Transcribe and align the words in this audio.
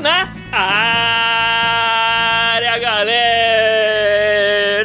Na 0.00 0.26
área, 2.52 2.78
galera! 2.78 3.10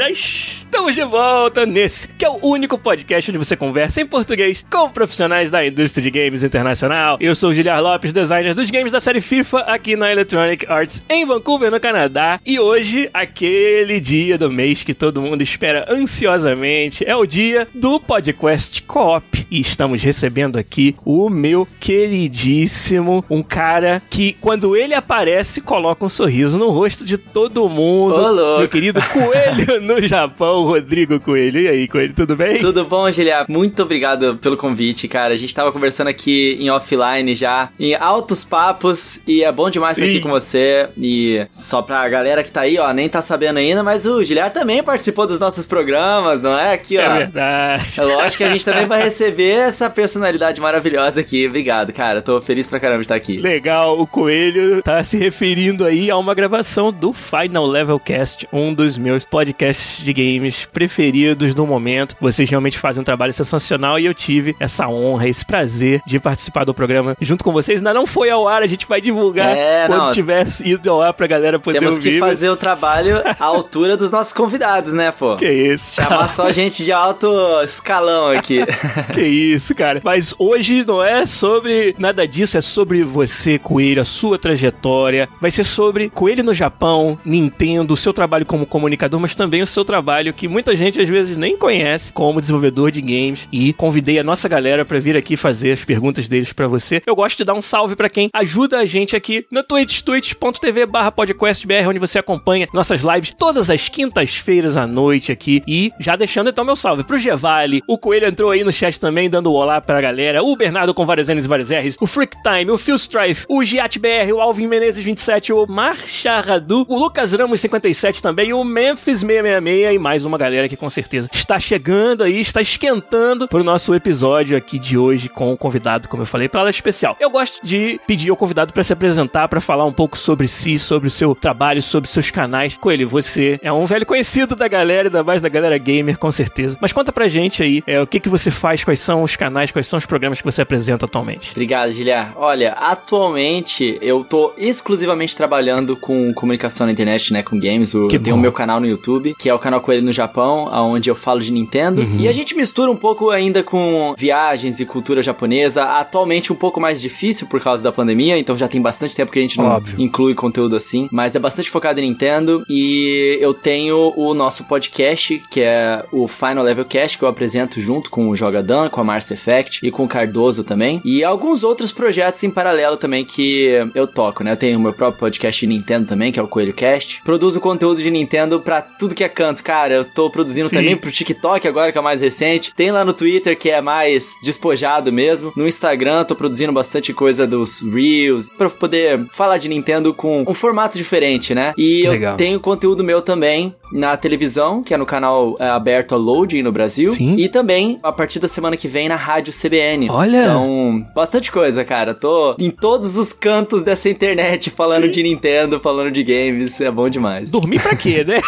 Estamos 0.10 0.94
de 0.94 1.06
volta 1.06 1.55
nesse, 1.64 2.08
que 2.08 2.26
é 2.26 2.30
o 2.30 2.40
único 2.42 2.76
podcast 2.78 3.30
onde 3.30 3.38
você 3.38 3.56
conversa 3.56 4.02
em 4.02 4.06
português 4.06 4.66
com 4.68 4.90
profissionais 4.90 5.52
da 5.52 5.66
indústria 5.66 6.02
de 6.02 6.10
games 6.10 6.44
internacional. 6.44 7.18
Eu 7.22 7.36
sou 7.36 7.52
o 7.52 7.54
Giliar 7.54 7.82
Lopes, 7.82 8.12
designer 8.12 8.56
dos 8.56 8.72
games 8.72 8.92
da 8.92 9.00
série 9.00 9.22
FIFA 9.22 9.60
aqui 9.60 9.96
na 9.96 10.12
Electronic 10.12 10.66
Arts 10.68 11.04
em 11.08 11.24
Vancouver, 11.26 11.70
no 11.70 11.80
Canadá. 11.80 12.40
E 12.44 12.60
hoje, 12.60 13.10
aquele 13.14 14.00
dia 14.00 14.38
do 14.38 14.50
mês 14.50 14.84
que 14.84 14.96
todo 14.96 15.22
mundo 15.22 15.44
espera 15.44 15.86
ansiosamente, 15.88 17.06
é 17.08 17.16
o 17.16 17.26
dia 17.28 17.68
do 17.76 18.00
podcast 18.00 18.82
Co-op. 18.82 19.46
E 19.52 19.60
estamos 19.60 20.02
recebendo 20.02 20.58
aqui 20.58 20.96
o 21.06 21.30
meu 21.30 21.68
queridíssimo, 21.80 23.24
um 23.30 23.44
cara 23.44 24.02
que 24.10 24.36
quando 24.42 24.76
ele 24.76 24.96
aparece 24.96 25.62
coloca 25.62 26.04
um 26.04 26.10
sorriso 26.10 26.58
no 26.58 26.72
rosto 26.72 27.06
de 27.06 27.18
todo 27.18 27.70
mundo. 27.70 28.16
Ô, 28.16 28.32
louco. 28.32 28.60
Meu 28.60 28.70
querido 28.70 29.00
Coelho 29.02 29.82
no 29.82 30.06
Japão, 30.08 30.64
Rodrigo 30.64 31.20
Coelho. 31.20 31.45
E 31.54 31.68
aí, 31.68 31.88
Coelho, 31.88 32.14
tudo 32.14 32.36
bem? 32.36 32.58
Tudo 32.58 32.86
bom, 32.86 33.10
Giliar? 33.12 33.46
Muito 33.48 33.84
obrigado 33.84 34.38
pelo 34.38 34.58
convite, 34.58 35.08
cara. 35.08 35.34
A 35.34 35.38
gente 35.38 35.54
tava 35.54 35.72
conversando 35.72 36.08
aqui 36.08 36.58
em 36.60 36.70
offline 36.70 37.36
já, 37.36 37.70
em 37.80 37.94
altos 37.96 38.44
papos, 38.44 39.20
e 39.28 39.44
é 39.44 39.52
bom 39.52 39.70
demais 39.70 39.98
estar 39.98 40.10
aqui 40.10 40.20
com 40.20 40.30
você. 40.30 40.90
E 40.98 41.46
só 41.52 41.82
pra 41.82 42.08
galera 42.08 42.44
que 42.44 42.52
tá 42.52 42.62
aí, 42.62 42.78
ó, 42.78 42.92
nem 42.94 43.08
tá 43.10 43.22
sabendo 43.22 43.58
ainda, 43.58 43.84
mas 43.84 44.06
o 44.06 44.24
Giliar 44.24 44.52
também 44.52 44.82
participou 44.82 45.28
dos 45.28 45.40
nossos 45.40 45.66
programas, 45.66 46.42
não 46.42 46.58
é? 46.58 46.74
Aqui, 46.74 46.98
ó. 46.98 47.02
É 47.02 47.18
verdade. 47.18 48.00
É 48.00 48.04
lógico 48.04 48.38
que 48.38 48.44
a 48.44 48.52
gente 48.52 48.66
também 48.66 48.86
vai 48.86 49.04
receber 49.04 49.52
essa 49.52 49.90
personalidade 49.90 50.60
maravilhosa 50.60 51.20
aqui. 51.20 51.48
Obrigado, 51.48 51.94
cara. 51.94 52.22
Tô 52.22 52.42
feliz 52.42 52.68
pra 52.68 52.80
caramba 52.80 53.00
de 53.00 53.06
estar 53.06 53.16
aqui. 53.16 53.38
Legal, 53.38 54.00
o 54.00 54.08
Coelho 54.08 54.82
tá 54.82 55.04
se 55.04 55.18
referindo 55.18 55.86
aí 55.86 56.10
a 56.10 56.18
uma 56.18 56.34
gravação 56.34 56.92
do 56.92 57.14
Final 57.14 57.66
Level 57.66 58.00
Cast, 58.00 58.48
um 58.52 58.74
dos 58.74 58.98
meus 58.98 59.26
podcasts 59.26 60.04
de 60.04 60.14
games 60.14 60.66
preferidos 60.66 61.35
do 61.36 61.66
momento. 61.66 62.16
Vocês 62.20 62.50
realmente 62.50 62.78
fazem 62.78 63.02
um 63.02 63.06
trabalho 63.06 63.34
sensacional 63.34 64.00
e 64.00 64.06
eu 64.06 64.14
tive 64.14 64.56
essa 64.60 64.88
honra, 64.88 65.28
esse 65.28 65.46
prazer 65.46 66.02
de 66.06 66.20
participar 66.20 66.64
do 66.64 66.74
programa 66.74 67.16
junto 67.22 67.44
com 67.44 67.52
vocês. 67.52 67.80
Ainda 67.80 67.94
não 67.94 68.06
foi 68.06 68.30
ao 68.30 68.48
ar, 68.48 68.62
a 68.64 68.68
gente 68.68 68.86
vai 68.88 69.02
divulgar 69.02 69.56
É, 69.56 69.86
quando 69.88 70.06
não. 70.06 70.14
tiver 70.14 70.46
ido 70.64 70.90
ao 70.92 71.02
ar 71.02 71.14
pra 71.14 71.28
galera 71.28 71.60
poder 71.60 71.80
Temos 71.80 71.96
ouvir. 71.96 72.12
que 72.14 72.20
fazer 72.20 72.50
mas- 72.50 72.58
o 72.58 72.60
trabalho 72.60 73.16
à 73.40 73.44
altura 73.46 73.96
dos 73.98 74.12
nossos 74.12 74.34
convidados, 74.34 74.94
né, 74.94 75.12
pô? 75.12 75.36
Que 75.36 75.50
isso, 75.52 75.96
Chamar 76.02 76.30
só 76.30 76.52
gente 76.54 76.84
de 76.84 76.92
alto 76.92 77.28
escalão 77.64 78.28
aqui. 78.28 78.60
Que 79.14 79.22
isso, 79.24 79.74
cara. 79.76 80.02
Mas 80.04 80.34
hoje 80.38 80.84
não 80.86 81.02
é 81.04 81.26
sobre 81.26 81.96
nada 81.98 82.28
disso, 82.28 82.58
é 82.58 82.62
sobre 82.62 83.04
você, 83.04 83.58
Coelho, 83.60 84.02
a 84.02 84.06
sua 84.06 84.38
trajetória. 84.38 85.30
Vai 85.40 85.52
ser 85.52 85.64
sobre 85.64 86.10
Coelho 86.10 86.44
no 86.44 86.54
Japão, 86.54 87.18
Nintendo, 87.26 87.94
o 87.94 87.98
seu 87.98 88.12
trabalho 88.14 88.46
como 88.46 88.66
comunicador, 88.66 89.20
mas 89.20 89.36
também 89.36 89.62
o 89.62 89.66
seu 89.66 89.86
trabalho 89.86 90.34
que 90.34 90.48
muita 90.48 90.76
gente 90.76 91.00
às 91.02 91.08
vezes 91.10 91.25
nem 91.30 91.58
conhece 91.58 92.12
como 92.14 92.40
desenvolvedor 92.40 92.92
de 92.92 93.02
games. 93.02 93.48
E 93.52 93.74
convidei 93.74 94.20
a 94.20 94.24
nossa 94.24 94.48
galera 94.48 94.86
pra 94.86 95.00
vir 95.00 95.18
aqui 95.18 95.36
fazer 95.36 95.72
as 95.72 95.84
perguntas 95.84 96.28
deles 96.28 96.54
pra 96.54 96.68
você. 96.68 97.02
Eu 97.06 97.16
gosto 97.16 97.38
de 97.38 97.44
dar 97.44 97.54
um 97.54 97.62
salve 97.62 97.96
pra 97.96 98.10
quem 98.10 98.30
ajuda 98.34 98.80
a 98.80 98.86
gente 98.86 99.16
aqui 99.16 99.46
no 99.52 99.64
Twitch, 99.64 100.02
twitch.tv 100.02 100.86
barra 100.86 101.12
podcastbr, 101.12 101.88
onde 101.88 102.00
você 102.00 102.20
acompanha 102.20 102.68
nossas 102.74 103.02
lives 103.02 103.34
todas 103.38 103.70
as 103.70 103.90
quintas-feiras 103.90 104.78
à 104.78 104.86
noite 104.86 105.32
aqui. 105.32 105.64
E 105.68 105.92
já 106.00 106.16
deixando 106.16 106.50
então 106.50 106.66
meu 106.66 106.76
salve 106.76 107.04
pro 107.04 107.18
Gevale, 107.18 107.82
o 107.88 107.98
Coelho 107.98 108.28
entrou 108.28 108.52
aí 108.52 108.64
no 108.64 108.72
chat 108.72 109.00
também, 109.00 109.30
dando 109.30 109.52
um 109.52 109.56
olá 109.56 109.82
pra 109.82 110.02
galera, 110.02 110.44
o 110.44 110.56
Bernardo 110.56 110.94
com 110.94 111.06
vários 111.06 111.28
N's 111.28 111.46
e 111.46 111.48
vários 111.48 111.70
R's, 111.70 111.98
o 112.00 112.08
Freak 112.08 112.36
Time, 112.44 112.72
o 112.72 112.78
Phil 112.78 112.96
Strife, 112.96 113.46
o 113.50 113.64
Giat 113.64 113.98
BR, 113.98 114.32
o 114.34 114.42
Alvin 114.42 114.68
Menezes 114.68 115.04
27, 115.04 115.54
o 115.54 115.66
Marcha 115.66 116.40
Radu, 116.42 116.86
o 116.88 116.98
Lucas 116.98 117.34
Ramos 117.34 117.62
57 117.62 118.22
também, 118.22 118.54
o 118.54 118.64
Memphis 118.64 119.22
666 119.22 119.96
e 119.96 120.00
mais 120.00 120.26
uma 120.26 120.38
galera 120.38 120.68
que 120.68 120.76
com 120.76 120.90
certeza 120.90 121.15
está 121.32 121.60
chegando 121.60 122.24
aí, 122.24 122.40
está 122.40 122.62
esquentando 122.62 123.48
pro 123.48 123.64
nosso 123.64 123.94
episódio 123.94 124.58
aqui 124.58 124.80
de 124.80 124.98
hoje 124.98 125.30
com 125.30 125.52
o 125.52 125.58
convidado, 125.58 126.08
como 126.08 126.24
eu 126.24 126.28
falei, 126.28 126.48
pra 126.48 126.62
ela 126.62 126.70
especial. 126.70 127.16
Eu 127.20 127.30
gosto 127.30 127.66
de 127.66 128.00
pedir 128.08 128.30
ao 128.30 128.36
convidado 128.36 128.74
pra 128.74 128.84
se 128.84 128.94
apresentar, 128.94 129.48
pra 129.48 129.62
falar 129.62 129.86
um 129.86 129.94
pouco 129.94 130.18
sobre 130.18 130.48
si, 130.48 130.78
sobre 130.78 131.08
o 131.08 131.12
seu 131.12 131.36
trabalho, 131.36 131.82
sobre 131.82 132.10
seus 132.10 132.32
canais. 132.32 132.78
Coelho, 132.78 133.08
você 133.08 133.60
é 133.62 133.72
um 133.72 133.86
velho 133.86 134.06
conhecido 134.06 134.56
da 134.56 134.68
galera, 134.68 135.08
ainda 135.08 135.24
mais 135.24 135.42
da 135.42 135.50
galera 135.50 135.78
gamer, 135.78 136.18
com 136.18 136.32
certeza. 136.32 136.78
Mas 136.80 136.94
conta 136.94 137.12
pra 137.12 137.28
gente 137.28 137.62
aí, 137.64 137.84
é, 137.86 138.02
o 138.02 138.08
que 138.08 138.20
que 138.20 138.30
você 138.30 138.52
faz, 138.52 138.84
quais 138.84 139.00
são 139.00 139.24
os 139.24 139.36
canais, 139.36 139.72
quais 139.72 139.88
são 139.88 139.98
os 139.98 140.06
programas 140.06 140.40
que 140.40 140.46
você 140.46 140.62
apresenta 140.62 141.06
atualmente. 141.06 141.52
Obrigado, 141.52 141.92
Giliar. 141.92 142.34
Olha, 142.36 142.74
atualmente 142.74 143.98
eu 144.02 144.24
tô 144.24 144.54
exclusivamente 144.58 145.36
trabalhando 145.36 145.96
com 145.96 146.34
comunicação 146.34 146.86
na 146.86 146.94
internet, 146.94 147.32
né, 147.34 147.44
com 147.44 147.60
games. 147.60 147.94
Eu 147.94 148.08
Que 148.08 148.20
tenho 148.20 148.36
o 148.36 148.40
meu 148.40 148.52
canal 148.52 148.80
no 148.80 148.88
YouTube, 148.88 149.36
que 149.38 149.50
é 149.50 149.54
o 149.54 149.60
canal 149.60 149.82
Coelho 149.82 150.04
no 150.04 150.14
Japão, 150.14 150.70
onde 150.72 151.05
eu 151.10 151.16
falo 151.16 151.40
de 151.40 151.52
Nintendo. 151.52 152.02
Uhum. 152.02 152.18
E 152.20 152.28
a 152.28 152.32
gente 152.32 152.56
mistura 152.56 152.92
um 152.92 152.96
pouco 152.96 153.30
ainda 153.30 153.64
com 153.64 154.14
viagens 154.18 154.80
e 154.80 154.86
cultura 154.86 155.22
japonesa. 155.22 155.84
Atualmente 155.84 156.52
um 156.52 156.56
pouco 156.56 156.80
mais 156.80 157.02
difícil 157.02 157.48
por 157.48 157.62
causa 157.62 157.84
da 157.84 157.92
pandemia, 157.92 158.38
então 158.38 158.56
já 158.56 158.68
tem 158.68 158.82
bastante 158.82 159.16
tempo 159.16 159.32
que 159.32 159.40
a 159.40 159.42
gente 159.42 159.58
não 159.58 159.66
Óbvio. 159.66 159.96
inclui 160.00 160.34
conteúdo 160.34 160.76
assim. 160.76 161.08
Mas 161.12 161.36
é 161.36 161.40
bastante 161.40 161.70
focado 161.70 162.00
em 162.00 162.04
Nintendo. 162.04 162.64
E 162.70 163.38
eu 163.42 163.54
tenho 163.54 164.14
o 164.16 164.34
nosso 164.34 164.64
podcast, 164.64 165.42
que 165.50 165.62
é 165.62 166.04
o 166.12 166.28
Final 166.28 166.64
Level 166.64 166.86
Cast, 166.86 167.18
que 167.18 167.24
eu 167.24 167.30
apresento 167.30 167.80
junto 167.80 168.10
com 168.10 168.30
o 168.30 168.36
Jogadan, 168.36 168.90
com 168.90 169.02
a 169.02 169.04
Mars 169.04 169.30
Effect 169.32 169.86
e 169.86 169.92
com 169.92 170.04
o 170.04 170.08
Cardoso 170.08 170.64
também. 170.64 171.02
E 171.04 171.24
alguns 171.24 171.64
outros 171.64 171.92
projetos 171.92 172.44
em 172.44 172.50
paralelo 172.50 172.98
também 172.98 173.26
que 173.26 173.70
eu 173.94 174.08
toco, 174.08 174.44
né? 174.44 174.52
Eu 174.52 174.58
tenho 174.58 174.78
o 174.78 174.82
meu 174.82 174.94
próprio 174.94 175.20
podcast 175.20 175.60
de 175.60 175.68
Nintendo 175.68 176.08
também, 176.08 176.32
que 176.32 176.40
é 176.40 176.44
o 176.44 176.48
Coelho 176.48 176.74
Cast. 176.74 177.22
Produzo 177.24 177.60
conteúdo 177.60 178.02
de 178.02 178.12
Nintendo 178.12 178.60
pra 178.60 178.82
tudo 178.82 179.16
que 179.16 179.24
é 179.24 179.30
canto. 179.30 179.64
Cara, 179.64 179.94
eu 179.94 180.06
tô 180.06 180.30
produzindo 180.30 180.70
Sim. 180.70 180.76
também 180.76 180.95
pro 180.96 181.12
TikTok 181.12 181.68
agora, 181.68 181.92
que 181.92 181.98
é 181.98 182.02
o 182.02 182.04
mais 182.04 182.22
recente. 182.22 182.74
Tem 182.76 182.92
lá 182.92 183.04
no 183.06 183.14
Twitter, 183.14 183.58
que 183.58 183.70
é 183.70 183.82
mais 183.82 184.34
despojado 184.44 185.12
mesmo. 185.12 185.52
No 185.56 185.68
Instagram, 185.68 186.24
tô 186.24 186.36
produzindo 186.36 186.72
bastante 186.72 187.14
coisa 187.14 187.48
dos 187.48 187.82
Reels, 187.82 188.50
pra 188.58 188.70
poder 188.70 189.26
falar 189.32 189.58
de 189.58 189.70
Nintendo 189.70 190.14
com 190.14 190.44
um 190.48 190.54
formato 190.54 190.98
diferente, 190.98 191.54
né? 191.54 191.74
E 191.78 192.08
Legal. 192.08 192.34
eu 192.34 192.38
tenho 192.38 192.60
conteúdo 192.60 193.04
meu 193.04 193.22
também 193.22 193.76
na 193.92 194.18
televisão, 194.18 194.84
que 194.84 194.94
é 194.94 194.98
no 194.98 195.06
canal 195.06 195.56
é, 195.60 195.68
aberto 195.70 196.14
a 196.14 196.18
Loading 196.18 196.62
no 196.62 196.72
Brasil. 196.72 197.14
Sim. 197.14 197.36
E 197.38 197.48
também, 197.48 198.00
a 198.04 198.12
partir 198.12 198.40
da 198.40 198.48
semana 198.48 198.76
que 198.76 198.88
vem, 198.88 199.08
na 199.08 199.16
rádio 199.16 199.54
CBN. 199.54 200.10
Olha! 200.10 200.44
Então, 200.44 201.06
bastante 201.16 201.52
coisa, 201.52 201.84
cara. 201.84 202.14
Tô 202.14 202.56
em 202.60 202.70
todos 202.70 203.18
os 203.18 203.32
cantos 203.32 203.84
dessa 203.84 204.10
internet 204.10 204.70
falando 204.70 205.06
Sim. 205.06 205.12
de 205.12 205.24
Nintendo, 205.24 205.80
falando 205.80 206.12
de 206.12 206.24
games. 206.24 206.80
É 206.82 206.92
bom 206.92 207.10
demais. 207.10 207.52
Dormir 207.52 207.82
pra 207.82 207.96
quê, 207.96 208.24
né? 208.24 208.40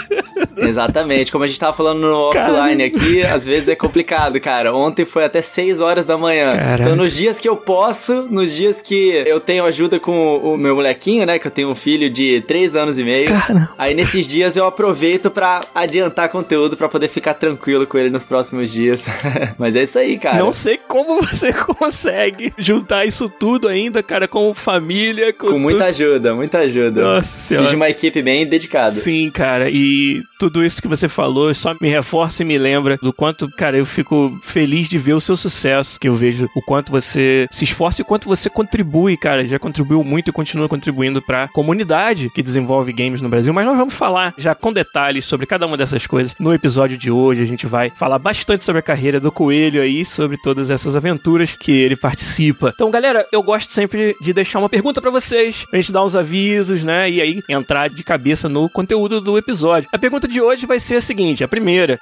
Exatamente. 0.56 1.32
Como 1.32 1.44
a 1.44 1.46
gente 1.46 1.58
tava 1.58 1.76
falando 1.76 1.89
no 1.94 2.30
Caramba. 2.30 2.58
offline 2.60 2.82
aqui, 2.84 3.22
às 3.22 3.44
vezes 3.44 3.68
é 3.68 3.74
complicado, 3.74 4.40
cara. 4.40 4.74
Ontem 4.74 5.04
foi 5.04 5.24
até 5.24 5.42
6 5.42 5.80
horas 5.80 6.06
da 6.06 6.16
manhã. 6.16 6.52
Caraca. 6.56 6.82
Então, 6.82 6.96
nos 6.96 7.14
dias 7.14 7.38
que 7.40 7.48
eu 7.48 7.56
posso, 7.56 8.26
nos 8.30 8.52
dias 8.54 8.80
que 8.80 9.22
eu 9.26 9.40
tenho 9.40 9.64
ajuda 9.64 9.98
com 9.98 10.36
o 10.38 10.56
meu 10.56 10.76
molequinho, 10.76 11.26
né? 11.26 11.38
Que 11.38 11.46
eu 11.46 11.50
tenho 11.50 11.68
um 11.68 11.74
filho 11.74 12.08
de 12.08 12.40
3 12.46 12.76
anos 12.76 12.98
e 12.98 13.04
meio. 13.04 13.28
Cara. 13.28 13.70
Aí 13.76 13.94
nesses 13.94 14.26
dias 14.28 14.56
eu 14.56 14.64
aproveito 14.64 15.30
pra 15.30 15.62
adiantar 15.74 16.28
conteúdo 16.28 16.76
pra 16.76 16.88
poder 16.88 17.08
ficar 17.08 17.34
tranquilo 17.34 17.86
com 17.86 17.98
ele 17.98 18.10
nos 18.10 18.24
próximos 18.24 18.70
dias. 18.70 19.06
Mas 19.58 19.74
é 19.74 19.82
isso 19.82 19.98
aí, 19.98 20.18
cara. 20.18 20.38
Não 20.38 20.52
sei 20.52 20.78
como 20.78 21.20
você 21.22 21.52
consegue 21.74 22.52
juntar 22.56 23.04
isso 23.04 23.28
tudo 23.28 23.66
ainda, 23.66 24.02
cara, 24.02 24.28
com 24.28 24.54
família, 24.54 25.32
com, 25.32 25.48
Com 25.48 25.58
muita 25.58 25.78
tudo. 25.86 25.88
ajuda, 25.88 26.34
muita 26.34 26.58
ajuda. 26.58 27.00
Nossa 27.02 27.20
Preciso 27.32 27.48
senhora. 27.48 27.66
de 27.68 27.74
uma 27.76 27.90
equipe 27.90 28.22
bem 28.22 28.46
dedicada. 28.46 28.92
Sim, 28.92 29.30
cara, 29.32 29.68
e 29.68 30.22
tudo 30.38 30.64
isso 30.64 30.80
que 30.80 30.86
você 30.86 31.00
você 31.00 31.08
falou 31.08 31.54
só 31.54 31.74
me 31.80 31.88
reforça 31.88 32.42
e 32.42 32.46
me 32.46 32.58
lembra 32.58 32.98
do 33.00 33.12
quanto, 33.12 33.48
cara, 33.48 33.76
eu 33.76 33.86
fico 33.86 34.38
feliz 34.42 34.88
de 34.88 34.98
ver 34.98 35.14
o 35.14 35.20
seu 35.20 35.36
sucesso, 35.36 35.98
que 35.98 36.08
eu 36.08 36.14
vejo 36.14 36.48
o 36.54 36.62
quanto 36.62 36.92
você 36.92 37.46
se 37.50 37.64
esforça 37.64 38.00
e 38.00 38.02
o 38.02 38.06
quanto 38.06 38.28
você 38.28 38.50
contribui, 38.50 39.16
cara, 39.16 39.46
já 39.46 39.58
contribuiu 39.58 40.04
muito 40.04 40.28
e 40.28 40.32
continua 40.32 40.68
contribuindo 40.68 41.22
para 41.22 41.44
a 41.44 41.48
comunidade 41.48 42.30
que 42.30 42.42
desenvolve 42.42 42.92
games 42.92 43.22
no 43.22 43.28
Brasil, 43.28 43.52
mas 43.54 43.64
nós 43.64 43.76
vamos 43.76 43.94
falar 43.94 44.34
já 44.36 44.54
com 44.54 44.72
detalhes 44.72 45.24
sobre 45.24 45.46
cada 45.46 45.66
uma 45.66 45.76
dessas 45.76 46.06
coisas 46.06 46.34
no 46.38 46.52
episódio 46.52 46.98
de 46.98 47.10
hoje. 47.10 47.42
A 47.42 47.46
gente 47.46 47.66
vai 47.66 47.90
falar 47.90 48.18
bastante 48.18 48.64
sobre 48.64 48.80
a 48.80 48.82
carreira 48.82 49.18
do 49.18 49.32
Coelho 49.32 49.80
aí, 49.80 50.04
sobre 50.04 50.36
todas 50.36 50.70
essas 50.70 50.94
aventuras 50.94 51.56
que 51.56 51.72
ele 51.72 51.96
participa. 51.96 52.72
Então, 52.74 52.90
galera, 52.90 53.26
eu 53.32 53.42
gosto 53.42 53.72
sempre 53.72 54.14
de 54.20 54.32
deixar 54.32 54.58
uma 54.58 54.68
pergunta 54.68 55.00
para 55.00 55.10
vocês, 55.10 55.64
pra 55.64 55.80
gente 55.80 55.92
dar 55.92 56.04
uns 56.04 56.14
avisos, 56.14 56.84
né, 56.84 57.10
e 57.10 57.20
aí 57.20 57.40
entrar 57.48 57.88
de 57.88 58.02
cabeça 58.04 58.48
no 58.48 58.68
conteúdo 58.68 59.20
do 59.20 59.38
episódio. 59.38 59.88
A 59.92 59.98
pergunta 59.98 60.28
de 60.28 60.40
hoje 60.40 60.66
vai 60.66 60.78
ser 60.78 60.96
a 60.96 61.00
seguinte, 61.00 61.42
a 61.42 61.48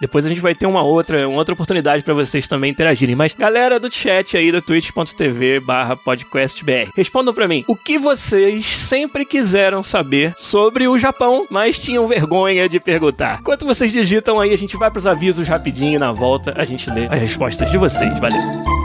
depois 0.00 0.24
a 0.24 0.28
gente 0.28 0.40
vai 0.40 0.54
ter 0.54 0.66
uma 0.66 0.82
outra, 0.82 1.28
uma 1.28 1.38
outra 1.38 1.54
oportunidade 1.54 2.02
para 2.02 2.14
vocês 2.14 2.46
também 2.48 2.70
interagirem, 2.70 3.14
mas 3.14 3.34
galera 3.34 3.78
do 3.78 3.90
chat 3.90 4.36
aí 4.36 4.50
do 4.52 4.62
twitch.tv 4.62 5.60
barra 5.60 5.96
podcastbr, 5.96 6.90
respondam 6.96 7.34
para 7.34 7.48
mim, 7.48 7.64
o 7.66 7.76
que 7.76 7.98
vocês 7.98 8.66
sempre 8.66 9.24
quiseram 9.24 9.82
saber 9.82 10.34
sobre 10.36 10.86
o 10.88 10.98
Japão, 10.98 11.46
mas 11.50 11.78
tinham 11.78 12.06
vergonha 12.06 12.68
de 12.68 12.80
perguntar? 12.80 13.38
Enquanto 13.40 13.66
vocês 13.66 13.92
digitam 13.92 14.40
aí, 14.40 14.52
a 14.52 14.58
gente 14.58 14.76
vai 14.76 14.90
pros 14.90 15.06
avisos 15.06 15.48
rapidinho 15.48 15.96
e 15.96 15.98
na 15.98 16.12
volta 16.12 16.54
a 16.56 16.64
gente 16.64 16.90
lê 16.90 17.06
as 17.06 17.20
respostas 17.20 17.70
de 17.70 17.78
vocês. 17.78 18.18
Valeu! 18.18 18.78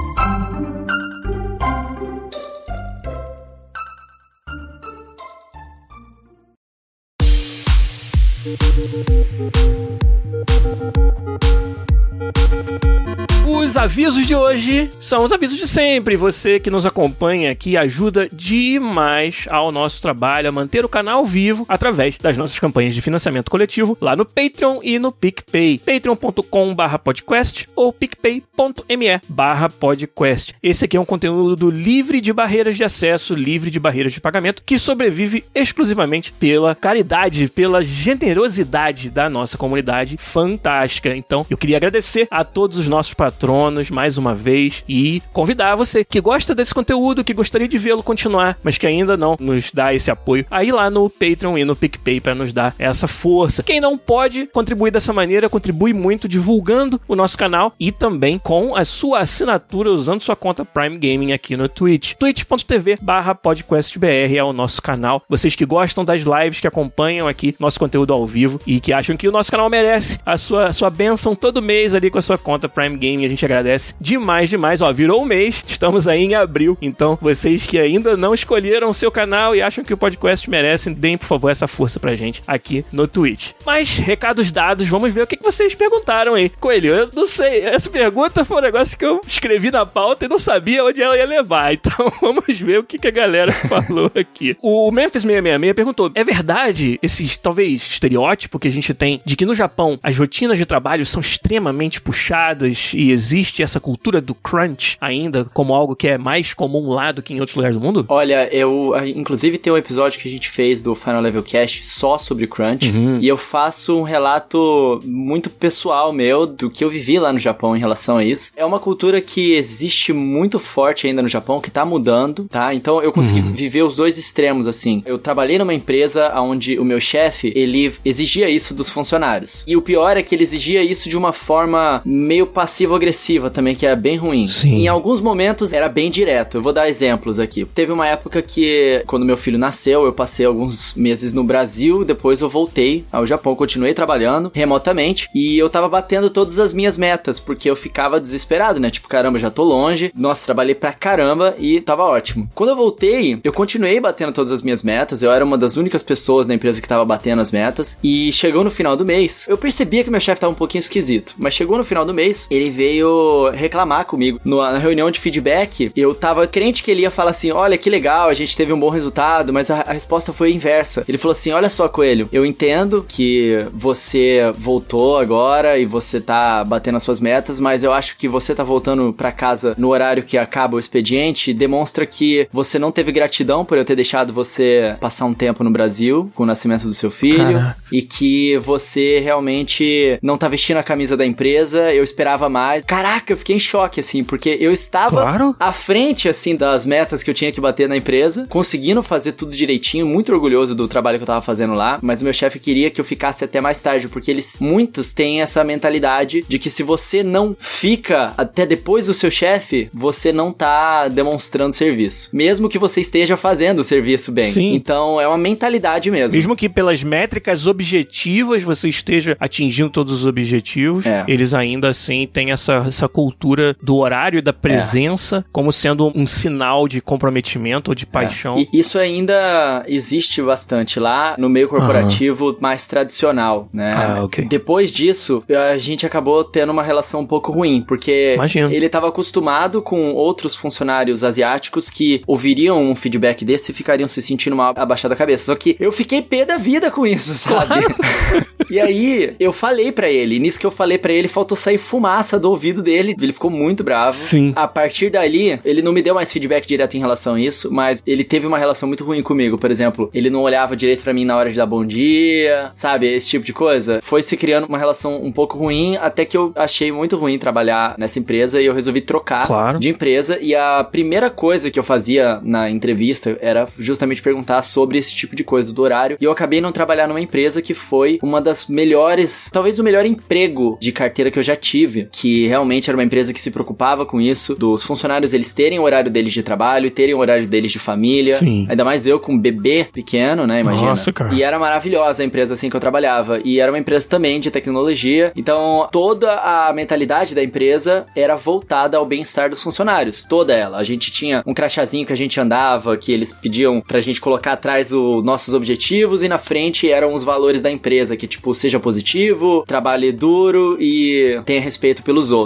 Thank 12.66 13.08
you. 13.08 13.13
Os 13.54 13.78
avisos 13.78 14.26
de 14.26 14.36
hoje 14.36 14.90
são 15.00 15.24
os 15.24 15.32
avisos 15.32 15.58
de 15.58 15.68
sempre. 15.68 16.18
Você 16.18 16.60
que 16.60 16.72
nos 16.72 16.88
acompanha 16.88 17.52
aqui 17.52 17.78
ajuda 17.78 18.28
demais 18.34 19.46
ao 19.48 19.72
nosso 19.72 20.02
trabalho 20.02 20.50
a 20.50 20.52
manter 20.52 20.84
o 20.84 20.90
canal 20.90 21.24
vivo 21.24 21.64
através 21.70 22.18
das 22.18 22.36
nossas 22.36 22.58
campanhas 22.58 22.96
de 22.96 23.02
financiamento 23.02 23.52
coletivo 23.52 23.96
lá 24.02 24.16
no 24.16 24.26
Patreon 24.26 24.80
e 24.82 24.98
no 24.98 25.12
PicPay. 25.12 25.78
patreon.com/podcast 25.78 27.70
ou 27.76 27.94
picpay.me/podcast. 27.94 30.56
Esse 30.62 30.86
aqui 30.86 30.98
é 30.98 31.00
um 31.00 31.06
conteúdo 31.06 31.70
livre 31.70 32.20
de 32.20 32.34
barreiras 32.34 32.76
de 32.76 32.84
acesso, 32.84 33.36
livre 33.36 33.70
de 33.70 33.80
barreiras 33.80 34.14
de 34.14 34.20
pagamento, 34.20 34.64
que 34.66 34.80
sobrevive 34.80 35.46
exclusivamente 35.54 36.34
pela 36.34 36.74
caridade, 36.74 37.48
pela 37.48 37.84
generosidade 37.84 39.12
da 39.12 39.30
nossa 39.30 39.60
comunidade 39.60 40.18
fantástica. 40.18 41.16
Então, 41.16 41.46
eu 41.52 41.58
queria 41.58 41.78
agradecer 41.78 42.28
a 42.32 42.44
todos 42.44 42.80
os 42.80 42.88
nossos 42.88 43.14
patrões 43.14 43.43
mais 43.92 44.18
uma 44.18 44.34
vez 44.34 44.84
e 44.88 45.22
convidar 45.34 45.76
você 45.76 46.04
que 46.04 46.22
gosta 46.22 46.56
desse 46.56 46.74
conteúdo, 46.74 47.24
que 47.24 47.34
gostaria 47.34 47.68
de 47.68 47.78
vê-lo 47.78 48.02
continuar, 48.02 48.58
mas 48.64 48.78
que 48.78 48.88
ainda 48.88 49.18
não 49.18 49.36
nos 49.40 49.72
dá 49.72 49.94
esse 49.94 50.10
apoio, 50.10 50.46
aí 50.50 50.72
lá 50.72 50.90
no 50.90 51.10
Patreon 51.10 51.58
e 51.58 51.66
no 51.66 51.76
PicPay 51.76 52.22
para 52.22 52.36
nos 52.36 52.54
dar 52.54 52.74
essa 52.80 53.08
força. 53.08 53.64
Quem 53.64 53.82
não 53.82 53.98
pode 53.98 54.46
contribuir 54.48 54.92
dessa 54.92 55.12
maneira, 55.12 55.50
contribui 55.50 55.94
muito 55.94 56.28
divulgando 56.28 57.00
o 57.08 57.16
nosso 57.16 57.38
canal 57.38 57.74
e 57.80 57.92
também 57.92 58.38
com 58.38 58.76
a 58.76 58.86
sua 58.86 59.20
assinatura 59.20 59.92
usando 59.92 60.22
sua 60.22 60.36
conta 60.36 60.64
Prime 60.64 60.98
Gaming 60.98 61.34
aqui 61.34 61.58
no 61.58 61.68
Twitch. 61.68 62.14
twitch.tv 62.14 62.98
barra 63.02 63.36
podcastbr 63.36 64.36
é 64.36 64.44
o 64.44 64.54
nosso 64.54 64.82
canal. 64.82 65.22
Vocês 65.28 65.56
que 65.56 65.66
gostam 65.66 66.06
das 66.06 66.22
lives, 66.22 66.60
que 66.60 66.68
acompanham 66.68 67.28
aqui 67.28 67.56
nosso 67.60 67.80
conteúdo 67.80 68.14
ao 68.14 68.26
vivo 68.26 68.60
e 68.66 68.80
que 68.80 68.94
acham 68.94 69.18
que 69.18 69.28
o 69.28 69.32
nosso 69.32 69.52
canal 69.52 69.70
merece 69.70 70.20
a 70.26 70.38
sua, 70.38 70.68
a 70.68 70.74
sua 70.74 70.90
benção 70.90 71.36
todo 71.36 71.62
mês 71.62 71.94
ali 71.94 72.10
com 72.10 72.18
a 72.18 72.22
sua 72.22 72.38
conta 72.38 72.70
Prime 72.70 72.96
Gaming, 72.96 73.33
gente 73.34 73.46
agradece 73.46 73.94
demais, 74.00 74.50
demais. 74.50 74.82
Ó, 74.82 74.92
virou 74.92 75.22
um 75.22 75.26
mês, 75.26 75.64
estamos 75.66 76.08
aí 76.08 76.24
em 76.24 76.36
abril. 76.36 76.78
Então, 76.82 77.18
vocês 77.22 77.66
que 77.66 77.80
ainda 77.80 78.16
não 78.16 78.34
escolheram 78.34 78.90
o 78.90 78.94
seu 78.94 79.12
canal 79.12 79.56
e 79.56 79.62
acham 79.62 79.84
que 79.84 79.94
o 79.94 79.98
podcast 79.98 80.50
merece, 80.50 80.90
deem, 80.90 81.18
por 81.18 81.26
favor, 81.26 81.50
essa 81.50 81.68
força 81.68 82.00
pra 82.00 82.16
gente 82.16 82.44
aqui 82.48 82.86
no 82.92 83.08
Twitch. 83.08 83.52
Mas, 83.66 83.98
recados 83.98 84.52
dados, 84.52 84.88
vamos 84.88 85.14
ver 85.14 85.24
o 85.24 85.28
que, 85.28 85.38
vocês 85.44 85.76
perguntaram 85.76 86.36
aí. 86.36 86.50
Coelho, 86.50 86.94
eu 86.94 87.10
não 87.14 87.28
sei, 87.28 87.62
essa 87.66 87.90
pergunta 87.90 88.46
foi 88.46 88.58
um 88.58 88.62
negócio 88.62 88.98
que 88.98 89.06
eu 89.06 89.22
escrevi 89.28 89.72
na 89.72 89.86
pauta 89.86 90.26
e 90.26 90.30
não 90.30 90.40
sabia 90.40 90.84
onde 90.84 91.02
ela 91.02 91.18
ia 91.18 91.26
levar. 91.26 91.74
Então, 91.84 92.12
vamos 92.22 92.58
ver 92.60 92.80
o 92.80 92.84
que, 92.84 93.08
a 93.08 93.12
galera 93.12 93.52
falou 93.68 94.10
aqui. 94.16 94.56
O 94.62 94.90
Memphis 94.92 95.24
666 95.24 95.74
perguntou: 95.74 96.12
é 96.16 96.24
verdade 96.24 97.00
esse, 97.02 97.38
talvez, 97.40 97.82
estereótipo 97.82 98.60
que 98.60 98.68
a 98.68 98.72
gente 98.72 98.94
tem 98.94 99.22
de 99.26 99.36
que 99.36 99.46
no 99.46 99.56
Japão 99.56 100.00
as 100.02 100.18
rotinas 100.18 100.58
de 100.58 100.66
trabalho 100.66 101.06
são 101.06 101.20
extremamente 101.20 102.00
puxadas 102.00 102.92
e 102.94 103.12
existe 103.14 103.64
essa 103.64 103.80
cultura 103.80 104.20
do 104.20 104.36
crunch 104.36 104.98
ainda 105.00 105.46
como 105.46 105.74
algo 105.74 105.96
que 105.96 106.08
é 106.08 106.18
mais 106.18 106.54
comum 106.54 106.90
lá 106.90 107.12
do 107.12 107.22
que 107.22 107.34
em 107.34 107.40
outros 107.40 107.56
lugares 107.56 107.78
do 107.78 107.82
mundo? 107.82 108.06
Olha, 108.10 108.50
eu. 108.54 108.92
Inclusive 109.16 109.58
tem 109.58 109.72
um 109.72 109.78
episódio 109.78 110.20
que 110.20 110.28
a 110.28 110.32
gente 110.32 110.50
fez 110.50 110.82
do 110.82 110.96
Final 110.96 111.22
Level 111.22 111.44
Cast 111.44 111.86
só 111.86 112.18
sobre 112.18 112.48
crunch. 112.48 112.90
Uhum. 112.90 113.20
E 113.22 113.28
eu 113.28 113.38
faço 113.38 113.98
um 113.98 114.04
relato 114.04 115.00
muito 115.06 115.50
pessoal 115.50 116.12
meu 116.12 116.46
do 116.46 116.70
que 116.70 116.84
eu 116.84 116.90
vivi 116.90 117.20
lá 117.20 117.32
no 117.32 117.40
Japão 117.40 117.76
em 117.76 117.80
relação 117.80 118.18
a 118.18 118.24
isso. 118.24 118.52
É 118.56 118.66
uma 118.66 118.80
cultura 118.80 119.22
que 119.22 119.54
existe 119.54 120.12
muito 120.12 120.60
forte 120.60 121.08
ainda 121.08 121.22
no 121.22 121.28
Japão, 121.28 121.62
que 121.62 121.72
tá 121.72 121.86
mudando, 121.86 122.46
tá? 122.50 122.74
Então 122.74 123.02
eu 123.02 123.12
consegui 123.12 123.42
uhum. 123.42 123.54
viver 123.54 123.84
os 123.84 123.96
dois 123.96 124.18
extremos, 124.18 124.68
assim. 124.68 125.04
Eu 125.06 125.18
trabalhei 125.18 125.58
numa 125.58 125.74
empresa 125.74 126.34
onde 126.40 126.80
o 126.80 126.86
meu 126.86 127.00
chefe, 127.00 127.52
ele 127.56 127.94
exigia 128.04 128.50
isso 128.50 128.74
dos 128.74 128.90
funcionários. 128.90 129.64
E 129.68 129.76
o 129.78 129.82
pior 129.82 130.18
é 130.18 130.24
que 130.24 130.34
ele 130.36 130.44
exigia 130.44 130.84
isso 130.84 131.10
de 131.10 131.18
uma 131.18 131.34
forma 131.34 132.02
meio 132.06 132.48
passivo-agressiva 132.48 133.03
agressiva 133.04 133.50
também, 133.50 133.76
que 133.76 133.86
é 133.86 133.96
bem 133.96 134.16
ruim. 134.16 134.48
Sim. 134.48 134.76
Em 134.76 134.88
alguns 134.88 135.20
momentos 135.20 135.74
era 135.74 135.90
bem 135.90 136.10
direto. 136.10 136.58
Eu 136.58 136.62
vou 136.62 136.74
dar 136.74 136.90
exemplos 136.90 137.38
aqui. 137.38 137.66
Teve 137.66 137.92
uma 137.92 138.08
época 138.08 138.42
que, 138.42 139.04
quando 139.06 139.26
meu 139.26 139.38
filho 139.38 139.58
nasceu, 139.58 140.06
eu 140.06 140.14
passei 140.14 140.46
alguns 140.46 140.94
meses 140.96 141.34
no 141.34 141.44
Brasil, 141.44 142.06
depois 142.06 142.42
eu 142.42 142.50
voltei 142.50 143.06
ao 143.12 143.28
Japão, 143.28 143.56
continuei 143.56 143.94
trabalhando 143.94 144.52
remotamente 144.54 145.28
e 145.36 145.58
eu 145.58 145.70
tava 145.70 145.90
batendo 145.90 146.30
todas 146.30 146.60
as 146.60 146.72
minhas 146.72 146.98
metas, 146.98 147.40
porque 147.40 147.70
eu 147.70 147.76
ficava 147.76 148.20
desesperado, 148.20 148.80
né? 148.80 148.90
Tipo, 148.90 149.08
caramba, 149.08 149.38
já 149.38 149.52
tô 149.52 149.64
longe. 149.64 150.12
Nossa, 150.16 150.46
trabalhei 150.46 150.76
pra 150.76 150.94
caramba 150.94 151.56
e 151.60 151.82
tava 151.82 152.04
ótimo. 152.04 152.50
Quando 152.56 152.70
eu 152.70 152.76
voltei, 152.76 153.40
eu 153.44 153.52
continuei 153.52 154.00
batendo 154.00 154.32
todas 154.32 154.52
as 154.52 154.62
minhas 154.62 154.82
metas. 154.82 155.22
Eu 155.22 155.32
era 155.32 155.44
uma 155.44 155.58
das 155.58 155.76
únicas 155.76 156.02
pessoas 156.02 156.48
na 156.48 156.54
empresa 156.54 156.82
que 156.82 156.88
tava 156.88 157.04
batendo 157.04 157.42
as 157.42 157.52
metas. 157.52 157.98
E 158.04 158.32
chegou 158.32 158.64
no 158.64 158.72
final 158.72 158.96
do 158.96 159.06
mês, 159.06 159.46
eu 159.50 159.58
percebia 159.58 160.04
que 160.04 160.10
meu 160.10 160.22
chefe 160.22 160.42
tava 160.42 160.54
um 160.54 160.56
pouquinho 160.56 160.80
esquisito. 160.80 161.36
Mas 161.38 161.54
chegou 161.54 161.78
no 161.78 161.84
final 161.84 162.06
do 162.06 162.14
mês, 162.14 162.48
ele 162.50 162.70
veio 162.70 162.93
veio 162.94 163.50
reclamar 163.52 164.06
comigo. 164.06 164.40
Na 164.46 164.78
reunião 164.78 165.10
de 165.10 165.20
feedback, 165.20 165.92
eu 165.96 166.14
tava 166.14 166.46
crente 166.46 166.84
que 166.84 166.92
ele 166.92 167.02
ia 167.02 167.12
falar 167.12 167.32
assim: 167.32 167.52
olha 167.52 167.78
que 167.78 167.90
legal, 167.90 168.30
a 168.30 168.34
gente 168.34 168.56
teve 168.56 168.72
um 168.72 168.80
bom 168.80 168.90
resultado, 168.90 169.52
mas 169.52 169.72
a, 169.72 169.82
a 169.82 169.94
resposta 169.94 170.32
foi 170.32 170.52
inversa. 170.54 171.04
Ele 171.08 171.18
falou 171.18 171.32
assim: 171.32 171.52
olha 171.52 171.70
só, 171.70 171.88
Coelho, 171.88 172.30
eu 172.32 172.46
entendo 172.46 173.06
que 173.08 173.66
você 173.74 174.54
voltou 174.56 175.18
agora 175.18 175.78
e 175.78 175.86
você 175.86 176.22
tá 176.22 176.64
batendo 176.64 176.96
as 176.96 177.04
suas 177.04 177.20
metas, 177.20 177.60
mas 177.60 177.84
eu 177.84 177.92
acho 177.92 178.18
que 178.18 178.28
você 178.28 178.54
tá 178.54 178.64
voltando 178.64 179.12
para 179.14 179.32
casa 179.32 179.74
no 179.78 179.90
horário 179.90 180.24
que 180.24 180.38
acaba 180.38 180.76
o 180.76 180.80
expediente 180.80 181.54
demonstra 181.54 182.06
que 182.06 182.48
você 182.52 182.78
não 182.78 182.92
teve 182.92 183.12
gratidão 183.12 183.66
por 183.66 183.78
eu 183.78 183.86
ter 183.86 183.96
deixado 183.96 184.32
você 184.34 184.96
passar 185.00 185.26
um 185.26 185.34
tempo 185.34 185.64
no 185.64 185.72
Brasil 185.72 186.32
com 186.36 186.44
o 186.44 186.46
nascimento 186.46 186.84
do 186.84 186.94
seu 186.94 187.10
filho 187.10 187.54
Caraca. 187.54 187.78
e 187.92 188.02
que 188.02 188.58
você 188.58 189.20
realmente 189.20 190.18
não 190.22 190.38
tá 190.38 190.48
vestindo 190.48 190.78
a 190.78 190.84
camisa 190.84 191.18
da 191.18 191.26
empresa. 191.26 191.94
Eu 191.94 192.04
esperava 192.04 192.50
mais. 192.50 192.83
Caraca, 192.88 193.32
eu 193.32 193.38
fiquei 193.38 193.56
em 193.56 193.60
choque, 193.60 194.00
assim, 194.00 194.24
porque 194.24 194.58
eu 194.60 194.72
estava 194.72 195.22
claro. 195.22 195.56
à 195.60 195.72
frente, 195.72 196.28
assim, 196.28 196.56
das 196.56 196.86
metas 196.86 197.22
que 197.22 197.30
eu 197.30 197.34
tinha 197.34 197.52
que 197.52 197.62
bater 197.62 197.88
na 197.88 197.96
empresa, 197.96 198.48
conseguindo 198.50 199.04
fazer 199.04 199.34
tudo 199.34 199.56
direitinho, 199.56 200.06
muito 200.06 200.34
orgulhoso 200.34 200.76
do 200.76 200.88
trabalho 200.88 201.18
que 201.18 201.24
eu 201.24 201.28
tava 201.28 201.42
fazendo 201.42 201.74
lá, 201.74 202.00
mas 202.02 202.22
o 202.22 202.24
meu 202.24 202.34
chefe 202.34 202.60
queria 202.60 202.90
que 202.90 203.00
eu 203.00 203.06
ficasse 203.06 203.44
até 203.44 203.62
mais 203.62 203.82
tarde, 203.82 204.10
porque 204.10 204.32
eles, 204.32 204.58
muitos 204.60 205.14
têm 205.14 205.42
essa 205.42 205.64
mentalidade 205.64 206.44
de 206.48 206.60
que 206.60 206.70
se 206.70 206.82
você 206.84 207.24
não 207.24 207.56
fica 207.58 208.34
até 208.38 208.66
depois 208.66 209.06
do 209.06 209.14
seu 209.14 209.30
chefe, 209.30 209.90
você 209.94 210.32
não 210.32 210.52
tá 210.52 211.08
demonstrando 211.08 211.74
serviço. 211.74 212.30
Mesmo 212.34 212.68
que 212.68 212.80
você 212.80 213.00
esteja 213.00 213.38
fazendo 213.38 213.80
o 213.80 213.84
serviço 213.84 214.32
bem. 214.32 214.52
Sim. 214.52 214.74
Então, 214.74 215.22
é 215.22 215.28
uma 215.28 215.38
mentalidade 215.38 216.10
mesmo. 216.10 216.36
Mesmo 216.36 216.56
que 216.56 216.68
pelas 216.68 217.04
métricas 217.04 217.68
objetivas 217.68 218.64
você 218.64 218.90
esteja 218.90 219.38
atingindo 219.40 219.90
todos 219.90 220.14
os 220.14 220.26
objetivos, 220.26 221.06
é. 221.06 221.24
eles 221.28 221.44
eles 221.44 221.54
ainda 221.54 221.90
assim 221.90 222.28
têm 222.32 222.52
essa, 222.52 222.73
essa 222.88 223.08
cultura 223.08 223.76
do 223.82 223.98
horário 223.98 224.40
e 224.40 224.42
da 224.42 224.54
presença 224.54 225.38
é. 225.38 225.44
como 225.52 225.72
sendo 225.72 226.12
um 226.16 226.26
sinal 226.26 226.88
de 226.88 227.02
comprometimento 227.02 227.92
ou 227.92 227.96
de 227.96 228.04
é. 228.04 228.08
paixão. 228.08 228.58
E 228.58 228.68
isso 228.74 228.98
ainda 228.98 229.84
existe 229.88 230.42
bastante 230.42 231.00
lá 231.00 231.36
no 231.38 231.50
meio 231.50 231.68
corporativo 231.68 232.50
uhum. 232.50 232.56
mais 232.62 232.88
tradicional, 232.88 233.70
né? 233.74 233.94
Ah, 233.94 234.24
okay. 234.24 234.46
Depois 234.46 234.92
disso, 234.92 235.44
a 235.72 235.78
gente 235.78 236.06
acabou 236.06 236.44
tendo 236.44 236.72
uma 236.72 236.84
relação 236.84 237.22
um 237.22 237.26
pouco 237.26 237.52
ruim, 237.52 237.82
porque 237.82 238.34
Imagino. 238.36 238.72
ele 238.72 238.86
estava 238.86 239.08
acostumado 239.08 239.82
com 239.82 240.14
outros 240.14 240.56
funcionários 240.56 241.24
asiáticos 241.24 241.90
que 241.90 242.22
ouviriam 242.28 242.82
um 242.82 242.96
feedback 242.96 243.44
desse 243.46 243.72
e 243.72 243.74
ficariam 243.74 244.08
se 244.08 244.22
sentindo 244.22 244.56
mal 244.56 244.74
abaixado 244.76 245.14
a 245.14 245.18
cabeça. 245.18 245.46
Só 245.46 245.56
que 245.56 245.76
eu 245.80 245.92
fiquei 245.92 246.22
pé 246.22 246.46
da 246.46 246.58
vida 246.58 246.90
com 246.90 247.06
isso, 247.06 247.34
sabe? 247.34 247.82
Claro. 247.82 247.96
e 248.70 248.80
aí, 248.80 249.36
eu 249.40 249.52
falei 249.52 249.92
para 249.92 250.10
ele, 250.10 250.40
nisso 250.40 250.60
que 250.60 250.66
eu 250.66 250.72
falei 250.72 250.98
para 250.98 251.14
ele, 251.14 251.28
faltou 251.28 251.58
sair 251.58 251.78
fumaça 251.78 252.40
do 252.40 252.50
ouvido 252.50 252.63
dele. 252.72 253.16
Ele 253.20 253.34
ficou 253.34 253.52
muito 253.52 253.84
bravo. 253.84 254.18
Sim. 254.18 254.54
A 254.56 254.68
partir 254.68 255.10
dali, 255.10 255.60
ele 255.66 255.82
não 255.82 255.92
me 255.92 256.02
deu 256.02 256.16
mais 256.16 256.32
feedback 256.32 256.68
direto 256.68 256.96
em 256.96 257.00
relação 257.00 257.36
a 257.36 257.40
isso, 257.40 257.72
mas 257.72 258.02
ele 258.06 258.24
teve 258.24 258.48
uma 258.48 258.58
relação 258.58 258.88
muito 258.88 259.04
ruim 259.04 259.22
comigo. 259.22 259.58
Por 259.58 259.72
exemplo, 259.72 260.10
ele 260.14 260.30
não 260.30 260.42
olhava 260.42 260.76
direito 260.76 261.04
para 261.04 261.14
mim 261.14 261.26
na 261.26 261.36
hora 261.36 261.50
de 261.50 261.58
dar 261.58 261.66
bom 261.66 261.86
dia, 261.86 262.72
sabe? 262.76 263.08
Esse 263.08 263.30
tipo 263.30 263.46
de 263.46 263.54
coisa. 263.54 264.00
Foi 264.02 264.22
se 264.24 264.38
criando 264.38 264.66
uma 264.66 264.78
relação 264.78 265.24
um 265.24 265.32
pouco 265.32 265.58
ruim, 265.58 265.98
até 265.98 266.26
que 266.26 266.38
eu 266.38 266.52
achei 266.56 266.92
muito 266.92 267.18
ruim 267.18 267.38
trabalhar 267.38 267.96
nessa 267.98 268.20
empresa 268.20 268.62
e 268.62 268.66
eu 268.66 268.74
resolvi 268.74 269.02
trocar 269.02 269.48
claro. 269.48 269.80
de 269.80 269.90
empresa. 269.90 270.38
E 270.40 270.56
a 270.56 270.84
primeira 270.84 271.30
coisa 271.30 271.72
que 271.72 271.80
eu 271.80 271.84
fazia 271.84 272.40
na 272.44 272.70
entrevista 272.70 273.38
era 273.42 273.68
justamente 273.78 274.22
perguntar 274.22 274.62
sobre 274.62 274.98
esse 274.98 275.14
tipo 275.14 275.36
de 275.36 275.44
coisa 275.44 275.72
do 275.74 275.82
horário. 275.82 276.18
E 276.20 276.24
eu 276.24 276.32
acabei 276.32 276.62
não 276.62 276.72
trabalhar 276.72 277.08
numa 277.08 277.22
empresa 277.22 277.62
que 277.62 277.74
foi 277.74 278.20
uma 278.22 278.42
das 278.42 278.68
melhores, 278.68 279.50
talvez 279.52 279.80
o 279.80 279.84
melhor 279.84 280.06
emprego 280.06 280.78
de 280.80 280.92
carteira 280.92 281.32
que 281.32 281.40
eu 281.40 281.44
já 281.44 281.56
tive, 281.56 282.08
que 282.12 282.48
realmente 282.54 282.88
era 282.88 282.96
uma 282.96 283.04
empresa 283.04 283.34
que 283.34 283.42
se 283.42 283.50
preocupava 283.50 284.06
com 284.06 284.22
isso, 284.22 284.54
dos 284.54 284.84
funcionários 284.84 285.34
eles 285.34 285.54
terem 285.54 285.80
o 285.80 285.84
horário 285.84 286.12
deles 286.12 286.32
de 286.32 286.44
trabalho, 286.44 286.92
terem 286.92 287.16
o 287.16 287.18
horário 287.18 287.48
deles 287.48 287.72
de 287.72 287.80
família. 287.80 288.36
Sim. 288.36 288.68
Ainda 288.70 288.86
mais 288.86 289.08
eu 289.08 289.20
com 289.20 289.34
um 289.34 289.40
bebê 289.40 289.88
pequeno, 289.92 290.46
né? 290.46 290.62
Imagina. 290.62 290.90
Nossa, 290.90 291.12
cara. 291.12 291.34
E 291.34 291.42
era 291.42 291.58
maravilhosa 291.58 292.22
a 292.22 292.26
empresa 292.26 292.54
assim 292.54 292.70
que 292.70 292.76
eu 292.76 292.80
trabalhava. 292.80 293.40
E 293.44 293.60
era 293.60 293.72
uma 293.72 293.80
empresa 293.80 294.08
também 294.08 294.40
de 294.40 294.52
tecnologia. 294.52 295.32
Então, 295.36 295.88
toda 295.92 296.32
a 296.36 296.72
mentalidade 296.74 297.34
da 297.34 297.44
empresa 297.44 298.06
era 298.16 298.36
voltada 298.36 298.98
ao 298.98 299.06
bem-estar 299.06 299.50
dos 299.50 299.64
funcionários. 299.64 300.24
Toda 300.24 300.54
ela. 300.54 300.78
A 300.78 300.84
gente 300.84 301.10
tinha 301.10 301.42
um 301.48 301.54
crachazinho 301.56 302.06
que 302.06 302.14
a 302.14 302.18
gente 302.18 302.40
andava, 302.40 302.96
que 302.96 303.12
eles 303.12 303.34
pediam 303.34 303.82
pra 303.82 304.00
gente 304.00 304.22
colocar 304.22 304.54
atrás 304.54 304.94
os 304.94 305.24
nossos 305.24 305.56
objetivos 305.56 306.22
e 306.22 306.28
na 306.28 306.38
frente 306.38 306.88
eram 306.88 307.16
os 307.16 307.24
valores 307.24 307.64
da 307.64 307.72
empresa, 307.72 308.16
que 308.16 308.28
tipo, 308.28 308.54
seja 308.54 308.80
positivo, 308.80 309.64
trabalhe 309.66 310.12
duro 310.12 310.78
e 310.80 311.42
tenha 311.46 311.60
respeito 311.60 312.04
pelos 312.04 312.30
outros. 312.30 312.43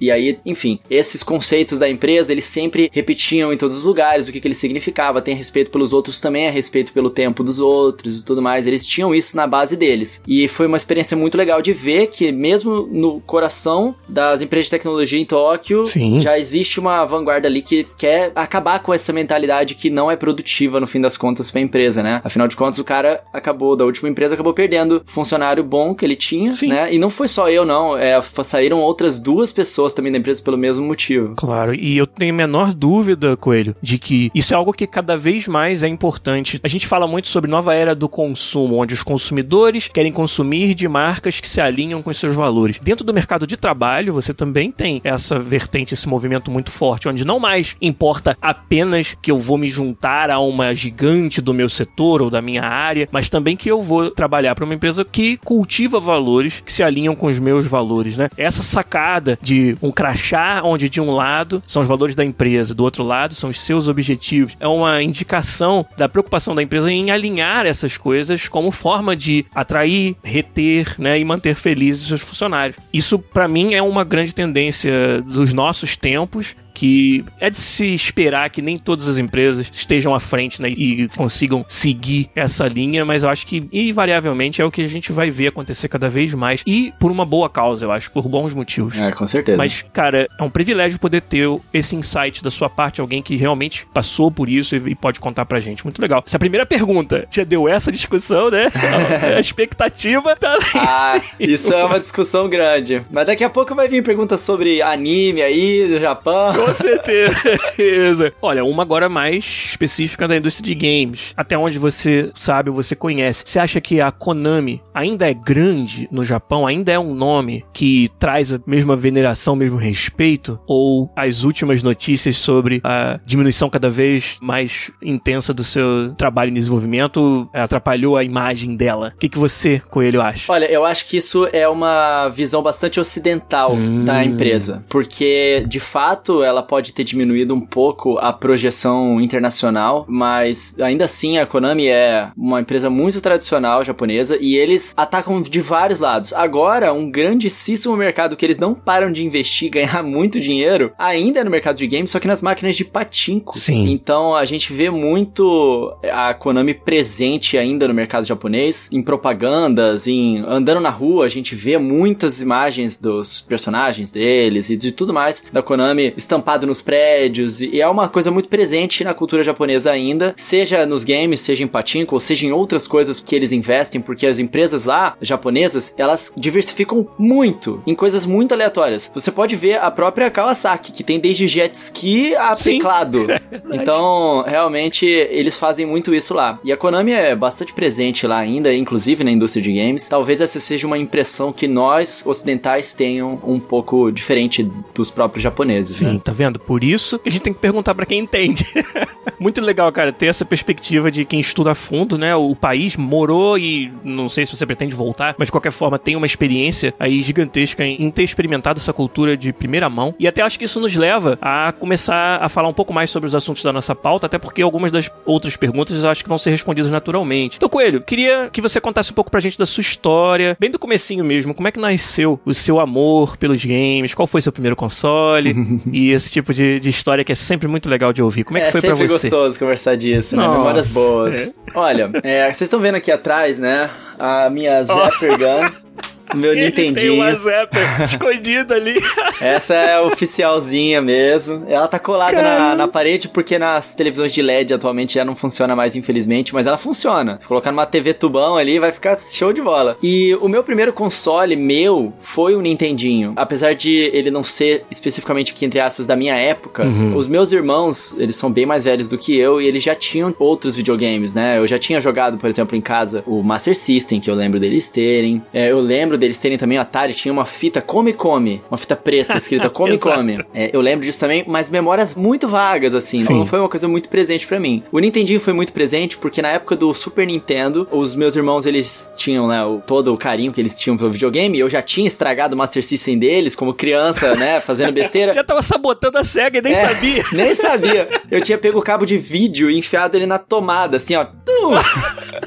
E 0.00 0.10
aí, 0.10 0.38
enfim, 0.44 0.78
esses 0.90 1.22
conceitos 1.22 1.78
da 1.78 1.88
empresa, 1.88 2.32
eles 2.32 2.44
sempre 2.44 2.90
repetiam 2.92 3.52
em 3.52 3.56
todos 3.56 3.74
os 3.74 3.84
lugares 3.84 4.28
o 4.28 4.32
que, 4.32 4.40
que 4.40 4.48
ele 4.48 4.54
significava. 4.54 5.20
Tem 5.20 5.34
respeito 5.34 5.70
pelos 5.70 5.92
outros 5.92 6.20
também 6.20 6.46
é 6.46 6.50
respeito 6.50 6.92
pelo 6.92 7.10
tempo 7.10 7.42
dos 7.42 7.58
outros 7.58 8.20
e 8.20 8.24
tudo 8.24 8.42
mais. 8.42 8.66
Eles 8.66 8.86
tinham 8.86 9.14
isso 9.14 9.36
na 9.36 9.46
base 9.46 9.76
deles. 9.76 10.22
E 10.26 10.48
foi 10.48 10.66
uma 10.66 10.76
experiência 10.76 11.16
muito 11.16 11.36
legal 11.36 11.60
de 11.62 11.72
ver 11.72 12.08
que, 12.08 12.32
mesmo 12.32 12.88
no 12.90 13.20
coração 13.20 13.94
das 14.08 14.42
empresas 14.42 14.66
de 14.66 14.70
tecnologia 14.72 15.18
em 15.18 15.24
Tóquio, 15.24 15.86
Sim. 15.86 16.20
já 16.20 16.38
existe 16.38 16.80
uma 16.80 17.04
vanguarda 17.04 17.48
ali 17.48 17.62
que 17.62 17.86
quer 17.96 18.32
acabar 18.34 18.80
com 18.80 18.92
essa 18.92 19.12
mentalidade 19.12 19.74
que 19.74 19.90
não 19.90 20.10
é 20.10 20.16
produtiva 20.16 20.80
no 20.80 20.86
fim 20.86 21.00
das 21.00 21.16
contas 21.16 21.50
pra 21.50 21.60
empresa, 21.60 22.02
né? 22.02 22.20
Afinal 22.24 22.48
de 22.48 22.56
contas, 22.56 22.78
o 22.78 22.84
cara 22.84 23.22
acabou, 23.32 23.76
da 23.76 23.84
última 23.84 24.08
empresa, 24.08 24.34
acabou 24.34 24.52
perdendo 24.52 25.02
funcionário 25.06 25.62
bom 25.62 25.94
que 25.94 26.04
ele 26.04 26.16
tinha, 26.16 26.52
Sim. 26.52 26.68
né? 26.68 26.92
E 26.92 26.98
não 26.98 27.10
foi 27.10 27.28
só 27.28 27.50
eu, 27.50 27.64
não. 27.64 27.96
É, 27.96 28.20
saíram 28.42 28.80
outras 28.80 29.18
duas 29.18 29.37
pessoas 29.52 29.92
também 29.92 30.12
da 30.12 30.18
empresa 30.18 30.42
pelo 30.42 30.56
mesmo 30.56 30.84
motivo. 30.84 31.34
Claro, 31.36 31.74
e 31.74 31.96
eu 31.96 32.06
tenho 32.06 32.32
a 32.32 32.36
menor 32.36 32.72
dúvida, 32.72 33.36
Coelho, 33.36 33.74
de 33.80 33.98
que 33.98 34.30
isso 34.34 34.52
é 34.52 34.56
algo 34.56 34.72
que 34.72 34.86
cada 34.86 35.16
vez 35.16 35.46
mais 35.46 35.82
é 35.82 35.88
importante. 35.88 36.60
A 36.62 36.68
gente 36.68 36.86
fala 36.86 37.06
muito 37.06 37.28
sobre 37.28 37.50
nova 37.50 37.74
era 37.74 37.94
do 37.94 38.08
consumo, 38.08 38.76
onde 38.76 38.94
os 38.94 39.02
consumidores 39.02 39.88
querem 39.88 40.12
consumir 40.12 40.74
de 40.74 40.88
marcas 40.88 41.40
que 41.40 41.48
se 41.48 41.60
alinham 41.60 42.02
com 42.02 42.12
seus 42.12 42.34
valores. 42.34 42.78
Dentro 42.78 43.04
do 43.04 43.14
mercado 43.14 43.46
de 43.46 43.56
trabalho, 43.56 44.12
você 44.12 44.34
também 44.34 44.70
tem 44.70 45.00
essa 45.04 45.38
vertente, 45.38 45.94
esse 45.94 46.08
movimento 46.08 46.50
muito 46.50 46.70
forte, 46.70 47.08
onde 47.08 47.24
não 47.24 47.38
mais 47.38 47.76
importa 47.80 48.36
apenas 48.40 49.16
que 49.20 49.30
eu 49.30 49.38
vou 49.38 49.58
me 49.58 49.68
juntar 49.68 50.30
a 50.30 50.38
uma 50.38 50.74
gigante 50.74 51.40
do 51.40 51.54
meu 51.54 51.68
setor 51.68 52.22
ou 52.22 52.30
da 52.30 52.42
minha 52.42 52.62
área, 52.62 53.08
mas 53.12 53.28
também 53.28 53.56
que 53.56 53.70
eu 53.70 53.82
vou 53.82 54.10
trabalhar 54.10 54.54
para 54.54 54.64
uma 54.64 54.74
empresa 54.74 55.04
que 55.04 55.36
cultiva 55.38 56.00
valores 56.00 56.62
que 56.64 56.72
se 56.72 56.82
alinham 56.82 57.14
com 57.14 57.26
os 57.26 57.38
meus 57.38 57.66
valores, 57.66 58.16
né? 58.16 58.28
Essa 58.36 58.62
sacada 58.62 59.17
de 59.20 59.76
um 59.82 59.90
crachá 59.90 60.60
onde 60.64 60.88
de 60.88 61.00
um 61.00 61.12
lado 61.12 61.62
são 61.66 61.82
os 61.82 61.88
valores 61.88 62.14
da 62.14 62.24
empresa, 62.24 62.74
do 62.74 62.84
outro 62.84 63.04
lado 63.04 63.34
são 63.34 63.50
os 63.50 63.60
seus 63.60 63.88
objetivos, 63.88 64.56
é 64.60 64.66
uma 64.68 65.02
indicação 65.02 65.86
da 65.96 66.08
preocupação 66.08 66.54
da 66.54 66.62
empresa 66.62 66.90
em 66.90 67.10
alinhar 67.10 67.66
essas 67.66 67.96
coisas 67.96 68.48
como 68.48 68.70
forma 68.70 69.14
de 69.14 69.44
atrair, 69.54 70.16
reter, 70.22 70.94
né, 70.98 71.18
e 71.18 71.24
manter 71.24 71.54
felizes 71.54 72.02
os 72.02 72.08
seus 72.08 72.22
funcionários. 72.22 72.78
Isso 72.92 73.18
para 73.18 73.48
mim 73.48 73.74
é 73.74 73.82
uma 73.82 74.04
grande 74.04 74.34
tendência 74.34 75.22
dos 75.22 75.52
nossos 75.52 75.96
tempos 75.96 76.56
que 76.78 77.24
é 77.40 77.50
de 77.50 77.56
se 77.56 77.92
esperar 77.92 78.48
que 78.50 78.62
nem 78.62 78.78
todas 78.78 79.08
as 79.08 79.18
empresas 79.18 79.68
estejam 79.68 80.14
à 80.14 80.20
frente 80.20 80.62
né, 80.62 80.68
e 80.68 81.08
consigam 81.16 81.64
seguir 81.66 82.30
essa 82.36 82.68
linha, 82.68 83.04
mas 83.04 83.24
eu 83.24 83.28
acho 83.28 83.44
que 83.44 83.68
invariavelmente 83.72 84.62
é 84.62 84.64
o 84.64 84.70
que 84.70 84.82
a 84.82 84.86
gente 84.86 85.10
vai 85.10 85.28
ver 85.28 85.48
acontecer 85.48 85.88
cada 85.88 86.08
vez 86.08 86.32
mais 86.34 86.62
e 86.64 86.94
por 87.00 87.10
uma 87.10 87.24
boa 87.24 87.50
causa, 87.50 87.84
eu 87.84 87.90
acho, 87.90 88.12
por 88.12 88.28
bons 88.28 88.54
motivos. 88.54 89.00
É, 89.00 89.10
com 89.10 89.26
certeza. 89.26 89.58
Mas, 89.58 89.84
cara, 89.92 90.28
é 90.38 90.42
um 90.42 90.48
privilégio 90.48 91.00
poder 91.00 91.20
ter 91.22 91.48
esse 91.74 91.96
insight 91.96 92.44
da 92.44 92.50
sua 92.50 92.70
parte, 92.70 93.00
alguém 93.00 93.22
que 93.22 93.34
realmente 93.34 93.84
passou 93.92 94.30
por 94.30 94.48
isso 94.48 94.76
e 94.76 94.94
pode 94.94 95.18
contar 95.18 95.46
pra 95.46 95.58
gente. 95.58 95.82
Muito 95.82 96.00
legal. 96.00 96.22
Essa 96.24 96.38
primeira 96.38 96.64
pergunta 96.64 97.26
já 97.28 97.42
deu 97.42 97.68
essa 97.68 97.90
discussão, 97.90 98.52
né? 98.52 98.70
a 99.36 99.40
expectativa 99.40 100.36
tá 100.36 100.56
Ah, 100.76 101.20
isso 101.40 101.74
é 101.74 101.84
uma 101.84 101.98
discussão 101.98 102.48
grande. 102.48 103.02
Mas 103.10 103.26
daqui 103.26 103.42
a 103.42 103.50
pouco 103.50 103.74
vai 103.74 103.88
vir 103.88 104.04
perguntas 104.04 104.40
sobre 104.42 104.80
anime 104.80 105.42
aí 105.42 105.88
do 105.88 105.98
Japão. 105.98 106.67
Com 106.68 106.74
certeza. 106.74 108.32
Olha, 108.42 108.64
uma 108.64 108.82
agora 108.82 109.08
mais 109.08 109.44
específica 109.44 110.28
da 110.28 110.36
indústria 110.36 110.66
de 110.66 110.74
games. 110.74 111.32
Até 111.36 111.56
onde 111.56 111.78
você 111.78 112.30
sabe, 112.34 112.70
você 112.70 112.94
conhece. 112.94 113.42
Você 113.46 113.58
acha 113.58 113.80
que 113.80 114.00
a 114.00 114.10
Konami 114.10 114.82
ainda 114.92 115.28
é 115.28 115.34
grande 115.34 116.08
no 116.10 116.24
Japão? 116.24 116.66
Ainda 116.66 116.92
é 116.92 116.98
um 116.98 117.14
nome 117.14 117.64
que 117.72 118.10
traz 118.18 118.52
a 118.52 118.60
mesma 118.66 118.94
veneração, 118.94 119.54
o 119.54 119.56
mesmo 119.56 119.76
respeito? 119.76 120.58
Ou 120.66 121.10
as 121.16 121.42
últimas 121.42 121.82
notícias 121.82 122.36
sobre 122.36 122.80
a 122.84 123.18
diminuição 123.24 123.70
cada 123.70 123.88
vez 123.88 124.38
mais 124.42 124.90
intensa 125.02 125.54
do 125.54 125.64
seu 125.64 126.14
trabalho 126.16 126.50
em 126.50 126.54
desenvolvimento 126.54 127.48
atrapalhou 127.52 128.16
a 128.16 128.24
imagem 128.24 128.76
dela? 128.76 129.12
O 129.14 129.18
que, 129.18 129.28
que 129.28 129.38
você, 129.38 129.80
Coelho, 129.88 130.20
acha? 130.20 130.50
Olha, 130.52 130.66
eu 130.66 130.84
acho 130.84 131.06
que 131.06 131.16
isso 131.16 131.48
é 131.52 131.68
uma 131.68 132.28
visão 132.28 132.62
bastante 132.62 133.00
ocidental 133.00 133.74
hum. 133.74 134.04
da 134.04 134.24
empresa. 134.24 134.84
Porque, 134.88 135.64
de 135.66 135.80
fato, 135.80 136.42
ela 136.42 136.57
ela 136.58 136.62
pode 136.62 136.92
ter 136.92 137.04
diminuído 137.04 137.54
um 137.54 137.60
pouco 137.60 138.18
a 138.18 138.32
projeção 138.32 139.20
internacional, 139.20 140.04
mas 140.08 140.74
ainda 140.80 141.04
assim 141.04 141.38
a 141.38 141.46
Konami 141.46 141.86
é 141.86 142.30
uma 142.36 142.60
empresa 142.60 142.90
muito 142.90 143.20
tradicional 143.20 143.84
japonesa 143.84 144.36
e 144.40 144.56
eles 144.56 144.92
atacam 144.96 145.40
de 145.40 145.60
vários 145.60 146.00
lados. 146.00 146.32
Agora, 146.32 146.92
um 146.92 147.10
grandíssimo 147.10 147.96
mercado 147.96 148.36
que 148.36 148.44
eles 148.44 148.58
não 148.58 148.74
param 148.74 149.12
de 149.12 149.24
investir, 149.24 149.70
ganhar 149.70 150.02
muito 150.02 150.40
dinheiro, 150.40 150.92
ainda 150.98 151.40
é 151.40 151.44
no 151.44 151.50
mercado 151.50 151.76
de 151.76 151.86
games, 151.86 152.10
só 152.10 152.18
que 152.18 152.26
nas 152.26 152.42
máquinas 152.42 152.76
de 152.76 152.84
patinco. 152.84 153.56
Sim. 153.56 153.84
Então 153.84 154.34
a 154.34 154.44
gente 154.44 154.72
vê 154.72 154.90
muito 154.90 155.96
a 156.12 156.34
Konami 156.34 156.74
presente 156.74 157.56
ainda 157.56 157.86
no 157.86 157.94
mercado 157.94 158.26
japonês, 158.26 158.88
em 158.92 159.00
propagandas, 159.02 160.08
em 160.08 160.38
andando 160.38 160.80
na 160.80 160.90
rua, 160.90 161.24
a 161.24 161.28
gente 161.28 161.54
vê 161.54 161.78
muitas 161.78 162.42
imagens 162.42 162.98
dos 162.98 163.40
personagens 163.42 164.10
deles 164.10 164.70
e 164.70 164.76
de 164.76 164.90
tudo 164.90 165.14
mais 165.14 165.44
da 165.52 165.62
Konami 165.62 166.12
estampado 166.16 166.37
estampado 166.38 166.66
nos 166.66 166.80
prédios, 166.80 167.60
e 167.60 167.80
é 167.80 167.88
uma 167.88 168.08
coisa 168.08 168.30
muito 168.30 168.48
presente 168.48 169.02
na 169.02 169.12
cultura 169.12 169.42
japonesa 169.42 169.90
ainda, 169.90 170.34
seja 170.36 170.86
nos 170.86 171.04
games, 171.04 171.40
seja 171.40 171.64
em 171.64 171.66
patinco, 171.66 172.14
ou 172.14 172.20
seja 172.20 172.46
em 172.46 172.52
outras 172.52 172.86
coisas 172.86 173.20
que 173.20 173.34
eles 173.34 173.52
investem, 173.52 174.00
porque 174.00 174.26
as 174.26 174.38
empresas 174.38 174.84
lá, 174.86 175.16
japonesas, 175.20 175.94
elas 175.98 176.32
diversificam 176.36 177.06
muito 177.18 177.82
em 177.86 177.94
coisas 177.94 178.24
muito 178.24 178.52
aleatórias. 178.52 179.10
Você 179.12 179.30
pode 179.30 179.56
ver 179.56 179.78
a 179.78 179.90
própria 179.90 180.30
Kawasaki, 180.30 180.92
que 180.92 181.02
tem 181.02 181.18
desde 181.18 181.48
jet 181.48 181.74
ski 181.74 182.34
a 182.36 182.56
Sim. 182.56 182.72
teclado. 182.72 183.26
É 183.70 183.76
então, 183.76 184.44
realmente, 184.46 185.06
eles 185.06 185.56
fazem 185.58 185.86
muito 185.86 186.14
isso 186.14 186.34
lá. 186.34 186.58
E 186.62 186.70
a 186.72 186.76
Konami 186.76 187.12
é 187.12 187.34
bastante 187.34 187.72
presente 187.72 188.26
lá 188.26 188.38
ainda, 188.38 188.72
inclusive 188.74 189.24
na 189.24 189.30
indústria 189.30 189.62
de 189.62 189.72
games. 189.72 190.08
Talvez 190.08 190.40
essa 190.40 190.60
seja 190.60 190.86
uma 190.86 190.98
impressão 190.98 191.52
que 191.52 191.66
nós, 191.66 192.22
ocidentais, 192.26 192.94
tenham 192.94 193.40
um 193.44 193.58
pouco 193.58 194.10
diferente 194.10 194.68
dos 194.94 195.10
próprios 195.10 195.42
japoneses. 195.42 195.96
Sim, 195.96 196.04
né? 196.04 196.20
Tá 196.28 196.32
vendo? 196.32 196.58
Por 196.58 196.84
isso 196.84 197.18
que 197.18 197.28
a 197.28 197.32
gente 197.32 197.42
tem 197.42 197.54
que 197.54 197.58
perguntar 197.58 197.94
para 197.94 198.04
quem 198.04 198.18
entende. 198.18 198.66
Muito 199.40 199.62
legal, 199.62 199.90
cara, 199.90 200.12
ter 200.12 200.26
essa 200.26 200.44
perspectiva 200.44 201.10
de 201.10 201.24
quem 201.24 201.40
estuda 201.40 201.72
a 201.72 201.74
fundo, 201.74 202.18
né? 202.18 202.34
O 202.34 202.54
país 202.54 202.96
morou 202.96 203.56
e 203.56 203.90
não 204.04 204.28
sei 204.28 204.44
se 204.44 204.54
você 204.54 204.66
pretende 204.66 204.94
voltar, 204.94 205.34
mas 205.38 205.48
de 205.48 205.52
qualquer 205.52 205.70
forma 205.70 205.98
tem 205.98 206.16
uma 206.16 206.26
experiência 206.26 206.92
aí 206.98 207.22
gigantesca 207.22 207.84
em 207.84 208.10
ter 208.10 208.24
experimentado 208.24 208.78
essa 208.78 208.92
cultura 208.92 209.36
de 209.36 209.52
primeira 209.52 209.88
mão. 209.88 210.14
E 210.18 210.28
até 210.28 210.42
acho 210.42 210.58
que 210.58 210.64
isso 210.64 210.80
nos 210.80 210.94
leva 210.96 211.38
a 211.40 211.72
começar 211.72 212.42
a 212.42 212.48
falar 212.48 212.68
um 212.68 212.74
pouco 212.74 212.92
mais 212.92 213.10
sobre 213.10 213.28
os 213.28 213.34
assuntos 213.34 213.62
da 213.62 213.72
nossa 213.72 213.94
pauta, 213.94 214.26
até 214.26 214.38
porque 214.38 214.60
algumas 214.60 214.92
das 214.92 215.10
outras 215.24 215.56
perguntas 215.56 216.02
eu 216.02 216.10
acho 216.10 216.22
que 216.22 216.28
vão 216.28 216.38
ser 216.38 216.50
respondidas 216.50 216.90
naturalmente. 216.90 217.56
Então, 217.56 217.68
Coelho, 217.68 218.02
queria 218.02 218.50
que 218.52 218.60
você 218.60 218.80
contasse 218.80 219.12
um 219.12 219.14
pouco 219.14 219.30
pra 219.30 219.40
gente 219.40 219.58
da 219.58 219.64
sua 219.66 219.82
história, 219.82 220.56
bem 220.60 220.70
do 220.70 220.78
comecinho 220.78 221.24
mesmo, 221.24 221.54
como 221.54 221.68
é 221.68 221.72
que 221.72 221.80
nasceu 221.80 222.38
o 222.44 222.52
seu 222.52 222.80
amor 222.80 223.36
pelos 223.36 223.64
games, 223.64 224.14
qual 224.14 224.26
foi 224.26 224.42
seu 224.42 224.52
primeiro 224.52 224.76
console 224.76 225.54
e 225.92 226.17
esse 226.18 226.30
tipo 226.30 226.52
de, 226.52 226.78
de 226.78 226.88
história 226.88 227.24
que 227.24 227.32
é 227.32 227.34
sempre 227.34 227.66
muito 227.66 227.88
legal 227.88 228.12
de 228.12 228.22
ouvir. 228.22 228.44
Como 228.44 228.58
é, 228.58 228.62
é 228.62 228.64
que 228.66 228.72
foi 228.72 228.80
pra 228.80 228.90
você? 228.90 229.04
É 229.04 229.06
sempre 229.08 229.30
gostoso 229.30 229.58
conversar 229.58 229.96
disso, 229.96 230.36
né? 230.36 230.42
Nossa, 230.42 230.58
Memórias 230.58 230.86
boas. 230.88 231.58
É. 231.74 231.78
Olha, 231.78 232.10
é, 232.22 232.44
vocês 232.44 232.62
estão 232.62 232.80
vendo 232.80 232.96
aqui 232.96 233.10
atrás, 233.10 233.58
né? 233.58 233.88
A 234.18 234.50
minha 234.50 234.84
Zapper 234.84 235.38
Gun. 235.38 235.88
Meu 236.34 236.52
Ele 236.52 236.66
Nintendinho. 236.66 236.94
Tem 236.94 237.10
uma 237.10 237.34
Zapper 237.34 238.02
escondida 238.02 238.74
ali. 238.74 238.96
Essa 239.40 239.74
é 239.74 240.00
oficialzinha 240.00 241.00
mesmo. 241.00 241.64
Ela 241.68 241.88
tá 241.88 241.98
colada 241.98 242.40
na, 242.42 242.74
na, 242.74 242.88
parede 242.88 243.28
porque 243.28 243.58
nas 243.58 243.94
televisões 243.94 244.32
de 244.32 244.42
LED 244.42 244.74
atualmente 244.74 245.14
já 245.14 245.24
não 245.24 245.34
funciona 245.34 245.74
mais, 245.74 245.96
infelizmente, 245.96 246.54
mas 246.54 246.66
ela 246.66 246.78
funciona. 246.78 247.38
Se 247.40 247.46
colocar 247.46 247.70
numa 247.70 247.86
TV 247.86 248.14
tubão 248.14 248.56
ali, 248.56 248.78
vai 248.78 248.92
ficar 248.92 249.18
show 249.20 249.52
de 249.52 249.62
bola. 249.62 249.96
E 250.02 250.36
o 250.40 250.48
meu 250.48 250.62
primeiro 250.62 250.92
console 250.92 251.56
meu 251.56 252.12
foi 252.18 252.54
o 252.54 252.60
Nintendinho. 252.60 253.32
Apesar 253.36 253.74
de 253.74 254.10
ele 254.12 254.30
não 254.30 254.42
ser 254.42 254.84
especificamente 254.90 255.52
aqui, 255.52 255.64
entre 255.64 255.80
aspas, 255.80 256.06
da 256.06 256.16
minha 256.16 256.34
época, 256.34 256.84
uhum. 256.84 257.16
os 257.16 257.26
meus 257.26 257.52
irmãos, 257.52 258.14
eles 258.18 258.36
são 258.36 258.50
bem 258.50 258.66
mais 258.66 258.84
velhos 258.84 259.08
do 259.08 259.16
que 259.16 259.36
eu 259.36 259.60
e 259.60 259.66
eles 259.66 259.82
já 259.82 259.94
tinham 259.94 260.34
outros 260.38 260.76
videogames, 260.76 261.32
né? 261.32 261.58
Eu 261.58 261.66
já 261.66 261.78
tinha 261.78 262.00
jogado, 262.00 262.38
por 262.38 262.48
exemplo, 262.48 262.76
em 262.76 262.80
casa 262.80 263.22
o 263.26 263.42
Master 263.42 263.76
System, 263.76 264.20
que 264.20 264.30
eu 264.30 264.34
lembro 264.34 264.58
deles 264.60 264.90
terem. 264.90 265.42
É, 265.52 265.70
eu 265.70 265.80
lembro 265.80 266.17
deles 266.18 266.38
terem 266.38 266.58
também 266.58 266.78
o 266.78 266.80
Atari, 266.80 267.14
tinha 267.14 267.32
uma 267.32 267.44
fita 267.44 267.80
Come 267.80 268.12
Come, 268.12 268.62
uma 268.70 268.76
fita 268.76 268.96
preta 268.96 269.36
escrita 269.36 269.68
Come 269.70 269.98
Come. 269.98 270.36
É, 270.54 270.70
eu 270.72 270.80
lembro 270.80 271.04
disso 271.04 271.20
também, 271.20 271.44
mas 271.46 271.70
memórias 271.70 272.14
muito 272.14 272.48
vagas, 272.48 272.94
assim, 272.94 273.18
Sim. 273.18 273.34
não 273.34 273.46
foi 273.46 273.58
uma 273.58 273.68
coisa 273.68 273.88
muito 273.88 274.08
presente 274.08 274.46
para 274.46 274.58
mim. 274.58 274.82
O 274.90 274.98
Nintendinho 274.98 275.40
foi 275.40 275.52
muito 275.52 275.72
presente 275.72 276.16
porque 276.18 276.42
na 276.42 276.48
época 276.48 276.76
do 276.76 276.92
Super 276.94 277.26
Nintendo, 277.26 277.88
os 277.90 278.14
meus 278.14 278.36
irmãos, 278.36 278.66
eles 278.66 279.10
tinham, 279.16 279.46
né, 279.48 279.64
o, 279.64 279.80
todo 279.80 280.12
o 280.12 280.16
carinho 280.16 280.52
que 280.52 280.60
eles 280.60 280.78
tinham 280.78 280.96
pelo 280.96 281.10
videogame, 281.10 281.58
eu 281.58 281.68
já 281.68 281.82
tinha 281.82 282.06
estragado 282.06 282.54
o 282.54 282.58
Master 282.58 282.84
System 282.84 283.18
deles 283.18 283.54
como 283.54 283.74
criança, 283.74 284.34
né, 284.36 284.60
fazendo 284.60 284.92
besteira. 284.92 285.32
já 285.34 285.44
tava 285.44 285.62
sabotando 285.62 286.18
a 286.18 286.24
SEGA 286.24 286.58
e 286.58 286.62
nem 286.62 286.72
é, 286.72 286.74
sabia. 286.74 287.24
Nem 287.32 287.54
sabia. 287.54 288.08
Eu 288.30 288.40
tinha 288.40 288.58
pego 288.58 288.78
o 288.78 288.82
cabo 288.82 289.04
de 289.04 289.16
vídeo 289.16 289.70
e 289.70 289.78
enfiado 289.78 290.16
ele 290.16 290.26
na 290.26 290.38
tomada, 290.38 290.96
assim, 290.96 291.14
ó. 291.14 291.26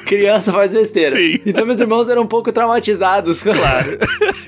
criança 0.06 0.52
faz 0.52 0.74
besteira. 0.74 1.16
Sim. 1.16 1.40
Então 1.46 1.66
meus 1.66 1.80
irmãos 1.80 2.10
eram 2.10 2.24
um 2.24 2.28
pouco 2.28 2.52
traumatizados. 2.52 3.44
Claro. 3.62 3.98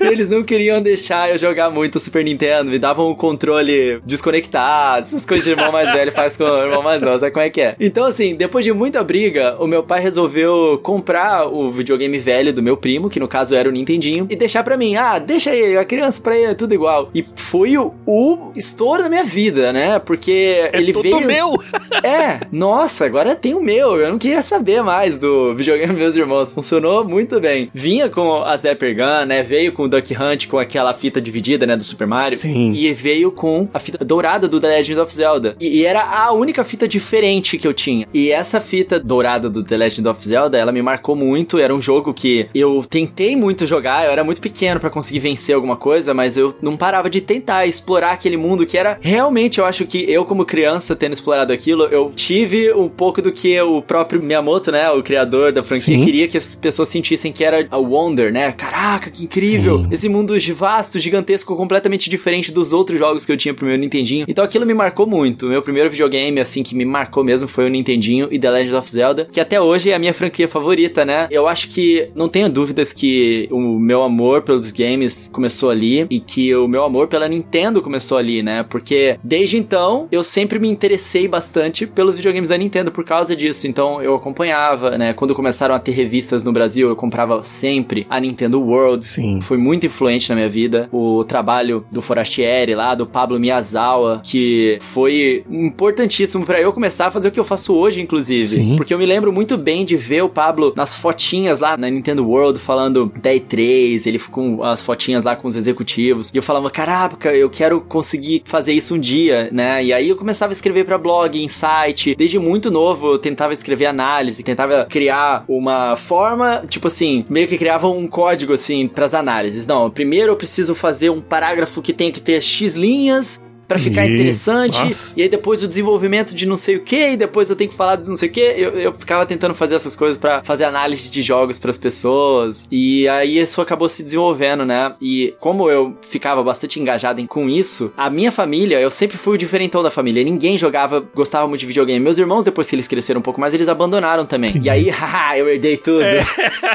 Eles 0.00 0.28
não 0.28 0.42
queriam 0.42 0.80
deixar 0.80 1.30
eu 1.30 1.38
jogar 1.38 1.70
muito 1.70 2.00
Super 2.00 2.24
Nintendo, 2.24 2.70
me 2.70 2.78
davam 2.78 3.10
o 3.10 3.14
controle 3.14 4.00
desconectado, 4.04 5.06
essas 5.06 5.24
coisas 5.24 5.44
de 5.44 5.50
irmão 5.50 5.70
mais 5.70 5.90
velho 5.92 6.10
faz 6.12 6.36
com 6.36 6.44
o 6.44 6.62
irmão 6.62 6.82
mais 6.82 7.00
novo, 7.00 7.18
sabe 7.18 7.32
como 7.32 7.44
é 7.44 7.50
que 7.50 7.60
é? 7.60 7.76
Então, 7.78 8.04
assim, 8.04 8.34
depois 8.34 8.64
de 8.64 8.72
muita 8.72 9.02
briga, 9.02 9.56
o 9.58 9.66
meu 9.66 9.82
pai 9.82 10.00
resolveu 10.00 10.80
comprar 10.82 11.46
o 11.46 11.70
videogame 11.70 12.18
velho 12.18 12.52
do 12.52 12.62
meu 12.62 12.76
primo, 12.76 13.08
que 13.08 13.20
no 13.20 13.28
caso 13.28 13.54
era 13.54 13.68
o 13.68 13.72
Nintendinho, 13.72 14.26
e 14.30 14.36
deixar 14.36 14.62
pra 14.62 14.76
mim. 14.76 14.96
Ah, 14.96 15.18
deixa 15.18 15.54
ele, 15.54 15.76
a 15.78 15.84
criança 15.84 16.20
pra 16.20 16.36
ele 16.36 16.52
é 16.52 16.54
tudo 16.54 16.74
igual. 16.74 17.10
E 17.14 17.24
foi 17.36 17.76
o, 17.78 17.94
o 18.06 18.52
estouro 18.56 19.02
da 19.02 19.08
minha 19.08 19.24
vida, 19.24 19.72
né? 19.72 19.98
Porque 19.98 20.68
é 20.72 20.80
ele 20.80 20.92
tudo 20.92 21.18
veio. 21.18 21.26
meu! 21.26 21.54
é, 22.02 22.40
nossa, 22.50 23.04
agora 23.04 23.34
tem 23.34 23.54
o 23.54 23.62
meu. 23.62 24.00
Eu 24.00 24.10
não 24.10 24.18
queria 24.18 24.42
saber 24.42 24.82
mais 24.82 25.18
do 25.18 25.54
videogame 25.54 25.92
dos 25.92 25.98
meus 25.98 26.16
irmãos. 26.16 26.48
Funcionou 26.48 27.04
muito 27.04 27.40
bem. 27.40 27.70
Vinha 27.72 28.08
com 28.08 28.42
a 28.42 28.56
Zapper 28.56 28.94
Gun, 29.04 29.26
né? 29.26 29.42
Veio 29.42 29.72
com 29.72 29.84
o 29.84 29.88
Duck 29.88 30.14
Hunt 30.14 30.46
com 30.48 30.58
aquela 30.58 30.94
fita 30.94 31.20
dividida, 31.20 31.66
né? 31.66 31.76
Do 31.76 31.84
Super 31.84 32.06
Mario. 32.06 32.38
Sim. 32.38 32.72
E 32.72 32.92
veio 32.92 33.30
com 33.30 33.68
a 33.72 33.78
fita 33.78 34.04
dourada 34.04 34.48
do 34.48 34.60
The 34.60 34.68
Legend 34.68 35.00
of 35.00 35.14
Zelda. 35.14 35.56
E, 35.60 35.80
e, 35.80 35.84
era 35.84 36.02
a 36.02 36.32
única 36.32 36.64
fita 36.64 36.88
diferente 36.88 37.58
que 37.58 37.66
eu 37.66 37.74
tinha. 37.74 38.06
E 38.12 38.30
essa 38.30 38.60
fita 38.60 38.98
dourada 38.98 39.50
do 39.50 39.62
The 39.62 39.76
Legend 39.76 40.08
of 40.08 40.26
Zelda, 40.26 40.58
ela 40.58 40.72
me 40.72 40.82
marcou 40.82 41.14
muito. 41.14 41.58
Era 41.58 41.74
um 41.74 41.80
jogo 41.80 42.14
que 42.14 42.48
eu 42.54 42.84
tentei 42.88 43.36
muito 43.36 43.66
jogar. 43.66 44.06
Eu 44.06 44.12
era 44.12 44.24
muito 44.24 44.40
pequeno 44.40 44.80
para 44.80 44.90
conseguir 44.90 45.20
vencer 45.20 45.54
alguma 45.54 45.76
coisa, 45.76 46.14
mas 46.14 46.36
eu 46.36 46.54
não 46.62 46.76
parava 46.76 47.10
de 47.10 47.20
tentar 47.20 47.66
explorar 47.66 48.12
aquele 48.12 48.36
mundo 48.36 48.66
que 48.66 48.78
era 48.78 48.98
realmente, 49.00 49.58
eu 49.58 49.64
acho 49.64 49.84
que 49.84 50.10
eu, 50.10 50.24
como 50.24 50.44
criança, 50.44 50.96
tendo 50.96 51.12
explorado 51.12 51.52
aquilo, 51.52 51.84
eu 51.84 52.12
tive 52.14 52.72
um 52.72 52.88
pouco 52.88 53.20
do 53.20 53.32
que 53.32 53.60
o 53.60 53.82
próprio 53.82 54.22
Miyamoto, 54.22 54.70
né? 54.72 54.90
O 54.90 55.02
criador 55.02 55.52
da 55.52 55.62
franquia, 55.62 55.98
Sim. 55.98 56.04
queria 56.04 56.28
que 56.28 56.38
as 56.38 56.54
pessoas 56.54 56.88
sentissem 56.88 57.32
que 57.32 57.44
era 57.44 57.66
a 57.70 57.76
Wonder, 57.76 58.32
né? 58.32 58.52
Caraca, 58.84 59.10
que 59.10 59.24
incrível! 59.24 59.78
Sim. 59.84 59.88
Esse 59.90 60.08
mundo 60.10 60.34
vasto, 60.52 60.98
gigantesco, 60.98 61.56
completamente 61.56 62.10
diferente 62.10 62.52
dos 62.52 62.70
outros 62.70 62.98
jogos 62.98 63.24
que 63.24 63.32
eu 63.32 63.36
tinha 63.36 63.54
pro 63.54 63.64
meu 63.64 63.78
Nintendinho. 63.78 64.26
Então 64.28 64.44
aquilo 64.44 64.66
me 64.66 64.74
marcou 64.74 65.06
muito. 65.06 65.46
Meu 65.46 65.62
primeiro 65.62 65.88
videogame, 65.88 66.38
assim, 66.38 66.62
que 66.62 66.74
me 66.74 66.84
marcou 66.84 67.24
mesmo 67.24 67.48
foi 67.48 67.64
o 67.64 67.70
Nintendinho 67.70 68.28
e 68.30 68.38
The 68.38 68.50
Legend 68.50 68.76
of 68.76 68.90
Zelda, 68.90 69.28
que 69.32 69.40
até 69.40 69.58
hoje 69.58 69.90
é 69.90 69.94
a 69.94 69.98
minha 69.98 70.12
franquia 70.12 70.46
favorita, 70.46 71.02
né? 71.02 71.28
Eu 71.30 71.48
acho 71.48 71.68
que 71.68 72.10
não 72.14 72.28
tenho 72.28 72.50
dúvidas 72.50 72.92
que 72.92 73.48
o 73.50 73.58
meu 73.58 74.02
amor 74.02 74.42
pelos 74.42 74.70
games 74.70 75.30
começou 75.32 75.70
ali 75.70 76.06
e 76.10 76.20
que 76.20 76.54
o 76.54 76.68
meu 76.68 76.84
amor 76.84 77.08
pela 77.08 77.26
Nintendo 77.26 77.80
começou 77.80 78.18
ali, 78.18 78.42
né? 78.42 78.64
Porque 78.64 79.18
desde 79.24 79.56
então 79.56 80.08
eu 80.12 80.22
sempre 80.22 80.58
me 80.58 80.68
interessei 80.68 81.26
bastante 81.26 81.86
pelos 81.86 82.16
videogames 82.16 82.50
da 82.50 82.58
Nintendo 82.58 82.92
por 82.92 83.04
causa 83.04 83.34
disso. 83.34 83.66
Então 83.66 84.02
eu 84.02 84.14
acompanhava, 84.14 84.98
né? 84.98 85.14
Quando 85.14 85.34
começaram 85.34 85.74
a 85.74 85.78
ter 85.78 85.92
revistas 85.92 86.44
no 86.44 86.52
Brasil, 86.52 86.90
eu 86.90 86.96
comprava 86.96 87.42
sempre 87.42 88.06
a 88.10 88.20
Nintendo 88.20 88.60
World. 88.60 88.73
Sim. 89.00 89.40
Foi 89.40 89.56
muito 89.56 89.86
influente 89.86 90.28
na 90.28 90.34
minha 90.34 90.48
vida. 90.48 90.88
O 90.92 91.24
trabalho 91.24 91.84
do 91.90 92.02
Forastieri 92.02 92.74
lá, 92.74 92.94
do 92.94 93.06
Pablo 93.06 93.38
Miyazawa, 93.38 94.20
que 94.22 94.78
foi 94.80 95.44
importantíssimo 95.50 96.44
para 96.44 96.60
eu 96.60 96.72
começar 96.72 97.06
a 97.06 97.10
fazer 97.10 97.28
o 97.28 97.32
que 97.32 97.40
eu 97.40 97.44
faço 97.44 97.74
hoje, 97.74 98.00
inclusive. 98.00 98.46
Sim. 98.46 98.76
Porque 98.76 98.92
eu 98.92 98.98
me 98.98 99.06
lembro 99.06 99.32
muito 99.32 99.56
bem 99.56 99.84
de 99.84 99.96
ver 99.96 100.22
o 100.22 100.28
Pablo 100.28 100.72
nas 100.76 100.96
fotinhas 100.96 101.60
lá 101.60 101.76
na 101.76 101.88
Nintendo 101.88 102.26
World 102.26 102.58
falando 102.58 103.10
da 103.20 103.30
E3, 103.30 104.06
ele 104.06 104.18
com 104.18 104.62
as 104.62 104.82
fotinhas 104.82 105.24
lá 105.24 105.36
com 105.36 105.46
os 105.46 105.56
executivos. 105.56 106.30
E 106.32 106.36
eu 106.36 106.42
falava, 106.42 106.70
caraca, 106.70 107.34
eu 107.34 107.48
quero 107.50 107.80
conseguir 107.80 108.42
fazer 108.44 108.72
isso 108.72 108.94
um 108.94 108.98
dia, 108.98 109.48
né? 109.52 109.84
E 109.84 109.92
aí 109.92 110.08
eu 110.08 110.16
começava 110.16 110.52
a 110.52 110.54
escrever 110.54 110.84
para 110.84 110.98
blog, 110.98 111.42
em 111.42 111.48
site. 111.48 112.14
Desde 112.16 112.38
muito 112.38 112.70
novo 112.70 113.12
eu 113.12 113.18
tentava 113.18 113.52
escrever 113.52 113.86
análise, 113.86 114.42
tentava 114.42 114.86
criar 114.86 115.44
uma 115.48 115.96
forma, 115.96 116.64
tipo 116.68 116.88
assim, 116.88 117.24
meio 117.28 117.46
que 117.46 117.58
criava 117.58 117.88
um 117.88 118.06
código 118.06 118.52
assim 118.52 118.63
para 118.88 119.06
as 119.06 119.14
análises. 119.14 119.66
Não, 119.66 119.90
primeiro 119.90 120.32
eu 120.32 120.36
preciso 120.36 120.74
fazer 120.74 121.10
um 121.10 121.20
parágrafo 121.20 121.82
que 121.82 121.92
tenha 121.92 122.12
que 122.12 122.20
ter 122.20 122.40
X 122.40 122.74
linhas 122.76 123.40
para 123.66 123.78
ficar 123.78 124.06
interessante. 124.06 124.82
Nossa. 124.82 125.18
E 125.18 125.22
aí 125.22 125.28
depois 125.28 125.62
o 125.62 125.68
desenvolvimento 125.68 126.34
de 126.34 126.46
não 126.46 126.56
sei 126.56 126.76
o 126.76 126.80
que, 126.80 127.12
e 127.12 127.16
depois 127.16 127.50
eu 127.50 127.56
tenho 127.56 127.70
que 127.70 127.76
falar 127.76 127.96
de 127.96 128.08
não 128.08 128.16
sei 128.16 128.28
o 128.28 128.32
que. 128.32 128.40
Eu, 128.40 128.78
eu 128.78 128.92
ficava 128.92 129.24
tentando 129.26 129.54
fazer 129.54 129.74
essas 129.74 129.96
coisas 129.96 130.18
para 130.18 130.42
fazer 130.42 130.64
análise 130.64 131.10
de 131.10 131.22
jogos 131.22 131.58
para 131.58 131.70
as 131.70 131.78
pessoas. 131.78 132.66
E 132.70 133.08
aí 133.08 133.38
isso 133.38 133.60
acabou 133.60 133.88
se 133.88 134.02
desenvolvendo, 134.02 134.64
né? 134.64 134.94
E 135.00 135.34
como 135.40 135.70
eu 135.70 135.96
ficava 136.02 136.42
bastante 136.42 136.80
engajado 136.80 137.20
em, 137.20 137.26
com 137.26 137.48
isso, 137.48 137.92
a 137.96 138.10
minha 138.10 138.32
família, 138.32 138.80
eu 138.80 138.90
sempre 138.90 139.16
fui 139.16 139.34
o 139.34 139.38
diferentão 139.38 139.82
da 139.82 139.90
família. 139.90 140.22
Ninguém 140.22 140.56
jogava, 140.58 141.04
gostava 141.14 141.46
muito 141.46 141.60
de 141.60 141.66
videogame. 141.66 142.00
Meus 142.00 142.18
irmãos, 142.18 142.44
depois 142.44 142.68
que 142.68 142.76
eles 142.76 142.88
cresceram 142.88 143.20
um 143.20 143.22
pouco 143.22 143.40
mais, 143.40 143.54
eles 143.54 143.68
abandonaram 143.68 144.26
também. 144.26 144.60
E 144.62 144.70
aí, 144.70 144.88
haha, 144.88 145.38
eu 145.38 145.48
herdei 145.48 145.76
tudo. 145.76 146.02
É. 146.02 146.24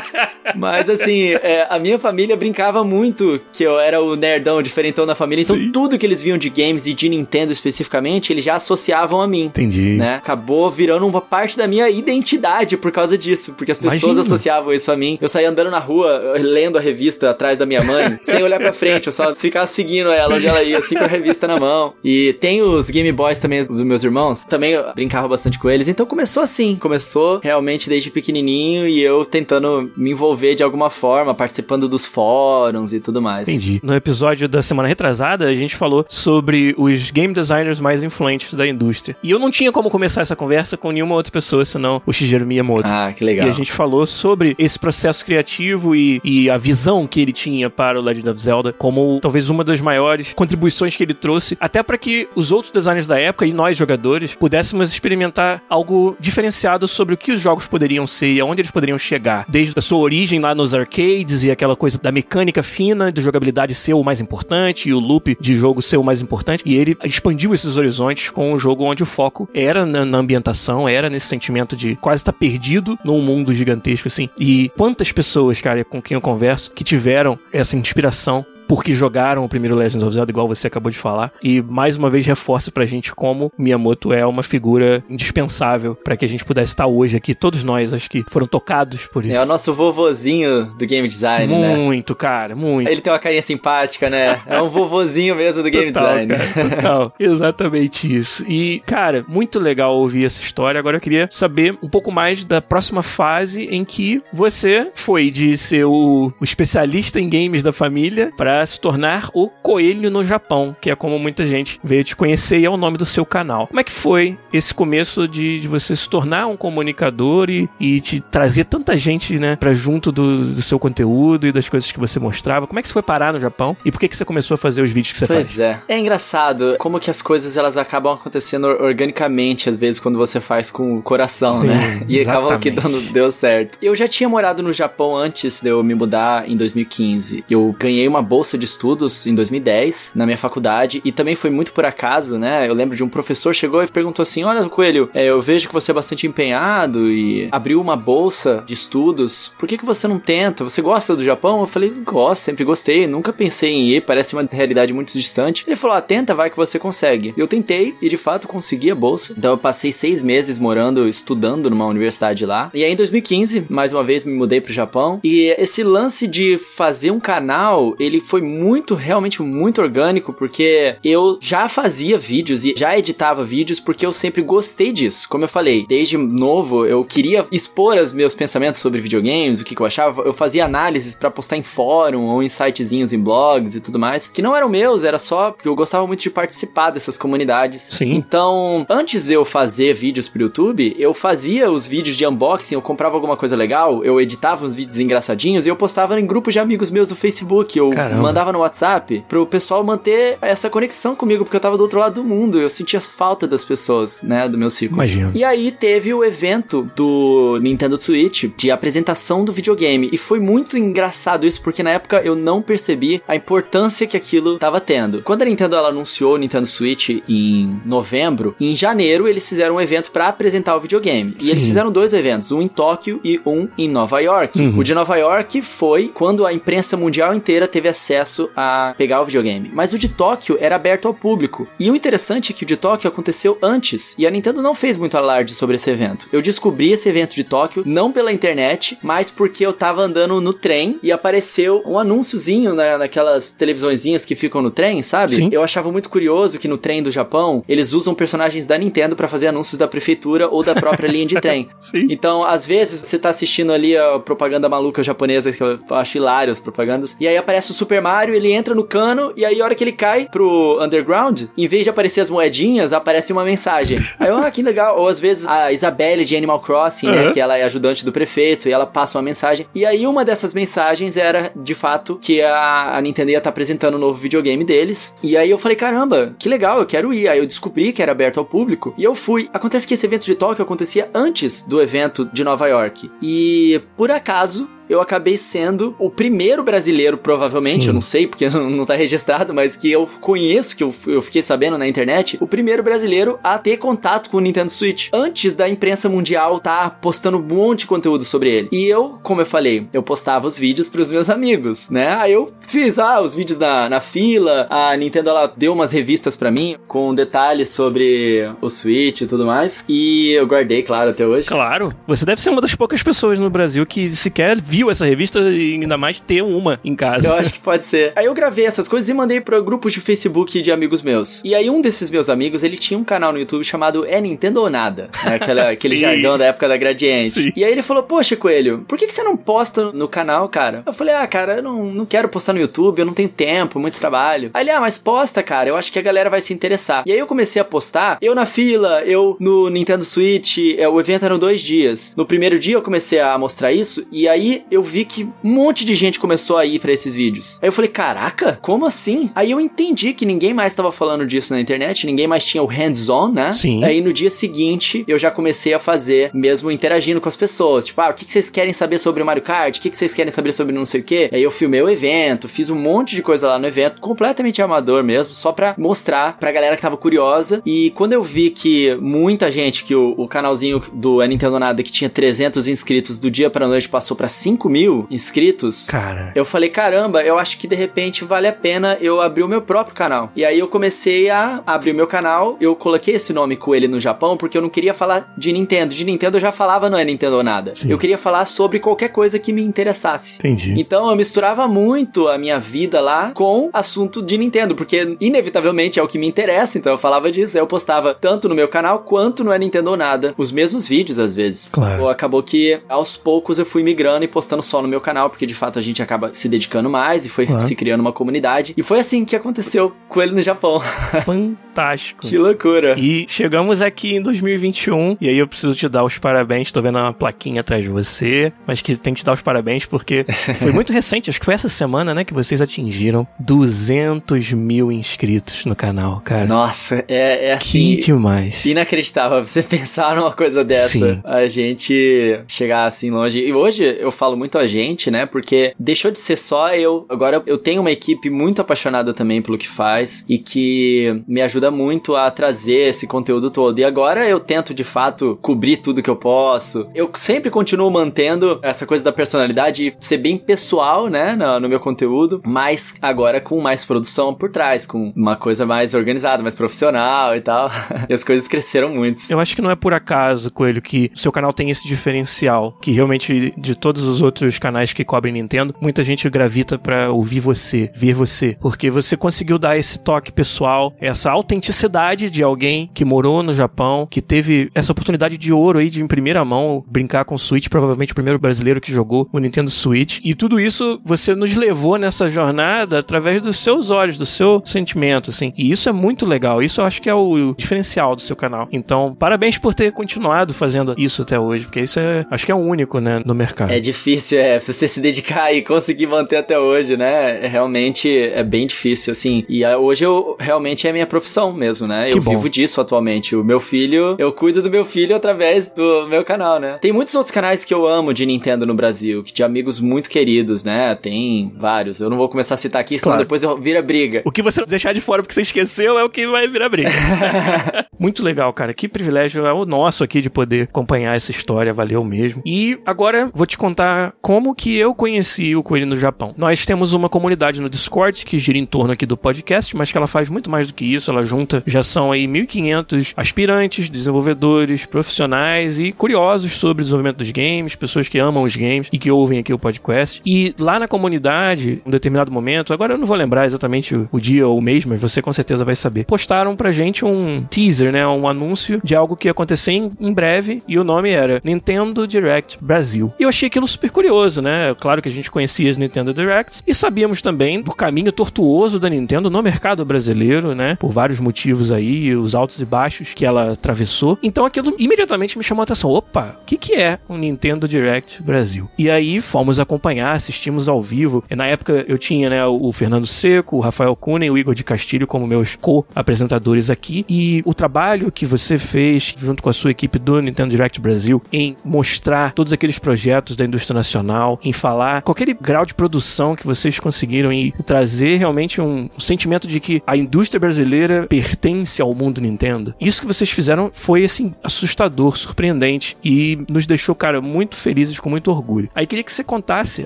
Mas 0.56 0.90
assim, 0.90 1.30
é, 1.34 1.68
a 1.70 1.80
minha 1.80 2.00
família 2.00 2.36
brincava 2.36 2.84
muito 2.84 3.40
que 3.54 3.64
eu 3.64 3.80
era 3.80 4.02
o 4.02 4.16
nerdão, 4.16 4.62
diferentão 4.62 5.06
da 5.06 5.16
família. 5.16 5.44
Então 5.44 5.56
Sim. 5.56 5.72
tudo 5.72 5.98
que 5.98 6.06
eles 6.06 6.22
viam 6.22 6.38
de 6.38 6.50
games 6.50 6.79
games 6.80 6.88
e 6.88 6.94
de 6.94 7.10
Nintendo 7.10 7.52
especificamente, 7.52 8.32
eles 8.32 8.44
já 8.44 8.56
associavam 8.56 9.22
a 9.22 9.28
mim. 9.28 9.46
Entendi. 9.46 9.98
Né? 9.98 10.16
Acabou 10.16 10.70
virando 10.70 11.06
uma 11.06 11.22
parte 11.22 11.58
da 11.58 11.68
minha 11.68 11.90
identidade 11.90 12.78
por 12.78 12.92
causa 12.92 13.18
disso, 13.18 13.54
porque 13.54 13.72
as 13.72 13.80
pessoas 13.80 14.04
Imagina. 14.04 14.22
associavam 14.22 14.74
isso 14.74 14.92
a 14.92 14.96
mim. 14.96 15.18
Eu 15.22 15.28
saía 15.28 15.50
andando 15.50 15.72
na 15.72 15.80
rua, 15.80 16.36
lendo 16.40 16.78
a 16.78 16.82
revista 16.82 17.30
atrás 17.30 17.58
da 17.58 17.66
minha 17.66 17.84
mãe, 17.84 18.20
sem 18.24 18.42
olhar 18.42 18.60
pra 18.60 18.74
frente, 18.74 19.08
eu 19.08 19.14
só 19.14 19.36
ficava 19.36 19.68
seguindo 19.68 20.10
ela 20.12 20.36
onde 20.36 20.48
ela 20.48 20.64
ia, 20.64 20.78
assim 20.78 20.96
com 20.96 21.04
a 21.04 21.08
revista 21.08 21.48
na 21.48 21.60
mão. 21.60 21.94
E 22.04 22.34
tem 22.40 22.62
os 22.62 22.90
Game 22.90 23.12
Boys 23.12 23.40
também 23.40 23.64
dos 23.64 23.84
meus 23.84 24.04
irmãos, 24.04 24.44
também 24.46 24.72
eu 24.72 24.94
brincava 24.94 25.28
bastante 25.28 25.60
com 25.60 25.70
eles, 25.70 25.88
então 25.88 26.06
começou 26.06 26.44
assim, 26.44 26.76
começou 26.76 27.40
realmente 27.44 27.90
desde 27.90 28.10
pequenininho 28.10 28.88
e 28.88 29.02
eu 29.02 29.26
tentando 29.26 29.92
me 29.96 30.12
envolver 30.12 30.56
de 30.56 30.64
alguma 30.64 30.90
forma, 30.90 31.34
participando 31.34 31.88
dos 31.88 32.06
fóruns 32.06 32.94
e 32.94 33.00
tudo 33.00 33.22
mais. 33.22 33.48
Entendi. 33.48 33.80
No 33.84 33.94
episódio 33.94 34.48
da 34.48 34.62
semana 34.62 34.88
retrasada, 34.88 35.48
a 35.48 35.56
gente 35.56 35.76
falou 35.76 36.06
sobre 36.08 36.69
sobre 36.70 36.76
os 36.78 37.12
game 37.12 37.34
designers 37.34 37.80
mais 37.80 38.04
influentes 38.04 38.54
da 38.54 38.68
indústria. 38.68 39.16
E 39.24 39.32
eu 39.32 39.40
não 39.40 39.50
tinha 39.50 39.72
como 39.72 39.90
começar 39.90 40.22
essa 40.22 40.36
conversa 40.36 40.78
com 40.78 40.92
nenhuma 40.92 41.16
outra 41.16 41.32
pessoa 41.32 41.64
senão 41.66 42.02
o 42.06 42.14
Shigeru 42.14 42.46
Miyamoto. 42.46 42.88
Ah, 42.88 43.14
que 43.16 43.24
legal. 43.24 43.48
E 43.48 43.50
a 43.50 43.54
gente 43.54 43.72
falou 43.72 44.06
sobre 44.06 44.56
esse 44.58 44.78
processo 44.78 45.26
criativo 45.26 45.96
e, 45.96 46.22
e 46.24 46.50
a 46.50 46.58
visão 46.58 47.08
que 47.08 47.22
ele 47.22 47.32
tinha 47.32 47.70
para 47.70 48.00
o 48.00 48.04
Legend 48.04 48.30
of 48.30 48.42
Zelda 48.42 48.74
como 48.74 49.20
talvez 49.22 49.50
uma 49.50 49.64
das 49.64 49.82
maiores 49.82 50.34
contribuições 50.34 50.96
que 50.96 51.04
ele 51.04 51.14
trouxe, 51.14 51.58
até 51.60 51.82
para 51.82 51.98
que 51.98 52.28
os 52.36 52.52
outros 52.52 52.72
designers 52.72 53.08
da 53.08 53.20
época 53.20 53.46
e 53.46 53.54
nós 53.54 53.78
jogadores 53.78 54.36
pudéssemos 54.36 54.92
experimentar 54.92 55.62
algo 55.70 56.16
diferenciado 56.20 56.88
sobre 56.88 57.14
o 57.14 57.18
que 57.18 57.32
os 57.32 57.40
jogos 57.40 57.68
poderiam 57.68 58.06
ser 58.06 58.34
e 58.34 58.40
aonde 58.40 58.62
eles 58.62 58.72
poderiam 58.72 58.98
chegar, 58.98 59.46
desde 59.48 59.74
a 59.78 59.82
sua 59.82 60.00
origem 60.00 60.40
lá 60.40 60.54
nos 60.54 60.74
arcades 60.74 61.44
e 61.44 61.52
aquela 61.52 61.76
coisa 61.76 61.98
da 61.98 62.12
mecânica 62.12 62.62
fina, 62.62 63.12
de 63.12 63.22
jogabilidade 63.22 63.74
ser 63.74 63.94
o 63.94 64.04
mais 64.04 64.22
importante 64.22 64.90
e 64.90 64.94
o 64.94 65.00
loop 65.00 65.38
de 65.40 65.56
jogo 65.56 65.82
ser 65.82 65.98
o 65.98 66.04
mais 66.04 66.22
importante, 66.22 66.59
e 66.66 66.76
ele 66.76 66.98
expandiu 67.04 67.54
esses 67.54 67.78
horizontes 67.78 68.30
com 68.30 68.54
um 68.54 68.58
jogo 68.58 68.84
onde 68.84 69.04
o 69.04 69.06
foco 69.06 69.50
era 69.54 69.86
na, 69.86 70.06
na 70.06 70.18
ambientação, 70.18 70.88
era 70.88 71.10
nesse 71.10 71.28
sentimento 71.28 71.76
de 71.76 71.96
quase 71.96 72.22
estar 72.22 72.34
perdido 72.34 72.98
num 73.04 73.22
mundo 73.22 73.54
gigantesco 73.54 74.08
assim. 74.08 74.30
E 74.40 74.70
quantas 74.78 75.12
pessoas, 75.12 75.62
cara, 75.62 75.84
com 75.84 76.02
quem 76.02 76.16
eu 76.16 76.22
converso, 76.22 76.72
que 76.72 76.84
tiveram 76.84 77.38
essa 77.52 77.78
inspiração 77.78 78.46
porque 78.70 78.94
jogaram 78.94 79.44
o 79.44 79.50
primeiro 79.50 79.76
Legend 79.76 80.06
of 80.06 80.14
Zelda, 80.14 80.32
igual 80.32 80.48
você 80.48 80.68
acabou 80.68 80.92
de 80.92 80.98
falar. 80.98 81.34
E 81.42 81.60
mais 81.60 81.98
uma 81.98 82.08
vez 82.08 82.24
reforça 82.28 82.72
pra 82.72 82.86
gente 82.86 83.16
como 83.16 83.52
Miyamoto 83.58 84.14
é 84.14 84.24
uma 84.24 84.44
figura 84.44 85.04
indispensável 85.10 85.96
para 85.96 86.16
que 86.16 86.24
a 86.24 86.28
gente 86.28 86.46
pudesse 86.46 86.74
estar 86.74 86.86
hoje 86.86 87.18
aqui. 87.18 87.34
Todos 87.34 87.64
nós, 87.64 87.92
acho 87.92 88.08
que 88.08 88.24
foram 88.30 88.46
tocados 88.46 89.08
por 89.08 89.26
isso. 89.26 89.36
É 89.36 89.42
o 89.42 89.46
nosso 89.46 89.74
vovozinho 89.74 90.66
do 90.78 90.86
game 90.86 91.08
design, 91.08 91.52
muito, 91.52 91.68
né? 91.68 91.76
Muito, 91.78 92.16
cara, 92.16 92.56
muito. 92.56 92.88
Ele 92.88 93.02
tem 93.02 93.12
uma 93.12 93.18
carinha 93.18 93.42
simpática, 93.42 94.08
né? 94.08 94.40
É 94.46 94.62
um 94.62 94.68
vovozinho 94.68 95.36
mesmo 95.36 95.64
do 95.64 95.70
game 95.72 95.92
total, 95.92 96.20
design. 96.20 96.36
Cara, 96.54 96.70
total, 96.70 97.14
exatamente 97.20 98.16
isso. 98.16 98.46
E, 98.48 98.84
cara, 98.86 99.26
muito 99.28 99.58
legal 99.58 99.96
ouvir 99.98 100.26
essa 100.26 100.42
história. 100.42 100.78
Agora 100.78 100.98
eu 100.98 101.02
queria 101.02 101.28
saber 101.32 101.76
um 101.82 101.90
pouco 101.90 102.12
mais 102.12 102.46
da 102.46 102.62
próxima 102.62 103.02
fase 103.02 103.64
em 103.64 103.84
que 103.84 104.22
você 104.32 104.92
foi 104.94 105.32
de 105.32 105.58
ser 105.58 105.86
o, 105.86 106.32
o 106.40 106.44
especialista 106.44 107.20
em 107.20 107.28
games 107.28 107.64
da 107.64 107.74
família 107.74 108.32
para 108.38 108.59
se 108.66 108.80
tornar 108.80 109.30
o 109.34 109.50
Coelho 109.50 110.10
no 110.10 110.24
Japão, 110.24 110.76
que 110.80 110.90
é 110.90 110.96
como 110.96 111.20
muita 111.20 111.46
gente 111.46 111.80
veio 111.84 112.04
te 112.04 112.16
conhecer 112.16 112.60
e 112.60 112.66
é 112.66 112.70
o 112.70 112.78
nome 112.78 112.98
do 112.98 113.06
seu 113.06 113.26
canal. 113.26 113.68
Como 113.68 113.80
é 113.80 113.84
que 113.84 113.92
foi 113.92 114.38
esse 114.52 114.74
começo 114.74 115.28
de, 115.28 115.60
de 115.60 115.68
você 115.68 115.96
se 115.96 116.10
tornar 116.10 116.48
um 116.48 116.58
comunicador 116.58 117.50
e, 117.50 117.70
e 117.80 118.02
te 118.02 118.20
trazer 118.20 118.66
tanta 118.66 118.98
gente, 118.98 119.38
né, 119.38 119.56
pra 119.56 119.74
junto 119.74 120.12
do, 120.12 120.54
do, 120.54 120.62
seu 120.62 120.80
conteúdo 120.80 121.48
e 121.48 121.52
das 121.52 121.70
coisas 121.70 121.92
que 121.92 122.00
você 122.00 122.20
mostrava? 122.20 122.68
Como 122.68 122.80
é 122.80 122.82
que 122.82 122.88
você 122.88 122.94
foi 122.94 123.04
parar 123.04 123.34
no 123.34 123.40
Japão 123.40 123.76
e 123.86 123.92
por 123.92 124.00
que, 124.00 124.08
que 124.08 124.16
você 124.16 124.26
começou 124.26 124.56
a 124.56 124.58
fazer 124.58 124.82
os 124.82 124.92
vídeos 124.92 125.14
que 125.14 125.20
você 125.20 125.28
pois 125.28 125.38
faz? 125.38 125.56
Pois 125.56 125.60
é. 125.60 125.82
É 125.88 126.00
engraçado 126.00 126.76
como 126.80 127.00
que 127.00 127.10
as 127.10 127.22
coisas 127.22 127.58
elas 127.58 127.78
acabam 127.78 128.14
acontecendo 128.14 128.66
organicamente, 128.66 129.70
às 129.70 129.78
vezes, 129.78 130.00
quando 130.00 130.18
você 130.18 130.40
faz 130.40 130.72
com 130.72 130.98
o 130.98 131.02
coração, 131.02 131.62
Sim, 131.62 131.68
né? 131.68 132.02
E 132.08 132.22
acabou 132.22 132.58
que 132.58 132.72
dando, 132.72 133.02
deu 133.12 133.32
certo. 133.32 133.78
Eu 133.82 133.96
já 133.96 134.08
tinha 134.08 134.28
morado 134.28 134.64
no 134.64 134.74
Japão 134.74 135.16
antes 135.16 135.62
de 135.62 135.70
eu 135.70 135.84
me 135.84 135.94
mudar 135.94 136.50
em 136.50 136.56
2015. 136.56 137.44
Eu 137.50 137.76
ganhei 137.78 138.08
uma 138.08 138.22
bolsa 138.22 138.49
de 138.58 138.66
estudos 138.66 139.26
em 139.28 139.36
2010 139.36 140.14
na 140.16 140.26
minha 140.26 140.38
faculdade 140.38 141.02
e 141.04 141.12
também 141.12 141.36
foi 141.36 141.50
muito 141.50 141.74
por 141.74 141.86
acaso, 141.86 142.38
né? 142.38 142.68
Eu 142.68 142.74
lembro 142.74 142.96
de 142.96 143.04
um 143.04 143.10
professor 143.10 143.54
chegou 143.54 143.84
e 143.84 143.88
perguntou 143.88 144.24
assim: 144.24 144.44
Olha, 144.44 144.68
Coelho, 144.70 145.10
é, 145.14 145.26
eu 145.26 145.42
vejo 145.42 145.68
que 145.68 145.74
você 145.74 145.92
é 145.92 145.94
bastante 145.94 146.28
empenhado 146.28 147.10
e 147.10 147.50
abriu 147.52 147.82
uma 147.82 147.96
bolsa 147.96 148.64
de 148.66 148.74
estudos. 148.74 149.52
Por 149.58 149.68
que, 149.68 149.78
que 149.78 149.86
você 149.86 150.08
não 150.08 150.20
tenta? 150.20 150.64
Você 150.64 150.82
gosta 150.82 151.16
do 151.16 151.24
Japão? 151.24 151.60
Eu 151.62 151.68
falei: 151.68 151.90
Gosto, 151.90 152.42
sempre 152.44 152.64
gostei, 152.64 153.08
nunca 153.08 153.34
pensei 153.34 153.72
em 153.72 153.88
ir, 153.90 154.02
parece 154.02 154.34
uma 154.34 154.44
realidade 154.50 154.94
muito 154.94 155.14
distante. 155.14 155.64
Ele 155.68 155.76
falou: 155.76 155.96
ah, 155.98 156.02
tenta, 156.02 156.36
vai 156.36 156.50
que 156.50 156.58
você 156.58 156.80
consegue. 156.80 157.34
Eu 157.38 157.48
tentei 157.48 157.96
e 158.02 158.10
de 158.10 158.18
fato 158.18 158.48
consegui 158.48 158.92
a 158.92 158.96
bolsa. 158.96 159.34
Então 159.38 159.52
eu 159.52 159.58
passei 159.58 159.92
seis 159.92 160.22
meses 160.22 160.58
morando, 160.58 161.08
estudando 161.08 161.70
numa 161.70 161.86
universidade 161.86 162.46
lá. 162.46 162.70
E 162.74 162.84
aí 162.84 162.92
em 162.92 162.96
2015, 162.96 163.66
mais 163.70 163.92
uma 163.92 164.04
vez 164.04 164.24
me 164.24 164.34
mudei 164.34 164.62
pro 164.62 164.74
Japão. 164.74 165.20
E 165.24 165.56
esse 165.58 165.84
lance 165.84 166.28
de 166.28 166.58
fazer 166.58 167.12
um 167.12 167.20
canal, 167.20 167.96
ele 168.00 168.20
foi 168.20 168.39
muito, 168.42 168.96
realmente 168.96 169.42
muito 169.42 169.82
orgânico, 169.82 170.34
porque 170.34 170.96
eu 171.04 171.38
já 171.42 171.68
fazia 171.68 172.18
vídeos 172.18 172.66
e 172.66 172.74
já 172.78 172.98
editava 172.98 173.44
vídeos 173.44 173.80
porque 173.80 174.06
eu 174.06 174.14
sempre 174.14 174.42
gostei 174.42 174.92
disso. 174.92 175.28
Como 175.30 175.44
eu 175.44 175.48
falei, 175.48 175.86
desde 175.88 176.18
novo 176.18 176.86
eu 176.86 177.04
queria 177.04 177.46
expor 177.52 177.98
os 177.98 178.14
meus 178.14 178.36
pensamentos 178.36 178.80
sobre 178.80 179.02
videogames, 179.02 179.62
o 179.62 179.66
que, 179.66 179.76
que 179.76 179.82
eu 179.82 179.86
achava. 179.86 180.22
Eu 180.22 180.34
fazia 180.34 180.66
análises 180.66 181.16
para 181.16 181.32
postar 181.32 181.58
em 181.58 181.64
fórum 181.64 182.26
ou 182.26 182.44
em 182.44 182.50
sitezinhos, 182.50 183.14
em 183.14 183.20
blogs 183.20 183.76
e 183.76 183.82
tudo 183.82 184.00
mais, 184.00 184.28
que 184.28 184.42
não 184.42 184.56
eram 184.56 184.70
meus, 184.70 185.04
era 185.04 185.20
só 185.20 185.52
porque 185.52 185.68
eu 185.68 185.76
gostava 185.76 186.06
muito 186.08 186.22
de 186.22 186.30
participar 186.30 186.92
dessas 186.92 187.18
comunidades. 187.18 187.82
Sim. 187.82 188.14
Então, 188.14 188.86
antes 188.90 189.28
de 189.28 189.34
eu 189.34 189.46
fazer 189.46 189.94
vídeos 189.94 190.28
pro 190.28 190.42
YouTube, 190.42 190.96
eu 190.98 191.14
fazia 191.14 191.72
os 191.72 191.88
vídeos 191.88 192.16
de 192.16 192.26
unboxing, 192.26 192.76
eu 192.76 192.82
comprava 192.82 193.16
alguma 193.16 193.38
coisa 193.38 193.56
legal, 193.56 194.04
eu 194.04 194.20
editava 194.20 194.66
uns 194.66 194.76
vídeos 194.76 195.00
engraçadinhos 195.00 195.66
e 195.66 195.70
eu 195.70 195.76
postava 195.76 196.20
em 196.20 196.26
grupos 196.26 196.54
de 196.54 196.60
amigos 196.60 196.92
meus 196.92 197.10
do 197.10 197.16
Facebook, 197.16 197.78
eu 197.78 197.90
Caramba. 197.90 198.22
Mandava 198.30 198.54
no 198.54 198.60
WhatsApp 198.60 199.26
pro 199.28 199.46
pessoal 199.46 199.84
manter 199.84 200.38
essa 200.42 200.70
conexão 200.70 201.16
comigo, 201.16 201.44
porque 201.44 201.58
eu 201.58 201.62
tava 201.62 201.78
do 201.78 201.82
outro 201.82 202.00
lado 202.00 202.16
do 202.16 202.24
mundo, 202.24 202.60
eu 202.60 202.70
sentia 202.70 203.02
falta 203.02 203.48
das 203.48 203.64
pessoas, 203.64 204.22
né, 204.22 204.48
do 204.48 204.58
meu 204.58 204.70
ciclo. 204.70 204.96
Imagino. 204.96 205.32
E 205.34 205.44
aí 205.44 205.72
teve 205.72 206.14
o 206.14 206.24
evento 206.24 206.90
do 206.96 207.60
Nintendo 207.62 207.98
Switch 207.98 208.46
de 208.56 208.72
apresentação 208.72 209.44
do 209.44 209.52
videogame 209.52 210.10
e 210.12 210.18
foi 210.18 210.40
muito 210.40 210.78
engraçado 210.78 211.46
isso 211.46 211.62
porque 211.62 211.82
na 211.82 211.92
época 211.92 212.22
eu 212.24 212.36
não 212.36 212.62
percebi 212.62 213.22
a 213.28 213.36
importância 213.36 214.06
que 214.06 214.16
aquilo 214.16 214.58
tava 214.60 214.80
tendo. 214.80 215.22
Quando 215.22 215.42
a 215.42 215.46
Nintendo 215.46 215.76
ela 215.76 215.90
anunciou 215.90 216.36
o 216.36 216.38
Nintendo 216.38 216.68
Switch 216.68 217.10
em 217.28 217.82
novembro, 217.86 218.56
em 218.60 218.76
janeiro 218.76 219.28
eles 219.28 219.48
fizeram 219.48 219.76
um 219.76 219.82
evento 219.82 220.12
para 220.12 220.28
apresentar 220.28 220.76
o 220.76 220.82
videogame. 220.82 221.36
E 221.40 221.46
Sim. 221.46 221.52
eles 221.52 221.64
fizeram 221.64 221.92
dois 221.92 222.14
eventos, 222.14 222.52
um 222.52 222.62
em 222.62 222.68
Tóquio 222.68 223.20
e 223.24 223.42
um 223.46 223.68
em 223.78 223.90
Nova 223.90 224.20
York. 224.20 224.60
Uhum. 224.60 224.78
O 224.78 224.84
de 224.84 224.94
Nova 224.94 225.16
York 225.16 225.62
foi 225.62 226.10
quando 226.14 226.46
a 226.46 226.54
imprensa 226.54 226.96
mundial 226.96 227.34
inteira 227.34 227.68
teve 227.68 227.88
acesso 227.88 228.09
a 228.56 228.94
pegar 228.98 229.22
o 229.22 229.26
videogame. 229.26 229.70
Mas 229.74 229.94
o 229.94 230.00
de 230.00 230.10
Tóquio 230.10 230.58
era 230.60 230.76
aberto 230.76 231.08
ao 231.08 231.14
público. 231.14 231.68
E 231.80 231.90
o 231.90 231.96
interessante 231.96 232.52
é 232.52 232.56
que 232.56 232.64
o 232.64 232.66
de 232.66 232.78
Tóquio 232.78 233.08
aconteceu 233.08 233.58
antes 233.62 234.16
e 234.18 234.26
a 234.26 234.32
Nintendo 234.32 234.62
não 234.62 234.76
fez 234.76 234.98
muito 234.98 235.18
alarde 235.18 235.54
sobre 235.54 235.76
esse 235.76 235.90
evento. 235.90 236.28
Eu 236.32 236.42
descobri 236.42 236.92
esse 236.92 237.08
evento 237.10 237.36
de 237.36 237.44
Tóquio 237.44 237.84
não 237.86 238.12
pela 238.12 238.32
internet, 238.32 238.98
mas 239.02 239.30
porque 239.32 239.66
eu 239.66 239.74
tava 239.74 240.02
andando 240.02 240.40
no 240.42 240.54
trem 240.54 241.00
e 241.02 241.12
apareceu 241.12 241.84
um 241.86 241.98
anúnciozinho 241.98 242.74
na, 242.74 242.98
naquelas 242.98 243.52
televisõezinhas 243.52 244.26
que 244.26 244.36
ficam 244.36 244.62
no 244.62 244.72
trem, 244.72 245.04
sabe? 245.04 245.36
Sim. 245.36 245.50
Eu 245.52 245.64
achava 245.64 245.92
muito 245.92 246.10
curioso 246.10 246.60
que 246.60 246.68
no 246.68 246.78
trem 246.78 247.02
do 247.02 247.12
Japão 247.12 247.64
eles 247.68 247.94
usam 247.94 248.14
personagens 248.14 248.68
da 248.68 248.78
Nintendo 248.78 249.16
para 249.16 249.28
fazer 249.28 249.48
anúncios 249.48 249.78
da 249.78 249.88
prefeitura 249.88 250.48
ou 250.50 250.64
da 250.64 250.76
própria 250.76 251.08
linha 251.08 251.26
de 251.26 251.40
trem. 251.40 251.70
Sim. 251.80 252.08
Então, 252.10 252.44
às 252.44 252.66
vezes, 252.66 253.02
você 253.02 253.18
tá 253.18 253.30
assistindo 253.30 253.72
ali 253.72 253.98
a 253.98 254.20
propaganda 254.20 254.70
maluca 254.70 255.04
japonesa, 255.04 255.52
que 255.52 255.62
eu 255.62 255.80
acho 255.90 256.18
hilário 256.18 256.52
as 256.52 256.60
propagandas, 256.60 257.16
e 257.20 257.28
aí 257.28 257.38
aparece 257.38 257.72
o 257.72 257.74
Super 257.74 257.99
Mario, 258.02 258.34
ele 258.36 258.52
entra 258.52 258.74
no 258.76 258.84
cano, 258.84 259.32
e 259.36 259.46
aí 259.46 259.62
a 259.62 259.64
hora 259.64 259.76
que 259.76 259.84
ele 259.84 259.92
cai 259.92 260.28
pro 260.32 260.78
underground, 260.82 261.44
em 261.58 261.68
vez 261.68 261.84
de 261.84 261.90
aparecer 261.90 262.22
as 262.22 262.30
moedinhas, 262.30 262.94
aparece 262.94 263.32
uma 263.32 263.44
mensagem. 263.44 264.00
Aí 264.20 264.30
eu, 264.30 264.38
ah, 264.38 264.50
que 264.52 264.62
legal. 264.62 265.00
Ou 265.00 265.08
às 265.08 265.20
vezes 265.20 265.48
a 265.48 265.72
Isabelle 265.72 266.26
de 266.26 266.36
Animal 266.36 266.60
Crossing, 266.60 267.08
né, 267.08 267.26
Uhum. 267.28 267.32
que 267.32 267.40
ela 267.40 267.58
é 267.58 267.64
ajudante 267.64 268.04
do 268.06 268.12
prefeito, 268.12 268.68
e 268.68 268.72
ela 268.72 268.86
passa 268.86 269.18
uma 269.18 269.22
mensagem. 269.22 269.66
E 269.76 269.86
aí 269.86 270.06
uma 270.08 270.24
dessas 270.26 270.54
mensagens 270.54 271.18
era, 271.18 271.52
de 271.56 271.74
fato, 271.76 272.18
que 272.22 272.42
a, 272.42 272.98
a 272.98 273.02
Nintendo 273.02 273.32
ia 273.32 273.38
estar 273.38 273.50
apresentando 273.50 273.96
o 273.96 274.00
novo 274.00 274.18
videogame 274.18 274.64
deles. 274.64 275.16
E 275.24 275.36
aí 275.38 275.50
eu 275.50 275.58
falei, 275.58 275.76
caramba, 275.76 276.36
que 276.40 276.48
legal, 276.50 276.80
eu 276.80 276.86
quero 276.86 277.14
ir. 277.14 277.28
Aí 277.28 277.40
eu 277.40 277.46
descobri 277.46 277.92
que 277.92 278.02
era 278.02 278.12
aberto 278.12 278.40
ao 278.40 278.46
público, 278.46 278.94
e 278.98 279.04
eu 279.04 279.14
fui. 279.16 279.50
Acontece 279.54 279.88
que 279.88 279.94
esse 279.94 280.06
evento 280.06 280.26
de 280.26 280.36
Tóquio 280.36 280.64
acontecia 280.64 281.10
antes 281.14 281.64
do 281.64 281.82
evento 281.82 282.30
de 282.32 282.44
Nova 282.44 282.68
York. 282.68 283.10
E, 283.22 283.82
por 283.98 284.12
acaso, 284.12 284.70
eu 284.90 285.00
acabei 285.00 285.38
sendo 285.38 285.96
o 286.00 286.10
primeiro 286.10 286.64
brasileiro, 286.64 287.18
provavelmente, 287.18 287.84
Sim. 287.84 287.90
eu 287.90 287.94
não 287.94 288.02
sei 288.02 288.28
porque 288.28 288.50
não, 288.50 288.70
não 288.70 288.86
tá 288.86 288.96
registrado, 288.96 289.54
mas 289.54 289.78
que 289.78 289.92
eu 289.92 290.08
conheço, 290.20 290.76
que 290.76 290.84
eu, 290.84 290.94
eu 291.08 291.22
fiquei 291.22 291.42
sabendo 291.42 291.78
na 291.78 291.88
internet, 291.88 292.38
o 292.42 292.48
primeiro 292.48 292.82
brasileiro 292.82 293.40
a 293.44 293.58
ter 293.58 293.78
contato 293.78 294.30
com 294.30 294.38
o 294.38 294.42
Nintendo 294.42 294.72
Switch, 294.72 295.10
antes 295.14 295.56
da 295.56 295.70
imprensa 295.70 296.10
mundial 296.10 296.60
tá 296.60 296.90
postando 296.90 297.38
um 297.38 297.42
monte 297.42 297.80
de 297.80 297.88
conteúdo 297.88 298.24
sobre 298.24 298.50
ele. 298.50 298.70
E 298.72 298.86
eu, 298.86 299.20
como 299.22 299.42
eu 299.42 299.46
falei, 299.46 299.88
eu 299.94 300.02
postava 300.02 300.48
os 300.48 300.58
vídeos 300.58 300.90
pros 300.90 301.12
meus 301.12 301.30
amigos, 301.30 301.90
né? 301.90 302.14
Aí 302.20 302.34
eu 302.34 302.52
fiz, 302.60 302.98
ah, 302.98 303.22
os 303.22 303.36
vídeos 303.36 303.60
na, 303.60 303.88
na 303.90 304.00
fila, 304.00 304.68
a 304.70 304.96
Nintendo, 304.98 305.30
ela 305.30 305.54
deu 305.56 305.74
umas 305.74 305.92
revistas 305.92 306.36
pra 306.36 306.52
mim, 306.52 306.76
com 306.88 307.14
detalhes 307.14 307.70
sobre 307.70 308.50
o 308.62 308.70
Switch 308.70 309.22
e 309.22 309.28
tudo 309.28 309.46
mais, 309.46 309.84
e 309.88 310.32
eu 310.32 310.48
guardei, 310.48 310.82
claro, 310.82 311.12
até 311.12 311.26
hoje. 311.26 311.48
Claro. 311.48 311.94
Você 312.08 312.26
deve 312.26 312.42
ser 312.42 312.50
uma 312.50 312.62
das 312.62 312.76
poucas 312.76 313.04
pessoas 313.04 313.38
no 313.38 313.50
Brasil 313.50 313.86
que 313.86 314.10
sequer 314.10 314.60
viu 314.60 314.79
viu 314.80 314.90
essa 314.90 315.06
revista 315.06 315.40
e 315.42 315.74
ainda 315.74 315.98
mais 315.98 316.22
ter 316.22 316.42
uma 316.42 316.80
em 316.86 316.96
casa. 316.96 317.28
Eu 317.28 317.36
acho 317.36 317.54
que 317.54 317.60
pode 317.60 317.84
ser. 317.84 318.14
Aí 318.16 318.26
eu 318.26 318.34
gravei 318.34 318.66
essas 318.66 318.88
coisas 318.88 319.10
e 319.10 319.14
mandei 319.14 319.42
para 319.42 319.60
grupos 319.60 319.92
de 319.92 320.00
Facebook 320.00 320.62
de 320.62 320.72
amigos 320.72 321.02
meus. 321.02 321.42
E 321.44 321.54
aí 321.54 321.70
um 321.70 321.82
desses 321.82 322.10
meus 322.10 322.30
amigos, 322.30 322.64
ele 322.64 322.78
tinha 322.78 322.98
um 322.98 323.04
canal 323.04 323.34
no 323.34 323.40
YouTube 323.40 323.62
chamado 323.66 324.06
É 324.06 324.22
Nintendo 324.22 324.62
ou 324.62 324.70
Nada. 324.70 325.10
Né? 325.26 325.36
Aquela, 325.36 325.72
aquele 325.72 325.98
jargão 325.98 326.38
da 326.38 326.46
época 326.46 326.70
da 326.70 326.78
Gradiente. 326.78 327.32
Sim. 327.32 327.54
E 327.58 327.66
aí 327.66 327.72
ele 327.74 327.82
falou, 327.82 328.04
poxa, 328.04 328.38
Coelho, 328.38 328.86
por 328.88 328.98
que, 328.98 329.06
que 329.06 329.14
você 329.14 329.22
não 329.22 329.36
posta 329.36 329.92
no 329.92 330.08
canal, 330.08 330.48
cara? 330.48 330.84
Eu 330.86 330.94
falei, 330.94 331.14
ah, 331.14 331.28
cara, 331.28 331.58
eu 331.58 331.64
não, 331.64 331.84
não 331.84 332.06
quero 332.06 332.30
postar 332.30 332.54
no 332.54 332.62
YouTube, 332.62 333.00
eu 333.00 333.06
não 333.06 333.14
tenho 333.14 333.28
tempo, 333.28 333.82
muito 333.82 334.00
trabalho. 334.00 334.50
Aí 334.54 334.64
ele, 334.64 334.72
ah, 334.72 334.80
mas 334.80 334.98
posta, 334.98 335.44
cara, 335.44 335.68
eu 335.68 335.76
acho 335.76 335.92
que 335.92 336.00
a 336.00 336.02
galera 336.02 336.30
vai 336.30 336.40
se 336.40 336.54
interessar. 336.54 337.04
E 337.06 337.12
aí 337.12 337.20
eu 337.20 337.28
comecei 337.28 337.62
a 337.62 337.66
postar, 337.66 338.18
eu 338.22 338.34
na 338.34 338.46
fila, 338.46 339.04
eu 339.04 339.36
no 339.42 339.70
Nintendo 339.70 340.06
Switch, 340.06 340.58
é, 340.78 340.88
o 340.88 341.02
evento 341.02 341.26
eram 341.26 341.38
dois 341.38 341.60
dias. 341.60 342.16
No 342.16 342.26
primeiro 342.26 342.58
dia 342.58 342.76
eu 342.76 342.82
comecei 342.82 343.20
a 343.20 343.38
mostrar 343.38 343.74
isso, 343.74 344.08
e 344.10 344.26
aí 344.26 344.64
eu 344.72 344.82
vi 344.82 345.06
que 345.06 345.24
um 345.44 345.54
monte 345.54 345.86
de 345.86 345.96
gente 345.96 346.20
começou 346.20 346.58
a 346.58 346.66
ir 346.66 346.80
para 346.80 346.92
esses 346.92 347.16
vídeos. 347.16 347.60
Aí 347.62 347.68
eu 347.68 347.74
falei, 347.74 347.90
caraca, 347.90 348.60
como 348.62 348.86
assim? 348.86 349.32
Aí 349.36 349.52
eu 349.52 349.60
entendi 349.60 350.14
que 350.14 350.26
ninguém 350.26 350.54
mais 350.54 350.74
tava 350.74 350.92
falando 350.92 351.26
disso 351.26 351.54
na 351.54 351.60
internet, 351.60 352.06
ninguém 352.06 352.28
mais 352.28 352.46
tinha 352.46 352.62
o 352.62 352.66
hands-on, 352.66 353.32
né? 353.32 353.52
Sim. 353.52 353.84
Aí 353.84 354.02
no 354.02 354.14
dia 354.14 354.30
seguinte 354.30 355.04
eu 355.08 355.18
já 355.18 355.32
comecei 355.32 355.74
a 355.74 355.80
fazer, 355.80 356.32
mesmo 356.34 356.72
interagindo 356.72 357.22
com 357.22 357.30
as 357.30 357.36
pessoas. 357.36 357.88
Tipo, 357.88 358.02
ah, 358.02 358.10
o 358.10 358.14
que, 358.14 358.26
que 358.26 358.32
vocês 358.32 358.50
querem 358.50 358.74
saber 358.74 359.00
sobre 359.00 359.24
o 359.24 359.26
Mario 359.26 359.44
Kart? 359.44 359.78
O 359.78 359.82
que, 359.82 359.90
que 359.90 359.98
vocês 359.98 360.14
querem 360.14 360.32
saber 360.32 360.54
sobre 360.54 360.76
não 360.76 360.86
sei 360.86 361.02
o 361.02 361.04
quê? 361.04 361.30
Aí 361.32 361.42
eu 361.42 361.52
filmei 361.52 361.82
o 361.82 361.90
evento, 361.90 362.48
fiz 362.48 362.70
um 362.70 362.76
monte 362.76 363.16
de 363.16 363.22
coisa 363.22 363.48
lá 363.48 363.60
no 363.60 363.68
evento, 363.68 364.00
completamente 364.00 364.62
amador 364.62 365.04
mesmo, 365.04 365.34
só 365.34 365.52
pra 365.52 365.76
mostrar 365.78 366.38
pra 366.38 366.52
galera 366.52 366.76
que 366.76 366.82
tava 366.82 366.98
curiosa. 366.98 367.62
E 367.66 367.92
quando 367.92 368.14
eu 368.14 368.24
vi 368.24 368.50
que 368.50 368.96
muita 368.96 369.52
gente, 369.52 369.84
que 369.84 369.96
o, 369.96 370.14
o 370.18 370.28
canalzinho 370.28 370.82
do 370.94 371.26
Nintendo 371.26 371.60
Nada, 371.60 371.84
que 371.84 371.92
tinha 371.92 372.10
300 372.10 372.68
inscritos, 372.68 373.20
do 373.20 373.30
dia 373.32 373.50
pra 373.50 373.68
noite 373.68 373.88
passou 373.88 374.16
pra 374.16 374.28
5 374.28 374.49
mil 374.70 375.06
inscritos, 375.10 375.88
Cara. 375.88 376.32
eu 376.36 376.46
falei, 376.46 376.70
caramba, 376.70 377.22
eu 377.24 377.38
acho 377.38 377.58
que 377.58 377.68
de 377.68 377.76
repente 377.76 378.24
vale 378.24 378.48
a 378.48 378.54
pena 378.54 378.98
eu 379.02 379.22
abrir 379.22 379.44
o 379.44 379.48
meu 379.48 379.62
próprio 379.62 379.94
canal. 379.96 380.32
E 380.36 380.44
aí 380.46 380.58
eu 380.58 380.68
comecei 380.68 381.30
a 381.30 381.62
abrir 381.66 381.92
o 381.92 381.96
meu 381.96 382.08
canal, 382.08 382.58
eu 382.60 382.76
coloquei 382.76 383.16
esse 383.16 383.32
nome 383.34 383.56
com 383.56 383.76
ele 383.76 383.88
no 383.88 384.00
Japão, 384.00 384.36
porque 384.38 384.58
eu 384.58 384.62
não 384.62 384.70
queria 384.70 384.94
falar 384.94 385.32
de 385.38 385.52
Nintendo. 385.52 385.94
De 385.94 386.04
Nintendo 386.06 386.38
eu 386.38 386.42
já 386.42 386.52
falava, 386.52 386.90
não 386.90 386.98
é 386.98 387.06
Nintendo 387.06 387.38
ou 387.38 387.44
nada. 387.44 387.74
Sim. 387.76 387.90
Eu 387.92 387.98
queria 387.98 388.18
falar 388.18 388.46
sobre 388.46 388.80
qualquer 388.80 389.10
coisa 389.10 389.38
que 389.38 389.54
me 389.54 389.64
interessasse. 389.64 390.38
Entendi. 390.40 390.74
Então 390.78 391.10
eu 391.10 391.16
misturava 391.16 391.68
muito 391.68 392.28
a 392.28 392.38
minha 392.38 392.60
vida 392.60 393.02
lá 393.02 393.32
com 393.34 393.70
assunto 393.74 394.22
de 394.22 394.38
Nintendo, 394.38 394.76
porque 394.76 395.18
inevitavelmente 395.20 396.00
é 396.00 396.04
o 396.04 396.08
que 396.08 396.18
me 396.18 396.28
interessa, 396.28 396.78
então 396.78 396.92
eu 396.92 396.98
falava 396.98 397.32
disso. 397.32 397.58
Eu 397.58 397.68
postava 397.68 398.14
tanto 398.14 398.50
no 398.50 398.56
meu 398.56 398.68
canal 398.68 399.00
quanto 399.00 399.44
no 399.44 399.52
É 399.52 399.60
Nintendo 399.60 399.92
ou 399.92 399.98
Nada, 399.98 400.34
os 400.38 400.52
mesmos 400.52 400.88
vídeos 400.88 401.20
às 401.20 401.34
vezes. 401.34 401.70
Claro. 401.70 402.04
Ou 402.04 402.10
acabou 402.10 402.42
que 402.42 402.80
aos 402.88 403.18
poucos 403.18 403.60
eu 403.60 403.66
fui 403.66 403.84
migrando 403.84 404.24
e 404.24 404.28
postando 404.28 404.39
só 404.42 404.82
no 404.82 404.88
meu 404.88 405.02
canal, 405.02 405.30
porque 405.30 405.46
de 405.46 405.54
fato 405.54 405.78
a 405.80 405.82
gente 405.82 406.02
acaba 406.02 406.32
se 406.34 406.48
dedicando 406.50 406.90
mais 406.90 407.26
e 407.26 407.30
foi 407.30 407.46
Claro. 407.46 407.62
se 407.62 407.76
criando 407.76 408.02
uma 408.02 408.12
comunidade. 408.14 408.74
E 408.78 408.84
foi 408.84 409.00
assim 409.00 409.26
que 409.26 409.36
aconteceu 409.36 409.94
com 410.08 410.22
ele 410.22 410.32
no 410.34 410.42
Japão. 410.42 410.80
Fantástico. 411.26 412.26
que 412.28 412.38
loucura. 412.38 412.96
E 412.98 413.26
chegamos 413.28 413.82
aqui 413.82 414.16
em 414.16 414.22
2021, 414.22 415.18
e 415.22 415.30
aí 415.30 415.38
eu 415.38 415.48
preciso 415.48 415.74
te 415.76 415.88
dar 415.88 416.04
os 416.04 416.18
parabéns. 416.18 416.72
Tô 416.72 416.82
vendo 416.82 416.98
uma 417.00 417.14
plaquinha 417.14 417.62
atrás 417.62 417.84
de 417.84 417.90
você, 417.90 418.52
mas 418.68 418.82
que 418.82 418.96
tem 418.98 419.14
que 419.14 419.22
te 419.22 419.26
dar 419.26 419.34
os 419.34 419.42
parabéns 419.42 419.86
porque 419.86 420.26
foi 420.60 420.72
muito 420.72 420.92
recente, 420.94 421.30
acho 421.30 421.40
que 421.40 421.46
foi 421.46 421.54
essa 421.54 421.70
semana, 421.70 422.14
né, 422.14 422.24
que 422.24 422.34
vocês 422.34 422.62
atingiram 422.62 423.28
200 423.40 424.52
mil 424.54 424.92
inscritos 424.92 425.66
no 425.66 425.76
canal, 425.76 426.22
cara. 426.24 426.46
Nossa, 426.46 427.04
é, 427.08 427.48
é 427.48 427.54
assim. 427.54 427.96
que 427.96 428.02
demais. 428.06 428.66
Inacreditável 428.66 429.46
você 429.46 429.62
pensar 429.64 430.16
numa 430.16 430.32
coisa 430.32 430.64
dessa. 430.64 430.90
Sim. 430.90 431.22
A 431.24 431.48
gente 431.48 432.40
chegar 432.48 432.86
assim 432.86 433.10
longe. 433.10 433.40
E 433.40 433.54
hoje 433.54 433.98
eu 434.00 434.12
falo 434.12 434.29
muito 434.36 434.58
a 434.58 434.68
gente, 434.68 435.10
né? 435.12 435.26
Porque 435.26 435.74
deixou 435.80 436.12
de 436.12 436.20
ser 436.20 436.38
só 436.38 436.74
eu. 436.74 437.06
Agora 437.10 437.42
eu 437.46 437.58
tenho 437.58 437.82
uma 437.82 437.92
equipe 437.92 438.30
muito 438.30 438.62
apaixonada 438.62 439.14
também 439.14 439.42
pelo 439.42 439.58
que 439.58 439.68
faz 439.68 440.24
e 440.28 440.38
que 440.38 441.24
me 441.28 441.42
ajuda 441.42 441.72
muito 441.72 442.16
a 442.16 442.30
trazer 442.32 442.90
esse 442.90 443.08
conteúdo 443.08 443.50
todo. 443.50 443.80
E 443.80 443.84
agora 443.84 444.28
eu 444.28 444.40
tento 444.40 444.74
de 444.74 444.84
fato 444.84 445.38
cobrir 445.42 445.78
tudo 445.78 446.02
que 446.02 446.10
eu 446.10 446.16
posso. 446.16 446.88
Eu 446.94 447.10
sempre 447.16 447.50
continuo 447.50 447.90
mantendo 447.90 448.60
essa 448.62 448.86
coisa 448.86 449.04
da 449.04 449.12
personalidade 449.12 449.88
e 449.88 449.94
ser 450.00 450.18
bem 450.18 450.38
pessoal, 450.38 451.08
né? 451.08 451.36
No, 451.36 451.60
no 451.60 451.70
meu 451.70 451.80
conteúdo, 451.80 452.42
mas 452.46 452.96
agora 453.02 453.42
com 453.42 453.60
mais 453.62 453.84
produção 453.86 454.34
por 454.34 454.50
trás, 454.52 454.86
com 454.86 455.12
uma 455.16 455.36
coisa 455.36 455.66
mais 455.66 455.94
organizada, 455.94 456.42
mais 456.42 456.56
profissional 456.56 457.36
e 457.36 457.42
tal. 457.42 457.70
e 458.10 458.14
as 458.14 458.24
coisas 458.24 458.48
cresceram 458.48 458.90
muito. 458.90 459.24
Eu 459.30 459.40
acho 459.40 459.56
que 459.56 459.62
não 459.62 459.72
é 459.72 459.76
por 459.76 459.94
acaso, 459.94 460.52
Coelho, 460.52 460.82
que 460.82 461.12
o 461.14 461.20
seu 461.20 461.32
canal 461.32 461.54
tem 461.54 461.70
esse 461.70 461.88
diferencial, 461.88 462.78
que 462.82 462.92
realmente 462.92 463.54
de 463.58 463.76
todos 463.76 464.06
os 464.06 464.19
outros 464.22 464.60
canais 464.60 464.94
que 464.94 465.04
cobrem 465.04 465.34
Nintendo, 465.34 465.76
muita 465.82 466.04
gente 466.04 466.30
gravita 466.30 466.78
pra 466.78 467.12
ouvir 467.12 467.40
você, 467.40 467.92
ver 467.96 468.14
você, 468.14 468.58
porque 468.60 468.90
você 468.90 469.16
conseguiu 469.16 469.58
dar 469.58 469.78
esse 469.78 470.00
toque 470.00 470.32
pessoal, 470.32 470.94
essa 471.00 471.32
autenticidade 471.32 472.30
de 472.30 472.44
alguém 472.44 472.90
que 472.94 473.06
morou 473.06 473.42
no 473.44 473.54
Japão, 473.54 474.08
que 474.10 474.22
teve 474.22 474.70
essa 474.74 474.92
oportunidade 474.92 475.38
de 475.38 475.54
ouro 475.54 475.80
aí 475.80 475.90
de 475.90 476.04
em 476.04 476.08
primeira 476.08 476.44
mão 476.44 476.84
brincar 476.88 477.26
com 477.26 477.36
o 477.36 477.40
Switch, 477.40 477.68
provavelmente 477.68 478.12
o 478.12 478.16
primeiro 478.16 478.40
brasileiro 478.40 478.82
que 478.82 478.92
jogou 478.92 479.28
o 479.32 479.40
Nintendo 479.40 479.70
Switch. 479.70 480.20
E 480.24 480.34
tudo 480.34 480.60
isso 480.60 481.00
você 481.04 481.36
nos 481.36 481.56
levou 481.56 481.98
nessa 481.98 482.30
jornada 482.30 483.00
através 483.00 483.42
dos 483.42 483.58
seus 483.58 483.90
olhos, 483.90 484.18
do 484.18 484.26
seu 484.26 484.62
sentimento, 484.66 485.30
assim. 485.30 485.54
E 485.58 485.72
isso 485.72 485.90
é 485.90 485.92
muito 485.92 486.26
legal. 486.26 486.62
Isso 486.62 486.82
eu 486.82 486.86
acho 486.86 487.02
que 487.02 487.10
é 487.10 487.14
o 487.14 487.54
diferencial 487.58 488.16
do 488.16 488.22
seu 488.22 488.36
canal. 488.36 488.68
Então, 488.72 489.16
parabéns 489.18 489.58
por 489.58 489.74
ter 489.74 489.92
continuado 489.92 490.54
fazendo 490.54 490.94
isso 490.98 491.22
até 491.22 491.40
hoje, 491.40 491.66
porque 491.66 491.82
isso 491.82 492.00
é, 492.00 492.26
acho 492.30 492.46
que 492.46 492.52
é 492.52 492.56
o 492.56 492.60
único, 492.60 493.00
né, 493.00 493.22
no 493.26 493.34
mercado. 493.34 493.72
É 493.72 493.80
difícil, 493.80 494.09
é, 494.34 494.60
você 494.60 494.88
se 494.88 495.00
dedicar 495.00 495.54
e 495.54 495.62
conseguir 495.62 496.08
manter 496.08 496.38
até 496.38 496.60
hoje, 496.60 496.96
né? 496.98 497.40
Realmente 497.48 498.10
é 498.10 498.44
bem 498.44 498.66
difícil, 498.68 499.12
assim. 499.12 499.46
E 499.48 499.64
ah, 499.64 499.78
hoje 499.78 500.06
eu 500.06 500.36
realmente 500.40 500.88
é 500.88 500.92
minha 500.92 501.06
profissão 501.06 501.54
mesmo, 501.54 501.88
né? 501.88 502.12
Que 502.12 502.18
eu 502.18 502.22
bom. 502.22 502.32
vivo 502.32 502.50
disso 502.50 502.80
atualmente. 502.82 503.36
O 503.36 503.44
meu 503.44 503.60
filho, 503.60 504.16
eu 504.18 504.32
cuido 504.32 504.62
do 504.62 504.70
meu 504.70 504.86
filho 504.86 505.16
através 505.16 505.70
do 505.70 506.08
meu 506.08 506.24
canal, 506.24 506.60
né? 506.60 506.78
Tem 506.82 506.92
muitos 506.92 507.14
outros 507.16 507.32
canais 507.32 507.64
que 507.66 507.74
eu 507.74 507.86
amo 507.88 508.14
de 508.14 508.26
Nintendo 508.26 508.66
no 508.66 508.74
Brasil, 508.74 509.24
que 509.24 509.34
de 509.34 509.44
amigos 509.44 509.80
muito 509.80 510.10
queridos, 510.10 510.64
né? 510.64 510.96
Tem 510.96 511.54
vários. 511.58 512.00
Eu 512.00 512.10
não 512.10 512.18
vou 512.18 512.30
começar 512.30 512.56
a 512.56 512.58
citar 512.58 512.82
aqui, 512.82 512.98
senão 512.98 513.12
Claro. 513.14 513.24
depois 513.24 513.44
eu 513.44 513.58
vira 513.60 513.82
briga. 513.82 514.22
O 514.26 514.32
que 514.32 514.42
você 514.42 514.66
deixar 514.66 514.94
de 514.94 515.02
fora 515.02 515.22
porque 515.22 515.34
você 515.34 515.42
esqueceu 515.42 515.98
é 515.98 516.04
o 516.04 516.10
que 516.10 516.28
vai 516.28 516.48
virar 516.48 516.70
briga. 516.70 516.90
Muito 517.98 518.24
legal, 518.24 518.52
cara. 518.54 518.74
Que 518.74 518.88
privilégio 518.88 519.46
é 519.46 519.54
o 519.54 519.66
nosso 519.66 520.04
aqui 520.04 520.22
de 520.22 520.30
poder 520.30 520.64
acompanhar 520.64 521.16
essa 521.16 521.32
história. 521.32 521.74
Valeu 521.74 522.04
mesmo. 522.04 522.42
E 522.46 522.78
agora 522.86 523.30
vou 523.34 523.46
te 523.46 523.58
contar 523.58 523.99
como 524.22 524.56
que 524.56 524.76
eu 524.76 524.94
conheci 524.94 525.56
o 525.56 525.64
Coelho 525.64 525.88
no 525.88 525.96
Japão. 525.96 526.34
Nós 526.38 526.66
temos 526.66 526.94
uma 526.94 527.10
comunidade 527.10 527.62
no 527.62 527.70
Discord 527.70 528.26
que 528.26 528.38
gira 528.38 528.58
em 528.58 528.66
torno 528.66 528.94
aqui 528.94 529.06
do 529.06 529.18
podcast, 529.18 529.76
mas 529.76 529.92
que 529.92 529.98
ela 529.98 530.08
faz 530.08 530.30
muito 530.30 530.50
mais 530.50 530.68
do 530.68 530.74
que 530.74 530.86
isso. 530.86 531.12
Ela 531.12 531.24
junta, 531.24 531.64
já 531.66 531.84
são 531.84 532.12
aí 532.12 532.28
1.500 532.28 533.14
aspirantes, 533.16 533.90
desenvolvedores, 533.90 534.86
profissionais 534.86 535.80
e 535.80 535.92
curiosos 535.92 536.54
sobre 536.54 536.82
o 536.82 536.84
desenvolvimento 536.84 537.18
dos 537.18 537.32
games, 537.32 537.76
pessoas 537.76 538.08
que 538.08 538.20
amam 538.20 538.44
os 538.44 538.56
games 538.56 538.90
e 538.92 538.98
que 538.98 539.12
ouvem 539.12 539.40
aqui 539.40 539.54
o 539.54 539.60
podcast. 539.60 540.22
E 540.26 540.54
lá 540.60 540.80
na 540.80 540.88
comunidade, 540.88 541.82
em 541.86 541.88
um 541.88 541.92
determinado 541.92 542.32
momento, 542.32 542.74
agora 542.74 542.94
eu 542.94 542.98
não 542.98 543.06
vou 543.06 543.18
lembrar 543.18 543.46
exatamente 543.46 543.96
o, 544.12 544.20
dia 544.20 544.48
ou 544.48 544.58
o 544.58 544.62
mês, 544.62 544.86
mas 544.86 545.02
você 545.02 545.22
com 545.22 545.32
certeza 545.34 545.66
vai 545.66 545.76
saber. 545.76 546.06
Postaram 546.06 546.56
pra 546.56 546.72
gente 546.72 547.06
um 547.06 547.44
teaser, 547.50 547.92
né? 547.92 548.08
Um 548.08 548.28
anúncio 548.28 548.82
de 548.84 548.96
algo 548.96 549.16
que 549.16 549.28
ia 549.28 549.32
acontecer 549.32 549.72
em, 549.72 549.92
em 550.00 550.14
breve 550.14 550.62
e 550.68 550.78
o 550.78 550.84
nome 550.84 551.10
era 551.10 551.42
Nintendo 551.44 552.08
Direct 552.08 552.58
Brasil. 552.62 553.14
E 553.20 553.24
eu 553.24 553.30
achei 553.30 553.48
aquilo 553.48 553.68
super 553.68 553.89
curioso, 553.92 554.42
né? 554.42 554.74
Claro 554.80 555.02
que 555.02 555.10
a 555.10 555.12
gente 555.12 555.30
conhecia 555.30 555.70
as 555.70 555.78
Nintendo 555.78 556.14
Directs 556.14 556.64
e 556.66 556.74
sabíamos 556.74 557.22
também 557.22 557.62
do 557.62 557.72
caminho 557.72 558.12
tortuoso 558.12 558.80
da 558.80 558.90
Nintendo 558.90 559.30
no 559.30 559.42
mercado 559.42 559.84
brasileiro, 559.86 560.54
né? 560.54 560.76
Por 560.76 560.92
vários 560.92 561.20
motivos 561.20 561.72
aí, 561.72 562.16
os 562.16 562.36
altos 562.36 562.62
e 562.62 562.66
baixos 562.66 563.14
que 563.14 563.26
ela 563.26 563.54
atravessou. 563.54 564.18
Então 564.22 564.46
aquilo 564.46 564.76
imediatamente 564.78 565.38
me 565.38 565.44
chamou 565.44 565.62
a 565.62 565.64
atenção. 565.64 565.90
Opa, 565.90 566.38
o 566.42 566.46
que, 566.46 566.58
que 566.58 566.76
é 566.76 567.00
um 567.10 567.18
Nintendo 567.18 567.68
Direct 567.68 568.22
Brasil? 568.22 568.70
E 568.78 568.90
aí 568.90 569.22
fomos 569.22 569.60
acompanhar, 569.60 570.14
assistimos 570.14 570.70
ao 570.70 570.82
vivo. 570.82 571.24
E 571.30 571.36
na 571.36 571.46
época 571.46 571.86
eu 571.88 571.98
tinha, 571.98 572.30
né, 572.30 572.46
o 572.46 572.72
Fernando 572.72 573.08
Seco, 573.08 573.58
o 573.58 573.60
Rafael 573.60 573.96
Cunha 573.96 574.26
e 574.26 574.32
o 574.32 574.38
Igor 574.38 574.54
de 574.56 574.64
Castilho 574.64 575.08
como 575.08 575.28
meus 575.28 575.56
co-apresentadores 575.56 576.70
aqui. 576.70 577.06
E 577.10 577.42
o 577.46 577.54
trabalho 577.54 578.12
que 578.12 578.26
você 578.26 578.58
fez 578.58 579.14
junto 579.18 579.44
com 579.44 579.50
a 579.50 579.54
sua 579.54 579.72
equipe 579.72 580.00
do 580.00 580.22
Nintendo 580.22 580.52
Direct 580.52 580.80
Brasil 580.80 581.22
em 581.32 581.56
mostrar 581.64 582.34
todos 582.34 582.54
aqueles 582.54 582.80
projetos 582.80 583.36
da 583.36 583.46
indústria 583.46 583.76
nacional, 583.80 584.40
em 584.44 584.54
falar 584.54 585.02
com 585.02 585.12
aquele 585.12 585.34
grau 585.34 585.66
de 585.66 585.74
produção 585.74 586.36
que 586.36 586.46
vocês 586.46 586.80
conseguiram 586.80 587.32
e 587.32 587.52
trazer 587.66 588.18
realmente 588.18 588.62
um, 588.62 588.90
um 588.96 589.00
sentimento 589.00 589.48
de 589.48 589.60
que 589.60 589.82
a 589.88 589.96
indústria 589.96 590.40
brasileira 590.40 591.08
pertence 591.08 591.82
ao 591.82 591.94
mundo 591.94 592.22
Nintendo. 592.22 592.74
Isso 592.80 593.02
que 593.02 593.08
vocês 593.08 593.30
fizeram 593.30 593.72
foi 593.74 594.04
assim 594.04 594.34
assustador, 594.44 595.18
surpreendente 595.18 595.98
e 596.04 596.38
nos 596.48 596.68
deixou, 596.68 596.94
cara, 596.94 597.22
muito 597.22 597.56
felizes 597.56 598.00
com 598.00 598.10
muito 598.10 598.30
orgulho. 598.32 598.70
Aí 598.76 598.86
queria 598.86 599.04
que 599.04 599.12
você 599.12 599.24
contasse, 599.24 599.86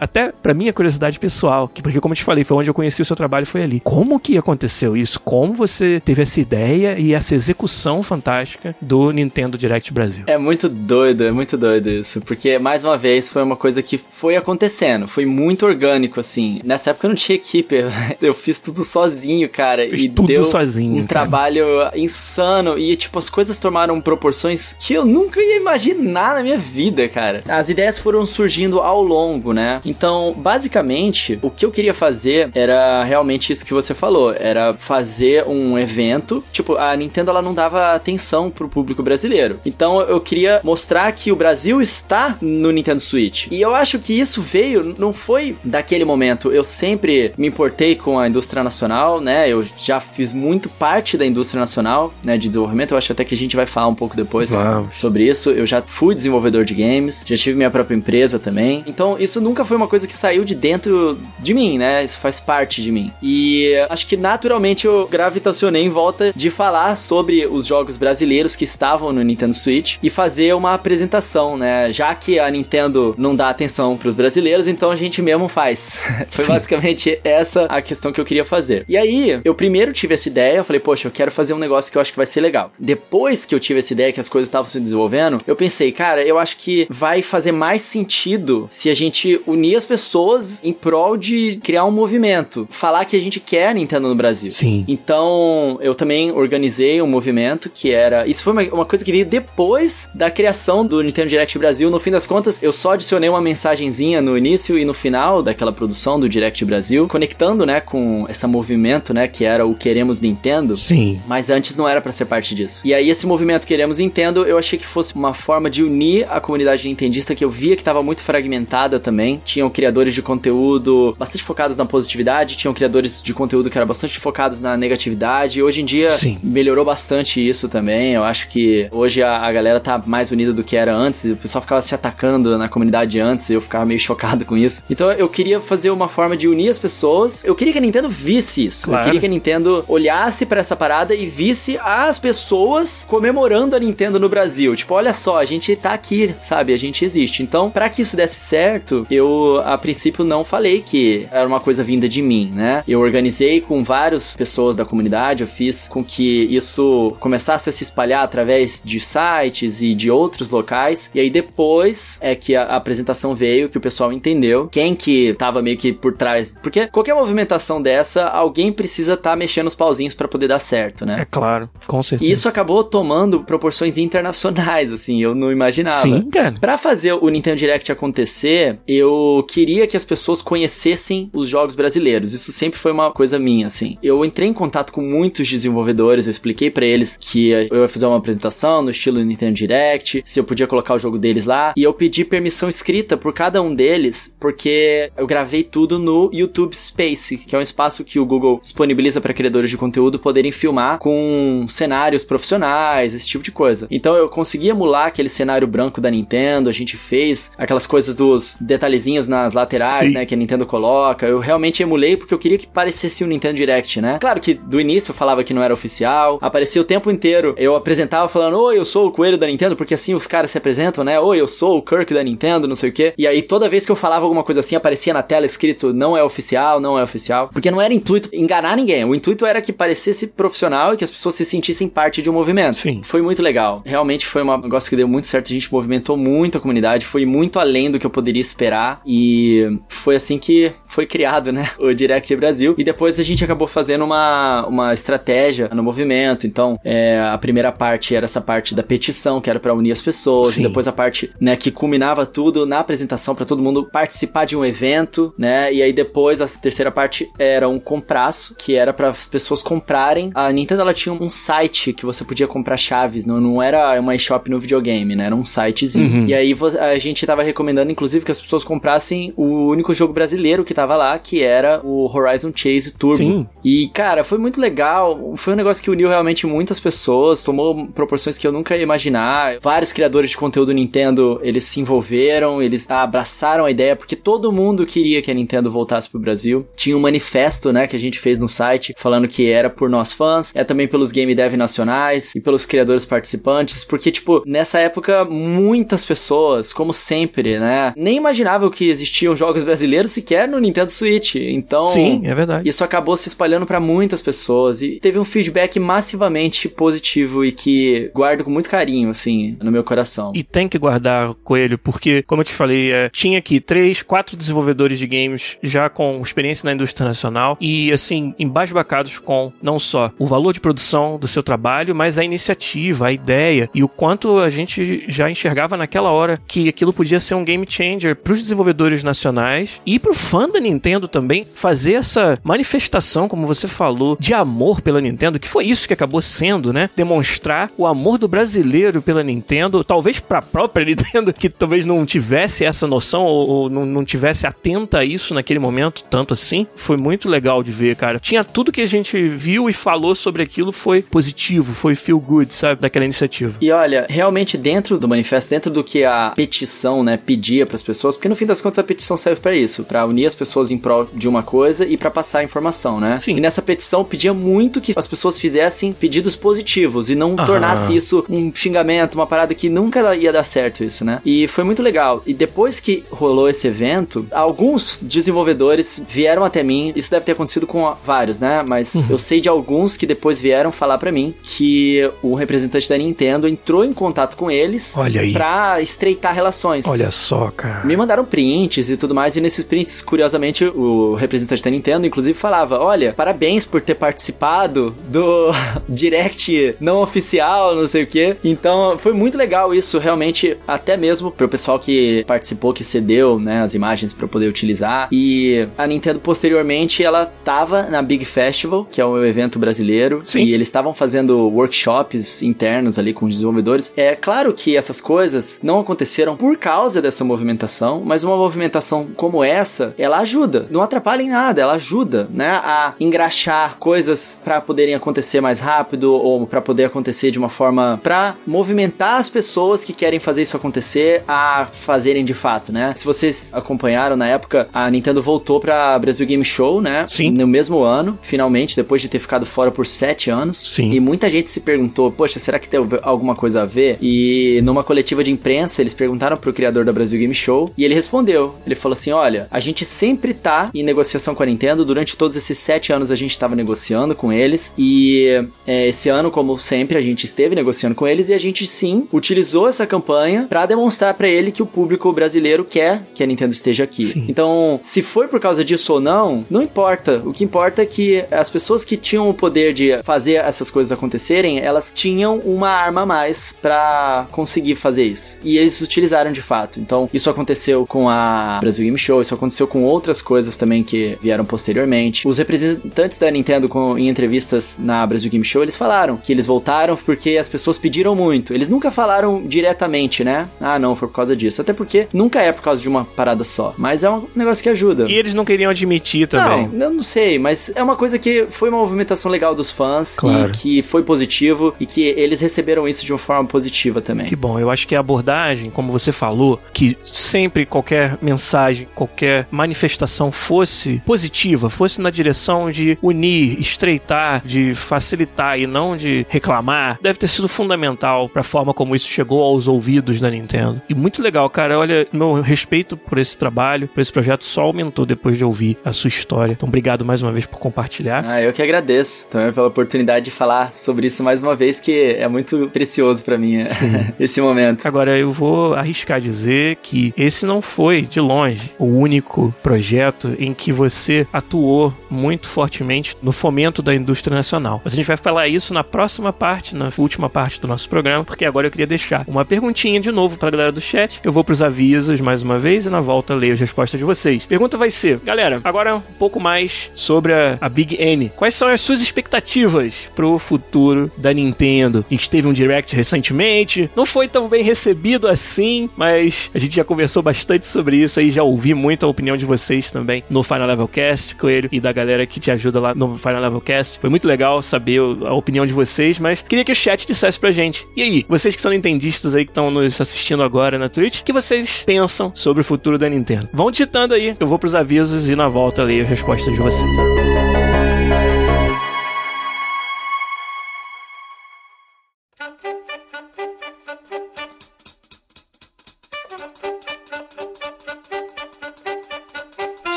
até 0.00 0.32
pra 0.32 0.54
minha 0.54 0.72
curiosidade 0.72 1.18
pessoal, 1.18 1.68
que 1.68 1.82
porque 1.82 2.00
como 2.00 2.12
eu 2.12 2.16
te 2.16 2.24
falei, 2.24 2.44
foi 2.44 2.56
onde 2.56 2.70
eu 2.70 2.74
conheci 2.74 3.02
o 3.02 3.04
seu 3.04 3.16
trabalho, 3.16 3.46
foi 3.46 3.62
ali. 3.62 3.80
Como 3.80 4.18
que 4.20 4.38
aconteceu 4.38 4.96
isso? 4.96 5.20
Como 5.20 5.54
você 5.54 6.00
teve 6.04 6.22
essa 6.22 6.40
ideia 6.40 6.98
e 6.98 7.12
essa 7.14 7.34
execução 7.34 8.02
fantástica 8.02 8.74
do 8.80 9.10
Nintendo 9.10 9.58
Direct 9.58 9.92
Brasil? 9.92 10.24
É 10.26 10.38
muito 10.38 10.68
doido, 10.68 11.24
é 11.24 11.30
muito 11.30 11.56
doido 11.56 11.88
isso. 11.88 12.20
Porque, 12.20 12.58
mais 12.58 12.84
uma 12.84 12.96
vez, 12.96 13.30
foi 13.30 13.42
uma 13.42 13.56
coisa 13.56 13.79
coisa 13.80 13.82
que 13.82 13.98
foi 13.98 14.36
acontecendo, 14.36 15.08
foi 15.08 15.26
muito 15.26 15.66
orgânico, 15.66 16.20
assim. 16.20 16.60
Nessa 16.64 16.90
época 16.90 17.06
eu 17.06 17.10
não 17.10 17.16
tinha 17.16 17.36
equipe, 17.36 17.84
eu 18.20 18.34
fiz 18.34 18.60
tudo 18.60 18.84
sozinho, 18.84 19.48
cara. 19.48 19.88
Fiz 19.88 20.04
e 20.04 20.08
tudo 20.08 20.28
deu 20.28 20.44
sozinho, 20.44 20.94
um 21.02 21.06
cara. 21.06 21.08
trabalho 21.08 21.66
insano. 21.94 22.78
E, 22.78 22.94
tipo, 22.96 23.18
as 23.18 23.28
coisas 23.28 23.58
tomaram 23.58 24.00
proporções 24.00 24.74
que 24.78 24.94
eu 24.94 25.04
nunca 25.04 25.40
ia 25.40 25.56
imaginar 25.56 26.34
na 26.34 26.42
minha 26.42 26.58
vida, 26.58 27.08
cara. 27.08 27.42
As 27.48 27.68
ideias 27.68 27.98
foram 27.98 28.24
surgindo 28.26 28.80
ao 28.80 29.02
longo, 29.02 29.52
né? 29.52 29.80
Então, 29.84 30.34
basicamente, 30.36 31.38
o 31.42 31.50
que 31.50 31.64
eu 31.64 31.70
queria 31.70 31.94
fazer 31.94 32.50
era 32.54 33.02
realmente 33.04 33.52
isso 33.52 33.64
que 33.64 33.74
você 33.74 33.94
falou. 33.94 34.34
Era 34.34 34.74
fazer 34.74 35.46
um 35.46 35.78
evento. 35.78 36.44
Tipo, 36.52 36.76
a 36.76 36.94
Nintendo 36.94 37.30
ela 37.30 37.42
não 37.42 37.54
dava 37.54 37.94
atenção 37.94 38.50
pro 38.50 38.68
público 38.68 39.02
brasileiro. 39.02 39.60
Então 39.64 40.00
eu 40.02 40.20
queria 40.20 40.60
mostrar 40.62 41.10
que 41.12 41.32
o 41.32 41.36
Brasil 41.36 41.80
está 41.80 42.36
no 42.40 42.70
Nintendo 42.70 43.00
Switch. 43.00 43.46
E 43.50 43.59
eu 43.60 43.74
acho 43.74 43.98
que 43.98 44.18
isso 44.18 44.40
veio, 44.40 44.94
não 44.98 45.12
foi 45.12 45.56
daquele 45.62 46.04
momento. 46.04 46.50
Eu 46.52 46.64
sempre 46.64 47.32
me 47.36 47.46
importei 47.46 47.94
com 47.94 48.18
a 48.18 48.28
indústria 48.28 48.62
nacional, 48.62 49.20
né? 49.20 49.48
Eu 49.48 49.64
já 49.76 50.00
fiz 50.00 50.32
muito 50.32 50.68
parte 50.68 51.16
da 51.16 51.26
indústria 51.26 51.60
nacional, 51.60 52.12
né? 52.22 52.36
De 52.36 52.48
desenvolvimento. 52.48 52.92
Eu 52.92 52.98
acho 52.98 53.12
até 53.12 53.24
que 53.24 53.34
a 53.34 53.38
gente 53.38 53.56
vai 53.56 53.66
falar 53.66 53.88
um 53.88 53.94
pouco 53.94 54.16
depois 54.16 54.52
Vamos. 54.52 54.98
sobre 54.98 55.28
isso. 55.28 55.50
Eu 55.50 55.66
já 55.66 55.82
fui 55.82 56.14
desenvolvedor 56.14 56.64
de 56.64 56.74
games, 56.74 57.24
já 57.26 57.36
tive 57.36 57.56
minha 57.56 57.70
própria 57.70 57.96
empresa 57.96 58.38
também. 58.38 58.84
Então 58.86 59.16
isso 59.18 59.40
nunca 59.40 59.64
foi 59.64 59.76
uma 59.76 59.88
coisa 59.88 60.06
que 60.06 60.14
saiu 60.14 60.44
de 60.44 60.54
dentro 60.54 61.18
de 61.38 61.54
mim, 61.54 61.78
né? 61.78 62.04
Isso 62.04 62.18
faz 62.18 62.40
parte 62.40 62.82
de 62.82 62.90
mim. 62.90 63.12
E 63.22 63.74
acho 63.88 64.06
que 64.06 64.16
naturalmente 64.16 64.86
eu 64.86 65.06
gravitacionei 65.08 65.84
em 65.84 65.88
volta 65.88 66.32
de 66.34 66.50
falar 66.50 66.96
sobre 66.96 67.46
os 67.46 67.66
jogos 67.66 67.96
brasileiros 67.96 68.56
que 68.56 68.64
estavam 68.64 69.12
no 69.12 69.22
Nintendo 69.22 69.54
Switch 69.54 69.96
e 70.02 70.10
fazer 70.10 70.54
uma 70.54 70.74
apresentação, 70.74 71.56
né? 71.56 71.92
Já 71.92 72.14
que 72.14 72.38
a 72.38 72.50
Nintendo 72.50 73.14
não 73.18 73.34
dá 73.34 73.49
atenção 73.50 73.96
pros 73.96 74.14
brasileiros, 74.14 74.68
então 74.68 74.90
a 74.90 74.96
gente 74.96 75.20
mesmo 75.22 75.48
faz. 75.48 75.98
Foi 76.30 76.44
Sim. 76.44 76.52
basicamente 76.52 77.18
essa 77.24 77.64
a 77.66 77.82
questão 77.82 78.12
que 78.12 78.20
eu 78.20 78.24
queria 78.24 78.44
fazer. 78.44 78.84
E 78.88 78.96
aí, 78.96 79.40
eu 79.44 79.54
primeiro 79.54 79.92
tive 79.92 80.14
essa 80.14 80.28
ideia, 80.28 80.58
eu 80.58 80.64
falei, 80.64 80.80
poxa, 80.80 81.08
eu 81.08 81.12
quero 81.12 81.30
fazer 81.30 81.54
um 81.54 81.58
negócio 81.58 81.90
que 81.90 81.98
eu 81.98 82.02
acho 82.02 82.12
que 82.12 82.16
vai 82.16 82.26
ser 82.26 82.40
legal. 82.40 82.72
Depois 82.78 83.44
que 83.44 83.54
eu 83.54 83.60
tive 83.60 83.80
essa 83.80 83.92
ideia 83.92 84.12
que 84.12 84.20
as 84.20 84.28
coisas 84.28 84.48
estavam 84.48 84.66
se 84.66 84.80
desenvolvendo, 84.80 85.40
eu 85.46 85.56
pensei, 85.56 85.92
cara, 85.92 86.22
eu 86.22 86.38
acho 86.38 86.56
que 86.56 86.86
vai 86.88 87.22
fazer 87.22 87.52
mais 87.52 87.82
sentido 87.82 88.66
se 88.70 88.88
a 88.90 88.94
gente 88.94 89.40
unir 89.46 89.76
as 89.76 89.84
pessoas 89.84 90.62
em 90.64 90.72
prol 90.72 91.16
de 91.16 91.56
criar 91.62 91.84
um 91.84 91.90
movimento. 91.90 92.66
Falar 92.70 93.04
que 93.04 93.16
a 93.16 93.20
gente 93.20 93.40
quer 93.40 93.68
a 93.68 93.74
Nintendo 93.74 94.08
no 94.08 94.14
Brasil. 94.14 94.52
Sim. 94.52 94.84
Então, 94.88 95.78
eu 95.80 95.94
também 95.94 96.32
organizei 96.32 97.02
um 97.02 97.06
movimento 97.06 97.70
que 97.72 97.92
era. 97.92 98.26
Isso 98.26 98.42
foi 98.42 98.52
uma, 98.52 98.62
uma 98.74 98.84
coisa 98.84 99.04
que 99.04 99.12
veio 99.12 99.24
depois 99.24 100.08
da 100.14 100.30
criação 100.30 100.86
do 100.86 101.02
Nintendo 101.02 101.28
Direct 101.28 101.58
Brasil. 101.58 101.90
No 101.90 102.00
fim 102.00 102.10
das 102.10 102.26
contas, 102.26 102.58
eu 102.62 102.72
só 102.72 102.92
adicionei 102.92 103.28
uma 103.28 103.39
mensagenzinha 103.40 104.20
no 104.20 104.36
início 104.36 104.78
e 104.78 104.84
no 104.84 104.94
final 104.94 105.42
daquela 105.42 105.72
produção 105.72 106.18
do 106.18 106.28
Direct 106.28 106.64
Brasil, 106.64 107.06
conectando, 107.08 107.64
né, 107.64 107.80
com 107.80 108.26
esse 108.28 108.46
movimento, 108.46 109.12
né, 109.12 109.28
que 109.28 109.44
era 109.44 109.66
o 109.66 109.74
Queremos 109.74 110.20
Nintendo. 110.20 110.76
Sim. 110.76 111.20
Mas 111.26 111.50
antes 111.50 111.76
não 111.76 111.88
era 111.88 112.00
pra 112.00 112.12
ser 112.12 112.24
parte 112.24 112.54
disso. 112.54 112.82
E 112.84 112.94
aí 112.94 113.08
esse 113.10 113.26
movimento 113.26 113.66
Queremos 113.66 113.98
Nintendo, 113.98 114.44
eu 114.44 114.58
achei 114.58 114.78
que 114.78 114.86
fosse 114.86 115.14
uma 115.14 115.34
forma 115.34 115.70
de 115.70 115.82
unir 115.82 116.26
a 116.30 116.40
comunidade 116.40 116.88
nintendista 116.88 117.34
que 117.34 117.44
eu 117.44 117.50
via 117.50 117.76
que 117.76 117.84
tava 117.84 118.02
muito 118.02 118.22
fragmentada 118.22 118.98
também. 118.98 119.40
Tinham 119.44 119.68
criadores 119.70 120.14
de 120.14 120.22
conteúdo 120.22 121.14
bastante 121.18 121.44
focados 121.44 121.76
na 121.76 121.84
positividade, 121.84 122.56
tinham 122.56 122.74
criadores 122.74 123.22
de 123.22 123.32
conteúdo 123.32 123.70
que 123.70 123.76
eram 123.76 123.86
bastante 123.86 124.18
focados 124.18 124.60
na 124.60 124.76
negatividade. 124.76 125.62
Hoje 125.62 125.82
em 125.82 125.84
dia 125.84 126.10
Sim. 126.10 126.38
melhorou 126.42 126.84
bastante 126.84 127.46
isso 127.46 127.68
também. 127.68 128.12
Eu 128.12 128.24
acho 128.24 128.48
que 128.48 128.88
hoje 128.90 129.22
a, 129.22 129.38
a 129.38 129.52
galera 129.52 129.80
tá 129.80 130.02
mais 130.04 130.30
unida 130.30 130.52
do 130.52 130.64
que 130.64 130.76
era 130.76 130.94
antes. 130.94 131.24
O 131.24 131.36
pessoal 131.36 131.62
ficava 131.62 131.82
se 131.82 131.94
atacando 131.94 132.56
na 132.58 132.68
comunidade 132.68 133.18
antes, 133.20 133.29
e 133.38 133.54
eu 133.54 133.60
ficava 133.60 133.84
meio 133.84 134.00
chocado 134.00 134.44
com 134.44 134.56
isso. 134.56 134.82
Então 134.90 135.10
eu 135.12 135.28
queria 135.28 135.60
fazer 135.60 135.90
uma 135.90 136.08
forma 136.08 136.36
de 136.36 136.48
unir 136.48 136.68
as 136.68 136.78
pessoas. 136.78 137.42
Eu 137.44 137.54
queria 137.54 137.72
que 137.72 137.78
a 137.78 137.82
Nintendo 137.82 138.08
visse 138.08 138.66
isso. 138.66 138.86
Claro. 138.86 139.00
Eu 139.00 139.04
queria 139.04 139.20
que 139.20 139.26
a 139.26 139.28
Nintendo 139.28 139.84
olhasse 139.88 140.46
pra 140.46 140.60
essa 140.60 140.76
parada 140.76 141.14
e 141.14 141.26
visse 141.26 141.78
as 141.78 142.18
pessoas 142.18 143.04
comemorando 143.08 143.76
a 143.76 143.78
Nintendo 143.78 144.18
no 144.18 144.28
Brasil. 144.28 144.74
Tipo, 144.74 144.94
olha 144.94 145.12
só, 145.12 145.38
a 145.38 145.44
gente 145.44 145.74
tá 145.76 145.92
aqui, 145.92 146.34
sabe? 146.40 146.72
A 146.72 146.78
gente 146.78 147.04
existe. 147.04 147.42
Então, 147.42 147.70
pra 147.70 147.88
que 147.88 148.02
isso 148.02 148.16
desse 148.16 148.40
certo, 148.40 149.06
eu 149.10 149.60
a 149.64 149.76
princípio 149.78 150.24
não 150.24 150.44
falei 150.44 150.82
que 150.82 151.26
era 151.30 151.46
uma 151.46 151.60
coisa 151.60 151.82
vinda 151.82 152.08
de 152.08 152.22
mim, 152.22 152.52
né? 152.54 152.82
Eu 152.86 153.00
organizei 153.00 153.60
com 153.60 153.82
várias 153.82 154.34
pessoas 154.34 154.76
da 154.76 154.84
comunidade, 154.84 155.42
eu 155.42 155.46
fiz 155.46 155.88
com 155.88 156.02
que 156.04 156.44
isso 156.50 157.14
começasse 157.20 157.68
a 157.68 157.72
se 157.72 157.82
espalhar 157.82 158.24
através 158.24 158.82
de 158.84 159.00
sites 159.00 159.82
e 159.82 159.94
de 159.94 160.10
outros 160.10 160.50
locais. 160.50 161.10
E 161.14 161.20
aí 161.20 161.30
depois 161.30 162.18
é 162.20 162.34
que 162.34 162.54
a, 162.56 162.64
a 162.64 162.80
apresentação 163.20 163.34
veio, 163.34 163.68
que 163.68 163.78
o 163.78 163.80
pessoal 163.80 164.12
entendeu 164.12 164.68
quem 164.70 164.94
que 164.94 165.34
tava 165.34 165.60
meio 165.60 165.76
que 165.76 165.92
por 165.92 166.14
trás. 166.14 166.58
Porque 166.62 166.86
qualquer 166.86 167.14
movimentação 167.14 167.80
dessa, 167.80 168.26
alguém 168.26 168.72
precisa 168.72 169.14
estar 169.14 169.36
mexendo 169.36 169.66
os 169.66 169.74
pauzinhos 169.74 170.14
pra 170.14 170.26
poder 170.26 170.48
dar 170.48 170.58
certo, 170.58 171.04
né? 171.04 171.20
É 171.20 171.24
claro, 171.24 171.68
com 171.86 172.02
certeza. 172.02 172.30
E 172.30 172.32
isso 172.32 172.48
acabou 172.48 172.82
tomando 172.82 173.40
proporções 173.40 173.98
internacionais, 173.98 174.90
assim, 174.92 175.22
eu 175.22 175.34
não 175.34 175.52
imaginava. 175.52 176.02
Sim, 176.02 176.28
cara. 176.30 176.54
Pra 176.60 176.78
fazer 176.78 177.12
o 177.12 177.28
Nintendo 177.28 177.56
Direct 177.56 177.92
acontecer, 177.92 178.78
eu 178.86 179.44
queria 179.48 179.86
que 179.86 179.96
as 179.96 180.04
pessoas 180.04 180.40
conhecessem 180.40 181.30
os 181.32 181.48
jogos 181.48 181.74
brasileiros. 181.74 182.32
Isso 182.32 182.52
sempre 182.52 182.78
foi 182.78 182.92
uma 182.92 183.10
coisa 183.10 183.38
minha, 183.38 183.66
assim. 183.66 183.98
Eu 184.02 184.24
entrei 184.24 184.48
em 184.48 184.52
contato 184.52 184.92
com 184.92 185.02
muitos 185.02 185.48
desenvolvedores, 185.48 186.26
eu 186.26 186.30
expliquei 186.30 186.70
pra 186.70 186.86
eles 186.86 187.16
que 187.20 187.50
eu 187.50 187.82
ia 187.82 187.88
fazer 187.88 188.06
uma 188.06 188.16
apresentação 188.16 188.82
no 188.82 188.90
estilo 188.90 189.22
Nintendo 189.22 189.54
Direct, 189.54 190.22
se 190.24 190.40
eu 190.40 190.44
podia 190.44 190.66
colocar 190.66 190.94
o 190.94 190.98
jogo 190.98 191.18
deles 191.18 191.46
lá, 191.46 191.72
e 191.76 191.82
eu 191.82 191.92
pedi 191.92 192.24
permissão 192.24 192.68
escrita 192.68 193.09
por 193.16 193.32
cada 193.32 193.62
um 193.62 193.74
deles, 193.74 194.36
porque 194.38 195.10
eu 195.16 195.26
gravei 195.26 195.62
tudo 195.62 195.98
no 195.98 196.30
YouTube 196.32 196.74
Space, 196.74 197.38
que 197.38 197.54
é 197.54 197.58
um 197.58 197.62
espaço 197.62 198.04
que 198.04 198.18
o 198.18 198.24
Google 198.24 198.58
disponibiliza 198.60 199.20
para 199.20 199.34
criadores 199.34 199.70
de 199.70 199.76
conteúdo 199.76 200.18
poderem 200.18 200.52
filmar 200.52 200.98
com 200.98 201.64
cenários 201.68 202.24
profissionais, 202.24 203.14
esse 203.14 203.28
tipo 203.28 203.44
de 203.44 203.50
coisa. 203.50 203.86
Então 203.90 204.14
eu 204.16 204.28
consegui 204.28 204.68
emular 204.68 205.06
aquele 205.06 205.28
cenário 205.28 205.66
branco 205.66 206.00
da 206.00 206.10
Nintendo, 206.10 206.68
a 206.68 206.72
gente 206.72 206.96
fez 206.96 207.52
aquelas 207.58 207.86
coisas 207.86 208.16
dos 208.16 208.56
detalhezinhos 208.60 209.28
nas 209.28 209.52
laterais, 209.52 210.08
Sim. 210.08 210.14
né, 210.14 210.26
que 210.26 210.34
a 210.34 210.36
Nintendo 210.36 210.66
coloca. 210.66 211.26
Eu 211.26 211.38
realmente 211.38 211.82
emulei 211.82 212.16
porque 212.16 212.34
eu 212.34 212.38
queria 212.38 212.58
que 212.58 212.66
parecesse 212.66 213.24
um 213.24 213.26
Nintendo 213.26 213.54
Direct, 213.54 214.00
né? 214.00 214.18
Claro 214.20 214.40
que 214.40 214.54
do 214.54 214.80
início 214.80 215.10
eu 215.10 215.14
falava 215.14 215.44
que 215.44 215.54
não 215.54 215.62
era 215.62 215.74
oficial, 215.74 216.38
aparecia 216.40 216.80
o 216.80 216.84
tempo 216.84 217.10
inteiro. 217.10 217.54
Eu 217.56 217.74
apresentava 217.74 218.28
falando: 218.28 218.58
"Oi, 218.58 218.78
eu 218.78 218.84
sou 218.84 219.08
o 219.08 219.12
coelho 219.12 219.38
da 219.38 219.46
Nintendo", 219.46 219.76
porque 219.76 219.94
assim 219.94 220.14
os 220.14 220.26
caras 220.26 220.50
se 220.50 220.58
apresentam, 220.58 221.04
né? 221.04 221.18
"Oi, 221.18 221.40
eu 221.40 221.48
sou 221.48 221.78
o 221.78 221.82
Kirk 221.82 222.12
da 222.12 222.22
Nintendo", 222.22 222.68
não 222.68 222.76
sei 222.76 222.90
o 222.90 222.92
quê. 223.00 223.14
E 223.16 223.26
aí 223.26 223.42
toda 223.42 223.68
vez 223.68 223.86
que 223.86 223.92
eu 223.92 223.96
falava 223.96 224.24
alguma 224.24 224.42
coisa 224.42 224.60
assim, 224.60 224.74
aparecia 224.76 225.12
na 225.12 225.22
tela 225.22 225.46
escrito: 225.46 225.92
"Não 225.92 226.16
é 226.16 226.22
oficial, 226.22 226.80
não 226.80 226.98
é 226.98 227.02
oficial", 227.02 227.48
porque 227.52 227.70
não 227.70 227.80
era 227.80 227.92
intuito 227.92 228.28
enganar 228.32 228.76
ninguém. 228.76 229.04
O 229.04 229.14
intuito 229.14 229.46
era 229.46 229.60
que 229.60 229.72
parecesse 229.72 230.28
profissional 230.28 230.94
e 230.94 230.96
que 230.96 231.04
as 231.04 231.10
pessoas 231.10 231.34
se 231.34 231.44
sentissem 231.44 231.88
parte 231.88 232.22
de 232.22 232.30
um 232.30 232.32
movimento. 232.32 232.78
Sim. 232.78 233.00
Foi 233.02 233.22
muito 233.22 233.42
legal. 233.42 233.82
Realmente 233.84 234.26
foi 234.26 234.42
um 234.42 234.58
negócio 234.58 234.88
que 234.90 234.96
deu 234.96 235.08
muito 235.08 235.26
certo. 235.26 235.50
A 235.50 235.54
gente 235.54 235.72
movimentou 235.72 236.16
muito 236.16 236.58
a 236.58 236.60
comunidade. 236.60 237.06
Foi 237.06 237.24
muito 237.24 237.58
além 237.58 237.90
do 237.90 237.98
que 237.98 238.06
eu 238.06 238.10
poderia 238.10 238.40
esperar. 238.40 239.00
E 239.06 239.78
foi 239.88 240.16
assim 240.16 240.38
que 240.38 240.72
foi 240.86 241.06
criado, 241.06 241.52
né? 241.52 241.70
O 241.80 241.94
Direct 241.94 242.34
Brasil. 242.36 242.74
E 242.76 242.84
depois 242.84 243.18
a 243.18 243.22
gente 243.22 243.42
acabou 243.42 243.66
fazendo 243.66 244.04
uma, 244.04 244.66
uma 244.66 244.92
estratégia 244.92 245.68
no 245.72 245.82
movimento. 245.82 246.46
Então, 246.46 246.78
é, 246.84 247.18
a 247.18 247.38
primeira 247.38 247.72
parte 247.72 248.14
era 248.14 248.26
essa 248.26 248.40
parte 248.40 248.74
da 248.74 248.82
petição, 248.82 249.40
que 249.40 249.48
era 249.48 249.58
pra 249.58 249.72
unir 249.72 249.92
as 249.92 250.00
pessoas. 250.00 250.50
Sim. 250.50 250.60
E 250.60 250.68
depois 250.68 250.86
a 250.86 250.92
parte, 250.92 251.32
né, 251.40 251.56
que 251.56 251.70
culminava 251.70 252.26
tudo 252.26 252.66
na 252.66 252.84
apresentação 252.90 253.36
pra 253.36 253.44
todo 253.44 253.62
mundo 253.62 253.88
participar 253.90 254.44
de 254.44 254.56
um 254.56 254.64
evento, 254.64 255.32
né? 255.38 255.72
E 255.72 255.80
aí 255.80 255.92
depois 255.92 256.40
a 256.40 256.48
terceira 256.48 256.90
parte 256.90 257.30
era 257.38 257.68
um 257.68 257.78
compraço, 257.78 258.54
que 258.58 258.74
era 258.74 258.92
para 258.92 259.10
as 259.10 259.26
pessoas 259.26 259.62
comprarem. 259.62 260.30
A 260.34 260.50
Nintendo 260.50 260.82
ela 260.82 260.92
tinha 260.92 261.12
um 261.12 261.30
site 261.30 261.92
que 261.92 262.04
você 262.04 262.24
podia 262.24 262.48
comprar 262.48 262.76
chaves, 262.76 263.24
não, 263.24 263.40
não 263.40 263.62
era 263.62 263.98
uma 264.00 264.14
eShop 264.14 264.50
no 264.50 264.58
videogame, 264.58 265.14
né? 265.14 265.26
Era 265.26 265.36
um 265.36 265.44
sitezinho. 265.44 266.22
Uhum. 266.22 266.26
E 266.26 266.34
aí 266.34 266.56
a 266.80 266.98
gente 266.98 267.24
tava 267.24 267.44
recomendando, 267.44 267.92
inclusive, 267.92 268.24
que 268.24 268.32
as 268.32 268.40
pessoas 268.40 268.64
comprassem 268.64 269.32
o 269.36 269.68
único 269.68 269.94
jogo 269.94 270.12
brasileiro 270.12 270.64
que 270.64 270.74
tava 270.74 270.96
lá, 270.96 271.16
que 271.18 271.42
era 271.42 271.80
o 271.84 272.10
Horizon 272.12 272.50
Chase 272.54 272.92
Turbo. 272.92 273.18
Sim. 273.18 273.46
E, 273.64 273.88
cara, 273.88 274.24
foi 274.24 274.38
muito 274.38 274.60
legal. 274.60 275.36
Foi 275.36 275.52
um 275.52 275.56
negócio 275.56 275.82
que 275.82 275.90
uniu 275.90 276.08
realmente 276.08 276.44
muitas 276.44 276.80
pessoas, 276.80 277.44
tomou 277.44 277.86
proporções 277.88 278.36
que 278.36 278.46
eu 278.46 278.52
nunca 278.52 278.76
ia 278.76 278.82
imaginar. 278.82 279.58
Vários 279.60 279.92
criadores 279.92 280.30
de 280.30 280.36
conteúdo 280.36 280.72
Nintendo, 280.72 281.38
eles 281.42 281.64
se 281.64 281.78
envolveram, 281.78 282.60
eles 282.70 282.88
abraçaram 282.88 283.64
a 283.64 283.70
ideia, 283.70 283.96
porque 283.96 284.16
todo 284.16 284.52
mundo 284.52 284.86
queria 284.86 285.20
que 285.20 285.30
a 285.30 285.34
Nintendo 285.34 285.70
voltasse 285.70 286.08
pro 286.08 286.20
Brasil. 286.20 286.66
Tinha 286.76 286.96
um 286.96 287.00
manifesto, 287.00 287.72
né, 287.72 287.86
que 287.86 287.96
a 287.96 287.98
gente 287.98 288.18
fez 288.18 288.38
no 288.38 288.48
site, 288.48 288.94
falando 288.96 289.28
que 289.28 289.50
era 289.50 289.68
por 289.68 289.90
nós 289.90 290.12
fãs, 290.12 290.52
é 290.54 290.64
também 290.64 290.86
pelos 290.86 291.12
game 291.12 291.34
dev 291.34 291.54
nacionais 291.54 292.34
e 292.34 292.40
pelos 292.40 292.64
criadores 292.64 293.04
participantes, 293.04 293.84
porque, 293.84 294.10
tipo, 294.10 294.42
nessa 294.46 294.78
época, 294.78 295.24
muitas 295.24 296.04
pessoas, 296.04 296.72
como 296.72 296.92
sempre, 296.92 297.58
né, 297.58 297.92
nem 297.96 298.16
imaginavam 298.16 298.70
que 298.70 298.88
existiam 298.88 299.34
jogos 299.34 299.64
brasileiros 299.64 300.12
sequer 300.12 300.48
no 300.48 300.58
Nintendo 300.58 300.90
Switch. 300.90 301.34
Então, 301.36 301.86
Sim, 301.86 302.22
é 302.24 302.34
verdade. 302.34 302.68
isso 302.68 302.84
acabou 302.84 303.16
se 303.16 303.28
espalhando 303.28 303.66
pra 303.66 303.80
muitas 303.80 304.22
pessoas 304.22 304.82
e 304.82 304.98
teve 305.00 305.18
um 305.18 305.24
feedback 305.24 305.78
massivamente 305.78 306.68
positivo 306.68 307.44
e 307.44 307.52
que 307.52 308.10
guardo 308.14 308.44
com 308.44 308.50
muito 308.50 308.70
carinho, 308.70 309.10
assim, 309.10 309.56
no 309.62 309.70
meu 309.70 309.82
coração. 309.82 310.32
E 310.34 310.42
tem 310.42 310.68
que 310.68 310.78
guardar 310.78 311.34
coelho, 311.42 311.78
porque, 311.78 312.22
como 312.22 312.40
eu 312.40 312.44
te 312.44 312.52
falei, 312.60 312.92
é, 312.92 313.08
tinha 313.08 313.38
aqui 313.38 313.58
três, 313.58 314.02
quatro 314.02 314.36
desenvolvedores 314.36 314.98
de 314.98 315.06
games 315.06 315.56
já 315.62 315.88
com 315.88 316.20
experiência 316.20 316.66
na 316.66 316.74
indústria 316.74 317.08
nacional 317.08 317.56
e, 317.58 317.90
assim, 317.90 318.34
embasbacados 318.38 319.18
com 319.18 319.50
não 319.62 319.78
só 319.78 320.10
o 320.18 320.26
valor 320.26 320.52
de 320.52 320.60
produção 320.60 321.18
do 321.18 321.26
seu 321.26 321.42
trabalho, 321.42 321.94
mas 321.94 322.18
a 322.18 322.24
iniciativa, 322.24 323.06
a 323.06 323.12
ideia 323.12 323.70
e 323.74 323.82
o 323.82 323.88
quanto 323.88 324.38
a 324.38 324.50
gente 324.50 325.04
já 325.08 325.30
enxergava 325.30 325.74
naquela 325.74 326.10
hora 326.10 326.38
que 326.46 326.68
aquilo 326.68 326.92
podia 326.92 327.18
ser 327.18 327.34
um 327.34 327.44
game 327.44 327.66
changer 327.66 328.14
para 328.14 328.34
os 328.34 328.42
desenvolvedores 328.42 329.02
nacionais 329.02 329.80
e 329.86 329.98
para 329.98 330.12
o 330.12 330.14
fã 330.14 330.46
da 330.46 330.60
Nintendo 330.60 331.08
também 331.08 331.46
fazer 331.54 331.94
essa 331.94 332.38
manifestação, 332.44 333.26
como 333.26 333.46
você 333.46 333.66
falou, 333.66 334.18
de 334.20 334.34
amor 334.34 334.82
pela 334.82 335.00
Nintendo, 335.00 335.40
que 335.40 335.48
foi 335.48 335.64
isso 335.64 335.88
que 335.88 335.94
acabou 335.94 336.20
sendo, 336.20 336.74
né? 336.74 336.90
Demonstrar 336.94 337.70
o 337.78 337.86
amor 337.86 338.18
do 338.18 338.28
brasileiro 338.28 339.00
pela 339.00 339.22
Nintendo, 339.22 339.82
talvez 339.82 340.20
para 340.20 340.38
a 340.38 340.42
própria 340.42 340.84
Nintendo, 340.90 341.32
que 341.32 341.48
talvez 341.48 341.86
não 341.86 342.04
tivesse 342.04 342.49
essa 342.60 342.86
noção 342.86 343.24
ou, 343.24 343.48
ou 343.48 343.70
não, 343.70 343.86
não 343.86 344.04
tivesse 344.04 344.46
atenta 344.46 344.98
a 344.98 345.04
isso 345.04 345.34
naquele 345.34 345.58
momento, 345.58 346.04
tanto 346.10 346.34
assim. 346.34 346.66
Foi 346.74 346.96
muito 346.96 347.28
legal 347.28 347.62
de 347.62 347.72
ver, 347.72 347.96
cara. 347.96 348.18
Tinha 348.18 348.42
tudo 348.42 348.72
que 348.72 348.80
a 348.80 348.86
gente 348.86 349.28
viu 349.28 349.68
e 349.68 349.72
falou 349.72 350.14
sobre 350.14 350.42
aquilo 350.42 350.72
foi 350.72 351.02
positivo, 351.02 351.72
foi 351.72 351.94
feel 351.94 352.20
good, 352.20 352.52
sabe, 352.52 352.80
daquela 352.80 353.04
iniciativa. 353.04 353.54
E 353.60 353.70
olha, 353.70 354.06
realmente 354.08 354.56
dentro 354.56 354.98
do 354.98 355.08
manifesto, 355.08 355.50
dentro 355.50 355.70
do 355.70 355.84
que 355.84 356.04
a 356.04 356.32
petição, 356.34 357.02
né, 357.02 357.16
pedia 357.16 357.66
para 357.66 357.76
as 357.76 357.82
pessoas, 357.82 358.16
porque 358.16 358.28
no 358.28 358.36
fim 358.36 358.46
das 358.46 358.60
contas 358.60 358.78
a 358.78 358.84
petição 358.84 359.16
serve 359.16 359.40
para 359.40 359.54
isso, 359.54 359.84
para 359.84 360.04
unir 360.06 360.26
as 360.26 360.34
pessoas 360.34 360.70
em 360.70 360.78
prol 360.78 361.08
de 361.12 361.28
uma 361.28 361.42
coisa 361.42 361.86
e 361.86 361.96
para 361.96 362.10
passar 362.10 362.40
a 362.40 362.44
informação, 362.44 363.00
né? 363.00 363.16
Sim. 363.16 363.36
E 363.36 363.40
nessa 363.40 363.62
petição 363.62 364.04
pedia 364.04 364.32
muito 364.32 364.80
que 364.80 364.92
as 364.96 365.06
pessoas 365.06 365.38
fizessem 365.38 365.92
pedidos 365.92 366.36
positivos 366.36 367.10
e 367.10 367.14
não 367.14 367.36
tornasse 367.36 367.94
isso 367.94 368.24
um 368.28 368.52
xingamento, 368.54 369.14
uma 369.14 369.26
parada 369.26 369.54
que 369.54 369.68
nunca 369.68 370.14
ia 370.14 370.32
dar 370.32 370.44
certo 370.44 370.84
isso, 370.84 371.04
né? 371.04 371.20
E 371.24 371.46
foi 371.48 371.64
muito 371.64 371.82
legal. 371.82 372.22
E 372.26 372.32
depois 372.40 372.80
que 372.80 373.04
rolou 373.10 373.48
esse 373.50 373.66
evento, 373.68 374.26
alguns 374.32 374.98
desenvolvedores 375.00 376.02
vieram 376.08 376.42
até 376.42 376.62
mim. 376.62 376.90
Isso 376.96 377.10
deve 377.10 377.24
ter 377.26 377.32
acontecido 377.32 377.66
com 377.66 377.94
vários, 378.04 378.40
né? 378.40 378.64
Mas 378.66 378.94
Uhum. 378.94 379.04
eu 379.10 379.18
sei 379.18 379.40
de 379.42 379.48
alguns 379.48 379.96
que 379.98 380.06
depois 380.06 380.40
vieram 380.40 380.72
falar 380.72 380.96
pra 380.96 381.12
mim 381.12 381.34
que 381.42 382.10
o 382.22 382.34
representante 382.34 382.88
da 382.88 382.96
Nintendo 382.96 383.46
entrou 383.46 383.84
em 383.84 383.92
contato 383.92 384.36
com 384.38 384.50
eles 384.50 384.96
Olha 384.96 385.20
aí. 385.20 385.32
pra 385.34 385.82
estreitar 385.82 386.34
relações. 386.34 386.86
Olha 386.88 387.10
só, 387.10 387.52
cara. 387.54 387.84
Me 387.84 387.94
mandaram 387.94 388.24
prints 388.24 388.88
e 388.88 388.96
tudo 388.96 389.14
mais, 389.14 389.36
e 389.36 389.40
nesses 389.42 389.62
prints, 389.64 390.00
curiosamente, 390.00 390.64
o 390.64 391.14
representante 391.14 391.62
da 391.62 391.70
Nintendo, 391.70 392.06
inclusive, 392.06 392.38
falava: 392.38 392.78
Olha, 392.80 393.12
parabéns 393.12 393.66
por 393.66 393.82
ter 393.82 393.94
participado 393.94 394.94
do 395.08 395.50
direct 395.88 396.76
não 396.80 397.02
oficial, 397.02 397.74
não 397.76 397.86
sei 397.86 398.04
o 398.04 398.06
que. 398.06 398.36
Então, 398.42 398.96
foi 398.98 399.12
muito 399.12 399.36
legal 399.36 399.74
isso, 399.74 399.98
realmente, 399.98 400.56
até 400.66 400.96
mesmo 400.96 401.30
pro 401.30 401.48
pessoal 401.48 401.78
que 401.78 402.24
participou, 402.30 402.72
que 402.72 402.84
cedeu, 402.84 403.40
né, 403.40 403.60
as 403.60 403.74
imagens 403.74 404.14
eu 404.20 404.28
poder 404.28 404.46
utilizar. 404.46 405.08
E 405.10 405.66
a 405.76 405.84
Nintendo, 405.84 406.20
posteriormente, 406.20 407.02
ela 407.02 407.26
tava 407.26 407.84
na 407.84 408.00
Big 408.00 408.24
Festival, 408.24 408.86
que 408.88 409.00
é 409.00 409.06
um 409.06 409.24
evento 409.24 409.58
brasileiro, 409.58 410.20
Sim. 410.22 410.42
e 410.42 410.54
eles 410.54 410.68
estavam 410.68 410.92
fazendo 410.92 411.48
workshops 411.48 412.40
internos 412.40 413.00
ali 413.00 413.12
com 413.12 413.26
os 413.26 413.32
desenvolvedores. 413.32 413.92
É 413.96 414.14
claro 414.14 414.52
que 414.52 414.76
essas 414.76 415.00
coisas 415.00 415.58
não 415.60 415.80
aconteceram 415.80 416.36
por 416.36 416.56
causa 416.56 417.02
dessa 417.02 417.24
movimentação, 417.24 418.02
mas 418.04 418.22
uma 418.22 418.36
movimentação 418.36 419.08
como 419.16 419.42
essa, 419.42 419.92
ela 419.98 420.18
ajuda. 420.18 420.68
Não 420.70 420.82
atrapalha 420.82 421.22
em 421.22 421.30
nada, 421.30 421.60
ela 421.60 421.72
ajuda, 421.72 422.28
né, 422.32 422.60
a 422.62 422.94
engraxar 423.00 423.76
coisas 423.80 424.40
pra 424.44 424.60
poderem 424.60 424.94
acontecer 424.94 425.40
mais 425.40 425.58
rápido 425.58 426.12
ou 426.12 426.46
pra 426.46 426.60
poder 426.60 426.84
acontecer 426.84 427.32
de 427.32 427.40
uma 427.40 427.48
forma 427.48 427.98
pra 428.04 428.36
movimentar 428.46 429.16
as 429.16 429.28
pessoas 429.28 429.82
que 429.82 429.92
querem 429.92 430.20
fazer 430.20 430.42
isso 430.42 430.56
acontecer 430.56 431.24
a 431.26 431.66
fazerem 431.72 432.19
de 432.24 432.34
fato, 432.34 432.72
né? 432.72 432.92
Se 432.96 433.04
vocês 433.04 433.50
acompanharam 433.52 434.16
na 434.16 434.26
época, 434.26 434.68
a 434.72 434.90
Nintendo 434.90 435.22
voltou 435.22 435.60
pra 435.60 435.98
Brasil 435.98 436.26
Game 436.26 436.44
Show, 436.44 436.80
né? 436.80 437.06
Sim. 437.08 437.30
No 437.30 437.46
mesmo 437.46 437.80
ano, 437.80 438.18
finalmente, 438.22 438.76
depois 438.76 439.02
de 439.02 439.08
ter 439.08 439.18
ficado 439.18 439.46
fora 439.46 439.70
por 439.70 439.86
sete 439.86 440.30
anos. 440.30 440.56
Sim. 440.56 440.90
E 440.90 441.00
muita 441.00 441.28
gente 441.30 441.50
se 441.50 441.60
perguntou, 441.60 442.10
poxa, 442.10 442.38
será 442.38 442.58
que 442.58 442.68
tem 442.68 442.80
alguma 443.02 443.34
coisa 443.34 443.62
a 443.62 443.66
ver? 443.66 443.98
E 444.00 444.60
numa 444.62 444.84
coletiva 444.84 445.22
de 445.22 445.30
imprensa, 445.30 445.82
eles 445.82 445.94
perguntaram 445.94 446.36
pro 446.36 446.52
criador 446.52 446.84
da 446.84 446.92
Brasil 446.92 447.18
Game 447.18 447.34
Show 447.34 447.70
e 447.76 447.84
ele 447.84 447.94
respondeu. 447.94 448.54
Ele 448.66 448.74
falou 448.74 448.94
assim: 448.94 449.12
olha, 449.12 449.46
a 449.50 449.60
gente 449.60 449.84
sempre 449.84 450.34
tá 450.34 450.70
em 450.74 450.82
negociação 450.82 451.34
com 451.34 451.42
a 451.42 451.46
Nintendo. 451.46 451.84
Durante 451.84 452.16
todos 452.16 452.36
esses 452.36 452.58
sete 452.58 452.92
anos 452.92 453.10
a 453.10 453.16
gente 453.16 453.30
estava 453.30 453.56
negociando 453.56 454.14
com 454.14 454.32
eles. 454.32 454.72
E 454.76 455.44
é, 455.66 455.88
esse 455.88 456.08
ano, 456.08 456.30
como 456.30 456.58
sempre, 456.58 456.96
a 456.96 457.00
gente 457.00 457.24
esteve 457.24 457.54
negociando 457.54 457.94
com 457.94 458.06
eles 458.06 458.28
e 458.28 458.34
a 458.34 458.38
gente 458.38 458.66
sim 458.66 459.06
utilizou 459.12 459.68
essa 459.68 459.86
campanha 459.86 460.46
pra 460.48 460.66
demonstrar 460.66 461.14
pra 461.14 461.28
ele 461.28 461.52
que 461.52 461.62
o 461.62 461.66
público 461.66 462.09
brasileiro 462.12 462.64
quer 462.64 463.02
que 463.14 463.22
a 463.22 463.26
Nintendo 463.26 463.52
esteja 463.52 463.84
aqui. 463.84 464.04
Sim. 464.04 464.26
Então, 464.28 464.80
se 464.82 465.02
foi 465.02 465.28
por 465.28 465.40
causa 465.40 465.64
disso 465.64 465.94
ou 465.94 466.00
não, 466.00 466.44
não 466.50 466.62
importa. 466.62 467.22
O 467.24 467.32
que 467.32 467.44
importa 467.44 467.82
é 467.82 467.86
que 467.86 468.24
as 468.30 468.48
pessoas 468.50 468.84
que 468.84 468.96
tinham 468.96 469.28
o 469.28 469.34
poder 469.34 469.72
de 469.72 470.02
fazer 470.02 470.34
essas 470.34 470.70
coisas 470.70 470.92
acontecerem, 470.92 471.58
elas 471.58 471.90
tinham 471.94 472.38
uma 472.38 472.68
arma 472.68 473.02
a 473.02 473.06
mais 473.06 473.54
pra 473.60 474.26
conseguir 474.30 474.76
fazer 474.76 475.04
isso. 475.04 475.38
E 475.42 475.58
eles 475.58 475.80
utilizaram 475.80 476.32
de 476.32 476.42
fato. 476.42 476.80
Então, 476.80 477.08
isso 477.12 477.28
aconteceu 477.30 477.86
com 477.86 478.08
a 478.08 478.58
Brasil 478.60 478.84
Game 478.84 478.98
Show, 478.98 479.20
isso 479.20 479.34
aconteceu 479.34 479.66
com 479.66 479.84
outras 479.84 480.20
coisas 480.20 480.56
também 480.56 480.82
que 480.82 481.18
vieram 481.22 481.44
posteriormente. 481.44 482.26
Os 482.26 482.38
representantes 482.38 483.18
da 483.18 483.30
Nintendo 483.30 483.68
com, 483.68 483.98
em 483.98 484.08
entrevistas 484.08 484.78
na 484.78 485.06
Brasil 485.06 485.30
Game 485.30 485.44
Show, 485.44 485.62
eles 485.62 485.76
falaram 485.76 486.16
que 486.16 486.32
eles 486.32 486.46
voltaram 486.46 486.96
porque 486.96 487.36
as 487.36 487.48
pessoas 487.48 487.78
pediram 487.78 488.14
muito. 488.14 488.54
Eles 488.54 488.68
nunca 488.68 488.90
falaram 488.90 489.42
diretamente, 489.42 490.24
né? 490.24 490.48
Ah, 490.60 490.78
não, 490.78 490.94
foi 490.94 491.08
por 491.08 491.14
causa 491.14 491.36
disso. 491.36 491.60
Até 491.60 491.72
porque 491.72 491.99
nunca 492.12 492.40
é 492.40 492.52
por 492.52 492.62
causa 492.62 492.80
de 492.82 492.88
uma 492.88 493.04
parada 493.04 493.44
só. 493.44 493.74
Mas 493.76 494.04
é 494.04 494.10
um 494.10 494.24
negócio 494.34 494.62
que 494.62 494.68
ajuda. 494.68 495.06
E 495.08 495.14
eles 495.14 495.34
não 495.34 495.44
queriam 495.44 495.70
admitir 495.70 496.26
também. 496.26 496.68
Não, 496.72 496.86
eu 496.86 496.92
não 496.92 497.02
sei, 497.02 497.38
mas 497.38 497.70
é 497.74 497.82
uma 497.82 497.96
coisa 497.96 498.18
que 498.18 498.46
foi 498.50 498.68
uma 498.68 498.78
movimentação 498.78 499.30
legal 499.30 499.54
dos 499.54 499.70
fãs 499.70 500.16
Claro. 500.16 500.48
e 500.48 500.52
que 500.52 500.82
foi 500.82 501.02
positivo 501.02 501.74
e 501.80 501.86
que 501.86 502.02
eles 502.02 502.40
receberam 502.40 502.86
isso 502.88 503.04
de 503.04 503.12
uma 503.12 503.18
forma 503.18 503.44
positiva 503.46 504.00
também. 504.00 504.26
Que 504.26 504.36
bom, 504.36 504.58
eu 504.58 504.70
acho 504.70 504.86
que 504.86 504.94
a 504.94 505.00
abordagem, 505.00 505.70
como 505.70 505.90
você 505.92 506.12
falou, 506.12 506.60
que 506.72 506.96
sempre 507.04 507.64
qualquer 507.66 508.18
mensagem, 508.20 508.88
qualquer 508.94 509.46
manifestação 509.50 510.30
fosse 510.32 511.02
positiva, 511.06 511.70
fosse 511.70 512.00
na 512.00 512.10
direção 512.10 512.70
de 512.70 512.98
unir, 513.02 513.58
estreitar, 513.58 514.42
de 514.44 514.74
facilitar 514.74 515.58
e 515.58 515.66
não 515.66 515.96
de 515.96 516.26
reclamar, 516.28 516.98
deve 517.02 517.18
ter 517.18 517.28
sido 517.28 517.48
fundamental 517.48 518.28
para 518.28 518.40
a 518.40 518.44
forma 518.44 518.74
como 518.74 518.94
isso 518.94 519.08
chegou 519.08 519.42
aos 519.42 519.68
ouvidos 519.68 520.20
da 520.20 520.30
Nintendo. 520.30 520.80
E 520.88 520.94
muito 520.94 521.22
legal, 521.22 521.48
cara. 521.48 521.78
Olha, 521.80 522.06
meu 522.12 522.42
respeito 522.42 522.94
por 522.94 523.16
esse 523.16 523.38
trabalho, 523.38 523.88
por 523.88 524.02
esse 524.02 524.12
projeto 524.12 524.44
só 524.44 524.64
aumentou 524.64 525.06
depois 525.06 525.38
de 525.38 525.44
ouvir 525.46 525.78
a 525.82 525.94
sua 525.94 526.08
história. 526.08 526.52
Então, 526.52 526.68
obrigado 526.68 527.06
mais 527.06 527.22
uma 527.22 527.32
vez 527.32 527.46
por 527.46 527.58
compartilhar. 527.58 528.22
Ah, 528.26 528.42
eu 528.42 528.52
que 528.52 528.60
agradeço 528.60 529.26
também 529.28 529.50
pela 529.50 529.68
oportunidade 529.68 530.26
de 530.26 530.30
falar 530.30 530.74
sobre 530.74 531.06
isso 531.06 531.24
mais 531.24 531.42
uma 531.42 531.56
vez, 531.56 531.80
que 531.80 532.16
é 532.18 532.28
muito 532.28 532.68
precioso 532.70 533.24
pra 533.24 533.38
mim 533.38 533.62
é, 533.62 533.66
esse 534.20 534.42
momento. 534.42 534.86
Agora, 534.86 535.16
eu 535.16 535.32
vou 535.32 535.72
arriscar 535.72 536.20
dizer 536.20 536.76
que 536.82 537.14
esse 537.16 537.46
não 537.46 537.62
foi, 537.62 538.02
de 538.02 538.20
longe, 538.20 538.70
o 538.78 538.84
único 538.84 539.54
projeto 539.62 540.36
em 540.38 540.52
que 540.52 540.72
você 540.72 541.26
atuou 541.32 541.94
muito 542.10 542.46
fortemente 542.46 543.16
no 543.22 543.32
fomento 543.32 543.80
da 543.80 543.94
indústria 543.94 544.36
nacional. 544.36 544.82
Mas 544.84 544.92
a 544.92 544.96
gente 544.96 545.06
vai 545.06 545.16
falar 545.16 545.48
isso 545.48 545.72
na 545.72 545.82
próxima 545.82 546.30
parte, 546.30 546.76
na 546.76 546.90
última 546.98 547.30
parte 547.30 547.58
do 547.58 547.66
nosso 547.66 547.88
programa, 547.88 548.22
porque 548.22 548.44
agora 548.44 548.66
eu 548.66 548.70
queria 548.70 548.86
deixar 548.86 549.24
uma 549.26 549.46
perguntinha 549.46 549.98
de 549.98 550.12
novo 550.12 550.38
pra 550.38 550.50
galera 550.50 550.70
do 550.70 550.80
chat. 550.80 551.20
Eu 551.24 551.32
vou 551.32 551.42
pros 551.42 551.62
avisos 551.70 552.20
mais 552.20 552.42
uma 552.42 552.58
vez 552.58 552.84
e 552.84 552.90
na 552.90 553.00
volta 553.00 553.32
leio 553.32 553.54
as 553.54 553.60
respostas 553.60 553.98
de 553.98 554.04
vocês. 554.04 554.44
Pergunta 554.44 554.76
vai 554.76 554.90
ser, 554.90 555.18
galera, 555.18 555.60
agora 555.62 555.96
um 555.96 556.00
pouco 556.18 556.40
mais 556.40 556.90
sobre 556.94 557.32
a, 557.32 557.56
a 557.60 557.68
Big 557.68 557.96
N. 557.96 558.30
Quais 558.36 558.54
são 558.54 558.68
as 558.68 558.80
suas 558.80 559.00
expectativas 559.00 560.10
pro 560.16 560.36
futuro 560.36 561.10
da 561.16 561.32
Nintendo? 561.32 562.04
A 562.06 562.12
gente 562.12 562.28
teve 562.28 562.48
um 562.48 562.52
direct 562.52 562.94
recentemente, 562.94 563.88
não 563.94 564.04
foi 564.04 564.26
tão 564.26 564.48
bem 564.48 564.64
recebido 564.64 565.28
assim, 565.28 565.88
mas 565.96 566.50
a 566.52 566.58
gente 566.58 566.74
já 566.74 566.84
conversou 566.84 567.22
bastante 567.22 567.66
sobre 567.66 567.96
isso 567.96 568.18
aí, 568.18 568.30
já 568.30 568.42
ouvi 568.42 568.74
muito 568.74 569.06
a 569.06 569.08
opinião 569.08 569.36
de 569.36 569.46
vocês 569.46 569.90
também 569.90 570.24
no 570.28 570.42
Final 570.42 570.66
Level 570.66 570.88
Cast, 570.88 571.36
Coelho, 571.36 571.68
e 571.70 571.80
da 571.80 571.92
galera 571.92 572.26
que 572.26 572.40
te 572.40 572.50
ajuda 572.50 572.80
lá 572.80 572.94
no 572.94 573.16
Final 573.16 573.40
Level 573.40 573.60
Cast. 573.60 574.00
Foi 574.00 574.10
muito 574.10 574.26
legal 574.26 574.60
saber 574.60 574.98
a 574.98 575.32
opinião 575.32 575.64
de 575.64 575.72
vocês, 575.72 576.18
mas 576.18 576.42
queria 576.42 576.64
que 576.64 576.72
o 576.72 576.74
chat 576.74 577.06
dissesse 577.06 577.38
pra 577.38 577.52
gente. 577.52 577.86
E 577.96 578.02
aí, 578.02 578.26
vocês 578.28 578.56
que 578.56 578.62
são 578.62 578.72
nintendistas 578.72 579.34
aí 579.34 579.44
que 579.44 579.50
estão 579.50 579.70
nos 579.70 580.00
assistindo 580.00 580.42
agora 580.42 580.78
na 580.78 580.88
Twitch, 580.88 581.22
que 581.22 581.32
vocês 581.32 581.59
pensam 581.84 582.32
sobre 582.34 582.60
o 582.60 582.64
futuro 582.64 582.98
da 582.98 583.08
Nintendo? 583.08 583.48
Vão 583.52 583.70
digitando 583.70 584.14
aí, 584.14 584.36
eu 584.38 584.46
vou 584.46 584.58
pros 584.58 584.74
avisos 584.74 585.28
e 585.28 585.36
na 585.36 585.48
volta 585.48 585.82
leio 585.82 586.02
as 586.02 586.08
respostas 586.08 586.54
de 586.54 586.60
vocês. 586.60 587.49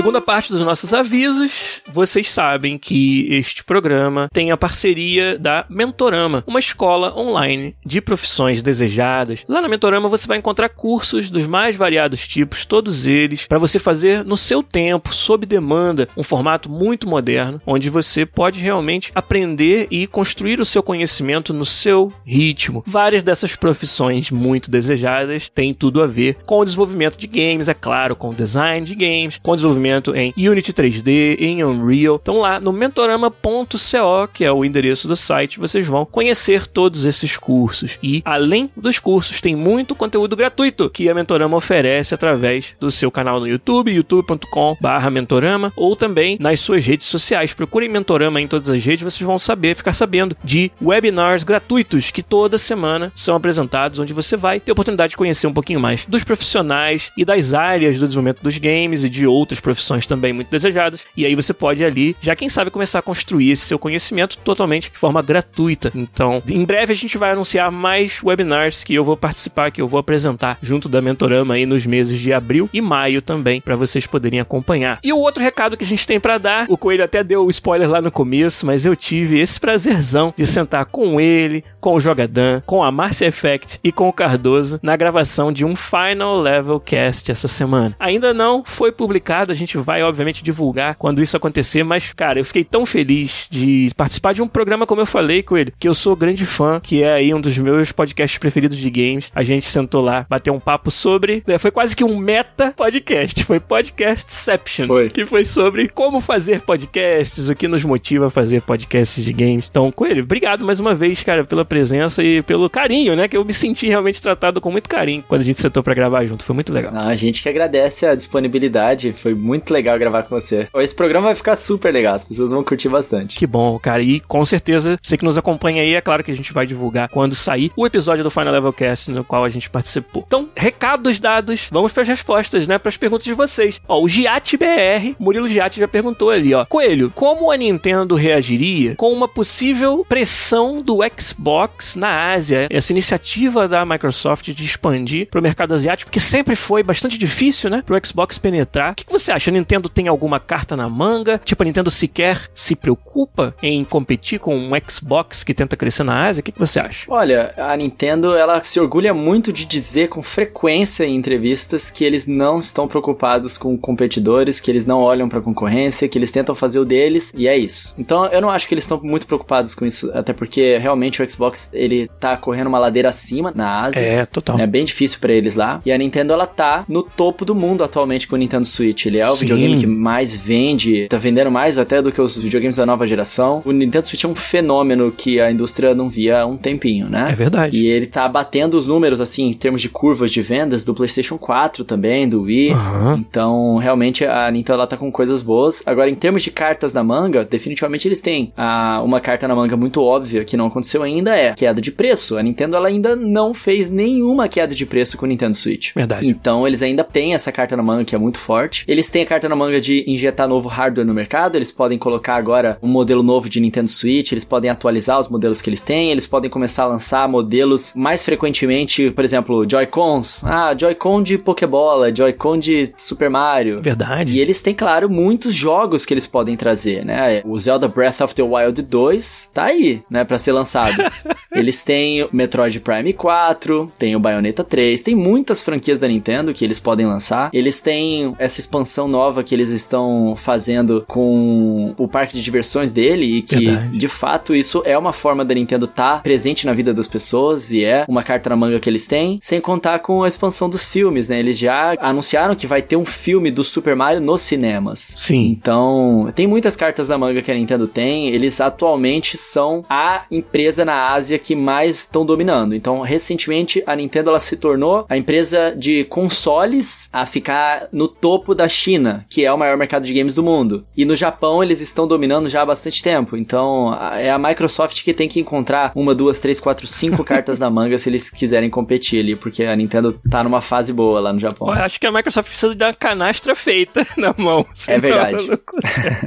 Segunda 0.00 0.22
parte 0.22 0.50
dos 0.50 0.62
nossos 0.62 0.94
avisos, 0.94 1.82
vocês 1.92 2.30
sabem 2.30 2.78
que 2.78 3.28
este 3.30 3.62
programa 3.62 4.30
tem 4.32 4.50
a 4.50 4.56
parceria 4.56 5.38
da 5.38 5.66
Mentorama, 5.68 6.42
uma 6.46 6.58
escola 6.58 7.14
online 7.14 7.76
de 7.84 8.00
profissões 8.00 8.62
desejadas. 8.62 9.44
Lá 9.46 9.60
na 9.60 9.68
Mentorama 9.68 10.08
você 10.08 10.26
vai 10.26 10.38
encontrar 10.38 10.70
cursos 10.70 11.28
dos 11.28 11.46
mais 11.46 11.76
variados 11.76 12.26
tipos, 12.26 12.64
todos 12.64 13.06
eles, 13.06 13.46
para 13.46 13.58
você 13.58 13.78
fazer 13.78 14.24
no 14.24 14.38
seu 14.38 14.62
tempo, 14.62 15.14
sob 15.14 15.44
demanda, 15.44 16.08
um 16.16 16.22
formato 16.22 16.70
muito 16.70 17.06
moderno, 17.06 17.60
onde 17.66 17.90
você 17.90 18.24
pode 18.24 18.58
realmente 18.58 19.12
aprender 19.14 19.86
e 19.90 20.06
construir 20.06 20.62
o 20.62 20.64
seu 20.64 20.82
conhecimento 20.82 21.52
no 21.52 21.66
seu 21.66 22.10
ritmo. 22.24 22.82
Várias 22.86 23.22
dessas 23.22 23.54
profissões 23.54 24.30
muito 24.30 24.70
desejadas 24.70 25.50
têm 25.50 25.74
tudo 25.74 26.02
a 26.02 26.06
ver 26.06 26.38
com 26.46 26.60
o 26.60 26.64
desenvolvimento 26.64 27.18
de 27.18 27.26
games, 27.26 27.68
é 27.68 27.74
claro, 27.74 28.16
com 28.16 28.30
o 28.30 28.34
design 28.34 28.86
de 28.86 28.94
games, 28.94 29.38
com 29.42 29.50
o 29.50 29.56
desenvolvimento 29.56 29.89
em 30.14 30.32
Unity 30.36 30.72
3D, 30.72 31.36
em 31.38 31.64
Unreal. 31.64 32.18
Então 32.20 32.38
lá 32.38 32.60
no 32.60 32.72
mentorama.co, 32.72 34.28
que 34.32 34.44
é 34.44 34.52
o 34.52 34.64
endereço 34.64 35.08
do 35.08 35.16
site, 35.16 35.58
vocês 35.58 35.86
vão 35.86 36.04
conhecer 36.04 36.66
todos 36.66 37.04
esses 37.04 37.36
cursos. 37.36 37.98
E 38.02 38.22
além 38.24 38.70
dos 38.76 38.98
cursos, 38.98 39.40
tem 39.40 39.56
muito 39.56 39.94
conteúdo 39.94 40.36
gratuito 40.36 40.88
que 40.88 41.08
a 41.08 41.14
Mentorama 41.14 41.56
oferece 41.56 42.14
através 42.14 42.74
do 42.78 42.90
seu 42.90 43.10
canal 43.10 43.40
no 43.40 43.48
YouTube, 43.48 43.92
youtube.com/mentorama, 43.92 45.72
ou 45.76 45.96
também 45.96 46.36
nas 46.40 46.60
suas 46.60 46.86
redes 46.86 47.06
sociais. 47.06 47.52
Procurem 47.52 47.88
Mentorama 47.88 48.40
em 48.40 48.48
todas 48.48 48.68
as 48.68 48.84
redes, 48.84 49.02
vocês 49.02 49.26
vão 49.26 49.38
saber, 49.38 49.74
ficar 49.74 49.92
sabendo 49.92 50.36
de 50.44 50.70
webinars 50.80 51.44
gratuitos 51.44 52.10
que 52.10 52.22
toda 52.22 52.58
semana 52.58 53.12
são 53.14 53.34
apresentados, 53.36 53.98
onde 53.98 54.12
você 54.12 54.36
vai 54.36 54.60
ter 54.60 54.70
a 54.70 54.74
oportunidade 54.74 55.10
de 55.10 55.16
conhecer 55.16 55.46
um 55.46 55.52
pouquinho 55.52 55.80
mais 55.80 56.06
dos 56.06 56.24
profissionais 56.24 57.10
e 57.16 57.24
das 57.24 57.52
áreas 57.52 57.98
do 57.98 58.06
desenvolvimento 58.06 58.42
dos 58.42 58.58
games 58.58 59.04
e 59.04 59.08
de 59.08 59.26
outras 59.26 59.60
profissões 59.60 59.79
também 60.06 60.32
muito 60.32 60.50
desejadas. 60.50 61.06
E 61.16 61.24
aí 61.24 61.34
você 61.34 61.52
pode 61.52 61.84
ali, 61.84 62.16
já 62.20 62.34
quem 62.36 62.48
sabe, 62.48 62.70
começar 62.70 62.98
a 62.98 63.02
construir 63.02 63.50
esse 63.50 63.66
seu 63.66 63.78
conhecimento 63.78 64.38
totalmente 64.38 64.90
de 64.90 64.98
forma 64.98 65.22
gratuita. 65.22 65.92
Então, 65.94 66.42
em 66.48 66.64
breve 66.64 66.92
a 66.92 66.96
gente 66.96 67.18
vai 67.18 67.32
anunciar 67.32 67.70
mais 67.70 68.20
webinars 68.22 68.84
que 68.84 68.94
eu 68.94 69.04
vou 69.04 69.16
participar, 69.16 69.70
que 69.70 69.80
eu 69.80 69.88
vou 69.88 70.00
apresentar 70.00 70.58
junto 70.62 70.88
da 70.88 71.00
Mentorama 71.00 71.54
aí 71.54 71.66
nos 71.66 71.86
meses 71.86 72.18
de 72.18 72.32
abril 72.32 72.68
e 72.72 72.80
maio 72.80 73.22
também, 73.22 73.60
para 73.60 73.76
vocês 73.76 74.06
poderem 74.06 74.40
acompanhar. 74.40 74.98
E 75.02 75.12
o 75.12 75.18
outro 75.18 75.42
recado 75.42 75.76
que 75.76 75.84
a 75.84 75.86
gente 75.86 76.06
tem 76.06 76.20
para 76.20 76.38
dar, 76.38 76.66
o 76.68 76.76
Coelho 76.76 77.04
até 77.04 77.22
deu 77.22 77.46
o 77.46 77.50
spoiler 77.50 77.88
lá 77.88 78.00
no 78.00 78.10
começo, 78.10 78.66
mas 78.66 78.84
eu 78.84 78.96
tive 78.96 79.38
esse 79.38 79.60
prazerzão 79.60 80.34
de 80.36 80.46
sentar 80.46 80.84
com 80.86 81.20
ele, 81.20 81.64
com 81.80 81.94
o 81.94 82.00
Jogadan, 82.00 82.62
com 82.66 82.82
a 82.82 82.90
Marcia 82.90 83.26
Effect 83.26 83.78
e 83.82 83.92
com 83.92 84.08
o 84.08 84.12
Cardoso 84.12 84.78
na 84.82 84.96
gravação 84.96 85.52
de 85.52 85.64
um 85.64 85.74
Final 85.74 86.40
Level 86.40 86.80
Cast 86.80 87.30
essa 87.30 87.48
semana. 87.48 87.94
Ainda 87.98 88.34
não 88.34 88.62
foi 88.64 88.92
publicado, 88.92 89.52
a 89.52 89.54
gente 89.54 89.69
vai 89.76 90.02
obviamente 90.02 90.42
divulgar 90.42 90.94
quando 90.94 91.22
isso 91.22 91.36
acontecer, 91.36 91.82
mas 91.82 92.12
cara, 92.12 92.38
eu 92.38 92.44
fiquei 92.44 92.64
tão 92.64 92.84
feliz 92.84 93.48
de 93.50 93.90
participar 93.96 94.32
de 94.34 94.42
um 94.42 94.48
programa 94.48 94.86
como 94.86 95.00
eu 95.00 95.06
falei 95.06 95.42
com 95.42 95.56
ele, 95.56 95.72
que 95.78 95.88
eu 95.88 95.94
sou 95.94 96.16
grande 96.16 96.46
fã, 96.46 96.80
que 96.80 97.02
é 97.02 97.12
aí 97.12 97.34
um 97.34 97.40
dos 97.40 97.56
meus 97.58 97.92
podcasts 97.92 98.38
preferidos 98.38 98.78
de 98.78 98.90
games. 98.90 99.30
A 99.34 99.42
gente 99.42 99.66
sentou 99.66 100.00
lá, 100.00 100.26
bateu 100.28 100.54
um 100.54 100.60
papo 100.60 100.90
sobre, 100.90 101.42
né, 101.46 101.58
foi 101.58 101.70
quase 101.70 101.94
que 101.94 102.04
um 102.04 102.16
meta 102.16 102.72
podcast, 102.76 103.44
foi 103.44 103.60
podcastception, 103.60 104.86
Foi. 104.86 105.10
que 105.10 105.24
foi 105.24 105.44
sobre 105.44 105.88
como 105.88 106.20
fazer 106.20 106.62
podcasts, 106.62 107.48
o 107.48 107.54
que 107.54 107.68
nos 107.68 107.84
motiva 107.84 108.26
a 108.26 108.30
fazer 108.30 108.62
podcasts 108.62 109.24
de 109.24 109.32
games. 109.32 109.68
Então, 109.70 109.90
Coelho, 109.90 110.22
obrigado 110.22 110.64
mais 110.64 110.80
uma 110.80 110.94
vez, 110.94 111.22
cara, 111.22 111.44
pela 111.44 111.64
presença 111.64 112.22
e 112.22 112.42
pelo 112.42 112.68
carinho, 112.68 113.14
né, 113.16 113.28
que 113.28 113.36
eu 113.36 113.44
me 113.44 113.52
senti 113.52 113.86
realmente 113.88 114.20
tratado 114.20 114.60
com 114.60 114.70
muito 114.70 114.88
carinho 114.88 115.24
quando 115.26 115.42
a 115.42 115.44
gente 115.44 115.60
sentou 115.60 115.82
pra 115.82 115.94
gravar 115.94 116.24
junto, 116.24 116.44
foi 116.44 116.54
muito 116.54 116.72
legal. 116.72 116.92
Ah, 116.94 117.06
a 117.06 117.14
gente 117.14 117.42
que 117.42 117.48
agradece 117.48 118.06
a 118.06 118.14
disponibilidade, 118.14 119.12
foi 119.12 119.34
muito 119.34 119.59
legal 119.68 119.98
gravar 119.98 120.22
com 120.22 120.38
você. 120.38 120.68
Esse 120.76 120.94
programa 120.94 121.26
vai 121.26 121.34
ficar 121.34 121.56
super 121.56 121.92
legal, 121.92 122.14
as 122.14 122.24
pessoas 122.24 122.52
vão 122.52 122.64
curtir 122.64 122.88
bastante. 122.88 123.36
Que 123.36 123.46
bom, 123.46 123.78
cara. 123.78 124.02
E 124.02 124.20
com 124.20 124.44
certeza, 124.44 124.98
você 125.02 125.16
que 125.16 125.24
nos 125.24 125.36
acompanha 125.36 125.82
aí, 125.82 125.94
é 125.94 126.00
claro 126.00 126.24
que 126.24 126.30
a 126.30 126.34
gente 126.34 126.52
vai 126.52 126.66
divulgar 126.66 127.08
quando 127.08 127.34
sair 127.34 127.70
o 127.76 127.86
episódio 127.86 128.24
do 128.24 128.30
Final 128.30 128.52
Level 128.52 128.72
Cast 128.72 129.10
no 129.10 129.24
qual 129.24 129.44
a 129.44 129.48
gente 129.48 129.68
participou. 129.70 130.24
Então, 130.26 130.48
recados 130.56 131.20
dados, 131.20 131.68
vamos 131.70 131.92
para 131.92 132.02
as 132.02 132.08
respostas, 132.08 132.66
né? 132.66 132.78
Para 132.78 132.88
as 132.88 132.96
perguntas 132.96 133.24
de 133.24 133.34
vocês. 133.34 133.80
Ó, 133.86 134.00
o 134.00 134.08
Giat 134.08 134.56
BR, 134.56 135.14
Murilo 135.18 135.48
Giat 135.48 135.78
já 135.78 135.88
perguntou 135.88 136.30
ali, 136.30 136.54
ó. 136.54 136.64
Coelho, 136.64 137.10
como 137.14 137.50
a 137.50 137.56
Nintendo 137.56 138.14
reagiria 138.14 138.94
com 138.96 139.12
uma 139.12 139.28
possível 139.28 140.04
pressão 140.08 140.82
do 140.82 140.98
Xbox 141.18 141.96
na 141.96 142.32
Ásia? 142.32 142.66
Essa 142.70 142.92
iniciativa 142.92 143.68
da 143.68 143.84
Microsoft 143.84 144.50
de 144.50 144.64
expandir 144.64 145.28
para 145.28 145.40
o 145.40 145.42
mercado 145.42 145.74
asiático, 145.74 146.10
que 146.10 146.20
sempre 146.20 146.56
foi 146.56 146.82
bastante 146.82 147.18
difícil, 147.18 147.70
né? 147.70 147.82
Para 147.84 147.96
o 147.96 148.06
Xbox 148.06 148.38
penetrar. 148.38 148.92
O 148.92 148.94
que, 148.94 149.04
que 149.04 149.12
você 149.12 149.32
acha? 149.32 149.49
A 149.50 149.52
Nintendo 149.52 149.88
tem 149.88 150.06
alguma 150.06 150.38
carta 150.38 150.76
na 150.76 150.88
manga? 150.88 151.40
Tipo, 151.44 151.62
a 151.62 151.66
Nintendo 151.66 151.90
sequer 151.90 152.48
se 152.54 152.76
preocupa 152.76 153.54
em 153.60 153.84
competir 153.84 154.38
com 154.38 154.56
um 154.56 154.70
Xbox 154.88 155.42
que 155.42 155.52
tenta 155.52 155.76
crescer 155.76 156.04
na 156.04 156.26
Ásia? 156.26 156.40
O 156.40 156.44
que, 156.44 156.52
que 156.52 156.58
você 156.58 156.78
acha? 156.78 157.06
Olha, 157.08 157.52
a 157.56 157.76
Nintendo, 157.76 158.36
ela 158.36 158.62
se 158.62 158.78
orgulha 158.78 159.12
muito 159.12 159.52
de 159.52 159.64
dizer 159.64 160.08
com 160.08 160.22
frequência 160.22 161.04
em 161.04 161.16
entrevistas 161.16 161.90
que 161.90 162.04
eles 162.04 162.26
não 162.26 162.60
estão 162.60 162.86
preocupados 162.86 163.58
com 163.58 163.76
competidores, 163.76 164.60
que 164.60 164.70
eles 164.70 164.86
não 164.86 165.00
olham 165.00 165.28
pra 165.28 165.40
concorrência, 165.40 166.08
que 166.08 166.16
eles 166.16 166.30
tentam 166.30 166.54
fazer 166.54 166.78
o 166.78 166.84
deles, 166.84 167.32
e 167.36 167.48
é 167.48 167.56
isso. 167.56 167.92
Então, 167.98 168.26
eu 168.26 168.40
não 168.40 168.50
acho 168.50 168.68
que 168.68 168.74
eles 168.74 168.84
estão 168.84 169.00
muito 169.02 169.26
preocupados 169.26 169.74
com 169.74 169.84
isso, 169.84 170.10
até 170.14 170.32
porque 170.32 170.78
realmente 170.78 171.20
o 171.20 171.28
Xbox, 171.28 171.70
ele 171.72 172.08
tá 172.20 172.36
correndo 172.36 172.68
uma 172.68 172.78
ladeira 172.78 173.08
acima 173.08 173.52
na 173.54 173.82
Ásia. 173.82 174.00
É, 174.00 174.26
total. 174.26 174.58
É 174.60 174.66
bem 174.66 174.84
difícil 174.84 175.18
pra 175.18 175.32
eles 175.32 175.56
lá. 175.56 175.80
E 175.84 175.90
a 175.90 175.98
Nintendo, 175.98 176.32
ela 176.32 176.46
tá 176.46 176.84
no 176.88 177.02
topo 177.02 177.44
do 177.44 177.54
mundo 177.54 177.82
atualmente 177.82 178.28
com 178.28 178.36
o 178.36 178.38
Nintendo 178.38 178.64
Switch. 178.64 179.06
Ele 179.06 179.18
é 179.18 179.28
o 179.28 179.39
Sim. 179.40 179.46
videogame 179.46 179.80
que 179.80 179.86
mais 179.86 180.34
vende, 180.34 181.06
tá 181.08 181.18
vendendo 181.18 181.50
mais 181.50 181.78
até 181.78 182.00
do 182.00 182.12
que 182.12 182.20
os 182.20 182.36
videogames 182.36 182.76
da 182.76 182.86
nova 182.86 183.06
geração. 183.06 183.62
O 183.64 183.72
Nintendo 183.72 184.06
Switch 184.06 184.24
é 184.24 184.28
um 184.28 184.34
fenômeno 184.34 185.10
que 185.10 185.40
a 185.40 185.50
indústria 185.50 185.94
não 185.94 186.08
via 186.08 186.40
há 186.40 186.46
um 186.46 186.56
tempinho, 186.56 187.08
né? 187.08 187.28
É 187.30 187.34
verdade. 187.34 187.76
E 187.76 187.86
ele 187.86 188.06
tá 188.06 188.28
batendo 188.28 188.76
os 188.76 188.86
números, 188.86 189.20
assim, 189.20 189.48
em 189.48 189.52
termos 189.52 189.80
de 189.80 189.88
curvas 189.88 190.30
de 190.30 190.42
vendas 190.42 190.84
do 190.84 190.94
PlayStation 190.94 191.38
4 191.38 191.84
também, 191.84 192.28
do 192.28 192.42
Wii. 192.42 192.72
Aham. 192.72 193.16
Então, 193.18 193.76
realmente, 193.78 194.24
a 194.24 194.50
Nintendo 194.50 194.78
ela 194.78 194.86
tá 194.86 194.96
com 194.96 195.10
coisas 195.10 195.42
boas. 195.42 195.82
Agora, 195.86 196.10
em 196.10 196.14
termos 196.14 196.42
de 196.42 196.50
cartas 196.50 196.92
na 196.92 197.02
manga, 197.02 197.44
definitivamente 197.44 198.06
eles 198.06 198.20
têm 198.20 198.52
ah, 198.56 199.00
uma 199.04 199.20
carta 199.20 199.46
na 199.48 199.54
manga 199.54 199.76
muito 199.76 200.02
óbvia 200.02 200.44
que 200.44 200.56
não 200.56 200.66
aconteceu 200.66 201.02
ainda, 201.02 201.34
é 201.36 201.54
queda 201.54 201.80
de 201.80 201.90
preço. 201.90 202.36
A 202.36 202.42
Nintendo 202.42 202.76
ela 202.76 202.88
ainda 202.88 203.16
não 203.16 203.52
fez 203.54 203.90
nenhuma 203.90 204.48
queda 204.48 204.74
de 204.74 204.86
preço 204.86 205.16
com 205.16 205.26
o 205.26 205.28
Nintendo 205.28 205.54
Switch. 205.56 205.92
Verdade. 205.94 206.26
Então, 206.26 206.66
eles 206.66 206.82
ainda 206.82 207.04
têm 207.04 207.34
essa 207.34 207.50
carta 207.50 207.76
na 207.76 207.82
manga 207.82 208.04
que 208.04 208.14
é 208.14 208.18
muito 208.18 208.38
forte. 208.38 208.84
Eles 208.86 209.10
têm 209.10 209.22
a 209.22 209.26
carta 209.30 209.48
na 209.48 209.54
manga 209.54 209.80
de 209.80 210.02
injetar 210.08 210.48
novo 210.48 210.68
hardware 210.68 211.06
no 211.06 211.14
mercado, 211.14 211.54
eles 211.54 211.70
podem 211.70 211.96
colocar 211.96 212.34
agora 212.34 212.76
um 212.82 212.88
modelo 212.88 213.22
novo 213.22 213.48
de 213.48 213.60
Nintendo 213.60 213.88
Switch, 213.88 214.32
eles 214.32 214.44
podem 214.44 214.68
atualizar 214.68 215.20
os 215.20 215.28
modelos 215.28 215.62
que 215.62 215.70
eles 215.70 215.84
têm, 215.84 216.10
eles 216.10 216.26
podem 216.26 216.50
começar 216.50 216.82
a 216.82 216.86
lançar 216.86 217.28
modelos 217.28 217.92
mais 217.94 218.24
frequentemente, 218.24 219.08
por 219.12 219.22
exemplo, 219.24 219.64
Joy-Cons. 219.70 220.42
Ah, 220.44 220.74
Joy-Con 220.76 221.22
de 221.22 221.38
Pokébola, 221.38 222.12
Joy-Con 222.12 222.58
de 222.58 222.92
Super 222.96 223.30
Mario. 223.30 223.80
Verdade. 223.80 224.36
E 224.36 224.40
eles 224.40 224.60
têm, 224.62 224.74
claro, 224.74 225.08
muitos 225.08 225.54
jogos 225.54 226.04
que 226.04 226.12
eles 226.12 226.26
podem 226.26 226.56
trazer, 226.56 227.04
né? 227.04 227.40
O 227.44 227.56
Zelda 227.56 227.86
Breath 227.86 228.22
of 228.22 228.34
the 228.34 228.42
Wild 228.42 228.82
2 228.82 229.50
tá 229.54 229.66
aí, 229.66 230.02
né, 230.10 230.24
pra 230.24 230.40
ser 230.40 230.50
lançado. 230.50 230.96
eles 231.54 231.84
têm 231.84 232.24
o 232.24 232.28
Metroid 232.32 232.80
Prime 232.80 233.12
4, 233.12 233.92
tem 233.96 234.16
o 234.16 234.20
Bayonetta 234.20 234.64
3, 234.64 235.00
tem 235.02 235.14
muitas 235.14 235.60
franquias 235.60 236.00
da 236.00 236.08
Nintendo 236.08 236.52
que 236.52 236.64
eles 236.64 236.80
podem 236.80 237.06
lançar. 237.06 237.48
Eles 237.52 237.80
têm 237.80 238.34
essa 238.36 238.58
expansão 238.58 239.06
nova 239.06 239.19
que 239.44 239.54
eles 239.54 239.70
estão 239.70 240.34
fazendo 240.36 241.04
com 241.06 241.94
o 241.96 242.08
parque 242.08 242.34
de 242.34 242.42
diversões 242.42 242.92
dele 242.92 243.38
e 243.38 243.42
que, 243.42 243.56
Verdade. 243.56 243.98
de 243.98 244.08
fato, 244.08 244.54
isso 244.54 244.82
é 244.84 244.96
uma 244.96 245.12
forma 245.12 245.44
da 245.44 245.54
Nintendo 245.54 245.84
estar 245.84 246.22
presente 246.22 246.66
na 246.66 246.72
vida 246.72 246.92
das 246.92 247.06
pessoas 247.06 247.70
e 247.70 247.84
é 247.84 248.04
uma 248.08 248.22
carta 248.22 248.50
na 248.50 248.56
manga 248.56 248.80
que 248.80 248.88
eles 248.88 249.06
têm, 249.06 249.38
sem 249.42 249.60
contar 249.60 250.00
com 250.00 250.22
a 250.22 250.28
expansão 250.28 250.68
dos 250.68 250.84
filmes, 250.84 251.28
né? 251.28 251.38
Eles 251.38 251.58
já 251.58 251.96
anunciaram 252.00 252.54
que 252.54 252.66
vai 252.66 252.82
ter 252.82 252.96
um 252.96 253.04
filme 253.04 253.50
do 253.50 253.62
Super 253.62 253.94
Mario 253.94 254.20
nos 254.20 254.42
cinemas. 254.42 255.14
Sim. 255.16 255.46
Então, 255.46 256.30
tem 256.34 256.46
muitas 256.46 256.76
cartas 256.76 257.08
na 257.08 257.18
manga 257.18 257.42
que 257.42 257.50
a 257.50 257.54
Nintendo 257.54 257.86
tem. 257.86 258.28
Eles 258.28 258.60
atualmente 258.60 259.36
são 259.36 259.84
a 259.88 260.24
empresa 260.30 260.84
na 260.84 261.12
Ásia 261.12 261.38
que 261.38 261.54
mais 261.54 261.98
estão 261.98 262.24
dominando. 262.24 262.74
Então, 262.74 263.00
recentemente, 263.00 263.82
a 263.86 263.94
Nintendo 263.94 264.30
ela 264.30 264.40
se 264.40 264.56
tornou 264.56 265.04
a 265.08 265.16
empresa 265.16 265.74
de 265.76 266.04
consoles 266.04 267.08
a 267.12 267.26
ficar 267.26 267.88
no 267.92 268.08
topo 268.08 268.54
da 268.54 268.68
China, 268.68 268.99
que 269.28 269.44
é 269.44 269.52
o 269.52 269.58
maior 269.58 269.76
mercado 269.76 270.04
de 270.04 270.12
games 270.12 270.34
do 270.34 270.42
mundo. 270.42 270.86
E 270.96 271.04
no 271.04 271.16
Japão, 271.16 271.62
eles 271.62 271.80
estão 271.80 272.06
dominando 272.06 272.48
já 272.48 272.62
há 272.62 272.66
bastante 272.66 273.02
tempo. 273.02 273.36
Então, 273.36 273.96
é 274.14 274.30
a 274.30 274.38
Microsoft 274.38 275.02
que 275.02 275.14
tem 275.14 275.28
que 275.28 275.40
encontrar 275.40 275.92
uma, 275.94 276.14
duas, 276.14 276.38
três, 276.38 276.60
quatro, 276.60 276.86
cinco 276.86 277.24
cartas 277.24 277.58
na 277.58 277.70
manga 277.70 277.98
se 277.98 278.08
eles 278.08 278.30
quiserem 278.30 278.70
competir 278.70 279.20
ali, 279.20 279.36
porque 279.36 279.64
a 279.64 279.74
Nintendo 279.74 280.20
tá 280.30 280.44
numa 280.44 280.60
fase 280.60 280.92
boa 280.92 281.20
lá 281.20 281.32
no 281.32 281.38
Japão. 281.38 281.68
Eu 281.68 281.82
acho 281.82 281.98
que 281.98 282.06
a 282.06 282.12
Microsoft 282.12 282.48
precisa 282.48 282.74
de 282.74 282.84
uma 282.84 282.94
canastra 282.94 283.54
feita 283.54 284.06
na 284.16 284.34
mão. 284.36 284.66
senão 284.74 285.00
verdade. 285.00 285.48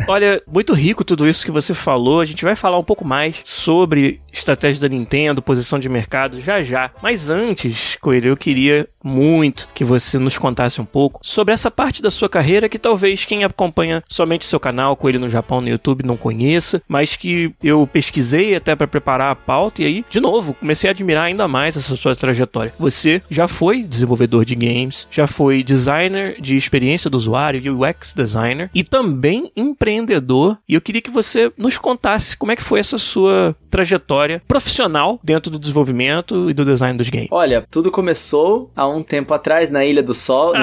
Olha, 0.08 0.42
muito 0.48 0.74
rico 0.74 1.04
tudo 1.04 1.28
isso 1.28 1.46
que 1.46 1.52
você 1.52 1.74
falou. 1.74 2.20
A 2.20 2.26
gente 2.26 2.44
vai 2.44 2.56
falar 2.56 2.78
um 2.78 2.84
pouco 2.84 3.06
mais 3.06 3.42
sobre 3.44 4.22
estratégia 4.32 4.82
da 4.82 4.88
Nintendo, 4.88 5.42
posição 5.42 5.78
de 5.78 5.88
mercado, 5.88 6.40
já 6.40 6.62
já. 6.62 6.92
Mas 7.02 7.30
antes, 7.30 7.98
Coelho, 8.02 8.30
eu 8.30 8.38
queria 8.38 8.88
muito 9.04 9.68
que 9.74 9.84
você 9.84 10.18
nos 10.18 10.38
contasse 10.38 10.82
um 10.82 10.86
pouco 10.86 11.20
sobre 11.22 11.54
essa 11.54 11.70
parte 11.70 12.02
da 12.02 12.10
sua 12.10 12.30
carreira 12.30 12.70
que 12.70 12.80
talvez 12.80 13.26
quem 13.26 13.44
acompanha 13.44 14.04
somente 14.08 14.46
seu 14.46 14.60
canal 14.60 14.96
com 14.96 15.10
ele 15.10 15.18
no 15.18 15.28
Japão 15.28 15.62
no 15.62 15.70
YouTube 15.70 16.06
não 16.06 16.18
conheça, 16.18 16.82
mas 16.88 17.16
que 17.16 17.54
eu 17.62 17.86
pesquisei 17.86 18.56
até 18.56 18.76
para 18.76 18.88
preparar 18.88 19.32
a 19.32 19.36
pauta 19.36 19.82
e 19.82 19.86
aí, 19.86 20.06
de 20.10 20.20
novo, 20.20 20.54
comecei 20.54 20.90
a 20.90 20.92
admirar 20.92 21.26
ainda 21.26 21.48
mais 21.48 21.76
essa 21.76 21.96
sua 21.96 22.16
trajetória. 22.16 22.74
Você 22.80 23.22
já 23.30 23.48
foi 23.48 23.84
desenvolvedor 23.84 24.46
de 24.46 24.56
games, 24.56 25.08
já 25.12 25.28
foi 25.28 25.64
designer 25.64 26.40
de 26.40 26.56
experiência 26.56 27.10
do 27.10 27.18
usuário, 27.18 27.62
UX 27.74 28.14
designer 28.14 28.70
e 28.74 28.84
também 28.84 29.52
empreendedor. 29.56 30.58
E 30.68 30.74
eu 30.74 30.82
queria 30.82 31.02
que 31.02 31.12
você 31.12 31.52
nos 31.58 31.78
contasse 31.78 32.38
como 32.38 32.52
é 32.52 32.56
que 32.56 32.64
foi 32.64 32.80
essa 32.80 32.98
sua 32.98 33.56
trajetória 33.70 34.42
profissional 34.48 35.20
dentro 35.24 35.50
do 35.50 35.58
desenvolvimento 35.58 36.50
e 36.50 36.54
do 36.54 36.64
design 36.64 36.98
dos 36.98 37.10
games. 37.10 37.30
Olha, 37.32 37.66
tudo 37.72 37.92
começou 37.92 38.70
há 38.76 38.88
um 38.88 38.93
tempo 39.02 39.34
atrás 39.34 39.72
na 39.72 39.86
Ilha 39.86 40.04
do 40.04 40.14
Sol. 40.14 40.54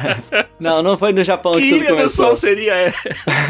não, 0.58 0.82
não 0.82 0.96
foi 0.96 1.12
no 1.12 1.22
Japão 1.22 1.52
que, 1.52 1.60
que 1.60 1.68
tudo 1.70 1.80
Ilha 1.82 1.90
começou. 1.90 2.26
do 2.26 2.28
Sol 2.28 2.36
seria? 2.36 2.94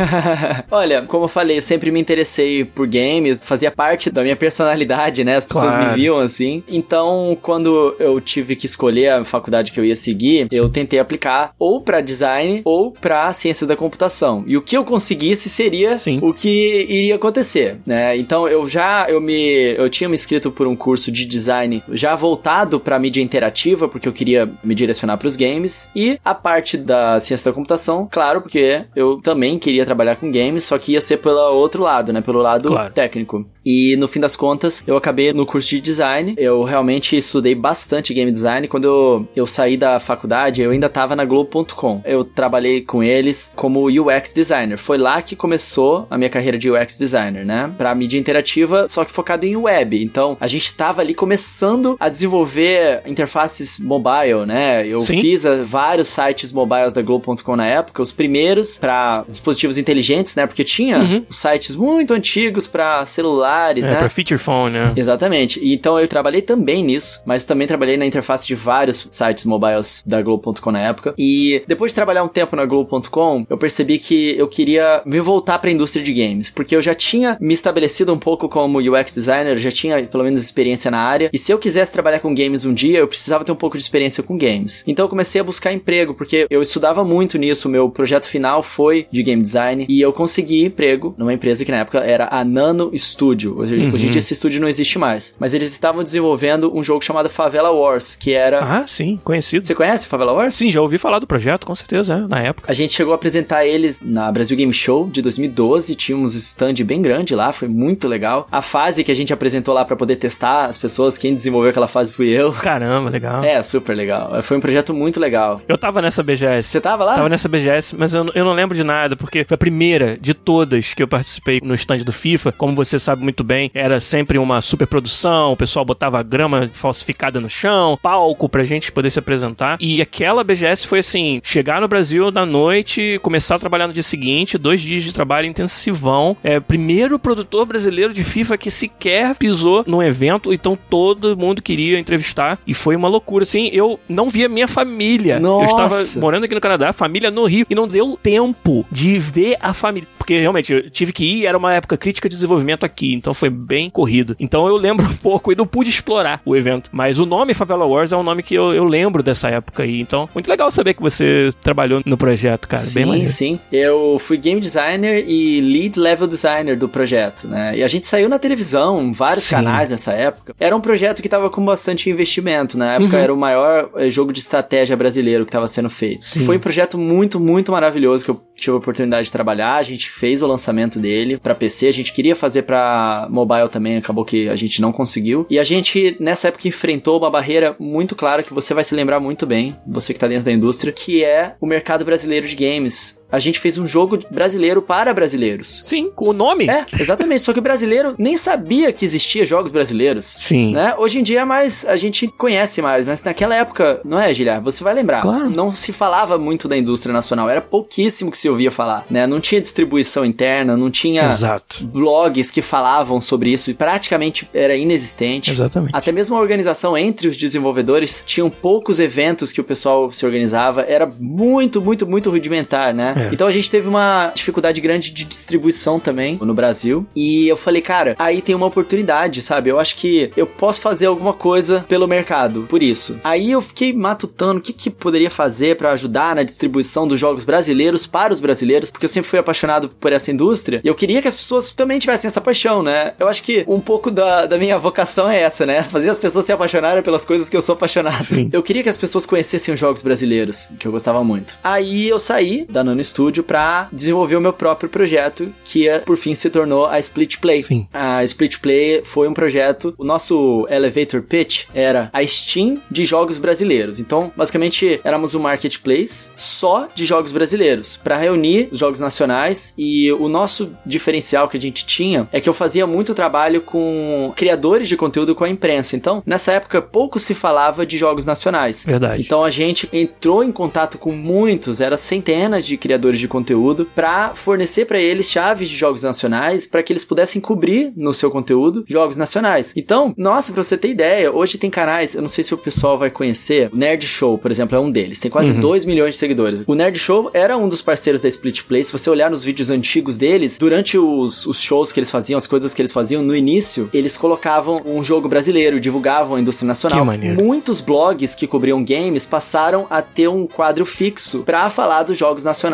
Olha, 0.71 1.03
como 1.03 1.25
eu 1.25 1.29
falei, 1.29 1.59
eu 1.59 1.63
sempre 1.63 1.91
me 1.91 2.01
interessei 2.01 2.65
por 2.65 2.87
games, 2.87 3.41
fazia 3.43 3.71
parte 3.71 4.11
da 4.11 4.23
minha 4.23 4.37
personalidade, 4.37 5.23
né? 5.23 5.37
As 5.37 5.45
pessoas 5.45 5.73
claro. 5.73 5.91
me 5.91 5.95
viam 5.95 6.19
assim. 6.19 6.63
Então, 6.69 7.37
quando 7.43 7.95
eu 7.99 8.21
tive 8.21 8.57
que 8.57 8.67
escolher 8.67 9.11
a 9.11 9.25
faculdade 9.25 9.71
que 9.71 9.79
eu 9.79 9.85
ia 9.85 9.97
seguir, 9.97 10.49
eu 10.51 10.69
tentei 10.69 10.99
aplicar 10.99 11.53
ou 11.59 11.81
para 11.81 12.01
design 12.01 12.63
ou 12.65 12.91
para 12.91 13.33
ciência 13.33 13.67
da 13.67 13.77
computação. 13.77 14.45
E 14.47 14.57
o 14.57 14.63
que 14.63 14.77
eu 14.77 14.85
conseguisse 14.85 15.49
seria 15.49 15.99
Sim. 15.99 16.19
o 16.23 16.33
que 16.33 16.87
iria 16.89 17.17
acontecer, 17.17 17.77
né? 17.87 18.17
Então, 18.17 18.49
eu 18.49 18.67
já 18.67 19.07
eu 19.09 19.21
me 19.21 19.75
eu 19.77 19.89
tinha 19.91 20.09
me 20.09 20.15
inscrito 20.15 20.51
por 20.51 20.67
um 20.67 20.75
curso 20.75 21.11
de 21.13 21.25
design 21.25 21.83
já 21.93 22.15
voltado 22.15 22.81
para 22.81 22.99
mídia 22.99 23.23
interativa, 23.23 23.89
porque 23.89 24.09
eu 24.09 24.13
queria 24.13 24.24
me 24.63 24.75
direcionar 24.75 25.17
para 25.17 25.29
os 25.29 25.37
games 25.37 25.91
e 25.95 26.19
a 26.25 26.35
parte 26.35 26.77
da 26.77 27.19
ciência 27.21 27.51
da 27.51 27.55
computação, 27.55 28.09
claro, 28.11 28.41
porque 28.41 28.85
eu 28.95 29.21
também 29.21 29.59
queria 29.59 29.85
trabalhar 29.85 30.17
com 30.17 30.31
games, 30.31 30.65
só 30.65 30.79
que 30.79 30.93
ia 30.93 31.01
ser 31.01 31.19
pelo 31.19 31.39
outro 31.55 31.83
lado, 31.83 32.13
né? 32.13 32.21
Pelo 32.21 32.41
lado 32.41 32.69
claro. 32.69 32.93
técnico. 32.93 33.47
E 33.65 33.97
no 33.97 34.07
fim 34.07 34.21
das 34.21 34.37
contas, 34.37 34.85
eu 34.87 34.97
acabei 34.97 35.33
no 35.33 35.47
curso 35.47 35.71
de 35.71 35.81
design. 35.81 36.35
Eu 36.37 36.63
realmente 36.63 37.17
estudei 37.17 37.55
bastante 37.55 38.13
game 38.13 38.31
design. 38.31 38.69
Quando 38.69 38.85
eu, 38.85 39.29
eu 39.35 39.47
saí 39.47 39.77
da 39.77 39.99
faculdade, 39.99 40.61
eu 40.61 40.71
ainda 40.71 40.89
tava 40.89 41.17
na 41.17 41.25
Globo.com. 41.25 42.03
Eu 42.05 42.25
trabalhei 42.25 42.83
com 42.83 43.03
eles 43.03 43.51
como 43.57 43.87
UX 43.87 44.33
designer. 44.35 44.77
Foi 44.77 44.99
lá 44.99 45.23
que 45.23 45.35
começou 45.35 46.07
a 46.11 46.19
minha 46.19 46.29
carreira 46.29 46.59
de 46.59 46.71
UX 46.71 46.99
designer, 46.99 47.45
né? 47.45 47.73
Pra 47.79 47.95
mídia 47.95 48.19
interativa, 48.19 48.87
só 48.89 49.05
que 49.05 49.11
focado 49.11 49.47
em 49.47 49.57
web. 49.57 50.03
Então, 50.03 50.37
a 50.39 50.47
gente 50.47 50.75
tava 50.75 51.01
ali 51.01 51.15
começando 51.15 51.97
a 51.99 52.09
desenvolver 52.09 53.03
interfaces 53.07 53.79
mobile, 53.79 54.14
né? 54.47 54.87
Eu 54.87 55.01
Sim. 55.01 55.21
fiz 55.21 55.45
uh, 55.45 55.63
vários 55.63 56.09
sites 56.09 56.53
mobiles 56.53 56.93
da 56.93 57.03
Globo.com 57.03 57.57
na 57.57 57.67
época, 57.67 58.03
os 58.03 58.13
primeiros 58.13 58.79
para 58.79 59.25
dispositivos 59.29 59.79
inteligentes, 59.79 60.35
né? 60.35 60.47
Porque 60.47 60.65
tinha 60.65 60.99
uhum. 60.99 61.25
sites 61.29 61.75
muito 61.75 62.15
antigos 62.15 62.67
para 62.67 63.05
celular 63.07 63.35
celulares, 63.35 63.87
é, 63.87 63.91
né? 63.91 63.97
Pra 63.97 64.09
feature 64.09 64.39
phone, 64.39 64.75
né? 64.75 64.93
Exatamente. 64.97 65.61
E 65.63 65.75
então 65.75 65.99
eu 65.99 66.07
trabalhei 66.07 66.43
também 66.43 66.83
nisso, 66.83 67.21
mas 67.25 67.45
também 67.45 67.67
trabalhei 67.67 67.97
na 67.97 68.07
interface 68.07 68.47
de 68.47 68.55
vários 68.55 69.07
sites 69.11 69.45
mobiles 69.45 70.03
da 70.07 70.21
Globo.com 70.23 70.71
na 70.71 70.81
época. 70.81 71.15
E 71.19 71.63
depois 71.67 71.93
de 71.93 71.95
trabalhar 71.95 72.23
um 72.23 72.29
tempo 72.29 72.57
na 72.57 72.65
Globo.com, 72.65 73.47
eu 73.49 73.59
percebi 73.59 73.99
que 73.99 74.37
eu 74.39 74.49
queria 74.49 75.03
me 75.05 75.21
voltar 75.21 75.59
para 75.59 75.71
a 75.71 75.73
indústria 75.73 76.05
de 76.05 76.13
games, 76.13 76.51
porque 76.51 76.77
eu 76.77 76.83
já 76.83 76.95
tinha 76.95 77.37
me 77.41 77.55
estabelecido 77.55 78.13
um 78.13 78.19
pouco 78.19 78.49
como 78.49 78.79
UX 78.79 79.15
designer, 79.15 79.57
já 79.57 79.71
tinha 79.71 80.03
pelo 80.05 80.25
menos 80.25 80.43
experiência 80.43 80.91
na 80.91 80.99
área. 80.99 81.31
E 81.33 81.39
se 81.39 81.53
eu 81.53 81.59
quisesse 81.59 81.93
trabalhar 81.93 82.21
com 82.21 82.35
games 82.35 82.65
um 82.65 82.73
dia, 82.73 82.99
eu 82.99 83.09
precisava 83.09 83.45
ter 83.45 83.53
um 83.53 83.57
pouco 83.57 83.77
de 83.77 83.83
experiência 83.83 84.04
com 84.23 84.37
games. 84.37 84.83
Então 84.87 85.05
eu 85.05 85.09
comecei 85.09 85.41
a 85.41 85.45
buscar 85.45 85.73
emprego, 85.73 86.15
porque 86.15 86.47
eu 86.51 86.63
estudava 86.63 87.05
muito 87.05 87.39
nisso. 87.39 87.69
O 87.69 87.71
meu 87.71 87.89
projeto 87.89 88.27
final 88.27 88.63
foi 88.63 89.07
de 89.11 89.23
game 89.23 89.43
design 89.43 89.87
e 89.89 90.01
eu 90.01 90.13
consegui 90.13 90.65
emprego 90.65 91.15
numa 91.17 91.33
empresa 91.33 91.65
que 91.65 91.71
na 91.71 91.79
época 91.79 91.99
era 91.99 92.29
a 92.31 92.45
Nano 92.45 92.91
Studio. 92.97 93.59
Hoje, 93.59 93.77
uhum. 93.77 93.93
hoje 93.93 94.07
em 94.07 94.11
dia 94.11 94.19
esse 94.19 94.33
estúdio 94.33 94.61
não 94.61 94.69
existe 94.69 94.99
mais. 94.99 95.35
Mas 95.39 95.55
eles 95.55 95.73
estavam 95.73 96.03
desenvolvendo 96.03 96.75
um 96.75 96.83
jogo 96.83 97.05
chamado 97.05 97.29
Favela 97.29 97.71
Wars, 97.71 98.17
que 98.17 98.33
era. 98.33 98.61
Ah, 98.61 98.87
sim, 98.87 99.19
conhecido. 99.23 99.67
Você 99.67 99.75
conhece 99.75 100.07
Favela 100.07 100.33
Wars? 100.33 100.55
Sim, 100.55 100.71
já 100.71 100.81
ouvi 100.81 100.99
falar 100.99 101.19
do 101.19 101.27
projeto, 101.27 101.67
com 101.67 101.75
certeza, 101.75 102.15
é, 102.15 102.29
na 102.29 102.41
época. 102.41 102.71
A 102.71 102.75
gente 102.75 102.95
chegou 102.95 103.13
a 103.13 103.17
apresentar 103.17 103.67
eles 103.67 104.01
na 104.03 104.31
Brasil 104.31 104.57
Game 104.57 104.73
Show 104.73 105.09
de 105.09 105.23
2012. 105.23 105.95
Tínhamos 105.95 106.35
um 106.35 106.39
stand 106.39 106.75
bem 106.85 107.01
grande 107.01 107.35
lá, 107.35 107.53
foi 107.53 107.69
muito 107.69 108.09
legal. 108.09 108.47
A 108.51 108.63
fase 108.63 109.05
que 109.05 109.11
a 109.11 109.15
gente 109.15 109.33
apresentou 109.33 109.75
lá 109.75 109.85
para 109.85 109.97
poder 109.97 110.17
testar 110.17 110.67
as 110.67 110.79
pessoas, 110.79 111.19
quem 111.19 111.35
desenvolveu 111.35 111.71
aquela 111.71 111.89
fase 111.89 112.13
fui 112.13 112.29
eu. 112.29 112.53
Caramba, 112.53 113.11
legal. 113.11 113.43
É, 113.43 113.63
super 113.63 113.94
legal. 113.95 114.43
Foi 114.43 114.57
um 114.57 114.61
projeto 114.61 114.93
muito 114.93 115.21
legal. 115.21 115.61
Eu 115.69 115.79
tava 115.79 116.03
nessa 116.03 116.23
BGS. 116.23 116.69
Você 116.69 116.81
tava 116.81 117.05
lá? 117.05 117.17
Tava 117.17 117.29
nessa 117.29 117.49
BGS, 117.49 117.97
mas 117.97 118.15
eu, 118.15 118.31
eu 118.35 118.45
não 118.45 118.53
lembro 118.53 118.77
de 118.77 118.85
nada, 118.85 119.17
porque 119.17 119.45
foi 119.45 119.55
a 119.55 119.59
primeira 119.59 120.19
de 120.21 120.35
todas 120.35 120.95
que 120.95 121.03
eu 121.03 121.09
participei 121.09 121.61
no 121.63 121.75
stand 121.75 121.99
do 121.99 122.13
FIFA. 122.13 122.53
Como 122.53 122.75
você 122.75 122.99
sabe 122.99 123.23
muito 123.23 123.45
bem, 123.45 123.71
era 123.75 124.01
sempre 124.01 124.39
uma 124.39 124.61
superprodução, 124.61 125.53
o 125.53 125.57
pessoal 125.57 125.85
botava 125.85 126.23
grama 126.23 126.69
falsificada 126.73 127.41
no 127.41 127.49
chão, 127.49 127.99
palco 128.03 128.49
pra 128.49 128.65
gente 128.65 128.93
poder 128.93 129.11
se 129.11 129.19
apresentar. 129.19 129.77
E 129.81 130.01
aquela 130.01 130.45
BGS 130.45 130.87
foi 130.87 131.01
assim: 131.01 131.41
chegar 131.43 131.81
no 131.81 131.89
Brasil 131.89 132.31
na 132.31 132.45
noite, 132.47 133.19
começar 133.23 133.57
a 133.57 133.59
trabalhar 133.59 133.87
no 133.87 133.93
dia 133.93 134.03
seguinte, 134.03 134.59
dois 134.59 134.81
dias 134.81 135.03
de 135.03 135.13
trabalho 135.13 135.47
intensivão. 135.47 136.37
É, 136.43 136.61
primeiro 136.61 137.19
produtor 137.19 137.67
brasileiro 137.67 138.13
de 138.13 138.25
FIFA 138.25 138.59
que 138.59 138.71
sequer 138.71 139.35
pisou 139.37 139.85
num 139.87 140.03
evento, 140.03 140.53
então 140.53 140.79
todo 140.89 141.37
mundo 141.37 141.63
queria 141.63 141.99
entrevistar. 141.99 142.59
E 142.67 142.75
foi 142.75 142.97
uma 142.97 143.09
loucura, 143.09 143.43
assim. 143.43 143.71
Eu 143.75 143.99
não 144.09 144.31
via 144.31 144.49
minha 144.49 144.69
família. 144.69 145.41
Nossa. 145.41 145.65
Eu 145.65 145.87
estava 145.89 146.21
morando 146.21 146.45
aqui 146.45 146.55
no 146.55 146.61
Canadá, 146.61 146.93
família 146.93 147.29
no 147.29 147.45
Rio, 147.45 147.67
e 147.69 147.75
não 147.75 147.89
deu 147.89 148.17
tempo 148.23 148.87
de 148.89 149.19
ver 149.19 149.57
a 149.61 149.75
família. 149.75 150.07
Porque 150.25 150.41
realmente 150.41 150.73
eu 150.73 150.89
tive 150.89 151.13
que 151.13 151.23
ir, 151.23 151.47
era 151.47 151.59
uma 151.59 151.75
época 151.75 151.99
crítica 151.99 152.31
de 152.31 152.35
desenvolvimento 152.35 152.85
aqui, 152.85 153.13
então 153.13 153.35
foi 153.35 153.51
bem 153.51 153.91
corrido. 153.91 154.35
Então 154.41 154.67
eu 154.67 154.75
lembro 154.77 155.05
um 155.07 155.15
pouco 155.17 155.53
e 155.53 155.55
não 155.55 155.67
pude 155.67 155.91
explorar 155.91 156.41
o 156.47 156.57
evento. 156.57 156.89
Mas 156.91 157.19
o 157.19 157.27
nome 157.27 157.53
Favela 157.53 157.85
Wars 157.85 158.11
é 158.11 158.17
um 158.17 158.23
nome 158.23 158.43
que 158.43 158.55
eu, 158.55 158.73
eu 158.73 158.85
lembro 158.85 159.23
dessa 159.23 159.51
época 159.51 159.83
aí. 159.83 160.01
Então, 160.01 160.27
muito 160.35 160.49
legal 160.49 160.71
saber 160.71 160.95
que 160.95 161.03
você 161.03 161.51
trabalhou 161.61 162.03
no 162.07 162.17
projeto, 162.17 162.67
cara. 162.67 162.83
Sim, 162.83 162.95
bem 162.95 163.05
maneiro. 163.07 163.31
sim. 163.31 163.61
Eu 163.71 164.17
fui 164.19 164.39
game 164.39 164.59
designer 164.59 165.25
e 165.29 165.61
lead 165.61 166.01
level 166.01 166.27
designer 166.27 166.75
do 166.75 166.89
projeto, 166.89 167.47
né? 167.47 167.77
E 167.77 167.83
a 167.83 167.89
gente 167.89 168.07
saiu 168.07 168.27
na 168.27 168.39
televisão, 168.39 169.13
vários 169.13 169.45
sim. 169.45 169.57
canais 169.57 169.91
nessa 169.91 170.13
época. 170.13 170.55
Era 170.59 170.75
um 170.75 170.81
projeto 170.81 171.21
que 171.21 171.29
tava 171.29 171.51
com 171.51 171.63
bastante 171.63 172.09
investimento. 172.09 172.79
Na 172.79 172.95
época 172.95 173.17
uhum. 173.17 173.23
era 173.23 173.35
o 173.35 173.37
maior 173.37 173.91
eh, 173.97 174.09
jogo 174.09 174.33
de 174.33 174.41
estratégia 174.41 174.97
brasileiro 174.97 175.45
que 175.45 175.51
estava 175.51 175.69
sendo 175.69 175.91
feito. 175.91 176.25
Sim. 176.25 176.47
Foi 176.47 176.57
um 176.57 176.61
projeto 176.61 176.97
muito, 176.97 177.39
muito 177.39 177.71
maravilhoso 177.71 178.25
que 178.25 178.31
eu 178.31 178.41
tive 178.57 178.73
a 178.73 178.79
oportunidade 178.79 179.27
de 179.27 179.33
trabalhar. 179.33 179.75
A 179.75 179.83
gente 179.83 180.09
fez 180.19 180.43
o 180.43 180.47
lançamento 180.47 180.99
dele 180.99 181.39
para 181.39 181.55
PC. 181.55 181.89
A 181.89 181.93
gente 181.93 182.13
queria 182.13 182.37
fazer 182.37 182.63
para 182.63 183.27
mobile 183.31 183.69
também, 183.69 183.97
acabou 183.97 184.25
que 184.25 184.49
a 184.49 184.57
gente 184.57 184.81
não 184.81 184.93
conseguiu. 184.93 185.47
E 185.51 185.59
a 185.59 185.65
gente, 185.65 186.17
nessa 186.21 186.49
época, 186.49 186.69
enfrentou 186.69 187.19
uma 187.19 187.31
barreira 187.31 187.75
muito 187.79 188.15
clara 188.15 188.43
que 188.43 188.55
você 188.55 188.73
vai 188.73 188.85
se 188.85 188.95
lembrar 188.95 189.19
muito 189.19 189.47
bem, 189.47 189.77
você 189.87 190.13
que 190.13 190.21
tá 190.21 190.29
dentro 190.29 190.45
da 190.45 190.53
indústria, 190.53 190.93
que 190.93 191.25
é 191.25 191.55
o 191.61 191.67
mercado 191.67 192.05
brasileiro 192.05 192.47
de 192.47 192.55
games 192.55 193.24
a 193.35 193.41
gente 193.41 193.59
fez 193.59 193.77
um 193.77 193.85
jogo 193.87 194.17
brasileiro 194.31 194.81
para 194.81 195.13
brasileiros. 195.13 195.81
Sim, 195.85 196.09
com 196.15 196.29
o 196.29 196.33
nome. 196.33 196.69
É, 196.69 196.87
exatamente. 196.99 197.43
Só 197.43 197.53
que 197.53 197.59
o 197.59 197.63
brasileiro 197.63 198.15
nem 198.17 198.37
sabia 198.37 198.93
que 198.93 199.05
existia 199.05 199.45
jogos 199.45 199.73
brasileiros. 199.73 200.25
Sim. 200.25 200.73
Né? 200.73 200.95
Hoje 200.97 201.19
em 201.19 201.23
dia 201.23 201.41
é 201.41 201.45
mais 201.45 201.85
a 201.85 201.97
gente 201.97 202.29
conhece 202.29 202.81
mais, 202.81 203.05
mas 203.05 203.23
naquela 203.25 203.57
época, 203.57 204.01
não 204.05 204.21
é, 204.21 204.33
Gilhar? 204.33 204.63
Você 204.63 204.85
vai 204.85 204.95
lembrar. 204.95 205.21
Claro. 205.23 205.51
Não 205.51 205.75
se 205.75 205.93
falava 205.93 206.39
muito 206.39 206.69
da 206.69 206.77
indústria 206.77 207.13
nacional, 207.13 207.51
era 207.51 207.61
pouquíssimo 207.61 208.31
que 208.31 208.39
se 208.39 208.49
ouvia 208.49 208.71
falar, 208.71 209.05
né? 209.11 209.27
Não 209.27 209.41
tinha 209.41 209.61
distribuição 209.61 210.25
interna, 210.25 210.77
não 210.77 210.91
tinha 210.91 211.25
Exato. 211.27 211.85
blogs 211.87 212.53
que 212.53 212.63
falavam 212.63 213.21
sobre 213.21 213.51
isso, 213.51 213.69
e 213.69 213.75
praticamente 213.75 214.49
era 214.55 214.77
inexistente. 214.77 215.51
Exatamente. 215.51 215.91
Até 215.93 216.13
mesmo 216.13 216.37
a 216.37 216.41
organização 216.41 216.97
entre 216.97 217.27
os 217.27 217.37
desenvolvedores 217.37 218.23
tinham 218.25 218.49
poucos 218.49 219.01
eventos 219.01 219.51
que 219.51 219.61
o 219.61 219.65
pessoal 219.65 220.09
se 220.11 220.25
organizava, 220.25 220.83
era 220.83 221.11
muito, 221.19 221.83
muito, 221.83 222.07
muito 222.07 222.31
rudimentar, 222.31 222.95
né? 222.95 223.15
É. 223.17 223.24
É. 223.25 223.31
Então 223.33 223.47
a 223.47 223.53
gente 223.53 223.71
teve 223.71 223.89
uma 223.89 224.33
dificuldade 224.35 224.81
grande 224.81 225.11
de 225.11 225.25
distribuição 225.25 225.99
também 225.99 226.39
no 226.41 226.55
Brasil. 226.55 227.07
E 227.15 227.49
eu 227.49 227.57
falei, 227.57 227.83
cara, 227.83 228.15
aí 228.19 228.41
tem 228.43 228.55
uma 228.55 228.67
oportunidade, 228.67 229.43
sabe? 229.43 229.71
Eu 229.71 229.79
acho 229.79 229.97
que 229.97 230.31
eu 230.37 230.47
posso 230.47 230.81
fazer 230.81 231.07
alguma 231.07 231.33
coisa 231.33 231.85
pelo 231.89 232.07
mercado, 232.07 232.67
por 232.69 232.83
isso. 232.83 233.21
Aí 233.25 233.51
eu 233.51 233.61
fiquei 233.61 233.93
matutando 233.93 234.59
o 234.59 234.63
que, 234.63 234.73
que 234.73 234.91
poderia 234.91 235.31
fazer 235.31 235.77
para 235.77 235.91
ajudar 235.93 236.35
na 236.35 236.43
distribuição 236.43 237.07
dos 237.07 237.19
jogos 237.19 237.45
brasileiros 237.45 238.07
para 238.07 238.33
os 238.33 238.41
brasileiros, 238.41 238.91
porque 238.91 239.05
eu 239.05 239.09
sempre 239.09 239.29
fui 239.29 239.39
apaixonado 239.39 239.89
por 239.89 240.13
essa 240.13 240.31
indústria 240.31 240.81
e 240.83 240.89
eu 240.89 240.95
queria 240.95 241.21
que 241.23 241.29
as 241.29 241.35
pessoas 241.35 241.73
também 241.73 241.99
tivessem 241.99 242.29
essa 242.29 242.41
paixão, 242.41 242.83
né? 242.83 243.15
Eu 243.19 243.29
acho 243.29 243.43
que 243.43 243.65
um 243.67 243.81
pouco 243.81 244.11
da, 244.11 244.47
da 244.47 244.59
minha 244.59 244.79
vocação 244.79 245.29
é 245.29 245.41
essa, 245.41 245.65
né? 245.67 245.83
Fazer 245.83 246.11
as 246.11 246.19
pessoas 246.19 246.45
se 246.45 246.53
apaixonarem 246.53 247.03
pelas 247.03 247.25
coisas 247.25 247.49
que 247.49 247.57
eu 247.57 247.63
sou 247.63 247.75
apaixonado. 247.75 248.23
Sim. 248.23 248.51
Eu 248.53 248.63
queria 248.63 248.83
que 248.83 248.89
as 248.89 248.97
pessoas 248.97 249.27
conhecessem 249.27 249.75
os 249.75 249.81
jogos 249.81 250.03
brasileiros, 250.03 250.73
que 250.79 250.87
eu 250.87 250.93
gostava 250.93 251.23
muito. 251.25 251.59
Aí 251.63 252.09
eu 252.09 252.19
saí 252.19 252.67
da 252.69 252.85
Nano 252.85 253.01
estúdio 253.15 253.45
para 253.45 253.89
desenvolver 253.93 254.35
o 254.35 254.41
meu 254.41 254.53
próprio 254.53 254.91
projeto, 254.91 255.53
que 255.65 255.89
é, 255.89 256.01
por 256.01 256.17
fim 256.17 256.35
se 256.35 256.51
tornou 256.51 256.87
a 256.87 256.99
Split 256.99 257.39
Play. 257.39 257.63
Sim. 257.63 257.87
A 257.93 258.25
Split 258.25 258.59
Play 258.59 259.03
foi 259.05 259.29
um 259.29 259.35
projeto, 259.35 259.95
o 259.97 260.05
nosso 260.05 260.67
elevator 260.69 261.23
pitch 261.23 261.67
era 261.73 262.11
a 262.13 262.27
Steam 262.27 262.79
de 262.91 263.05
jogos 263.05 263.39
brasileiros. 263.39 264.01
Então, 264.01 264.33
basicamente, 264.37 265.01
éramos 265.05 265.35
um 265.35 265.39
marketplace 265.39 266.33
só 266.37 266.89
de 266.93 267.05
jogos 267.07 267.31
brasileiros, 267.31 267.97
para 267.97 268.17
reunir 268.17 268.69
os 268.73 268.81
jogos 268.81 268.99
nacionais 268.99 269.73
e 269.79 270.11
o 270.13 270.29
nosso 270.29 270.73
diferencial 270.85 271.49
que 271.49 271.57
a 271.57 271.61
gente 271.61 271.87
tinha 271.87 272.29
é 272.33 272.41
que 272.41 272.49
eu 272.49 272.55
fazia 272.55 272.87
muito 272.87 273.15
trabalho 273.15 273.61
com 273.61 274.33
criadores 274.35 274.89
de 274.89 274.97
conteúdo 274.97 275.35
com 275.35 275.45
a 275.45 275.49
imprensa. 275.49 275.95
Então, 275.95 276.23
nessa 276.27 276.53
época 276.53 276.83
pouco 276.83 277.21
se 277.21 277.35
falava 277.35 277.87
de 277.87 277.97
jogos 277.97 278.27
nacionais. 278.27 278.85
Verdade. 278.85 279.23
Então 279.23 279.45
a 279.45 279.51
gente 279.51 279.89
entrou 279.93 280.43
em 280.43 280.51
contato 280.51 280.99
com 280.99 281.13
muitos, 281.13 281.81
era 281.81 281.97
centenas 281.97 282.67
de 282.67 282.77
criadores 282.77 282.94
de 282.99 283.29
conteúdo 283.29 283.87
para 283.95 284.35
fornecer 284.35 284.87
para 284.87 285.01
eles 285.01 285.31
chaves 285.31 285.69
de 285.69 285.77
jogos 285.77 286.03
nacionais 286.03 286.67
para 286.67 286.83
que 286.83 286.93
eles 286.93 287.05
pudessem 287.05 287.41
cobrir 287.41 287.93
no 287.97 288.15
seu 288.15 288.31
conteúdo 288.31 288.85
jogos 288.89 289.17
nacionais. 289.17 289.73
Então, 289.77 290.15
nossa, 290.17 290.53
pra 290.53 290.63
você 290.63 290.77
ter 290.77 290.89
ideia, 290.89 291.33
hoje 291.33 291.59
tem 291.59 291.71
canais, 291.71 292.15
eu 292.15 292.23
não 292.23 292.29
sei 292.29 292.45
se 292.45 292.55
o 292.55 292.59
pessoal 292.59 292.99
vai 292.99 293.11
conhecer, 293.11 293.71
o 293.73 293.77
Nerd 293.77 294.07
Show, 294.07 294.39
por 294.39 294.51
exemplo, 294.51 294.77
é 294.77 294.81
um 294.81 294.91
deles, 294.91 295.21
tem 295.21 295.31
quase 295.31 295.53
2 295.53 295.85
milhões 295.85 296.15
de 296.15 296.19
seguidores. 296.19 296.63
O 296.67 296.75
Nerd 296.75 296.99
Show 296.99 297.31
era 297.35 297.57
um 297.57 297.69
dos 297.69 297.83
parceiros 297.83 298.21
da 298.21 298.29
Split 298.29 298.63
Play, 298.63 298.85
se 298.85 298.93
você 298.93 299.11
olhar 299.11 299.31
nos 299.31 299.45
vídeos 299.45 299.71
antigos 299.71 300.17
deles, 300.17 300.59
durante 300.59 300.99
os, 300.99 301.47
os 301.47 301.61
shows 301.61 301.93
que 301.93 302.01
eles 302.01 302.11
faziam, 302.11 302.39
as 302.39 302.47
coisas 302.47 302.75
que 302.75 302.81
eles 302.81 302.93
faziam 302.93 303.23
no 303.23 303.35
início, 303.35 303.89
eles 303.93 304.17
colocavam 304.17 304.83
um 304.85 305.03
jogo 305.03 305.29
brasileiro, 305.29 305.81
divulgavam 305.81 306.37
a 306.37 306.41
indústria 306.41 306.67
nacional. 306.67 307.01
Que 307.01 307.07
maneiro. 307.07 307.43
Muitos 307.43 307.81
blogs 307.81 308.35
que 308.35 308.47
cobriam 308.47 308.85
games 308.85 309.27
passaram 309.27 309.87
a 309.91 310.01
ter 310.03 310.29
um 310.29 310.47
quadro 310.47 310.85
fixo 310.85 311.43
para 311.45 311.69
falar 311.71 312.03
dos 312.03 312.17
jogos 312.17 312.45
nacionais. 312.45 312.65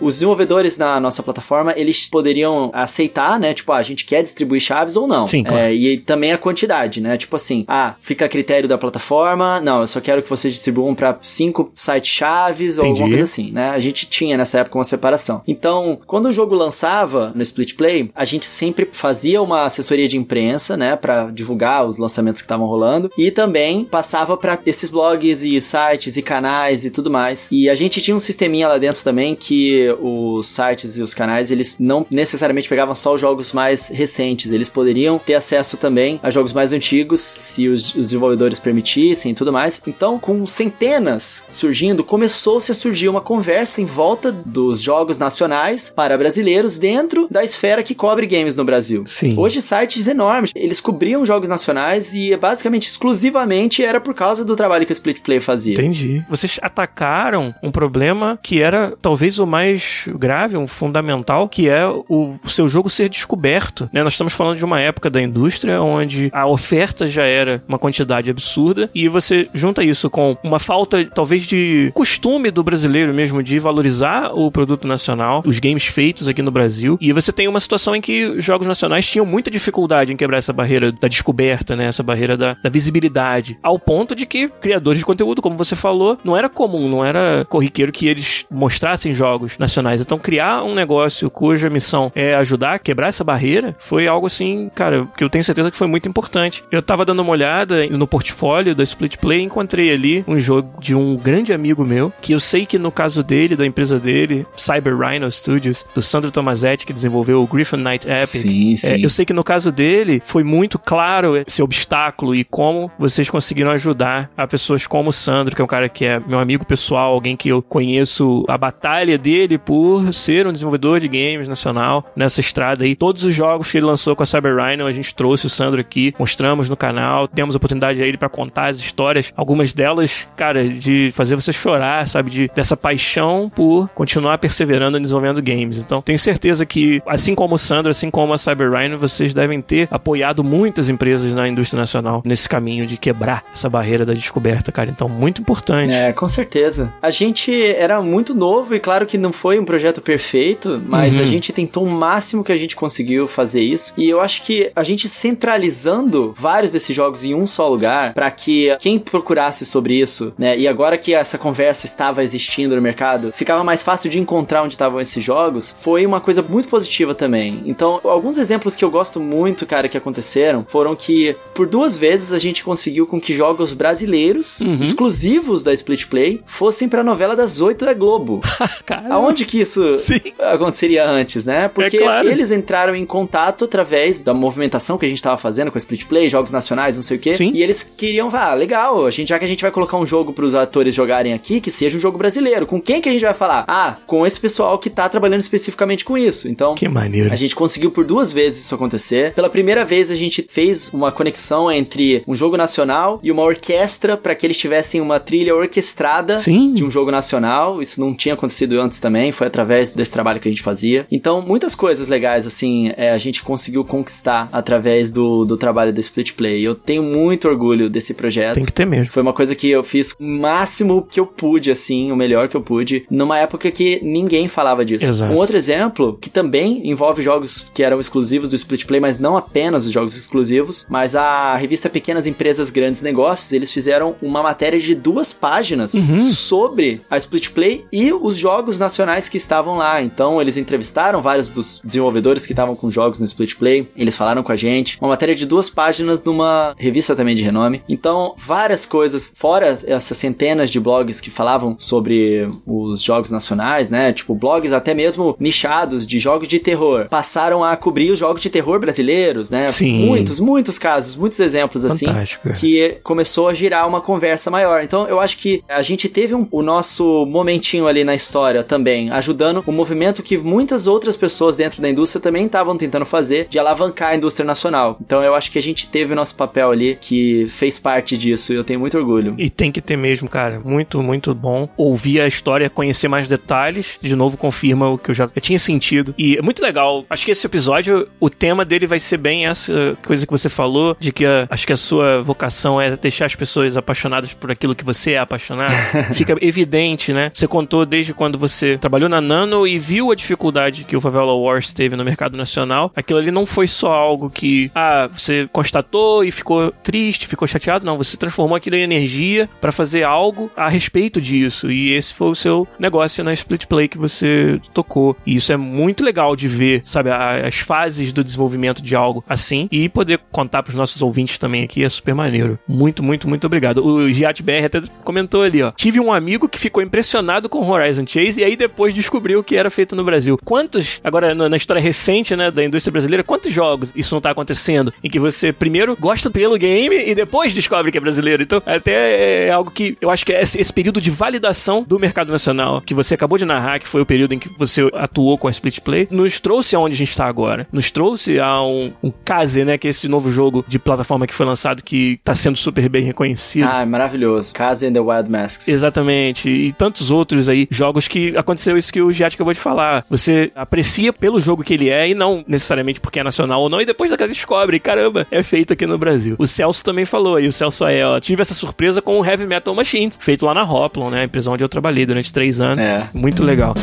Os 0.00 0.14
desenvolvedores 0.14 0.76
na 0.76 0.98
nossa 1.00 1.22
plataforma, 1.22 1.74
eles 1.76 2.08
poderiam 2.10 2.70
aceitar, 2.72 3.38
né? 3.38 3.54
Tipo, 3.54 3.72
ah, 3.72 3.76
a 3.76 3.82
gente 3.82 4.04
quer 4.04 4.22
distribuir 4.22 4.60
chaves 4.60 4.96
ou 4.96 5.06
não. 5.06 5.26
Sim, 5.26 5.42
claro. 5.42 5.64
É, 5.64 5.74
e 5.74 5.98
também 5.98 6.32
a 6.32 6.38
quantidade, 6.38 7.00
né? 7.00 7.16
Tipo 7.16 7.36
assim, 7.36 7.64
ah, 7.68 7.94
fica 8.00 8.24
a 8.24 8.28
critério 8.28 8.68
da 8.68 8.78
plataforma, 8.78 9.60
não, 9.60 9.80
eu 9.80 9.86
só 9.86 10.00
quero 10.00 10.22
que 10.22 10.30
vocês 10.30 10.52
distribuam 10.54 10.94
para 10.94 11.18
cinco 11.20 11.72
sites 11.74 12.10
chaves 12.10 12.78
ou 12.78 12.84
Entendi. 12.84 13.02
alguma 13.02 13.16
coisa 13.16 13.30
assim, 13.30 13.50
né? 13.50 13.70
A 13.70 13.78
gente 13.78 14.06
tinha 14.06 14.36
nessa 14.36 14.58
época 14.58 14.78
uma 14.78 14.84
separação. 14.84 15.42
Então, 15.46 15.98
quando 16.06 16.26
o 16.26 16.32
jogo 16.32 16.54
lançava 16.54 17.32
no 17.34 17.42
Split 17.42 17.74
Play, 17.74 18.10
a 18.14 18.24
gente 18.24 18.46
sempre 18.46 18.88
fazia 18.90 19.42
uma 19.42 19.64
assessoria 19.64 20.08
de 20.08 20.16
imprensa, 20.16 20.76
né, 20.76 20.96
para 20.96 21.30
divulgar 21.30 21.86
os 21.86 21.98
lançamentos 21.98 22.40
que 22.40 22.46
estavam 22.46 22.66
rolando 22.66 23.10
e 23.16 23.30
também 23.30 23.84
passava 23.84 24.36
para 24.36 24.58
esses 24.66 24.90
blogs 24.90 25.42
e 25.42 25.60
sites 25.60 26.16
e 26.16 26.22
canais 26.22 26.84
e 26.84 26.90
tudo 26.90 27.10
mais. 27.10 27.48
E 27.50 27.68
a 27.68 27.74
gente 27.74 28.00
tinha 28.00 28.16
um 28.16 28.20
sisteminha 28.20 28.68
lá 28.68 28.78
dentro 28.78 29.02
também 29.02 29.34
que 29.34 29.57
os 30.00 30.46
sites 30.46 30.96
e 30.96 31.02
os 31.02 31.14
canais, 31.14 31.50
eles 31.50 31.76
não 31.78 32.06
necessariamente 32.10 32.68
pegavam 32.68 32.94
só 32.94 33.14
os 33.14 33.20
jogos 33.20 33.52
mais 33.52 33.88
recentes, 33.88 34.52
eles 34.52 34.68
poderiam 34.68 35.18
ter 35.18 35.34
acesso 35.34 35.76
também 35.76 36.20
a 36.22 36.30
jogos 36.30 36.52
mais 36.52 36.72
antigos, 36.72 37.20
se 37.20 37.68
os, 37.68 37.94
os 37.94 38.08
desenvolvedores 38.08 38.60
permitissem 38.60 39.32
e 39.32 39.34
tudo 39.34 39.52
mais. 39.52 39.80
Então, 39.86 40.18
com 40.18 40.46
centenas 40.46 41.44
surgindo, 41.50 42.04
começou-se 42.04 42.70
a 42.70 42.74
surgir 42.74 43.08
uma 43.08 43.20
conversa 43.20 43.80
em 43.80 43.84
volta 43.84 44.30
dos 44.32 44.80
jogos 44.82 45.18
nacionais 45.18 45.92
para 45.94 46.16
brasileiros 46.16 46.78
dentro 46.78 47.28
da 47.30 47.44
esfera 47.44 47.82
que 47.82 47.94
cobre 47.94 48.26
games 48.26 48.56
no 48.56 48.64
Brasil. 48.64 49.04
Sim. 49.06 49.34
Hoje, 49.36 49.62
sites 49.62 50.06
enormes, 50.06 50.52
eles 50.54 50.80
cobriam 50.80 51.24
jogos 51.24 51.48
nacionais 51.48 52.14
e 52.14 52.36
basicamente, 52.36 52.88
exclusivamente, 52.88 53.84
era 53.84 54.00
por 54.00 54.14
causa 54.14 54.44
do 54.44 54.56
trabalho 54.56 54.86
que 54.86 54.92
a 54.92 54.94
Split 54.94 55.20
Play 55.20 55.40
fazia. 55.40 55.74
Entendi. 55.74 56.24
Vocês 56.28 56.58
atacaram 56.62 57.54
um 57.62 57.70
problema 57.70 58.38
que 58.42 58.60
era 58.60 58.96
talvez 59.00 59.38
o 59.38 59.46
mais 59.48 60.08
grave, 60.14 60.56
um 60.56 60.66
fundamental, 60.66 61.48
que 61.48 61.68
é 61.68 61.86
o, 61.86 62.38
seu 62.44 62.68
jogo 62.68 62.88
ser 62.88 63.08
descoberto. 63.08 63.88
né? 63.92 64.02
Nós 64.02 64.12
estamos 64.12 64.32
falando 64.32 64.56
de 64.56 64.64
uma 64.64 64.80
época 64.80 65.10
da 65.10 65.20
indústria 65.20 65.82
onde 65.82 66.30
a 66.32 66.46
oferta 66.46 67.06
já 67.06 67.24
era 67.24 67.62
uma 67.66 67.78
quantidade 67.78 68.30
absurda 68.30 68.90
e 68.94 69.08
você 69.08 69.48
junta 69.54 69.82
isso 69.82 70.10
com 70.10 70.36
uma 70.42 70.58
falta, 70.58 71.04
talvez, 71.04 71.46
de 71.46 71.90
costume 71.94 72.50
do 72.50 72.62
brasileiro 72.62 73.14
mesmo 73.14 73.42
de 73.42 73.58
valorizar 73.58 74.30
o 74.34 74.50
produto 74.50 74.86
nacional, 74.86 75.42
os 75.46 75.58
games 75.58 75.86
feitos 75.86 76.28
aqui 76.28 76.42
no 76.42 76.50
Brasil, 76.50 76.98
e 77.00 77.12
você 77.12 77.32
tem 77.32 77.48
uma 77.48 77.60
situação 77.60 77.94
em 77.94 78.00
que 78.00 78.26
os 78.26 78.44
jogos 78.44 78.66
nacionais 78.66 79.06
tinham 79.06 79.24
muita 79.24 79.50
dificuldade 79.50 80.12
em 80.12 80.16
quebrar 80.16 80.38
essa 80.38 80.52
barreira 80.52 80.92
da 80.92 81.08
descoberta, 81.08 81.74
né? 81.74 81.86
Essa 81.86 82.02
barreira 82.02 82.36
da, 82.36 82.54
da 82.62 82.68
visibilidade. 82.68 83.58
Ao 83.62 83.78
ponto 83.78 84.14
de 84.14 84.26
que 84.26 84.48
criadores 84.48 84.98
de 84.98 85.04
conteúdo, 85.04 85.40
como 85.40 85.56
você 85.56 85.74
falou, 85.74 86.18
não 86.24 86.36
era 86.36 86.48
comum, 86.48 86.88
não 86.88 87.04
era 87.04 87.46
corriqueiro 87.48 87.92
que 87.92 88.06
eles 88.06 88.44
mostrassem 88.50 89.12
jogos 89.12 89.37
nacionais. 89.58 90.00
Então, 90.00 90.18
criar 90.18 90.62
um 90.62 90.74
negócio 90.74 91.30
cuja 91.30 91.70
missão 91.70 92.10
é 92.14 92.34
ajudar 92.34 92.74
a 92.74 92.78
quebrar 92.78 93.08
essa 93.08 93.24
barreira 93.24 93.76
foi 93.78 94.06
algo 94.06 94.26
assim, 94.26 94.70
cara, 94.74 95.06
que 95.16 95.22
eu 95.22 95.30
tenho 95.30 95.44
certeza 95.44 95.70
que 95.70 95.76
foi 95.76 95.86
muito 95.86 96.08
importante. 96.08 96.64
Eu 96.70 96.82
tava 96.82 97.04
dando 97.04 97.20
uma 97.20 97.30
olhada 97.30 97.86
no 97.86 98.06
portfólio 98.06 98.74
da 98.74 98.82
Split 98.82 99.16
Play 99.16 99.40
e 99.40 99.44
encontrei 99.44 99.92
ali 99.92 100.24
um 100.26 100.38
jogo 100.38 100.80
de 100.80 100.94
um 100.94 101.16
grande 101.16 101.52
amigo 101.52 101.84
meu, 101.84 102.12
que 102.20 102.32
eu 102.32 102.40
sei 102.40 102.66
que 102.66 102.78
no 102.78 102.90
caso 102.90 103.22
dele, 103.22 103.56
da 103.56 103.66
empresa 103.66 103.98
dele, 103.98 104.46
Cyber 104.56 104.96
Rhino 104.96 105.30
Studios, 105.30 105.84
do 105.94 106.02
Sandro 106.02 106.30
Tomazetti, 106.30 106.86
que 106.86 106.92
desenvolveu 106.92 107.42
o 107.42 107.46
Griffin 107.46 107.76
Knight 107.76 108.08
Epic. 108.08 108.28
Sim, 108.28 108.76
sim. 108.76 108.86
É, 108.88 109.04
eu 109.04 109.10
sei 109.10 109.24
que 109.24 109.32
no 109.32 109.44
caso 109.44 109.70
dele 109.70 110.22
foi 110.24 110.42
muito 110.42 110.78
claro 110.78 111.36
esse 111.36 111.62
obstáculo 111.62 112.34
e 112.34 112.44
como 112.44 112.90
vocês 112.98 113.30
conseguiram 113.30 113.70
ajudar 113.70 114.30
a 114.36 114.46
pessoas 114.46 114.86
como 114.86 115.10
o 115.10 115.12
Sandro, 115.12 115.54
que 115.54 115.62
é 115.62 115.64
um 115.64 115.68
cara 115.68 115.88
que 115.88 116.04
é 116.04 116.20
meu 116.20 116.38
amigo 116.38 116.64
pessoal, 116.64 117.12
alguém 117.12 117.36
que 117.36 117.48
eu 117.48 117.62
conheço 117.62 118.44
a 118.48 118.56
batalha 118.56 119.18
dele 119.18 119.27
por 119.58 120.12
ser 120.14 120.46
um 120.46 120.52
desenvolvedor 120.52 121.00
de 121.00 121.08
games 121.08 121.48
nacional 121.48 122.04
nessa 122.16 122.40
estrada 122.40 122.84
aí. 122.84 122.96
Todos 122.96 123.24
os 123.24 123.34
jogos 123.34 123.70
que 123.70 123.78
ele 123.78 123.86
lançou 123.86 124.16
com 124.16 124.22
a 124.22 124.26
Cyber 124.26 124.56
Rhino, 124.56 124.86
a 124.86 124.92
gente 124.92 125.14
trouxe 125.14 125.46
o 125.46 125.48
Sandro 125.48 125.80
aqui, 125.80 126.14
mostramos 126.18 126.68
no 126.68 126.76
canal, 126.76 127.28
demos 127.32 127.54
a 127.54 127.58
oportunidade 127.58 128.02
a 128.02 128.06
ele 128.06 128.16
para 128.16 128.28
contar 128.28 128.66
as 128.66 128.78
histórias, 128.78 129.32
algumas 129.36 129.72
delas, 129.72 130.28
cara, 130.36 130.68
de 130.68 131.10
fazer 131.12 131.36
você 131.36 131.52
chorar, 131.52 132.06
sabe, 132.08 132.30
de 132.30 132.50
dessa 132.54 132.76
paixão 132.76 133.50
por 133.54 133.88
continuar 133.90 134.38
perseverando 134.38 134.98
desenvolvendo 134.98 135.42
games. 135.42 135.78
Então, 135.78 136.00
tenho 136.00 136.18
certeza 136.18 136.64
que 136.64 137.02
assim 137.06 137.34
como 137.34 137.54
o 137.54 137.58
Sandro, 137.58 137.90
assim 137.90 138.10
como 138.10 138.32
a 138.32 138.38
Cyber 138.38 138.72
Rhino, 138.72 138.98
vocês 138.98 139.34
devem 139.34 139.60
ter 139.60 139.88
apoiado 139.90 140.42
muitas 140.42 140.88
empresas 140.88 141.34
na 141.34 141.48
indústria 141.48 141.78
nacional 141.78 142.22
nesse 142.24 142.48
caminho 142.48 142.86
de 142.86 142.96
quebrar 142.96 143.44
essa 143.52 143.68
barreira 143.68 144.04
da 144.06 144.14
descoberta, 144.14 144.72
cara. 144.72 144.90
Então, 144.90 145.08
muito 145.08 145.42
importante. 145.42 145.92
É, 145.92 146.12
com 146.12 146.28
certeza. 146.28 146.92
A 147.02 147.10
gente 147.10 147.52
era 147.74 148.00
muito 148.00 148.34
novo 148.34 148.74
e 148.74 148.80
claro 148.80 149.06
que 149.06 149.17
não 149.18 149.32
foi 149.32 149.58
um 149.58 149.64
projeto 149.64 150.00
perfeito, 150.00 150.80
mas 150.86 151.16
Uhum. 151.16 151.22
a 151.22 151.24
gente 151.24 151.52
tentou 151.52 151.84
o 151.84 151.90
máximo 151.90 152.42
que 152.44 152.52
a 152.52 152.56
gente 152.56 152.74
conseguiu 152.76 153.26
fazer 153.26 153.60
isso. 153.60 153.92
E 153.96 154.08
eu 154.08 154.20
acho 154.20 154.42
que 154.42 154.70
a 154.74 154.82
gente 154.82 155.08
centralizando 155.08 156.32
vários 156.36 156.72
desses 156.72 156.94
jogos 156.94 157.24
em 157.24 157.34
um 157.34 157.46
só 157.46 157.68
lugar, 157.68 158.12
para 158.14 158.30
que 158.30 158.76
quem 158.78 158.98
procurasse 158.98 159.64
sobre 159.66 159.94
isso, 159.98 160.32
né, 160.38 160.56
e 160.58 160.68
agora 160.68 160.96
que 160.98 161.12
essa 161.14 161.36
conversa 161.38 161.86
estava 161.86 162.22
existindo 162.22 162.76
no 162.76 162.82
mercado, 162.82 163.32
ficava 163.32 163.64
mais 163.64 163.82
fácil 163.82 164.10
de 164.10 164.18
encontrar 164.18 164.62
onde 164.62 164.74
estavam 164.74 165.00
esses 165.00 165.22
jogos, 165.22 165.74
foi 165.80 166.06
uma 166.06 166.20
coisa 166.20 166.42
muito 166.42 166.68
positiva 166.68 167.14
também. 167.14 167.62
Então, 167.66 168.00
alguns 168.04 168.38
exemplos 168.38 168.76
que 168.76 168.84
eu 168.84 168.90
gosto 168.90 169.18
muito, 169.20 169.66
cara, 169.66 169.88
que 169.88 169.96
aconteceram, 169.96 170.64
foram 170.68 170.94
que 170.94 171.34
por 171.54 171.66
duas 171.66 171.96
vezes 171.96 172.32
a 172.32 172.38
gente 172.38 172.62
conseguiu 172.62 173.06
com 173.06 173.20
que 173.20 173.32
jogos 173.34 173.72
brasileiros, 173.74 174.60
Uhum. 174.60 174.80
exclusivos 174.80 175.62
da 175.64 175.72
Split 175.72 176.06
Play, 176.06 176.42
fossem 176.46 176.88
pra 176.88 177.02
novela 177.02 177.34
das 177.34 177.60
oito 177.60 177.84
da 177.84 177.92
Globo. 177.94 178.40
Cara, 179.08 179.14
Aonde 179.14 179.44
que 179.44 179.60
isso 179.60 179.96
Sim. 179.98 180.20
aconteceria 180.38 181.04
antes, 181.08 181.44
né? 181.46 181.68
Porque 181.68 181.96
É 181.96 182.00
claro. 182.00 182.28
eles 182.28 182.50
entraram 182.50 182.94
em 182.94 183.04
contato 183.04 183.64
através 183.64 184.20
da 184.20 184.32
movimentação 184.34 184.96
que 184.98 185.06
a 185.06 185.08
gente 185.08 185.22
tava 185.22 185.36
fazendo 185.38 185.70
com 185.70 185.78
a 185.78 185.80
Split 185.80 186.04
Play, 186.06 186.28
jogos 186.28 186.50
nacionais, 186.50 186.96
não 186.96 187.02
sei 187.02 187.16
o 187.16 187.20
quê. 187.20 187.34
Sim. 187.34 187.50
E 187.54 187.62
eles 187.62 187.82
queriam, 187.82 188.30
ah, 188.32 188.54
legal, 188.54 189.06
a 189.06 189.10
gente, 189.10 189.28
já 189.28 189.38
que 189.38 189.44
a 189.44 189.48
gente 189.48 189.62
vai 189.62 189.70
colocar 189.70 189.96
um 189.96 190.06
jogo 190.06 190.32
pros 190.32 190.54
atores 190.54 190.94
jogarem 190.94 191.32
aqui, 191.32 191.60
que 191.60 191.70
seja 191.70 191.96
um 191.96 192.00
jogo 192.00 192.18
brasileiro. 192.18 192.66
Com 192.66 192.80
quem 192.80 193.00
que 193.00 193.08
a 193.08 193.12
gente 193.12 193.24
vai 193.24 193.34
falar? 193.34 193.64
Ah, 193.66 193.96
com 194.06 194.26
esse 194.26 194.38
pessoal 194.40 194.78
que 194.78 194.90
tá 194.90 195.08
trabalhando 195.08 195.40
especificamente 195.40 196.04
com 196.04 196.16
isso. 196.16 196.48
Então, 196.48 196.74
Que 196.74 196.88
maneiro. 196.88 197.32
a 197.32 197.36
gente 197.36 197.54
conseguiu 197.54 197.90
por 197.90 198.04
duas 198.04 198.32
vezes 198.32 198.64
isso 198.64 198.74
acontecer. 198.74 199.32
Pela 199.34 199.48
primeira 199.50 199.84
vez 199.84 200.10
a 200.10 200.14
gente 200.16 200.46
fez 200.48 200.90
uma 200.92 201.10
conexão 201.12 201.70
entre 201.70 202.22
um 202.26 202.34
jogo 202.34 202.56
nacional 202.56 203.20
e 203.22 203.30
uma 203.30 203.42
orquestra 203.42 204.16
para 204.16 204.34
que 204.34 204.46
eles 204.46 204.58
tivessem 204.58 205.00
uma 205.00 205.18
trilha 205.20 205.54
orquestrada 205.54 206.40
Sim. 206.40 206.72
de 206.72 206.84
um 206.84 206.90
jogo 206.90 207.10
nacional. 207.10 207.80
Isso 207.80 208.00
não 208.00 208.14
tinha 208.14 208.34
acontecido 208.34 208.80
antes 208.80 208.97
também, 209.00 209.32
foi 209.32 209.46
através 209.46 209.94
desse 209.94 210.12
trabalho 210.12 210.40
que 210.40 210.48
a 210.48 210.50
gente 210.50 210.62
fazia. 210.62 211.06
Então, 211.10 211.42
muitas 211.42 211.74
coisas 211.74 212.08
legais, 212.08 212.46
assim, 212.46 212.90
é, 212.96 213.10
a 213.10 213.18
gente 213.18 213.42
conseguiu 213.42 213.84
conquistar 213.84 214.48
através 214.52 215.10
do, 215.10 215.44
do 215.44 215.56
trabalho 215.56 215.92
da 215.92 216.00
Split 216.00 216.32
Play. 216.34 216.60
Eu 216.62 216.74
tenho 216.74 217.02
muito 217.02 217.48
orgulho 217.48 217.88
desse 217.90 218.14
projeto. 218.14 218.54
Tem 218.54 218.64
que 218.64 218.72
ter 218.72 218.84
mesmo. 218.86 219.12
Foi 219.12 219.22
uma 219.22 219.32
coisa 219.32 219.54
que 219.54 219.68
eu 219.70 219.82
fiz 219.84 220.14
o 220.18 220.24
máximo 220.24 221.06
que 221.10 221.20
eu 221.20 221.26
pude, 221.26 221.70
assim, 221.70 222.10
o 222.12 222.16
melhor 222.16 222.48
que 222.48 222.56
eu 222.56 222.60
pude, 222.62 223.04
numa 223.10 223.38
época 223.38 223.70
que 223.70 224.00
ninguém 224.02 224.48
falava 224.48 224.84
disso. 224.84 225.10
Exato. 225.10 225.32
Um 225.32 225.36
outro 225.36 225.56
exemplo, 225.56 226.18
que 226.20 226.30
também 226.30 226.88
envolve 226.88 227.22
jogos 227.22 227.66
que 227.74 227.82
eram 227.82 228.00
exclusivos 228.00 228.48
do 228.48 228.56
Split 228.56 228.84
Play, 228.86 229.00
mas 229.00 229.18
não 229.18 229.36
apenas 229.36 229.86
os 229.86 229.92
jogos 229.92 230.16
exclusivos, 230.16 230.86
mas 230.88 231.14
a 231.16 231.56
revista 231.56 231.88
Pequenas 231.88 232.26
Empresas 232.26 232.70
Grandes 232.70 233.02
Negócios, 233.02 233.52
eles 233.52 233.72
fizeram 233.72 234.14
uma 234.22 234.42
matéria 234.42 234.78
de 234.80 234.94
duas 234.94 235.32
páginas 235.32 235.94
Uhum. 235.94 236.26
sobre 236.26 237.00
a 237.10 237.16
Split 237.16 237.50
Play 237.50 237.84
e 237.92 238.12
os 238.12 238.36
jogos 238.36 238.77
nacionais 238.78 239.28
que 239.28 239.36
estavam 239.36 239.76
lá. 239.76 240.02
Então, 240.02 240.40
eles 240.40 240.56
entrevistaram 240.56 241.20
vários 241.20 241.50
dos 241.50 241.80
desenvolvedores 241.84 242.46
que 242.46 242.52
estavam 242.52 242.74
com 242.74 242.90
jogos 242.90 243.18
no 243.18 243.24
Split 243.24 243.56
Play. 243.56 243.88
Eles 243.96 244.16
falaram 244.16 244.42
com 244.42 244.52
a 244.52 244.56
gente. 244.56 244.98
Uma 245.00 245.08
matéria 245.08 245.34
de 245.34 245.46
duas 245.46 245.70
páginas 245.70 246.22
numa 246.24 246.74
revista 246.78 247.14
também 247.14 247.34
de 247.34 247.42
renome. 247.42 247.82
Então, 247.88 248.34
várias 248.36 248.86
coisas, 248.86 249.32
fora 249.36 249.78
essas 249.86 250.16
centenas 250.16 250.70
de 250.70 250.80
blogs 250.80 251.20
que 251.20 251.30
falavam 251.30 251.76
sobre 251.78 252.48
os 252.66 253.02
jogos 253.02 253.30
nacionais, 253.30 253.90
né? 253.90 254.12
Tipo, 254.12 254.34
blogs 254.34 254.72
até 254.72 254.94
mesmo 254.94 255.36
nichados 255.38 256.06
de 256.06 256.18
jogos 256.18 256.48
de 256.48 256.58
terror, 256.58 257.06
passaram 257.08 257.62
a 257.62 257.76
cobrir 257.76 258.10
os 258.10 258.18
jogos 258.18 258.40
de 258.40 258.50
terror 258.50 258.80
brasileiros, 258.80 259.50
né? 259.50 259.70
Sim. 259.70 260.06
Muitos, 260.06 260.40
muitos 260.40 260.78
casos, 260.78 261.16
muitos 261.16 261.40
exemplos 261.40 261.84
assim, 261.84 262.06
Fantástico. 262.06 262.52
que 262.52 262.98
começou 263.02 263.48
a 263.48 263.54
girar 263.54 263.86
uma 263.86 264.00
conversa 264.00 264.50
maior. 264.50 264.82
Então, 264.82 265.06
eu 265.06 265.20
acho 265.20 265.36
que 265.36 265.62
a 265.68 265.82
gente 265.82 266.08
teve 266.08 266.34
um, 266.34 266.46
o 266.50 266.62
nosso 266.62 267.26
momentinho 267.26 267.86
ali 267.86 268.04
na 268.04 268.14
história 268.14 268.62
também, 268.68 269.10
ajudando 269.10 269.62
o 269.66 269.72
movimento 269.72 270.22
que 270.22 270.38
muitas 270.38 270.86
outras 270.86 271.16
pessoas 271.16 271.56
dentro 271.56 271.82
da 271.82 271.88
indústria 271.88 272.20
também 272.20 272.46
estavam 272.46 272.76
tentando 272.76 273.04
fazer 273.04 273.48
de 273.48 273.58
alavancar 273.58 274.10
a 274.10 274.16
indústria 274.16 274.46
nacional. 274.46 274.96
Então, 275.00 275.22
eu 275.22 275.34
acho 275.34 275.50
que 275.50 275.58
a 275.58 275.62
gente 275.62 275.88
teve 275.88 276.12
o 276.12 276.16
nosso 276.16 276.34
papel 276.34 276.70
ali 276.70 276.96
que 277.00 277.48
fez 277.48 277.78
parte 277.78 278.16
disso 278.16 278.52
e 278.52 278.56
eu 278.56 278.64
tenho 278.64 278.78
muito 278.78 278.96
orgulho. 278.96 279.34
E 279.38 279.48
tem 279.50 279.72
que 279.72 279.80
ter 279.80 279.96
mesmo, 279.96 280.28
cara. 280.28 280.60
Muito, 280.64 281.02
muito 281.02 281.34
bom. 281.34 281.68
Ouvir 281.76 282.20
a 282.20 282.26
história, 282.26 282.68
conhecer 282.68 283.08
mais 283.08 283.26
detalhes. 283.26 283.98
De 284.00 284.14
novo, 284.14 284.36
confirma 284.36 284.88
o 284.88 284.98
que 284.98 285.10
eu 285.10 285.14
já 285.14 285.28
tinha 285.40 285.58
sentido. 285.58 286.14
E 286.18 286.36
é 286.36 286.42
muito 286.42 286.62
legal. 286.62 287.04
Acho 287.08 287.24
que 287.24 287.30
esse 287.30 287.46
episódio, 287.46 288.08
o 288.20 288.28
tema 288.28 288.64
dele 288.64 288.86
vai 288.86 289.00
ser 289.00 289.16
bem 289.16 289.46
essa 289.46 289.96
coisa 290.04 290.26
que 290.26 290.32
você 290.32 290.48
falou, 290.48 290.96
de 291.00 291.12
que 291.12 291.24
a, 291.24 291.46
acho 291.48 291.66
que 291.66 291.72
a 291.72 291.76
sua 291.76 292.22
vocação 292.22 292.80
é 292.80 292.96
deixar 292.96 293.26
as 293.26 293.34
pessoas 293.34 293.76
apaixonadas 293.76 294.34
por 294.34 294.50
aquilo 294.50 294.74
que 294.74 294.84
você 294.84 295.12
é 295.12 295.18
apaixonado. 295.18 295.74
Fica 296.14 296.36
evidente, 296.40 297.12
né? 297.12 297.30
Você 297.32 297.46
contou 297.46 297.86
desde 297.86 298.12
quando 298.12 298.38
você 298.38 298.57
trabalhou 298.80 299.08
na 299.08 299.20
Nano 299.20 299.66
e 299.66 299.78
viu 299.78 300.10
a 300.10 300.14
dificuldade 300.14 300.84
que 300.84 300.96
o 300.96 301.00
Favela 301.00 301.34
Wars 301.34 301.72
teve 301.72 301.96
no 301.96 302.04
mercado 302.04 302.36
nacional. 302.36 302.92
Aquilo 302.94 303.18
ali 303.18 303.30
não 303.30 303.46
foi 303.46 303.66
só 303.66 303.92
algo 303.92 304.30
que, 304.30 304.70
ah, 304.74 305.08
você 305.14 305.48
constatou 305.52 306.24
e 306.24 306.30
ficou 306.30 306.72
triste, 306.82 307.26
ficou 307.26 307.46
chateado. 307.46 307.86
Não, 307.86 307.96
você 307.96 308.16
transformou 308.16 308.56
aquilo 308.56 308.76
em 308.76 308.82
energia 308.82 309.48
para 309.60 309.72
fazer 309.72 310.02
algo 310.02 310.50
a 310.56 310.68
respeito 310.68 311.20
disso. 311.20 311.70
E 311.70 311.92
esse 311.92 312.14
foi 312.14 312.28
o 312.28 312.34
seu 312.34 312.66
negócio 312.78 313.22
na 313.24 313.32
Split 313.32 313.66
Play 313.66 313.88
que 313.88 313.98
você 313.98 314.60
tocou. 314.72 315.16
E 315.26 315.36
isso 315.36 315.52
é 315.52 315.56
muito 315.56 316.04
legal 316.04 316.34
de 316.34 316.48
ver, 316.48 316.82
sabe, 316.84 317.10
as 317.10 317.58
fases 317.58 318.12
do 318.12 318.24
desenvolvimento 318.24 318.82
de 318.82 318.94
algo 318.94 319.24
assim 319.28 319.68
e 319.70 319.88
poder 319.88 320.20
contar 320.30 320.62
pros 320.62 320.74
nossos 320.74 321.00
ouvintes 321.02 321.38
também 321.38 321.62
aqui 321.62 321.84
é 321.84 321.88
super 321.88 322.14
maneiro. 322.14 322.58
Muito, 322.66 323.02
muito, 323.02 323.28
muito 323.28 323.46
obrigado. 323.46 323.84
O 323.84 324.10
Giat 324.12 324.42
BR 324.42 324.64
até 324.66 324.82
comentou 325.04 325.42
ali, 325.42 325.62
ó. 325.62 325.70
Tive 325.72 326.00
um 326.00 326.12
amigo 326.12 326.48
que 326.48 326.58
ficou 326.58 326.82
impressionado 326.82 327.48
com 327.48 327.68
Horizon 327.68 328.06
Chase 328.06 328.40
e 328.40 328.44
aí 328.48 328.56
depois 328.56 328.94
descobriu 328.94 329.42
que 329.44 329.56
era 329.56 329.70
feito 329.70 329.94
no 329.94 330.04
Brasil. 330.04 330.38
Quantos, 330.44 331.00
agora 331.04 331.34
na 331.34 331.56
história 331.56 331.80
recente, 331.80 332.34
né, 332.34 332.50
da 332.50 332.64
indústria 332.64 332.92
brasileira, 332.92 333.22
quantos 333.22 333.52
jogos 333.52 333.92
isso 333.94 334.14
não 334.14 334.20
tá 334.20 334.30
acontecendo? 334.30 334.92
Em 335.02 335.08
que 335.08 335.18
você 335.18 335.52
primeiro 335.52 335.96
gosta 335.98 336.30
pelo 336.30 336.56
game 336.56 336.96
e 336.96 337.14
depois 337.14 337.54
descobre 337.54 337.92
que 337.92 337.98
é 337.98 338.00
brasileiro. 338.00 338.42
Então, 338.42 338.62
até 338.66 339.46
é 339.46 339.50
algo 339.50 339.70
que 339.70 339.96
eu 340.00 340.10
acho 340.10 340.24
que 340.24 340.32
é 340.32 340.42
esse 340.42 340.72
período 340.72 341.00
de 341.00 341.10
validação 341.10 341.84
do 341.86 341.98
mercado 341.98 342.30
nacional 342.32 342.80
que 342.80 342.94
você 342.94 343.14
acabou 343.14 343.38
de 343.38 343.44
narrar, 343.44 343.78
que 343.78 343.88
foi 343.88 344.00
o 344.00 344.06
período 344.06 344.32
em 344.34 344.38
que 344.38 344.48
você 344.58 344.88
atuou 344.94 345.36
com 345.36 345.48
a 345.48 345.50
Split 345.50 345.80
Play, 345.80 346.08
nos 346.10 346.40
trouxe 346.40 346.74
aonde 346.74 346.94
a 346.94 346.98
gente 346.98 347.10
está 347.10 347.26
agora. 347.26 347.66
Nos 347.72 347.90
trouxe 347.90 348.38
a 348.38 348.62
um, 348.62 348.92
um 349.02 349.10
Kaze, 349.10 349.64
né, 349.64 349.76
que 349.78 349.86
é 349.86 349.90
esse 349.90 350.08
novo 350.08 350.30
jogo 350.30 350.64
de 350.66 350.78
plataforma 350.78 351.26
que 351.26 351.34
foi 351.34 351.46
lançado 351.46 351.82
que 351.82 352.20
tá 352.24 352.34
sendo 352.34 352.56
super 352.56 352.88
bem 352.88 353.04
reconhecido. 353.04 353.64
Ah, 353.64 353.84
maravilhoso. 353.84 354.52
Kaze 354.54 354.86
and 354.86 354.92
the 354.92 355.00
Wild 355.00 355.30
Masks. 355.30 355.68
Exatamente. 355.68 356.48
E 356.48 356.72
tantos 356.72 357.10
outros 357.10 357.48
aí, 357.48 357.68
jogos 357.70 358.08
que 358.08 358.36
aconteceu 358.38 358.76
isso 358.76 358.92
que 358.92 359.00
o 359.00 359.10
Giat 359.10 359.34
acabou 359.34 359.52
de 359.52 359.60
falar. 359.60 360.04
Você 360.08 360.50
aprecia 360.54 361.12
pelo 361.12 361.40
jogo 361.40 361.64
que 361.64 361.74
ele 361.74 361.88
é 361.88 362.08
e 362.08 362.14
não 362.14 362.44
necessariamente 362.46 363.00
porque 363.00 363.20
é 363.20 363.24
nacional 363.24 363.60
ou 363.60 363.68
não, 363.68 363.80
e 363.80 363.86
depois 363.86 364.10
daquela 364.10 364.28
descobre, 364.28 364.78
caramba, 364.78 365.26
é 365.30 365.42
feito 365.42 365.72
aqui 365.72 365.86
no 365.86 365.98
Brasil. 365.98 366.36
O 366.38 366.46
Celso 366.46 366.84
também 366.84 367.04
falou, 367.04 367.40
e 367.40 367.46
o 367.46 367.52
Celso 367.52 367.84
é, 367.86 368.06
ó, 368.06 368.20
tive 368.20 368.42
essa 368.42 368.54
surpresa 368.54 369.02
com 369.02 369.20
o 369.20 369.24
Heavy 369.24 369.46
Metal 369.46 369.74
Machines, 369.74 370.18
feito 370.20 370.46
lá 370.46 370.54
na 370.54 370.62
Hoplon, 370.62 371.10
né, 371.10 371.22
a 371.22 371.24
empresa 371.24 371.50
onde 371.50 371.64
eu 371.64 371.68
trabalhei 371.68 372.06
durante 372.06 372.32
três 372.32 372.60
anos. 372.60 372.84
É. 372.84 373.08
Muito 373.12 373.42
legal. 373.42 373.74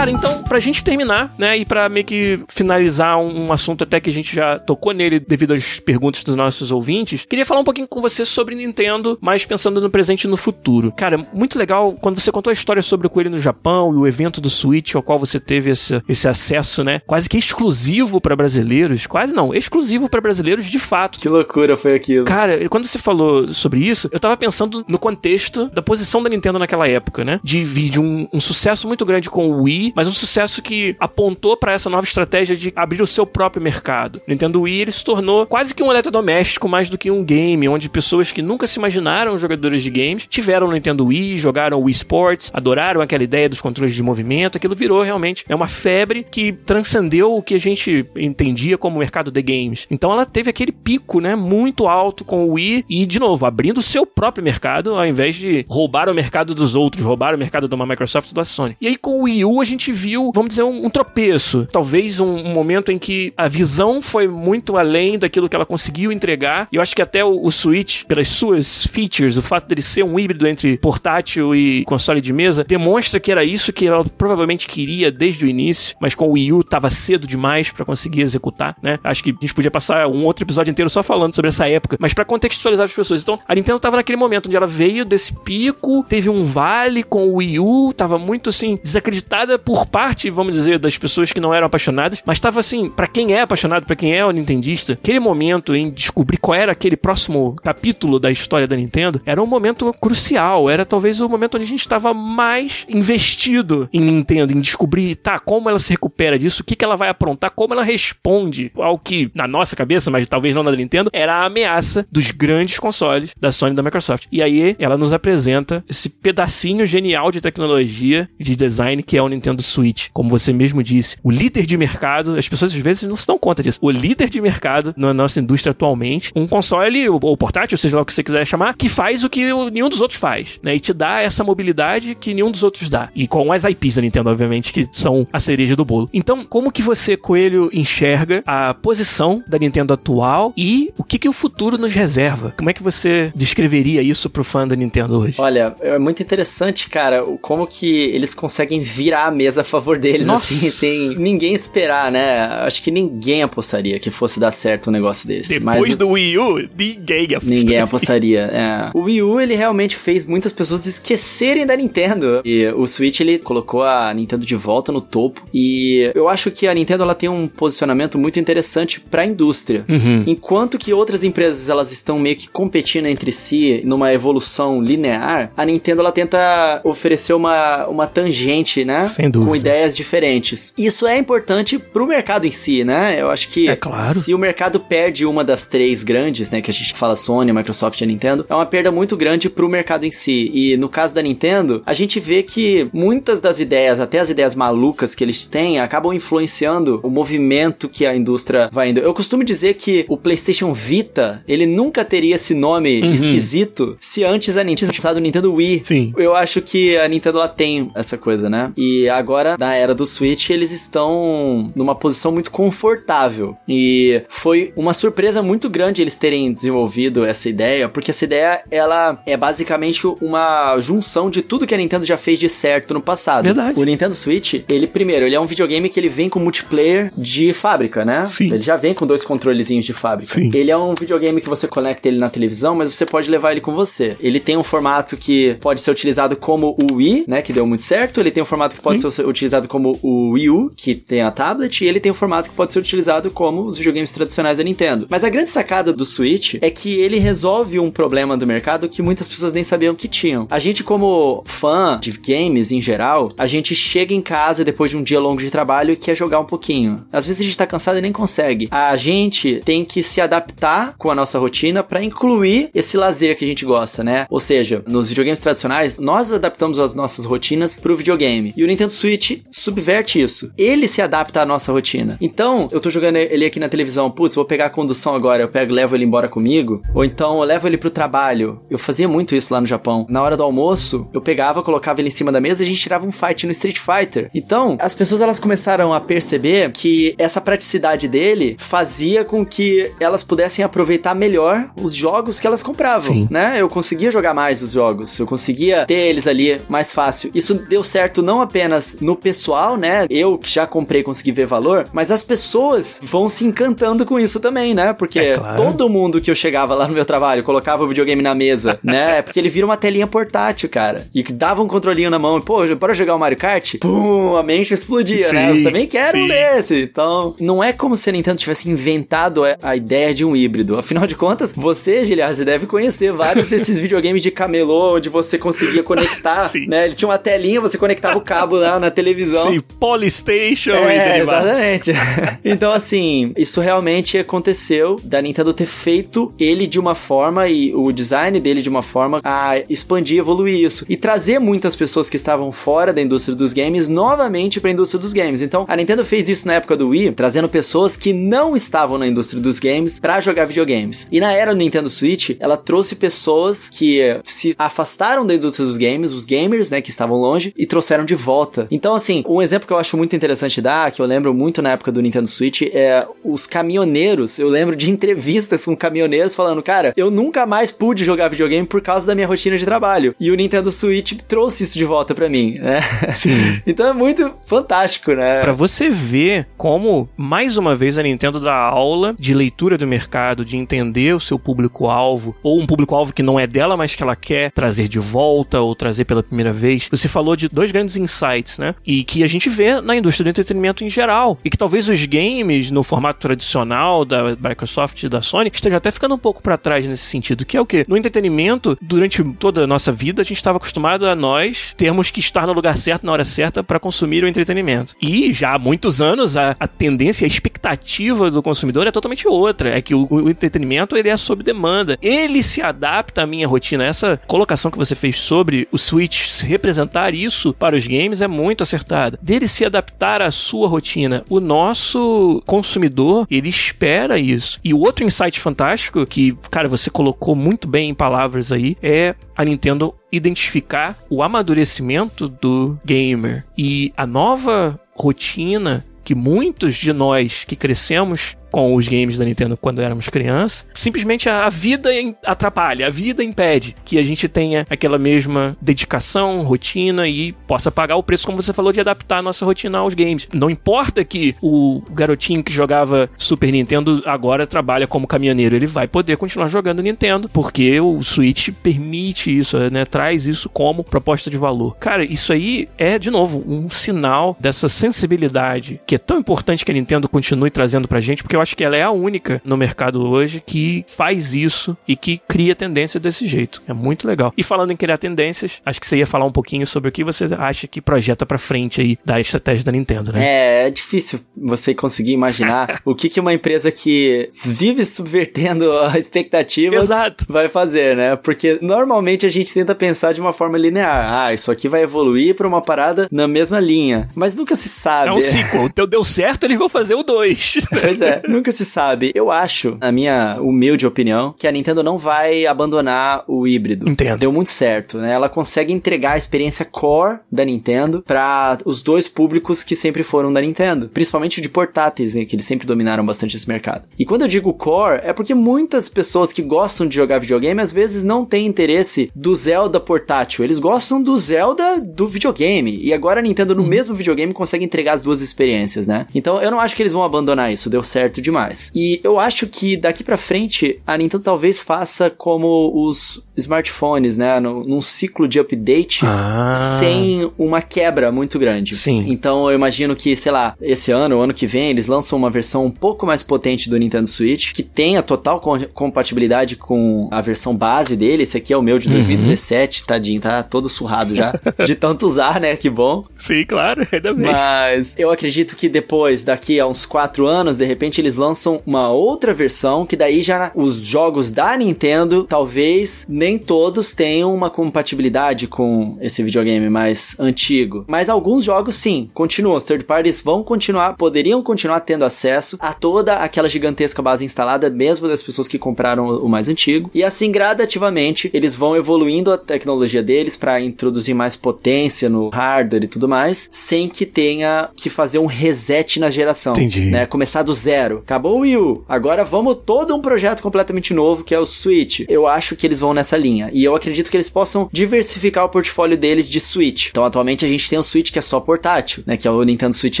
Cara, 0.06 0.16
então, 0.16 0.42
pra 0.44 0.60
gente 0.60 0.84
terminar, 0.84 1.34
né, 1.36 1.58
e 1.58 1.64
pra 1.64 1.88
meio 1.88 2.06
que 2.06 2.38
finalizar 2.46 3.18
um, 3.18 3.46
um 3.46 3.52
assunto 3.52 3.82
até 3.82 3.98
que 3.98 4.08
a 4.08 4.12
gente 4.12 4.32
já 4.32 4.56
tocou 4.56 4.92
nele 4.92 5.18
devido 5.18 5.52
às 5.52 5.80
perguntas 5.80 6.22
dos 6.22 6.36
nossos 6.36 6.70
ouvintes, 6.70 7.26
queria 7.28 7.44
falar 7.44 7.60
um 7.60 7.64
pouquinho 7.64 7.88
com 7.88 8.00
você 8.00 8.24
sobre 8.24 8.54
Nintendo, 8.54 9.18
mas 9.20 9.44
pensando 9.44 9.80
no 9.80 9.90
presente 9.90 10.24
e 10.24 10.28
no 10.28 10.36
futuro. 10.36 10.92
Cara, 10.92 11.26
muito 11.32 11.58
legal 11.58 11.96
quando 12.00 12.20
você 12.20 12.30
contou 12.30 12.50
a 12.50 12.52
história 12.52 12.82
sobre 12.82 13.08
o 13.08 13.10
Coelho 13.10 13.30
no 13.30 13.38
Japão 13.40 13.92
e 13.92 13.96
o 13.96 14.06
evento 14.06 14.40
do 14.40 14.48
Switch 14.48 14.94
ao 14.94 15.02
qual 15.02 15.18
você 15.18 15.40
teve 15.40 15.70
esse, 15.70 16.00
esse 16.08 16.28
acesso, 16.28 16.84
né, 16.84 17.00
quase 17.04 17.28
que 17.28 17.36
exclusivo 17.36 18.20
pra 18.20 18.36
brasileiros, 18.36 19.08
quase 19.08 19.34
não, 19.34 19.52
exclusivo 19.52 20.08
pra 20.08 20.20
brasileiros 20.20 20.66
de 20.66 20.78
fato. 20.78 21.18
Que 21.18 21.28
loucura 21.28 21.76
foi 21.76 21.96
aquilo. 21.96 22.24
Cara, 22.24 22.68
quando 22.68 22.86
você 22.86 22.98
falou 22.98 23.52
sobre 23.52 23.80
isso, 23.80 24.08
eu 24.12 24.20
tava 24.20 24.36
pensando 24.36 24.84
no 24.88 25.00
contexto 25.00 25.68
da 25.74 25.82
posição 25.82 26.22
da 26.22 26.30
Nintendo 26.30 26.60
naquela 26.60 26.86
época, 26.86 27.24
né? 27.24 27.40
De 27.42 27.98
um, 27.98 28.28
um 28.32 28.40
sucesso 28.40 28.86
muito 28.86 29.04
grande 29.04 29.28
com 29.28 29.50
o 29.50 29.62
Wii, 29.64 29.95
mas 29.96 30.06
um 30.06 30.12
sucesso 30.12 30.60
que 30.60 30.94
apontou 31.00 31.56
para 31.56 31.72
essa 31.72 31.88
nova 31.88 32.04
estratégia 32.04 32.54
de 32.54 32.70
abrir 32.76 33.00
o 33.00 33.06
seu 33.06 33.24
próprio 33.24 33.62
mercado. 33.62 34.20
Nintendo 34.28 34.60
Wii 34.60 34.82
ele 34.82 34.92
se 34.92 35.02
tornou 35.02 35.46
quase 35.46 35.74
que 35.74 35.82
um 35.82 35.90
eletrodoméstico 35.90 36.68
mais 36.68 36.90
do 36.90 36.98
que 36.98 37.10
um 37.10 37.24
game, 37.24 37.66
onde 37.66 37.88
pessoas 37.88 38.30
que 38.30 38.42
nunca 38.42 38.66
se 38.66 38.78
imaginaram 38.78 39.38
jogadores 39.38 39.82
de 39.82 39.90
games 39.90 40.26
tiveram 40.26 40.68
o 40.68 40.72
Nintendo 40.72 41.06
Wii, 41.06 41.38
jogaram 41.38 41.78
o 41.78 41.84
Wii 41.84 41.92
Sports, 41.92 42.50
adoraram 42.52 43.00
aquela 43.00 43.24
ideia 43.24 43.48
dos 43.48 43.62
controles 43.62 43.94
de 43.94 44.02
movimento, 44.02 44.56
aquilo 44.56 44.74
virou 44.74 45.02
realmente 45.02 45.44
é 45.48 45.54
uma 45.54 45.66
febre 45.66 46.26
que 46.30 46.52
transcendeu 46.52 47.34
o 47.34 47.42
que 47.42 47.54
a 47.54 47.58
gente 47.58 48.04
entendia 48.16 48.76
como 48.76 48.98
mercado 48.98 49.30
de 49.30 49.40
games. 49.40 49.86
Então 49.90 50.12
ela 50.12 50.26
teve 50.26 50.50
aquele 50.50 50.72
pico, 50.72 51.20
né, 51.20 51.34
muito 51.34 51.88
alto 51.88 52.22
com 52.22 52.44
o 52.44 52.52
Wii 52.52 52.84
e 52.86 53.06
de 53.06 53.18
novo 53.18 53.46
abrindo 53.46 53.78
o 53.78 53.82
seu 53.82 54.04
próprio 54.04 54.44
mercado 54.44 54.94
ao 54.94 55.06
invés 55.06 55.36
de 55.36 55.64
roubar 55.66 56.10
o 56.10 56.14
mercado 56.14 56.54
dos 56.54 56.74
outros, 56.74 57.02
roubar 57.02 57.34
o 57.34 57.38
mercado 57.38 57.66
de 57.66 57.74
uma 57.74 57.86
Microsoft 57.86 58.28
ou 58.28 58.34
da 58.34 58.44
Sony. 58.44 58.76
E 58.78 58.88
aí 58.88 58.96
com 58.96 59.20
o 59.20 59.22
Wii 59.22 59.44
U 59.46 59.60
a 59.62 59.64
gente 59.64 59.85
viu, 59.92 60.30
vamos 60.34 60.50
dizer, 60.50 60.62
um, 60.62 60.86
um 60.86 60.90
tropeço. 60.90 61.66
Talvez 61.70 62.20
um, 62.20 62.26
um, 62.26 62.52
momento 62.52 62.90
em 62.90 62.98
que 62.98 63.32
a 63.36 63.48
visão 63.48 64.00
foi 64.02 64.28
muito 64.28 64.76
além 64.76 65.18
daquilo 65.18 65.48
que 65.48 65.56
ela 65.56 65.66
conseguiu 65.66 66.12
entregar. 66.12 66.68
E 66.72 66.76
eu 66.76 66.82
acho 66.82 66.94
que 66.94 67.02
até 67.02 67.24
o, 67.24 67.44
o 67.44 67.50
Switch, 67.50 68.04
pelas 68.04 68.28
suas 68.28 68.86
features, 68.86 69.36
o 69.36 69.42
fato 69.42 69.66
dele 69.68 69.82
ser 69.82 70.04
um 70.04 70.18
híbrido 70.18 70.46
entre 70.46 70.78
portátil 70.78 71.54
e 71.54 71.84
console 71.84 72.20
de 72.20 72.32
mesa, 72.32 72.64
demonstra 72.64 73.20
que 73.20 73.30
era 73.30 73.44
isso 73.44 73.72
que 73.72 73.86
ela 73.86 74.04
provavelmente 74.04 74.66
queria 74.66 75.10
desde 75.10 75.44
o 75.44 75.48
início, 75.48 75.96
mas 76.00 76.14
com 76.14 76.28
o 76.28 76.32
Wii 76.32 76.52
U 76.52 76.64
tava 76.64 76.90
cedo 76.90 77.26
demais 77.26 77.70
para 77.70 77.84
conseguir 77.84 78.22
executar, 78.22 78.76
né? 78.82 78.98
Acho 79.04 79.22
que 79.22 79.30
a 79.30 79.40
gente 79.40 79.54
podia 79.54 79.70
passar 79.70 80.06
um 80.06 80.24
outro 80.24 80.44
episódio 80.44 80.70
inteiro 80.70 80.90
só 80.90 81.02
falando 81.02 81.34
sobre 81.34 81.48
essa 81.48 81.68
época, 81.68 81.96
mas 82.00 82.14
para 82.14 82.24
contextualizar 82.24 82.84
as 82.84 82.94
pessoas. 82.94 83.22
Então, 83.22 83.38
a 83.46 83.54
Nintendo 83.54 83.80
tava 83.80 83.96
naquele 83.96 84.16
momento 84.16 84.46
onde 84.46 84.56
ela 84.56 84.66
veio 84.66 85.04
desse 85.04 85.32
pico, 85.32 86.04
teve 86.08 86.28
um 86.28 86.44
vale 86.44 87.02
com 87.02 87.28
o 87.28 87.36
Wii 87.36 87.60
U, 87.60 87.92
tava 87.94 88.18
muito 88.18 88.50
assim 88.50 88.78
desacreditada 88.82 89.58
por 89.66 89.84
parte, 89.84 90.30
vamos 90.30 90.54
dizer, 90.54 90.78
das 90.78 90.96
pessoas 90.96 91.32
que 91.32 91.40
não 91.40 91.52
eram 91.52 91.66
apaixonadas, 91.66 92.22
mas 92.24 92.38
tava 92.38 92.60
assim, 92.60 92.88
para 92.88 93.08
quem 93.08 93.34
é 93.34 93.40
apaixonado, 93.40 93.84
para 93.84 93.96
quem 93.96 94.14
é 94.14 94.24
o 94.24 94.30
nintendista, 94.30 94.92
aquele 94.92 95.18
momento 95.18 95.74
em 95.74 95.90
descobrir 95.90 96.36
qual 96.36 96.54
era 96.54 96.70
aquele 96.70 96.96
próximo 96.96 97.56
capítulo 97.56 98.20
da 98.20 98.30
história 98.30 98.68
da 98.68 98.76
Nintendo, 98.76 99.20
era 99.26 99.42
um 99.42 99.46
momento 99.46 99.92
crucial, 99.94 100.70
era 100.70 100.86
talvez 100.86 101.20
o 101.20 101.28
momento 101.28 101.56
onde 101.56 101.64
a 101.64 101.68
gente 101.68 101.80
estava 101.80 102.14
mais 102.14 102.86
investido 102.88 103.88
em 103.92 104.00
Nintendo, 104.00 104.52
em 104.52 104.60
descobrir, 104.60 105.16
tá, 105.16 105.40
como 105.40 105.68
ela 105.68 105.80
se 105.80 105.90
recupera 105.90 106.38
disso, 106.38 106.62
o 106.62 106.64
que, 106.64 106.76
que 106.76 106.84
ela 106.84 106.96
vai 106.96 107.08
aprontar, 107.08 107.50
como 107.50 107.74
ela 107.74 107.82
responde 107.82 108.70
ao 108.76 108.96
que, 108.96 109.32
na 109.34 109.48
nossa 109.48 109.74
cabeça, 109.74 110.12
mas 110.12 110.28
talvez 110.28 110.54
não 110.54 110.62
na 110.62 110.70
da 110.70 110.76
Nintendo, 110.76 111.10
era 111.12 111.34
a 111.34 111.44
ameaça 111.44 112.06
dos 112.12 112.30
grandes 112.30 112.78
consoles 112.78 113.34
da 113.36 113.50
Sony 113.50 113.72
e 113.72 113.76
da 113.76 113.82
Microsoft. 113.82 114.28
E 114.30 114.40
aí 114.40 114.76
ela 114.78 114.96
nos 114.96 115.12
apresenta 115.12 115.84
esse 115.88 116.08
pedacinho 116.08 116.86
genial 116.86 117.32
de 117.32 117.40
tecnologia 117.40 118.28
de 118.38 118.54
design 118.54 119.02
que 119.02 119.16
é 119.16 119.22
o 119.22 119.28
Nintendo 119.28 119.55
Switch. 119.62 120.08
Como 120.12 120.28
você 120.28 120.52
mesmo 120.52 120.82
disse, 120.82 121.16
o 121.22 121.30
líder 121.30 121.66
de 121.66 121.76
mercado, 121.76 122.36
as 122.36 122.48
pessoas 122.48 122.72
às 122.72 122.78
vezes 122.78 123.02
não 123.04 123.16
se 123.16 123.26
dão 123.26 123.38
conta 123.38 123.62
disso, 123.62 123.78
o 123.82 123.90
líder 123.90 124.28
de 124.28 124.40
mercado 124.40 124.94
na 124.96 125.12
nossa 125.12 125.40
indústria 125.40 125.70
atualmente, 125.70 126.32
um 126.34 126.46
console 126.46 127.08
ou 127.08 127.36
portátil, 127.36 127.76
seja 127.78 127.96
lá 127.96 128.02
o 128.02 128.06
que 128.06 128.14
você 128.14 128.22
quiser 128.22 128.46
chamar, 128.46 128.74
que 128.74 128.88
faz 128.88 129.24
o 129.24 129.30
que 129.30 129.42
nenhum 129.70 129.88
dos 129.88 130.00
outros 130.00 130.18
faz, 130.18 130.58
né? 130.62 130.74
E 130.74 130.80
te 130.80 130.92
dá 130.92 131.20
essa 131.20 131.44
mobilidade 131.44 132.14
que 132.14 132.34
nenhum 132.34 132.50
dos 132.50 132.62
outros 132.62 132.88
dá. 132.88 133.10
E 133.14 133.26
com 133.26 133.52
as 133.52 133.64
IPs 133.64 133.96
da 133.96 134.02
Nintendo, 134.02 134.30
obviamente, 134.30 134.72
que 134.72 134.88
são 134.92 135.26
a 135.32 135.40
cereja 135.40 135.76
do 135.76 135.84
bolo. 135.84 136.08
Então, 136.12 136.44
como 136.44 136.72
que 136.72 136.82
você, 136.82 137.16
Coelho, 137.16 137.70
enxerga 137.72 138.42
a 138.46 138.74
posição 138.74 139.42
da 139.46 139.58
Nintendo 139.58 139.92
atual 139.92 140.52
e 140.56 140.92
o 140.96 141.04
que 141.04 141.18
que 141.18 141.28
o 141.28 141.32
futuro 141.32 141.78
nos 141.78 141.94
reserva? 141.94 142.54
Como 142.56 142.70
é 142.70 142.72
que 142.72 142.82
você 142.82 143.32
descreveria 143.34 144.02
isso 144.02 144.28
pro 144.30 144.44
fã 144.44 144.66
da 144.66 144.76
Nintendo 144.76 145.18
hoje? 145.18 145.34
Olha, 145.38 145.74
é 145.80 145.98
muito 145.98 146.22
interessante, 146.22 146.88
cara, 146.88 147.22
como 147.40 147.66
que 147.66 147.86
eles 147.86 148.34
conseguem 148.34 148.80
virar 148.80 149.26
a 149.26 149.30
mesa 149.46 149.60
a 149.60 149.64
favor 149.64 149.96
deles, 149.96 150.26
Nossa. 150.26 150.52
assim, 150.52 150.70
sem 150.70 151.14
ninguém 151.16 151.54
esperar, 151.54 152.10
né? 152.10 152.40
Acho 152.66 152.82
que 152.82 152.90
ninguém 152.90 153.42
apostaria 153.42 153.98
que 153.98 154.10
fosse 154.10 154.40
dar 154.40 154.50
certo 154.50 154.88
um 154.88 154.92
negócio 154.92 155.26
desse. 155.28 155.58
Depois 155.60 155.88
Mas 155.88 155.96
do 155.96 156.08
Wii 156.10 156.38
U, 156.38 156.68
ninguém 156.76 157.34
apostaria. 157.34 157.38
Ninguém 157.42 157.78
apostaria. 157.78 158.40
é. 158.52 158.90
O 158.92 159.02
Wii 159.02 159.22
U, 159.22 159.40
ele 159.40 159.54
realmente 159.54 159.96
fez 159.96 160.24
muitas 160.24 160.52
pessoas 160.52 160.86
esquecerem 160.86 161.64
da 161.64 161.76
Nintendo. 161.76 162.42
E 162.44 162.66
o 162.74 162.86
Switch, 162.86 163.20
ele 163.20 163.38
colocou 163.38 163.82
a 163.82 164.12
Nintendo 164.12 164.44
de 164.44 164.56
volta 164.56 164.90
no 164.90 165.00
topo. 165.00 165.46
E 165.54 166.10
eu 166.14 166.28
acho 166.28 166.50
que 166.50 166.66
a 166.66 166.74
Nintendo, 166.74 167.04
ela 167.04 167.14
tem 167.14 167.28
um 167.28 167.46
posicionamento 167.46 168.18
muito 168.18 168.40
interessante 168.40 169.00
pra 169.00 169.24
indústria. 169.24 169.84
Uhum. 169.88 170.24
Enquanto 170.26 170.76
que 170.78 170.92
outras 170.92 171.22
empresas, 171.22 171.68
elas 171.68 171.92
estão 171.92 172.18
meio 172.18 172.36
que 172.36 172.48
competindo 172.48 173.06
entre 173.06 173.30
si 173.30 173.80
numa 173.84 174.12
evolução 174.12 174.82
linear, 174.82 175.52
a 175.56 175.64
Nintendo, 175.64 176.00
ela 176.00 176.12
tenta 176.12 176.80
oferecer 176.82 177.32
uma, 177.32 177.86
uma 177.86 178.06
tangente, 178.06 178.84
né? 178.84 179.02
Sem. 179.02 179.30
Com 179.44 179.54
ideias 179.56 179.96
diferentes. 179.96 180.72
Isso 180.76 181.06
é 181.06 181.16
importante 181.18 181.78
pro 181.78 182.06
mercado 182.06 182.46
em 182.46 182.50
si, 182.50 182.84
né? 182.84 183.20
Eu 183.20 183.30
acho 183.30 183.48
que 183.48 183.68
É 183.68 183.76
claro. 183.76 184.18
se 184.20 184.32
o 184.34 184.38
mercado 184.38 184.80
perde 184.80 185.24
uma 185.26 185.44
das 185.44 185.66
três 185.66 186.02
grandes, 186.02 186.50
né, 186.50 186.60
que 186.60 186.70
a 186.70 186.74
gente 186.74 186.94
fala 186.94 187.16
Sony, 187.16 187.52
Microsoft 187.52 188.00
e 188.00 188.06
Nintendo, 188.06 188.44
é 188.48 188.54
uma 188.54 188.66
perda 188.66 188.90
muito 188.92 189.16
grande 189.16 189.48
pro 189.50 189.68
mercado 189.68 190.04
em 190.04 190.10
si. 190.10 190.50
E 190.54 190.76
no 190.76 190.88
caso 190.88 191.14
da 191.14 191.22
Nintendo, 191.22 191.82
a 191.86 191.92
gente 191.94 192.20
vê 192.20 192.42
que 192.42 192.88
muitas 192.92 193.40
das 193.40 193.60
ideias, 193.60 194.00
até 194.00 194.18
as 194.18 194.30
ideias 194.30 194.54
malucas 194.54 195.14
que 195.14 195.24
eles 195.24 195.48
têm, 195.48 195.78
acabam 195.78 196.12
influenciando 196.12 197.00
o 197.02 197.10
movimento 197.10 197.88
que 197.88 198.04
a 198.06 198.14
indústria 198.14 198.68
vai 198.72 198.90
indo. 198.90 199.00
Eu 199.00 199.14
costumo 199.14 199.42
dizer 199.44 199.74
que 199.74 200.04
o 200.08 200.16
PlayStation 200.16 200.72
Vita, 200.72 201.42
ele 201.48 201.66
nunca 201.66 202.04
teria 202.04 202.36
esse 202.36 202.54
nome 202.54 203.00
Uhum. 203.02 203.12
esquisito 203.12 203.96
se 204.00 204.24
antes 204.24 204.56
a 204.56 204.62
Nintendo 204.64 204.92
tivesse 204.92 205.06
lançado 205.06 205.16
o 205.16 205.20
Nintendo 205.20 205.52
Wii. 205.54 205.80
Sim. 205.84 206.12
Eu 206.16 206.34
acho 206.34 206.60
que 206.60 206.96
a 206.96 207.06
Nintendo 207.08 207.38
ela 207.38 207.48
tem 207.48 207.90
essa 207.94 208.16
coisa, 208.18 208.48
né? 208.50 208.72
E 208.76 209.08
agora, 209.08 209.25
na 209.58 209.74
era 209.74 209.94
do 209.94 210.06
Switch, 210.06 210.50
eles 210.50 210.70
estão 210.70 211.72
numa 211.74 211.94
posição 211.94 212.32
muito 212.32 212.50
confortável. 212.50 213.56
E 213.68 214.22
foi 214.28 214.72
uma 214.76 214.94
surpresa 214.94 215.42
muito 215.42 215.68
grande 215.68 216.02
eles 216.02 216.18
terem 216.18 216.52
desenvolvido 216.52 217.24
essa 217.24 217.48
ideia, 217.48 217.88
porque 217.88 218.10
essa 218.10 218.24
ideia 218.24 218.62
ela 218.70 219.20
é 219.26 219.36
basicamente 219.36 220.06
uma 220.20 220.78
junção 220.80 221.30
de 221.30 221.42
tudo 221.42 221.66
que 221.66 221.74
a 221.74 221.78
Nintendo 221.78 222.04
já 222.04 222.16
fez 222.16 222.38
de 222.38 222.48
certo 222.48 222.94
no 222.94 223.00
passado. 223.00 223.44
Verdade. 223.44 223.78
O 223.78 223.84
Nintendo 223.84 224.14
Switch, 224.14 224.62
ele 224.68 224.86
primeiro, 224.86 225.26
ele 225.26 225.34
é 225.34 225.40
um 225.40 225.46
videogame 225.46 225.88
que 225.88 225.98
ele 225.98 226.08
vem 226.08 226.28
com 226.28 226.38
multiplayer 226.38 227.12
de 227.16 227.52
fábrica, 227.52 228.04
né? 228.04 228.24
Sim. 228.24 228.52
Ele 228.52 228.62
já 228.62 228.76
vem 228.76 228.94
com 228.94 229.06
dois 229.06 229.22
controlezinhos 229.22 229.84
de 229.84 229.92
fábrica. 229.92 230.34
Sim. 230.34 230.50
Ele 230.54 230.70
é 230.70 230.76
um 230.76 230.94
videogame 230.94 231.40
que 231.40 231.48
você 231.48 231.66
conecta 231.66 232.08
ele 232.08 232.18
na 232.18 232.30
televisão, 232.30 232.74
mas 232.74 232.94
você 232.94 233.06
pode 233.06 233.30
levar 233.30 233.52
ele 233.52 233.60
com 233.60 233.74
você. 233.74 234.16
Ele 234.20 234.40
tem 234.40 234.56
um 234.56 234.64
formato 234.64 235.16
que 235.16 235.56
pode 235.60 235.80
ser 235.80 235.90
utilizado 235.90 236.36
como 236.36 236.76
o 236.80 236.94
Wii, 236.94 237.24
né, 237.26 237.42
que 237.42 237.52
deu 237.52 237.66
muito 237.66 237.82
certo. 237.82 238.20
Ele 238.20 238.30
tem 238.30 238.42
um 238.42 238.46
formato 238.46 238.76
que 238.76 238.82
pode 238.82 238.96
Sim. 238.96 239.02
ser 239.02 239.08
utilizado 239.24 239.68
como 239.68 239.98
o 240.02 240.30
Wii 240.30 240.50
U, 240.50 240.70
que 240.74 240.94
tem 240.94 241.22
a 241.22 241.30
tablet, 241.30 241.82
e 241.82 241.86
ele 241.86 242.00
tem 242.00 242.12
um 242.12 242.14
formato 242.14 242.50
que 242.50 242.56
pode 242.56 242.72
ser 242.72 242.78
utilizado 242.78 243.30
como 243.30 243.64
os 243.64 243.78
videogames 243.78 244.12
tradicionais 244.12 244.58
da 244.58 244.64
Nintendo. 244.64 245.06
Mas 245.08 245.24
a 245.24 245.28
grande 245.28 245.50
sacada 245.50 245.92
do 245.92 246.04
Switch 246.04 246.54
é 246.60 246.70
que 246.70 246.94
ele 246.94 247.18
resolve 247.18 247.78
um 247.78 247.90
problema 247.90 248.36
do 248.36 248.46
mercado 248.46 248.88
que 248.88 249.02
muitas 249.02 249.28
pessoas 249.28 249.52
nem 249.52 249.64
sabiam 249.64 249.94
que 249.94 250.08
tinham. 250.08 250.46
A 250.50 250.58
gente 250.58 250.82
como 250.82 251.42
fã 251.44 251.98
de 252.00 252.12
games 252.12 252.72
em 252.72 252.80
geral, 252.80 253.32
a 253.36 253.46
gente 253.46 253.74
chega 253.74 254.14
em 254.14 254.20
casa 254.20 254.64
depois 254.64 254.90
de 254.90 254.96
um 254.96 255.02
dia 255.02 255.20
longo 255.20 255.40
de 255.40 255.50
trabalho 255.50 255.92
e 255.92 255.96
quer 255.96 256.16
jogar 256.16 256.40
um 256.40 256.44
pouquinho. 256.44 256.96
Às 257.12 257.26
vezes 257.26 257.40
a 257.40 257.44
gente 257.44 257.58
tá 257.58 257.66
cansado 257.66 257.98
e 257.98 258.02
nem 258.02 258.12
consegue. 258.12 258.68
A 258.70 258.96
gente 258.96 259.60
tem 259.64 259.84
que 259.84 260.02
se 260.02 260.20
adaptar 260.20 260.94
com 260.98 261.10
a 261.10 261.14
nossa 261.14 261.38
rotina 261.38 261.82
para 261.82 262.02
incluir 262.02 262.70
esse 262.74 262.96
lazer 262.96 263.36
que 263.36 263.44
a 263.44 263.48
gente 263.48 263.64
gosta, 263.64 264.02
né? 264.02 264.26
Ou 264.30 264.40
seja, 264.40 264.82
nos 264.86 265.08
videogames 265.08 265.40
tradicionais, 265.40 265.98
nós 265.98 266.30
adaptamos 266.32 266.78
as 266.78 266.94
nossas 266.94 267.24
rotinas 267.24 267.78
pro 267.78 267.96
videogame. 267.96 268.52
E 268.56 268.64
o 268.64 268.66
Nintendo 268.66 268.92
Switch 268.92 269.05
subverte 269.50 270.20
isso. 270.20 270.52
Ele 270.56 270.88
se 270.88 271.00
adapta 271.02 271.42
à 271.42 271.46
nossa 271.46 271.72
rotina. 271.72 272.16
Então, 272.20 272.68
eu 272.72 272.80
tô 272.80 272.90
jogando 272.90 273.16
ele 273.16 273.44
aqui 273.44 273.58
na 273.58 273.68
televisão, 273.68 274.10
putz, 274.10 274.34
vou 274.34 274.44
pegar 274.44 274.66
a 274.66 274.70
condução 274.70 275.14
agora, 275.14 275.42
eu 275.42 275.48
pego, 275.48 275.72
levo 275.72 275.94
ele 275.94 276.04
embora 276.04 276.28
comigo, 276.28 276.82
ou 276.94 277.04
então 277.04 277.38
eu 277.38 277.44
levo 277.44 277.66
ele 277.66 277.78
pro 277.78 277.90
trabalho. 277.90 278.60
Eu 278.70 278.78
fazia 278.78 279.08
muito 279.08 279.34
isso 279.34 279.52
lá 279.52 279.60
no 279.60 279.66
Japão. 279.66 280.06
Na 280.08 280.22
hora 280.22 280.36
do 280.36 280.42
almoço, 280.42 281.08
eu 281.12 281.20
pegava, 281.20 281.62
colocava 281.62 282.00
ele 282.00 282.08
em 282.08 282.12
cima 282.12 282.32
da 282.32 282.40
mesa 282.40 282.62
e 282.62 282.66
a 282.66 282.68
gente 282.68 282.80
tirava 282.80 283.06
um 283.06 283.12
fight 283.12 283.46
no 283.46 283.52
Street 283.52 283.78
Fighter. 283.78 284.30
Então, 284.34 284.76
as 284.80 284.94
pessoas 284.94 285.20
elas 285.20 285.38
começaram 285.38 285.92
a 285.92 286.00
perceber 286.00 286.70
que 286.72 287.14
essa 287.18 287.40
praticidade 287.40 288.08
dele 288.08 288.56
fazia 288.58 289.24
com 289.24 289.44
que 289.44 289.92
elas 290.00 290.22
pudessem 290.22 290.64
aproveitar 290.64 291.14
melhor 291.14 291.70
os 291.80 291.94
jogos 291.94 292.40
que 292.40 292.46
elas 292.46 292.62
compravam, 292.62 293.14
Sim. 293.14 293.28
né? 293.30 293.56
Eu 293.58 293.68
conseguia 293.68 294.10
jogar 294.10 294.34
mais 294.34 294.62
os 294.62 294.72
jogos, 294.72 295.18
eu 295.18 295.26
conseguia 295.26 295.84
ter 295.86 296.08
eles 296.08 296.26
ali 296.26 296.60
mais 296.68 296.92
fácil. 296.92 297.30
Isso 297.34 297.54
deu 297.54 297.82
certo 297.84 298.22
não 298.22 298.40
apenas 298.40 298.95
no 299.00 299.16
pessoal, 299.16 299.76
né? 299.76 300.06
Eu 300.10 300.38
que 300.38 300.48
já 300.50 300.66
comprei 300.66 301.02
consegui 301.02 301.32
ver 301.32 301.46
valor, 301.46 301.86
mas 301.92 302.10
as 302.10 302.22
pessoas 302.22 303.00
vão 303.02 303.28
se 303.28 303.44
encantando 303.44 304.04
com 304.06 304.18
isso 304.18 304.40
também, 304.40 304.74
né? 304.74 304.92
Porque 304.92 305.18
É 305.18 305.34
claro. 305.38 305.56
todo 305.56 305.88
mundo 305.88 306.20
que 306.20 306.30
eu 306.30 306.34
chegava 306.34 306.74
lá 306.74 306.86
no 306.86 306.94
meu 306.94 307.04
trabalho 307.04 307.42
colocava 307.42 307.84
o 307.84 307.88
videogame 307.88 308.22
na 308.22 308.34
mesa, 308.34 308.78
né? 308.84 309.22
Porque 309.22 309.38
ele 309.38 309.48
vira 309.48 309.66
uma 309.66 309.76
telinha 309.76 310.06
portátil, 310.06 310.68
cara. 310.68 311.06
E 311.14 311.22
que 311.22 311.32
dava 311.32 311.62
um 311.62 311.68
controlinho 311.68 312.10
na 312.10 312.18
mão, 312.18 312.40
pô, 312.40 312.64
bora 312.76 312.94
jogar 312.94 313.14
o 313.14 313.18
Mario 313.18 313.38
Kart? 313.38 313.76
Pum, 313.80 314.36
a 314.36 314.42
mente 314.42 314.72
explodia, 314.74 315.32
né? 315.32 315.52
Sim, 315.52 315.58
Eu 315.58 315.62
também 315.64 315.86
quero 315.86 316.18
um 316.18 316.22
sim. 316.22 316.28
desse. 316.28 316.82
Então, 316.82 317.34
não 317.40 317.62
é 317.62 317.72
como 317.72 317.96
se 317.96 318.08
a 318.08 318.12
Nintendo 318.12 318.38
tivesse 318.38 318.68
inventado 318.68 319.42
a- 319.62 319.76
ideia 319.76 320.14
de 320.14 320.24
um 320.24 320.34
híbrido. 320.34 320.76
Afinal 320.78 321.06
de 321.06 321.14
contas, 321.14 321.52
você, 321.54 322.04
Giliar, 322.04 322.34
você 322.34 322.44
deve 322.44 322.66
conhecer 322.66 323.12
vários 323.12 323.46
desses 323.46 323.78
videogames 323.80 324.22
de 324.22 324.30
camelô 324.30 324.96
onde 324.96 325.08
você 325.08 325.36
conseguia 325.38 325.82
conectar, 325.82 326.40
Sim. 326.48 326.66
né? 326.66 326.86
Ele 326.86 326.94
tinha 326.94 327.08
uma 327.08 327.18
telinha, 327.18 327.60
você 327.60 327.76
conectava 327.78 328.16
o 328.16 328.20
cabo 328.20 328.56
lá 328.56 328.75
na 328.78 328.90
televisão. 328.90 329.50
Sim, 329.52 329.60
Polystation 329.80 330.72
e 330.72 330.96
É, 330.96 331.12
derivados. 331.12 331.50
exatamente. 331.50 331.92
então, 332.44 332.72
assim, 332.72 333.32
isso 333.36 333.60
realmente 333.60 334.18
aconteceu 334.18 334.96
da 335.02 335.20
Nintendo 335.22 335.52
ter 335.52 335.66
feito 335.66 336.32
ele 336.38 336.66
de 336.66 336.78
uma 336.78 336.94
forma 336.94 337.48
e 337.48 337.74
o 337.74 337.90
design 337.92 338.38
dele 338.40 338.62
de 338.62 338.68
uma 338.68 338.82
forma 338.82 339.20
a 339.24 339.58
expandir, 339.68 340.18
evoluir 340.18 340.64
isso 340.64 340.84
e 340.88 340.96
trazer 340.96 341.38
muitas 341.38 341.74
pessoas 341.76 342.08
que 342.10 342.16
estavam 342.16 342.50
fora 342.52 342.92
da 342.92 343.00
indústria 343.02 343.34
dos 343.34 343.52
games 343.52 343.88
novamente 343.88 344.60
para 344.60 344.70
a 344.70 344.72
indústria 344.72 345.00
dos 345.00 345.12
games. 345.12 345.40
Então, 345.40 345.64
a 345.68 345.76
Nintendo 345.76 346.04
fez 346.04 346.28
isso 346.28 346.46
na 346.46 346.54
época 346.54 346.76
do 346.76 346.88
Wii, 346.88 347.12
trazendo 347.12 347.48
pessoas 347.48 347.96
que 347.96 348.12
não 348.12 348.56
estavam 348.56 348.98
na 348.98 349.06
indústria 349.06 349.40
dos 349.40 349.58
games 349.58 349.98
para 349.98 350.20
jogar 350.20 350.44
videogames. 350.46 351.06
E 351.10 351.20
na 351.20 351.32
era 351.32 351.52
do 351.52 351.58
Nintendo 351.58 351.88
Switch, 351.88 352.30
ela 352.38 352.56
trouxe 352.56 352.94
pessoas 352.94 353.68
que 353.68 354.00
se 354.24 354.54
afastaram 354.58 355.26
da 355.26 355.34
indústria 355.34 355.66
dos 355.66 355.76
games, 355.76 356.12
os 356.12 356.26
gamers, 356.26 356.70
né, 356.70 356.80
que 356.80 356.90
estavam 356.90 357.16
longe, 357.18 357.52
e 357.56 357.66
trouxeram 357.66 358.04
de 358.04 358.14
volta. 358.14 358.65
Então, 358.70 358.94
assim, 358.94 359.22
um 359.26 359.40
exemplo 359.40 359.66
que 359.66 359.72
eu 359.72 359.78
acho 359.78 359.96
muito 359.96 360.14
interessante 360.14 360.60
dar, 360.60 360.90
que 360.90 361.00
eu 361.00 361.06
lembro 361.06 361.32
muito 361.34 361.62
na 361.62 361.72
época 361.72 361.92
do 361.92 362.00
Nintendo 362.00 362.28
Switch, 362.28 362.62
é 362.62 363.06
os 363.24 363.46
caminhoneiros. 363.46 364.38
Eu 364.38 364.48
lembro 364.48 364.76
de 364.76 364.90
entrevistas 364.90 365.64
com 365.64 365.76
caminhoneiros 365.76 366.34
falando, 366.34 366.62
cara, 366.62 366.92
eu 366.96 367.10
nunca 367.10 367.46
mais 367.46 367.70
pude 367.70 368.04
jogar 368.04 368.28
videogame 368.28 368.66
por 368.66 368.80
causa 368.80 369.06
da 369.06 369.14
minha 369.14 369.26
rotina 369.26 369.56
de 369.56 369.64
trabalho. 369.64 370.14
E 370.18 370.30
o 370.30 370.34
Nintendo 370.34 370.70
Switch 370.70 371.12
trouxe 371.28 371.64
isso 371.64 371.78
de 371.78 371.84
volta 371.84 372.14
pra 372.14 372.28
mim, 372.28 372.58
né? 372.58 372.80
Sim. 373.12 373.60
então 373.66 373.86
é 373.86 373.92
muito 373.92 374.34
fantástico, 374.46 375.12
né? 375.12 375.40
Pra 375.40 375.52
você 375.52 375.88
ver 375.88 376.46
como, 376.56 377.08
mais 377.16 377.56
uma 377.56 377.74
vez, 377.74 377.98
a 377.98 378.02
Nintendo 378.02 378.40
dá 378.40 378.54
aula 378.54 379.14
de 379.18 379.34
leitura 379.34 379.78
do 379.78 379.86
mercado, 379.86 380.44
de 380.44 380.56
entender 380.56 381.14
o 381.14 381.20
seu 381.20 381.38
público-alvo, 381.38 382.34
ou 382.42 382.60
um 382.60 382.66
público-alvo 382.66 383.12
que 383.12 383.22
não 383.22 383.38
é 383.38 383.46
dela, 383.46 383.76
mas 383.76 383.94
que 383.94 384.02
ela 384.02 384.16
quer 384.16 384.50
trazer 384.52 384.88
de 384.88 384.98
volta 384.98 385.60
ou 385.60 385.74
trazer 385.74 386.04
pela 386.04 386.22
primeira 386.22 386.52
vez. 386.52 386.88
Você 386.90 387.08
falou 387.08 387.36
de 387.36 387.48
dois 387.48 387.70
grandes 387.70 387.96
insights, 387.96 388.55
né? 388.58 388.74
E 388.86 389.04
que 389.04 389.22
a 389.22 389.26
gente 389.26 389.48
vê 389.48 389.80
na 389.80 389.96
indústria 389.96 390.24
do 390.24 390.30
entretenimento 390.30 390.84
em 390.84 390.90
geral. 390.90 391.38
E 391.44 391.50
que 391.50 391.56
talvez 391.56 391.88
os 391.88 392.04
games, 392.06 392.70
no 392.70 392.82
formato 392.82 393.20
tradicional 393.20 394.04
da 394.04 394.36
Microsoft 394.36 395.02
e 395.02 395.08
da 395.08 395.22
Sony, 395.22 395.50
estejam 395.52 395.76
até 395.76 395.90
ficando 395.90 396.14
um 396.14 396.18
pouco 396.18 396.42
pra 396.42 396.56
trás 396.56 396.86
nesse 396.86 397.04
sentido. 397.04 397.44
Que 397.44 397.56
é 397.56 397.60
o 397.60 397.66
quê? 397.66 397.84
No 397.88 397.96
entretenimento, 397.96 398.76
durante 398.80 399.22
toda 399.34 399.64
a 399.64 399.66
nossa 399.66 399.92
vida, 399.92 400.22
a 400.22 400.24
gente 400.24 400.36
estava 400.36 400.58
acostumado 400.58 401.06
a 401.06 401.14
nós 401.14 401.74
termos 401.76 402.10
que 402.10 402.20
estar 402.20 402.46
no 402.46 402.52
lugar 402.52 402.76
certo, 402.76 403.04
na 403.04 403.12
hora 403.12 403.24
certa, 403.24 403.62
para 403.62 403.78
consumir 403.78 404.24
o 404.24 404.28
entretenimento. 404.28 404.94
E 405.00 405.32
já 405.32 405.54
há 405.54 405.58
muitos 405.58 406.00
anos, 406.00 406.36
a, 406.36 406.56
a 406.58 406.66
tendência, 406.66 407.24
a 407.24 407.28
expectativa 407.28 408.30
do 408.30 408.42
consumidor 408.42 408.86
é 408.86 408.90
totalmente 408.90 409.28
outra. 409.28 409.70
É 409.76 409.82
que 409.82 409.94
o, 409.94 410.06
o 410.10 410.30
entretenimento, 410.30 410.96
ele 410.96 411.08
é 411.08 411.16
sob 411.16 411.42
demanda. 411.42 411.98
Ele 412.02 412.42
se 412.42 412.62
adapta 412.62 413.22
à 413.22 413.26
minha 413.26 413.46
rotina. 413.46 413.84
Essa 413.84 414.20
colocação 414.26 414.70
que 414.70 414.78
você 414.78 414.94
fez 414.94 415.18
sobre 415.18 415.68
o 415.70 415.78
Switch 415.78 416.42
representar 416.42 417.14
isso 417.14 417.52
para 417.52 417.76
os 417.76 417.86
games 417.86 418.20
é 418.20 418.26
muito 418.26 418.45
acertada. 418.62 419.18
Dele 419.22 419.48
se 419.48 419.64
adaptar 419.64 420.22
à 420.22 420.30
sua 420.30 420.68
rotina. 420.68 421.24
O 421.28 421.40
nosso 421.40 422.42
consumidor, 422.46 423.26
ele 423.30 423.48
espera 423.48 424.18
isso. 424.18 424.60
E 424.62 424.72
o 424.72 424.80
outro 424.80 425.04
insight 425.04 425.40
fantástico, 425.40 426.04
que, 426.06 426.36
cara, 426.50 426.68
você 426.68 426.90
colocou 426.90 427.34
muito 427.34 427.68
bem 427.68 427.90
em 427.90 427.94
palavras 427.94 428.52
aí, 428.52 428.76
é 428.82 429.14
a 429.36 429.44
Nintendo 429.44 429.94
identificar 430.10 430.98
o 431.10 431.22
amadurecimento 431.22 432.28
do 432.28 432.78
gamer 432.84 433.44
e 433.56 433.92
a 433.96 434.06
nova 434.06 434.80
rotina 434.94 435.84
que 436.06 436.14
muitos 436.14 436.76
de 436.76 436.92
nós 436.92 437.44
que 437.44 437.56
crescemos 437.56 438.36
com 438.56 438.74
os 438.74 438.88
games 438.88 439.18
da 439.18 439.24
Nintendo 439.26 439.54
quando 439.54 439.82
éramos 439.82 440.08
crianças. 440.08 440.66
Simplesmente 440.72 441.28
a, 441.28 441.44
a 441.44 441.50
vida 441.50 441.90
atrapalha, 442.24 442.86
a 442.86 442.90
vida 442.90 443.22
impede 443.22 443.76
que 443.84 443.98
a 443.98 444.02
gente 444.02 444.26
tenha 444.30 444.66
aquela 444.70 444.98
mesma 444.98 445.54
dedicação, 445.60 446.42
rotina 446.42 447.06
e 447.06 447.34
possa 447.46 447.70
pagar 447.70 447.96
o 447.96 448.02
preço, 448.02 448.24
como 448.24 448.42
você 448.42 448.54
falou, 448.54 448.72
de 448.72 448.80
adaptar 448.80 449.18
a 449.18 449.22
nossa 449.22 449.44
rotina 449.44 449.76
aos 449.76 449.92
games. 449.92 450.26
Não 450.32 450.48
importa 450.48 451.04
que 451.04 451.36
o 451.42 451.82
garotinho 451.90 452.42
que 452.42 452.50
jogava 452.50 453.10
Super 453.18 453.52
Nintendo 453.52 454.02
agora 454.06 454.46
trabalha 454.46 454.86
como 454.86 455.06
caminhoneiro, 455.06 455.54
ele 455.54 455.66
vai 455.66 455.86
poder 455.86 456.16
continuar 456.16 456.48
jogando 456.48 456.82
Nintendo, 456.82 457.28
porque 457.28 457.78
o 457.78 458.02
Switch 458.02 458.48
permite 458.62 459.36
isso, 459.36 459.58
né? 459.68 459.84
Traz 459.84 460.26
isso 460.26 460.48
como 460.48 460.82
proposta 460.82 461.28
de 461.28 461.36
valor. 461.36 461.76
Cara, 461.76 462.02
isso 462.02 462.32
aí 462.32 462.70
é, 462.78 462.98
de 462.98 463.10
novo, 463.10 463.44
um 463.46 463.68
sinal 463.68 464.34
dessa 464.40 464.66
sensibilidade 464.66 465.78
que 465.86 465.96
é 465.96 465.98
tão 465.98 466.18
importante 466.18 466.64
que 466.64 466.70
a 466.70 466.74
Nintendo 466.74 467.06
continue 467.06 467.50
trazendo 467.50 467.86
pra 467.86 468.00
gente, 468.00 468.22
porque 468.22 468.34
eu 468.34 468.45
acho 468.46 468.56
que 468.56 468.62
ela 468.62 468.76
é 468.76 468.82
a 468.82 468.92
única 468.92 469.42
no 469.44 469.56
mercado 469.56 470.08
hoje 470.08 470.40
que 470.44 470.84
faz 470.96 471.34
isso 471.34 471.76
e 471.86 471.96
que 471.96 472.16
cria 472.28 472.54
tendência 472.54 473.00
desse 473.00 473.26
jeito. 473.26 473.60
É 473.66 473.72
muito 473.72 474.06
legal. 474.06 474.32
E 474.36 474.42
falando 474.44 474.70
em 474.70 474.76
criar 474.76 474.98
tendências, 474.98 475.60
acho 475.66 475.80
que 475.80 475.86
você 475.86 475.96
ia 475.96 476.06
falar 476.06 476.24
um 476.24 476.32
pouquinho 476.32 476.64
sobre 476.64 476.88
o 476.88 476.92
que 476.92 477.02
você 477.02 477.24
acha 477.36 477.66
que 477.66 477.80
projeta 477.80 478.24
pra 478.24 478.38
frente 478.38 478.80
aí 478.80 478.98
da 479.04 479.18
estratégia 479.18 479.64
da 479.64 479.72
Nintendo, 479.72 480.12
né? 480.12 480.24
É, 480.24 480.66
é 480.68 480.70
difícil 480.70 481.18
você 481.36 481.74
conseguir 481.74 482.12
imaginar 482.12 482.80
o 482.86 482.94
que, 482.94 483.08
que 483.08 483.18
uma 483.18 483.34
empresa 483.34 483.72
que 483.72 484.30
vive 484.44 484.84
subvertendo 484.84 485.72
as 485.72 485.96
expectativas 485.96 486.84
Exato. 486.84 487.26
vai 487.28 487.48
fazer, 487.48 487.96
né? 487.96 488.14
Porque 488.14 488.60
normalmente 488.62 489.26
a 489.26 489.28
gente 489.28 489.52
tenta 489.52 489.74
pensar 489.74 490.12
de 490.12 490.20
uma 490.20 490.32
forma 490.32 490.56
linear. 490.56 491.12
Ah, 491.12 491.34
isso 491.34 491.50
aqui 491.50 491.68
vai 491.68 491.82
evoluir 491.82 492.36
pra 492.36 492.46
uma 492.46 492.62
parada 492.62 493.08
na 493.10 493.26
mesma 493.26 493.58
linha. 493.58 494.08
Mas 494.14 494.36
nunca 494.36 494.54
se 494.54 494.68
sabe. 494.68 495.08
É 495.08 495.12
um 495.12 495.20
ciclo. 495.20 495.64
O 495.64 495.70
teu 495.70 495.86
deu 495.86 496.04
certo, 496.04 496.44
eles 496.44 496.58
vão 496.58 496.68
fazer 496.68 496.94
o 496.94 497.02
2. 497.02 497.56
Pois 497.80 498.00
é, 498.00 498.22
nunca 498.30 498.52
se 498.52 498.64
sabe. 498.64 499.12
Eu 499.14 499.30
acho, 499.30 499.76
na 499.80 499.92
minha 499.92 500.38
humilde 500.40 500.86
opinião, 500.86 501.34
que 501.38 501.46
a 501.46 501.52
Nintendo 501.52 501.82
não 501.82 501.98
vai 501.98 502.46
abandonar 502.46 503.24
o 503.26 503.46
híbrido. 503.46 503.88
Entendo. 503.88 504.18
Deu 504.18 504.32
muito 504.32 504.50
certo, 504.50 504.98
né? 504.98 505.12
Ela 505.12 505.28
consegue 505.28 505.72
entregar 505.72 506.12
a 506.12 506.18
experiência 506.18 506.64
core 506.64 507.20
da 507.30 507.44
Nintendo 507.44 508.02
para 508.06 508.58
os 508.64 508.82
dois 508.82 509.08
públicos 509.08 509.62
que 509.62 509.76
sempre 509.76 510.02
foram 510.02 510.32
da 510.32 510.40
Nintendo, 510.40 510.88
principalmente 510.88 511.40
de 511.40 511.48
portáteis, 511.48 512.14
né? 512.14 512.24
Que 512.24 512.36
eles 512.36 512.46
sempre 512.46 512.66
dominaram 512.66 513.04
bastante 513.04 513.36
esse 513.36 513.48
mercado. 513.48 513.88
E 513.98 514.04
quando 514.04 514.22
eu 514.22 514.28
digo 514.28 514.52
core, 514.52 515.00
é 515.02 515.12
porque 515.12 515.34
muitas 515.34 515.88
pessoas 515.88 516.32
que 516.32 516.42
gostam 516.42 516.86
de 516.86 516.96
jogar 516.96 517.18
videogame 517.18 517.60
às 517.60 517.72
vezes 517.72 518.04
não 518.04 518.24
têm 518.24 518.46
interesse 518.46 519.10
do 519.14 519.34
Zelda 519.34 519.80
portátil. 519.80 520.44
Eles 520.44 520.58
gostam 520.58 521.02
do 521.02 521.16
Zelda 521.18 521.80
do 521.80 522.06
videogame. 522.06 522.78
E 522.82 522.92
agora 522.92 523.20
a 523.20 523.22
Nintendo 523.22 523.54
no 523.54 523.62
uhum. 523.62 523.68
mesmo 523.68 523.94
videogame 523.94 524.32
consegue 524.32 524.64
entregar 524.64 524.94
as 524.94 525.02
duas 525.02 525.20
experiências, 525.20 525.86
né? 525.86 526.06
Então 526.14 526.40
eu 526.40 526.50
não 526.50 526.60
acho 526.60 526.74
que 526.74 526.82
eles 526.82 526.92
vão 526.92 527.02
abandonar 527.02 527.52
isso, 527.52 527.70
deu 527.70 527.82
certo 527.82 528.15
demais. 528.20 528.70
E 528.74 529.00
eu 529.02 529.18
acho 529.18 529.46
que 529.46 529.76
daqui 529.76 530.02
para 530.02 530.16
frente 530.16 530.80
a 530.86 530.96
Nintendo 530.96 531.22
talvez 531.24 531.62
faça 531.62 532.10
como 532.10 532.72
os 532.74 533.22
smartphones, 533.36 534.16
né? 534.16 534.40
No, 534.40 534.62
num 534.62 534.80
ciclo 534.80 535.28
de 535.28 535.38
update 535.38 536.04
ah. 536.04 536.76
sem 536.78 537.30
uma 537.38 537.60
quebra 537.60 538.10
muito 538.10 538.38
grande. 538.38 538.76
Sim. 538.76 539.04
Então 539.08 539.50
eu 539.50 539.54
imagino 539.54 539.94
que, 539.94 540.16
sei 540.16 540.32
lá, 540.32 540.54
esse 540.60 540.90
ano, 540.90 541.16
o 541.16 541.20
ano 541.20 541.34
que 541.34 541.46
vem, 541.46 541.70
eles 541.70 541.86
lançam 541.86 542.18
uma 542.18 542.30
versão 542.30 542.64
um 542.64 542.70
pouco 542.70 543.06
mais 543.06 543.22
potente 543.22 543.68
do 543.68 543.76
Nintendo 543.76 544.08
Switch, 544.08 544.52
que 544.52 544.62
tenha 544.62 545.02
total 545.02 545.40
com 545.40 545.58
compatibilidade 545.74 546.56
com 546.56 547.08
a 547.10 547.20
versão 547.20 547.54
base 547.54 547.96
dele. 547.96 548.22
Esse 548.22 548.38
aqui 548.38 548.52
é 548.52 548.56
o 548.56 548.62
meu 548.62 548.78
de 548.78 548.88
2017, 548.88 549.80
uhum. 549.80 549.86
tadinho, 549.86 550.20
tá 550.20 550.42
todo 550.42 550.68
surrado 550.68 551.14
já. 551.14 551.34
de 551.64 551.74
tanto 551.74 552.06
usar, 552.06 552.40
né? 552.40 552.56
Que 552.56 552.70
bom. 552.70 553.04
Sim, 553.16 553.44
claro, 553.44 553.86
ainda 553.92 554.14
bem. 554.14 554.26
Mas 554.26 554.94
eu 554.96 555.10
acredito 555.10 555.56
que 555.56 555.68
depois, 555.68 556.24
daqui 556.24 556.58
a 556.58 556.66
uns 556.66 556.86
4 556.86 557.26
anos, 557.26 557.58
de 557.58 557.64
repente 557.64 558.00
eles 558.06 558.14
lançam 558.14 558.62
uma 558.64 558.88
outra 558.90 559.34
versão, 559.34 559.84
que 559.84 559.96
daí 559.96 560.22
já 560.22 560.52
os 560.54 560.76
jogos 560.76 561.32
da 561.32 561.56
Nintendo, 561.56 562.22
talvez 562.22 563.04
nem 563.08 563.36
todos 563.36 563.94
tenham 563.94 564.32
uma 564.32 564.48
compatibilidade 564.48 565.48
com 565.48 565.98
esse 566.00 566.22
videogame 566.22 566.70
mais 566.70 567.16
antigo. 567.18 567.84
Mas 567.88 568.08
alguns 568.08 568.44
jogos 568.44 568.76
sim, 568.76 569.10
continuam. 569.12 569.56
Os 569.56 569.64
third 569.64 569.84
parties 569.84 570.22
vão 570.22 570.44
continuar, 570.44 570.96
poderiam 570.96 571.42
continuar 571.42 571.80
tendo 571.80 572.04
acesso 572.04 572.56
a 572.60 572.72
toda 572.72 573.16
aquela 573.16 573.48
gigantesca 573.48 574.00
base 574.00 574.24
instalada, 574.24 574.70
mesmo 574.70 575.08
das 575.08 575.22
pessoas 575.22 575.48
que 575.48 575.58
compraram 575.58 576.06
o 576.06 576.28
mais 576.28 576.48
antigo. 576.48 576.88
E 576.94 577.02
assim, 577.02 577.32
gradativamente, 577.32 578.30
eles 578.32 578.54
vão 578.54 578.76
evoluindo 578.76 579.32
a 579.32 579.38
tecnologia 579.38 580.02
deles 580.02 580.36
para 580.36 580.60
introduzir 580.60 581.14
mais 581.14 581.34
potência 581.34 582.08
no 582.08 582.28
hardware 582.28 582.84
e 582.84 582.88
tudo 582.88 583.08
mais, 583.08 583.48
sem 583.50 583.88
que 583.88 584.06
tenha 584.06 584.70
que 584.76 584.88
fazer 584.88 585.18
um 585.18 585.26
reset 585.26 585.98
na 585.98 586.08
geração. 586.08 586.52
Entendi. 586.52 586.86
Né? 586.86 587.04
Começar 587.06 587.42
do 587.42 587.54
zero. 587.54 587.95
Acabou 587.98 588.38
o 588.38 588.40
Wii 588.40 588.56
U. 588.56 588.84
Agora 588.88 589.24
vamos 589.24 589.56
todo 589.64 589.94
um 589.94 590.00
projeto 590.00 590.42
completamente 590.42 590.92
novo 590.94 591.24
que 591.24 591.34
é 591.34 591.38
o 591.38 591.46
Switch. 591.46 592.00
Eu 592.08 592.26
acho 592.26 592.56
que 592.56 592.66
eles 592.66 592.80
vão 592.80 592.94
nessa 592.94 593.16
linha. 593.16 593.50
E 593.52 593.64
eu 593.64 593.74
acredito 593.74 594.10
que 594.10 594.16
eles 594.16 594.28
possam 594.28 594.68
diversificar 594.72 595.44
o 595.44 595.48
portfólio 595.48 595.96
deles 595.96 596.28
de 596.28 596.40
Switch. 596.40 596.88
Então, 596.90 597.04
atualmente 597.04 597.44
a 597.44 597.48
gente 597.48 597.68
tem 597.68 597.78
um 597.78 597.82
Switch 597.82 598.10
que 598.10 598.18
é 598.18 598.22
só 598.22 598.40
portátil, 598.40 599.02
né? 599.06 599.16
Que 599.16 599.26
é 599.26 599.30
o 599.30 599.42
Nintendo 599.42 599.74
Switch 599.74 600.00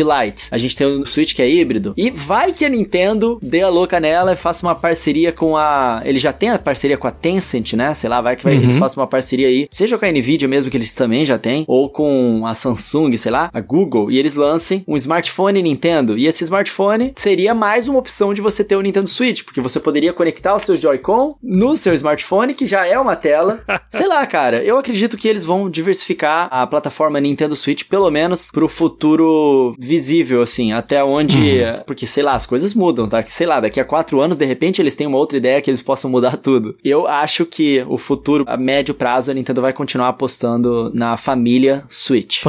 Lite. 0.00 0.48
A 0.50 0.58
gente 0.58 0.76
tem 0.76 0.86
o 0.86 1.06
Switch 1.06 1.34
que 1.34 1.42
é 1.42 1.48
híbrido. 1.48 1.94
E 1.96 2.10
vai 2.10 2.52
que 2.52 2.64
a 2.64 2.68
Nintendo 2.68 3.38
dê 3.42 3.62
a 3.62 3.68
louca 3.68 4.00
nela 4.00 4.32
e 4.32 4.36
faça 4.36 4.66
uma 4.66 4.74
parceria 4.74 5.32
com 5.32 5.56
a. 5.56 6.02
Ele 6.04 6.18
já 6.18 6.32
tem 6.32 6.50
a 6.50 6.58
parceria 6.58 6.96
com 6.96 7.06
a 7.06 7.10
Tencent, 7.10 7.74
né? 7.74 7.94
Sei 7.94 8.08
lá, 8.08 8.20
vai 8.20 8.36
que 8.36 8.44
vai, 8.44 8.56
uhum. 8.56 8.62
eles 8.62 8.76
façam 8.76 9.00
uma 9.00 9.06
parceria 9.06 9.48
aí. 9.48 9.68
Seja 9.70 9.98
com 9.98 10.04
a 10.04 10.12
Nvidia 10.12 10.48
mesmo, 10.48 10.70
que 10.70 10.76
eles 10.76 10.92
também 10.92 11.24
já 11.24 11.38
têm. 11.38 11.64
Ou 11.66 11.88
com 11.88 12.44
a 12.46 12.54
Samsung, 12.54 13.16
sei 13.16 13.32
lá, 13.32 13.50
a 13.52 13.60
Google. 13.60 14.10
E 14.10 14.18
eles 14.18 14.34
lancem 14.34 14.84
um 14.86 14.96
smartphone 14.96 15.62
Nintendo. 15.62 16.16
E 16.16 16.26
esse 16.26 16.44
smartphone 16.44 17.12
seria 17.16 17.54
mais 17.54 17.85
uma 17.88 17.98
opção 17.98 18.32
de 18.34 18.40
você 18.40 18.64
ter 18.64 18.76
o 18.76 18.80
Nintendo 18.80 19.08
Switch. 19.08 19.44
Porque 19.44 19.60
você 19.60 19.80
poderia 19.80 20.12
conectar 20.12 20.54
o 20.54 20.60
seu 20.60 20.76
Joy-Con 20.76 21.36
no 21.42 21.76
seu 21.76 21.94
smartphone, 21.94 22.54
que 22.54 22.66
já 22.66 22.86
é 22.86 22.98
uma 22.98 23.16
tela. 23.16 23.62
sei 23.90 24.06
lá, 24.06 24.26
cara. 24.26 24.62
Eu 24.62 24.78
acredito 24.78 25.16
que 25.16 25.28
eles 25.28 25.44
vão 25.44 25.70
diversificar 25.70 26.48
a 26.50 26.66
plataforma 26.66 27.20
Nintendo 27.20 27.56
Switch, 27.56 27.84
pelo 27.84 28.10
menos 28.10 28.50
pro 28.50 28.68
futuro 28.68 29.74
visível, 29.78 30.42
assim. 30.42 30.72
Até 30.72 31.02
onde. 31.02 31.36
Uhum. 31.36 31.82
Porque, 31.86 32.06
sei 32.06 32.22
lá, 32.22 32.34
as 32.34 32.46
coisas 32.46 32.74
mudam, 32.74 33.06
tá? 33.06 33.22
Sei 33.26 33.46
lá, 33.46 33.60
daqui 33.60 33.80
a 33.80 33.84
quatro 33.84 34.20
anos, 34.20 34.36
de 34.36 34.44
repente, 34.44 34.80
eles 34.80 34.94
têm 34.94 35.06
uma 35.06 35.18
outra 35.18 35.36
ideia 35.36 35.60
que 35.60 35.70
eles 35.70 35.82
possam 35.82 36.10
mudar 36.10 36.36
tudo. 36.36 36.76
Eu 36.84 37.06
acho 37.06 37.46
que 37.46 37.84
o 37.88 37.98
futuro, 37.98 38.44
a 38.46 38.56
médio 38.56 38.94
prazo, 38.94 39.30
a 39.30 39.34
Nintendo 39.34 39.60
vai 39.60 39.72
continuar 39.72 40.08
apostando 40.08 40.90
na 40.94 41.16
família 41.16 41.84
Switch. 41.88 42.40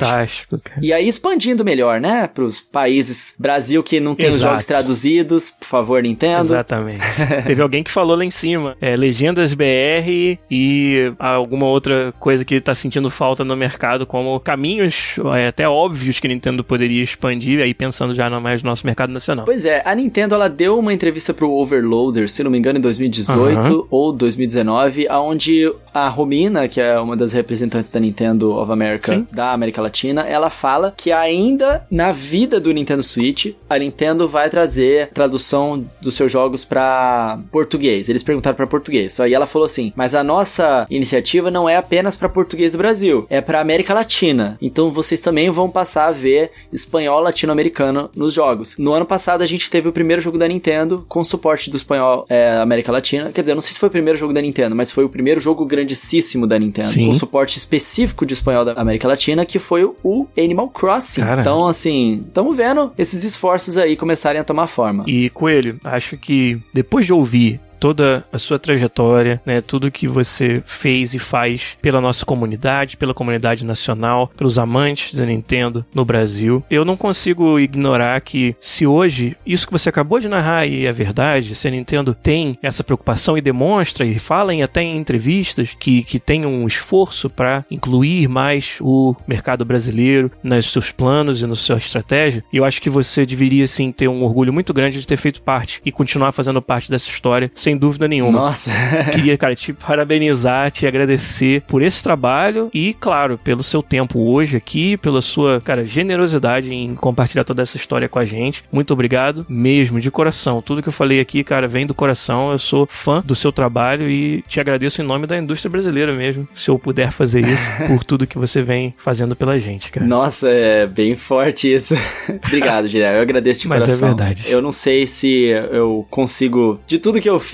Fantástico, 0.00 0.58
cara. 0.62 0.80
E 0.82 0.92
aí 0.92 1.08
expandindo 1.08 1.64
melhor, 1.64 2.00
né? 2.00 2.26
Pros 2.26 2.60
países 2.60 3.34
Brasil 3.38 3.82
que 3.82 4.00
não 4.00 4.14
tem 4.14 4.26
Exato. 4.26 4.36
os 4.36 4.42
jogos 4.42 4.66
traduzidos, 4.74 5.50
por 5.50 5.66
favor, 5.66 6.02
Nintendo. 6.02 6.44
Exatamente. 6.44 6.98
Teve 7.46 7.62
alguém 7.62 7.82
que 7.82 7.90
falou 7.90 8.16
lá 8.16 8.24
em 8.24 8.30
cima, 8.30 8.76
é, 8.80 8.96
Legendas 8.96 9.54
BR 9.54 10.38
e 10.50 11.12
alguma 11.18 11.66
outra 11.66 12.12
coisa 12.18 12.44
que 12.44 12.60
tá 12.60 12.74
sentindo 12.74 13.08
falta 13.08 13.44
no 13.44 13.56
mercado, 13.56 14.04
como 14.04 14.40
caminhos 14.40 15.16
é, 15.36 15.48
até 15.48 15.68
óbvios 15.68 16.18
que 16.18 16.26
a 16.26 16.30
Nintendo 16.30 16.64
poderia 16.64 17.02
expandir, 17.02 17.62
aí 17.62 17.72
pensando 17.72 18.12
já 18.12 18.28
no 18.28 18.40
mais 18.40 18.62
no 18.62 18.70
nosso 18.70 18.84
mercado 18.84 19.12
nacional. 19.12 19.44
Pois 19.44 19.64
é, 19.64 19.80
a 19.84 19.94
Nintendo 19.94 20.34
ela 20.34 20.48
deu 20.48 20.78
uma 20.78 20.92
entrevista 20.92 21.32
pro 21.32 21.50
Overloader, 21.50 22.28
se 22.28 22.42
não 22.42 22.50
me 22.50 22.58
engano, 22.58 22.78
em 22.78 22.82
2018 22.82 23.72
uhum. 23.72 23.86
ou 23.90 24.12
2019, 24.12 25.06
onde 25.10 25.72
a 25.92 26.08
Romina, 26.08 26.66
que 26.66 26.80
é 26.80 26.98
uma 26.98 27.16
das 27.16 27.32
representantes 27.32 27.92
da 27.92 28.00
Nintendo 28.00 28.52
of 28.56 28.72
America, 28.72 29.14
Sim. 29.14 29.26
da 29.30 29.52
América 29.52 29.80
Latina, 29.80 30.22
ela 30.22 30.50
fala 30.50 30.92
que 30.96 31.12
ainda 31.12 31.86
na 31.88 32.10
vida 32.10 32.58
do 32.58 32.72
Nintendo 32.72 33.02
Switch, 33.02 33.54
a 33.70 33.78
Nintendo 33.78 34.28
vai 34.28 34.50
trazer 34.50 34.63
tradução 35.12 35.84
dos 36.00 36.14
seus 36.14 36.30
jogos 36.30 36.64
para 36.64 37.38
português. 37.50 38.08
Eles 38.08 38.22
perguntaram 38.22 38.56
para 38.56 38.66
português. 38.66 39.18
Aí 39.20 39.34
ela 39.34 39.46
falou 39.46 39.66
assim: 39.66 39.92
"Mas 39.96 40.14
a 40.14 40.24
nossa 40.24 40.86
iniciativa 40.90 41.50
não 41.50 41.68
é 41.68 41.76
apenas 41.76 42.16
para 42.16 42.28
português 42.28 42.72
do 42.72 42.78
Brasil, 42.78 43.26
é 43.28 43.40
para 43.40 43.60
América 43.60 43.94
Latina. 43.94 44.58
Então 44.60 44.90
vocês 44.90 45.20
também 45.20 45.50
vão 45.50 45.68
passar 45.68 46.06
a 46.06 46.12
ver 46.12 46.50
espanhol 46.72 47.20
latino-americano 47.20 48.10
nos 48.14 48.34
jogos. 48.34 48.76
No 48.78 48.92
ano 48.92 49.06
passado 49.06 49.42
a 49.42 49.46
gente 49.46 49.70
teve 49.70 49.88
o 49.88 49.92
primeiro 49.92 50.22
jogo 50.22 50.38
da 50.38 50.48
Nintendo 50.48 51.04
com 51.08 51.22
suporte 51.24 51.70
do 51.70 51.76
espanhol 51.76 52.26
é, 52.28 52.56
América 52.56 52.92
Latina. 52.92 53.30
Quer 53.32 53.40
dizer, 53.42 53.54
não 53.54 53.60
sei 53.60 53.72
se 53.72 53.80
foi 53.80 53.88
o 53.88 53.92
primeiro 53.92 54.18
jogo 54.18 54.32
da 54.32 54.40
Nintendo, 54.40 54.74
mas 54.74 54.90
foi 54.90 55.04
o 55.04 55.08
primeiro 55.08 55.40
jogo 55.40 55.64
grandíssimo 55.64 56.46
da 56.46 56.58
Nintendo. 56.58 56.88
Sim. 56.88 57.06
Com 57.06 57.14
suporte 57.14 57.58
específico 57.58 58.24
de 58.24 58.34
espanhol 58.34 58.64
da 58.64 58.72
América 58.72 59.08
Latina, 59.08 59.44
que 59.44 59.58
foi 59.58 59.84
o 59.84 60.26
Animal 60.38 60.68
Crossing. 60.68 61.22
Cara. 61.22 61.40
Então, 61.40 61.66
assim, 61.66 62.24
estamos 62.26 62.56
vendo 62.56 62.92
esses 62.96 63.24
esforços 63.24 63.76
aí 63.76 63.96
começarem 63.96 64.40
a 64.40 64.44
tomar 64.44 64.53
forma. 64.66 65.04
E, 65.06 65.28
Coelho, 65.30 65.78
acho 65.84 66.16
que 66.16 66.58
depois 66.72 67.04
de 67.06 67.12
ouvir 67.12 67.60
toda 67.78 68.24
a 68.32 68.38
sua 68.38 68.58
trajetória, 68.58 69.40
né, 69.44 69.60
tudo 69.60 69.90
que 69.90 70.06
você 70.06 70.62
fez 70.66 71.14
e 71.14 71.18
faz 71.18 71.76
pela 71.80 72.00
nossa 72.00 72.24
comunidade, 72.24 72.96
pela 72.96 73.14
comunidade 73.14 73.64
nacional, 73.64 74.30
pelos 74.36 74.58
amantes 74.58 75.14
da 75.14 75.26
Nintendo 75.26 75.84
no 75.94 76.04
Brasil. 76.04 76.64
Eu 76.70 76.84
não 76.84 76.96
consigo 76.96 77.58
ignorar 77.58 78.20
que 78.20 78.54
se 78.60 78.86
hoje 78.86 79.36
isso 79.46 79.66
que 79.66 79.72
você 79.72 79.88
acabou 79.88 80.18
de 80.20 80.28
narrar 80.28 80.66
e 80.66 80.86
é 80.86 80.92
verdade, 80.92 81.54
se 81.54 81.68
a 81.68 81.70
Nintendo 81.70 82.14
tem 82.14 82.58
essa 82.62 82.84
preocupação 82.84 83.36
e 83.36 83.40
demonstra 83.40 84.04
e 84.04 84.18
fala 84.18 84.54
em, 84.54 84.62
até 84.62 84.82
em 84.82 84.96
entrevistas 84.96 85.76
que, 85.78 86.02
que 86.02 86.18
tem 86.18 86.46
um 86.46 86.66
esforço 86.66 87.28
para 87.28 87.64
incluir 87.70 88.28
mais 88.28 88.78
o 88.80 89.14
mercado 89.26 89.64
brasileiro 89.64 90.30
nos 90.42 90.66
seus 90.66 90.90
planos 90.90 91.42
e 91.42 91.46
na 91.46 91.54
sua 91.54 91.76
estratégia, 91.76 92.44
eu 92.52 92.64
acho 92.64 92.80
que 92.80 92.90
você 92.90 93.24
deveria 93.26 93.66
sim 93.66 93.92
ter 93.92 94.08
um 94.08 94.22
orgulho 94.22 94.52
muito 94.52 94.72
grande 94.72 95.00
de 95.00 95.06
ter 95.06 95.16
feito 95.16 95.42
parte 95.42 95.80
e 95.84 95.92
continuar 95.92 96.32
fazendo 96.32 96.60
parte 96.62 96.90
dessa 96.90 97.08
história, 97.08 97.50
sem 97.64 97.76
dúvida 97.76 98.06
nenhuma. 98.06 98.38
Nossa. 98.38 98.70
Queria, 99.10 99.38
cara, 99.38 99.56
te 99.56 99.72
parabenizar, 99.72 100.70
te 100.70 100.86
agradecer 100.86 101.62
por 101.62 101.82
esse 101.82 102.02
trabalho 102.02 102.68
e, 102.74 102.92
claro, 102.92 103.38
pelo 103.38 103.62
seu 103.62 103.82
tempo 103.82 104.20
hoje 104.30 104.58
aqui, 104.58 104.98
pela 104.98 105.22
sua, 105.22 105.62
cara, 105.62 105.84
generosidade 105.84 106.72
em 106.74 106.94
compartilhar 106.94 107.42
toda 107.42 107.62
essa 107.62 107.76
história 107.78 108.08
com 108.08 108.18
a 108.18 108.24
gente. 108.24 108.62
Muito 108.70 108.92
obrigado 108.92 109.46
mesmo, 109.48 109.98
de 109.98 110.10
coração. 110.10 110.60
Tudo 110.60 110.82
que 110.82 110.88
eu 110.88 110.92
falei 110.92 111.20
aqui, 111.20 111.42
cara, 111.42 111.66
vem 111.66 111.86
do 111.86 111.94
coração. 111.94 112.52
Eu 112.52 112.58
sou 112.58 112.86
fã 112.86 113.22
do 113.24 113.34
seu 113.34 113.50
trabalho 113.50 114.10
e 114.10 114.42
te 114.46 114.60
agradeço 114.60 115.00
em 115.00 115.04
nome 115.04 115.26
da 115.26 115.38
indústria 115.38 115.70
brasileira 115.70 116.12
mesmo, 116.12 116.46
se 116.54 116.68
eu 116.68 116.78
puder 116.78 117.10
fazer 117.10 117.46
isso, 117.48 117.70
por 117.88 118.04
tudo 118.04 118.26
que 118.26 118.36
você 118.36 118.62
vem 118.62 118.94
fazendo 119.02 119.34
pela 119.34 119.58
gente, 119.58 119.90
cara. 119.90 120.06
Nossa, 120.06 120.50
é 120.50 120.86
bem 120.86 121.16
forte 121.16 121.72
isso. 121.72 121.94
obrigado, 122.46 122.86
Guilherme. 122.88 123.16
Eu 123.16 123.22
agradeço 123.22 123.62
de 123.62 123.68
Mas 123.68 123.84
coração. 123.84 124.08
é 124.08 124.10
verdade. 124.10 124.44
Eu 124.48 124.60
não 124.60 124.72
sei 124.72 125.06
se 125.06 125.46
eu 125.72 126.06
consigo, 126.10 126.78
de 126.86 126.98
tudo 126.98 127.20
que 127.20 127.28
eu 127.28 127.40
fiz, 127.40 127.53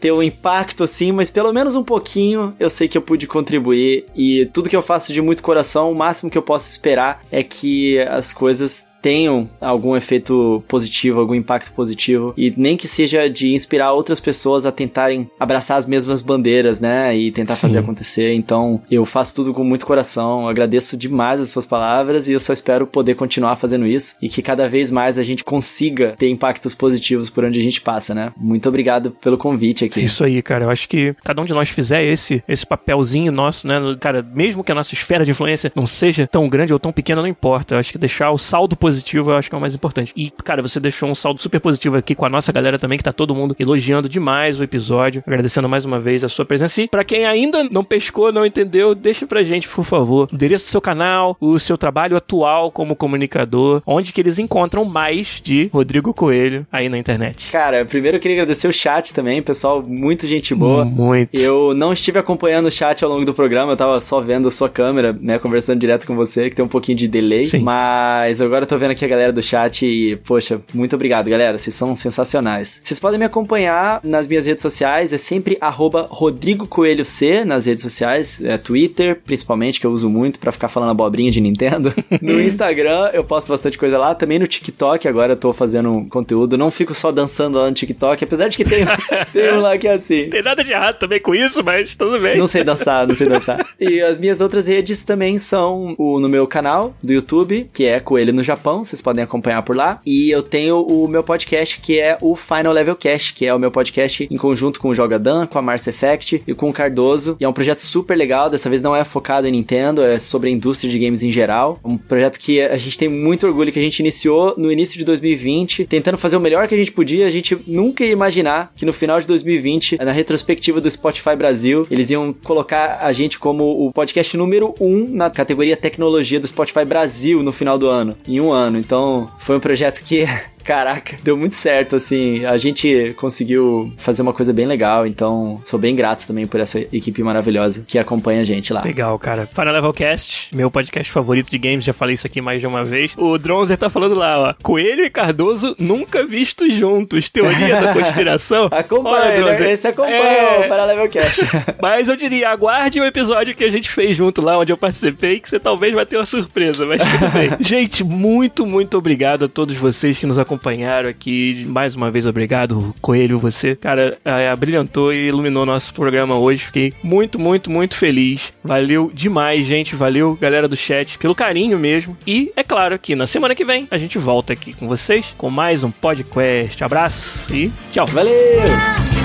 ter 0.00 0.12
um 0.12 0.22
impacto 0.22 0.84
assim, 0.84 1.12
mas 1.12 1.30
pelo 1.30 1.52
menos 1.52 1.74
um 1.74 1.82
pouquinho 1.82 2.54
eu 2.58 2.68
sei 2.68 2.88
que 2.88 2.96
eu 2.96 3.02
pude 3.02 3.26
contribuir. 3.26 4.06
E 4.14 4.46
tudo 4.52 4.68
que 4.68 4.76
eu 4.76 4.82
faço 4.82 5.12
de 5.12 5.22
muito 5.22 5.42
coração, 5.42 5.90
o 5.90 5.94
máximo 5.94 6.30
que 6.30 6.38
eu 6.38 6.42
posso 6.42 6.68
esperar 6.68 7.22
é 7.30 7.42
que 7.42 7.98
as 8.00 8.32
coisas 8.32 8.86
tenham 9.00 9.48
algum 9.60 9.96
efeito 9.96 10.62
positivo, 10.66 11.20
algum 11.20 11.34
impacto 11.34 11.72
positivo 11.72 12.34
e 12.36 12.52
nem 12.56 12.76
que 12.76 12.88
seja 12.88 13.28
de 13.28 13.52
inspirar 13.54 13.92
outras 13.92 14.20
pessoas 14.20 14.66
a 14.66 14.72
tentarem 14.72 15.30
abraçar 15.38 15.78
as 15.78 15.86
mesmas 15.86 16.22
bandeiras, 16.22 16.80
né, 16.80 17.16
e 17.16 17.30
tentar 17.30 17.54
Sim. 17.54 17.60
fazer 17.62 17.78
acontecer. 17.78 18.34
Então, 18.34 18.82
eu 18.90 19.04
faço 19.04 19.34
tudo 19.34 19.54
com 19.54 19.64
muito 19.64 19.86
coração, 19.86 20.48
agradeço 20.48 20.96
demais 20.96 21.40
as 21.40 21.50
suas 21.50 21.66
palavras 21.66 22.28
e 22.28 22.32
eu 22.32 22.40
só 22.40 22.52
espero 22.52 22.86
poder 22.86 23.14
continuar 23.14 23.56
fazendo 23.56 23.86
isso 23.86 24.16
e 24.20 24.28
que 24.28 24.42
cada 24.42 24.68
vez 24.68 24.90
mais 24.90 25.18
a 25.18 25.22
gente 25.22 25.44
consiga 25.44 26.14
ter 26.18 26.28
impactos 26.28 26.74
positivos 26.74 27.30
por 27.30 27.44
onde 27.44 27.58
a 27.58 27.62
gente 27.62 27.80
passa, 27.80 28.14
né? 28.14 28.32
Muito 28.36 28.68
obrigado 28.68 29.10
pelo 29.10 29.38
convite 29.38 29.84
aqui. 29.84 30.00
É 30.00 30.04
isso 30.04 30.24
aí, 30.24 30.42
cara. 30.42 30.64
Eu 30.64 30.70
acho 30.70 30.88
que 30.88 31.14
cada 31.24 31.40
um 31.40 31.44
de 31.44 31.54
nós 31.54 31.68
fizer 31.68 32.04
esse, 32.04 32.42
esse 32.48 32.66
papelzinho 32.66 33.30
nosso, 33.32 33.66
né? 33.66 33.78
Cara, 34.00 34.22
mesmo 34.34 34.64
que 34.64 34.72
a 34.72 34.74
nossa 34.74 34.94
esfera 34.94 35.24
de 35.24 35.30
influência 35.30 35.72
não 35.74 35.86
seja 35.86 36.26
tão 36.26 36.48
grande 36.48 36.72
ou 36.72 36.78
tão 36.78 36.92
pequena, 36.92 37.22
não 37.22 37.28
importa. 37.28 37.74
Eu 37.74 37.78
acho 37.78 37.92
que 37.92 37.98
deixar 37.98 38.30
o 38.30 38.38
saldo 38.38 38.76
positivo 38.76 38.87
eu 39.14 39.36
acho 39.36 39.48
que 39.48 39.54
é 39.54 39.58
o 39.58 39.60
mais 39.60 39.74
importante. 39.74 40.12
E, 40.16 40.30
cara, 40.30 40.62
você 40.62 40.80
deixou 40.80 41.08
um 41.08 41.14
saldo 41.14 41.40
super 41.40 41.60
positivo 41.60 41.96
aqui 41.96 42.14
com 42.14 42.24
a 42.24 42.28
nossa 42.28 42.52
galera 42.52 42.78
também, 42.78 42.98
que 42.98 43.04
tá 43.04 43.12
todo 43.12 43.34
mundo 43.34 43.54
elogiando 43.58 44.08
demais 44.08 44.60
o 44.60 44.64
episódio. 44.64 45.22
Agradecendo 45.26 45.68
mais 45.68 45.84
uma 45.84 46.00
vez 46.00 46.24
a 46.24 46.28
sua 46.28 46.44
presença. 46.44 46.82
E 46.82 46.88
pra 46.88 47.04
quem 47.04 47.26
ainda 47.26 47.64
não 47.64 47.84
pescou, 47.84 48.32
não 48.32 48.46
entendeu, 48.46 48.94
deixa 48.94 49.26
pra 49.26 49.42
gente, 49.42 49.68
por 49.68 49.84
favor, 49.84 50.28
o 50.30 50.34
endereço 50.34 50.66
do 50.66 50.70
seu 50.70 50.80
canal, 50.80 51.36
o 51.40 51.58
seu 51.58 51.76
trabalho 51.76 52.16
atual 52.16 52.70
como 52.70 52.96
comunicador, 52.96 53.82
onde 53.86 54.12
que 54.12 54.20
eles 54.20 54.38
encontram 54.38 54.84
mais 54.84 55.40
de 55.42 55.68
Rodrigo 55.72 56.14
Coelho 56.14 56.66
aí 56.70 56.88
na 56.88 56.98
internet. 56.98 57.50
Cara, 57.50 57.84
primeiro 57.84 58.16
eu 58.16 58.20
queria 58.20 58.36
agradecer 58.36 58.68
o 58.68 58.72
chat 58.72 59.12
também, 59.12 59.42
pessoal, 59.42 59.82
muito 59.82 60.26
gente 60.26 60.54
boa. 60.54 60.84
Muito. 60.84 61.34
Eu 61.34 61.74
não 61.74 61.92
estive 61.92 62.18
acompanhando 62.18 62.66
o 62.66 62.70
chat 62.70 63.02
ao 63.04 63.10
longo 63.10 63.24
do 63.24 63.34
programa, 63.34 63.72
eu 63.72 63.76
tava 63.76 64.00
só 64.00 64.20
vendo 64.20 64.48
a 64.48 64.50
sua 64.50 64.68
câmera, 64.68 65.16
né, 65.20 65.38
conversando 65.38 65.78
direto 65.78 66.06
com 66.06 66.14
você, 66.14 66.48
que 66.48 66.56
tem 66.56 66.64
um 66.64 66.68
pouquinho 66.68 66.96
de 66.96 67.08
delay. 67.08 67.46
Sim. 67.46 67.60
Mas 67.60 68.40
agora 68.40 68.64
eu 68.64 68.68
tô 68.68 68.77
vendo 68.78 68.92
aqui 68.92 69.04
a 69.04 69.08
galera 69.08 69.32
do 69.32 69.42
chat 69.42 69.84
e, 69.84 70.16
poxa, 70.16 70.60
muito 70.72 70.94
obrigado, 70.94 71.28
galera. 71.28 71.58
Vocês 71.58 71.74
são 71.74 71.94
sensacionais. 71.94 72.80
Vocês 72.84 73.00
podem 73.00 73.18
me 73.18 73.24
acompanhar 73.24 74.00
nas 74.02 74.26
minhas 74.26 74.46
redes 74.46 74.62
sociais, 74.62 75.12
é 75.12 75.18
sempre 75.18 75.58
arroba 75.60 76.06
Rodrigo 76.10 76.66
Coelho 76.66 77.04
C 77.04 77.44
nas 77.44 77.66
redes 77.66 77.82
sociais, 77.82 78.42
é 78.42 78.56
Twitter, 78.58 79.20
principalmente, 79.24 79.80
que 79.80 79.86
eu 79.86 79.90
uso 79.90 80.08
muito 80.08 80.38
pra 80.38 80.52
ficar 80.52 80.68
falando 80.68 80.90
abobrinha 80.90 81.30
de 81.30 81.40
Nintendo. 81.40 81.92
No 82.20 82.40
Instagram, 82.40 83.10
eu 83.12 83.22
posto 83.22 83.48
bastante 83.48 83.78
coisa 83.78 83.96
lá. 83.96 84.14
Também 84.14 84.38
no 84.38 84.46
TikTok, 84.46 85.06
agora 85.06 85.32
eu 85.32 85.36
tô 85.36 85.52
fazendo 85.52 85.90
um 85.90 86.08
conteúdo. 86.08 86.58
Não 86.58 86.70
fico 86.70 86.92
só 86.92 87.12
dançando 87.12 87.58
lá 87.58 87.66
no 87.66 87.72
TikTok, 87.72 88.22
apesar 88.24 88.48
de 88.48 88.56
que 88.56 88.64
tem, 88.64 88.84
tem 89.32 89.52
um 89.54 89.60
lá 89.60 89.78
que 89.78 89.86
é 89.86 89.92
assim. 89.92 90.28
Tem 90.28 90.42
nada 90.42 90.64
de 90.64 90.72
errado 90.72 90.98
também 90.98 91.20
com 91.20 91.34
isso, 91.34 91.62
mas 91.62 91.94
tudo 91.94 92.20
bem. 92.20 92.36
Não 92.36 92.46
sei 92.46 92.64
dançar, 92.64 93.06
não 93.06 93.14
sei 93.14 93.28
dançar. 93.28 93.66
E 93.80 94.00
as 94.00 94.18
minhas 94.18 94.40
outras 94.40 94.66
redes 94.66 95.04
também 95.04 95.38
são 95.38 95.94
o, 95.96 96.18
no 96.18 96.28
meu 96.28 96.46
canal 96.46 96.94
do 97.02 97.12
YouTube, 97.12 97.70
que 97.72 97.84
é 97.84 98.00
Coelho 98.00 98.32
no 98.32 98.42
Japão, 98.42 98.67
vocês 98.76 99.00
podem 99.00 99.24
acompanhar 99.24 99.62
por 99.62 99.76
lá. 99.76 100.00
E 100.04 100.30
eu 100.30 100.42
tenho 100.42 100.80
o 100.82 101.08
meu 101.08 101.22
podcast, 101.22 101.80
que 101.80 101.98
é 101.98 102.18
o 102.20 102.36
Final 102.36 102.72
Level 102.72 102.94
Cast, 102.96 103.34
que 103.34 103.46
é 103.46 103.54
o 103.54 103.58
meu 103.58 103.70
podcast 103.70 104.28
em 104.30 104.36
conjunto 104.36 104.80
com 104.80 104.88
o 104.88 104.94
Jogadan, 104.94 105.46
com 105.46 105.58
a 105.58 105.62
Mars 105.62 105.86
Effect 105.86 106.42
e 106.46 106.54
com 106.54 106.70
o 106.70 106.72
Cardoso. 106.72 107.36
E 107.40 107.44
é 107.44 107.48
um 107.48 107.52
projeto 107.52 107.80
super 107.80 108.16
legal, 108.16 108.50
dessa 108.50 108.68
vez 108.68 108.82
não 108.82 108.94
é 108.94 109.04
focado 109.04 109.46
em 109.46 109.52
Nintendo, 109.52 110.02
é 110.02 110.18
sobre 110.18 110.50
a 110.50 110.52
indústria 110.52 110.90
de 110.90 110.98
games 110.98 111.22
em 111.22 111.30
geral. 111.30 111.80
Um 111.84 111.96
projeto 111.96 112.38
que 112.38 112.60
a 112.60 112.76
gente 112.76 112.98
tem 112.98 113.08
muito 113.08 113.46
orgulho, 113.46 113.72
que 113.72 113.78
a 113.78 113.82
gente 113.82 114.00
iniciou 114.00 114.54
no 114.56 114.70
início 114.70 114.98
de 114.98 115.04
2020, 115.04 115.86
tentando 115.86 116.18
fazer 116.18 116.36
o 116.36 116.40
melhor 116.40 116.68
que 116.68 116.74
a 116.74 116.78
gente 116.78 116.92
podia. 116.92 117.26
A 117.26 117.30
gente 117.30 117.56
nunca 117.66 118.04
ia 118.04 118.12
imaginar 118.12 118.72
que 118.76 118.84
no 118.84 118.92
final 118.92 119.20
de 119.20 119.26
2020, 119.26 119.98
na 119.98 120.12
retrospectiva 120.12 120.80
do 120.80 120.90
Spotify 120.90 121.36
Brasil, 121.36 121.86
eles 121.90 122.10
iam 122.10 122.32
colocar 122.32 122.98
a 123.00 123.12
gente 123.12 123.38
como 123.38 123.86
o 123.86 123.92
podcast 123.92 124.36
número 124.36 124.74
1 124.80 124.86
um 124.86 125.08
na 125.08 125.30
categoria 125.30 125.76
tecnologia 125.76 126.40
do 126.40 126.46
Spotify 126.46 126.84
Brasil 126.84 127.42
no 127.42 127.52
final 127.52 127.78
do 127.78 127.88
ano, 127.88 128.16
em 128.26 128.40
um 128.40 128.50
ano. 128.50 128.57
Então, 128.78 129.30
foi 129.38 129.56
um 129.56 129.60
projeto 129.60 130.02
que 130.02 130.26
Caraca, 130.68 131.16
deu 131.22 131.34
muito 131.34 131.54
certo, 131.54 131.96
assim. 131.96 132.44
A 132.44 132.58
gente 132.58 133.14
conseguiu 133.16 133.90
fazer 133.96 134.20
uma 134.20 134.34
coisa 134.34 134.52
bem 134.52 134.66
legal, 134.66 135.06
então 135.06 135.62
sou 135.64 135.78
bem 135.78 135.96
grato 135.96 136.26
também 136.26 136.46
por 136.46 136.60
essa 136.60 136.78
equipe 136.92 137.22
maravilhosa 137.22 137.82
que 137.86 137.98
acompanha 137.98 138.42
a 138.42 138.44
gente 138.44 138.70
lá. 138.70 138.82
Legal, 138.82 139.18
cara. 139.18 139.48
Final 139.50 139.72
Level 139.72 139.94
Cast, 139.94 140.54
meu 140.54 140.70
podcast 140.70 141.10
favorito 141.10 141.50
de 141.50 141.56
games, 141.56 141.84
já 141.86 141.94
falei 141.94 142.12
isso 142.12 142.26
aqui 142.26 142.42
mais 142.42 142.60
de 142.60 142.66
uma 142.66 142.84
vez. 142.84 143.14
O 143.16 143.38
Dronzer 143.38 143.78
tá 143.78 143.88
falando 143.88 144.14
lá, 144.14 144.38
ó. 144.50 144.54
Coelho 144.62 145.06
e 145.06 145.08
Cardoso 145.08 145.74
nunca 145.78 146.26
vistos 146.26 146.74
juntos. 146.74 147.30
Teoria 147.30 147.80
da 147.80 147.92
conspiração. 147.96 148.68
Acompanha, 148.70 149.16
Olha, 149.16 149.28
né? 149.30 149.40
Dronzer, 149.40 149.70
Esse 149.70 149.86
acompanha 149.86 150.16
é- 150.16 150.60
o 150.60 150.62
Final 150.64 150.86
Level 150.86 151.08
Cast. 151.08 151.46
Mas 151.80 152.08
eu 152.10 152.16
diria, 152.16 152.50
aguarde 152.50 153.00
o 153.00 153.06
episódio 153.06 153.54
que 153.54 153.64
a 153.64 153.70
gente 153.70 153.88
fez 153.88 154.14
junto 154.14 154.42
lá, 154.44 154.58
onde 154.58 154.70
eu 154.70 154.76
participei, 154.76 155.40
que 155.40 155.48
você 155.48 155.58
talvez 155.58 155.94
vai 155.94 156.04
ter 156.04 156.16
uma 156.18 156.26
surpresa, 156.26 156.84
mas 156.84 157.00
tudo 157.00 157.30
bem. 157.32 157.50
gente, 157.60 158.04
muito, 158.04 158.66
muito 158.66 158.98
obrigado 158.98 159.46
a 159.46 159.48
todos 159.48 159.74
vocês 159.74 160.18
que 160.18 160.26
nos 160.26 160.38
acompanharam 160.58 161.08
aqui. 161.08 161.64
Mais 161.68 161.96
uma 161.96 162.10
vez, 162.10 162.26
obrigado, 162.26 162.94
Coelho, 163.00 163.38
você. 163.38 163.76
Cara, 163.76 164.18
é, 164.24 164.54
brilhantou 164.54 165.12
e 165.12 165.28
iluminou 165.28 165.64
nosso 165.64 165.94
programa 165.94 166.36
hoje. 166.36 166.66
Fiquei 166.66 166.92
muito, 167.02 167.38
muito, 167.38 167.70
muito 167.70 167.96
feliz. 167.96 168.52
Valeu 168.62 169.10
demais, 169.14 169.64
gente. 169.64 169.94
Valeu, 169.94 170.36
galera 170.40 170.68
do 170.68 170.76
chat, 170.76 171.18
pelo 171.18 171.34
carinho 171.34 171.78
mesmo. 171.78 172.16
E, 172.26 172.52
é 172.56 172.62
claro, 172.62 172.98
que 172.98 173.14
na 173.14 173.26
semana 173.26 173.54
que 173.54 173.64
vem 173.64 173.86
a 173.90 173.96
gente 173.96 174.18
volta 174.18 174.52
aqui 174.52 174.72
com 174.72 174.86
vocês 174.86 175.34
com 175.38 175.48
mais 175.48 175.84
um 175.84 175.90
podcast. 175.90 176.82
Abraço 176.82 177.54
e 177.54 177.72
tchau. 177.90 178.06
Valeu! 178.06 179.17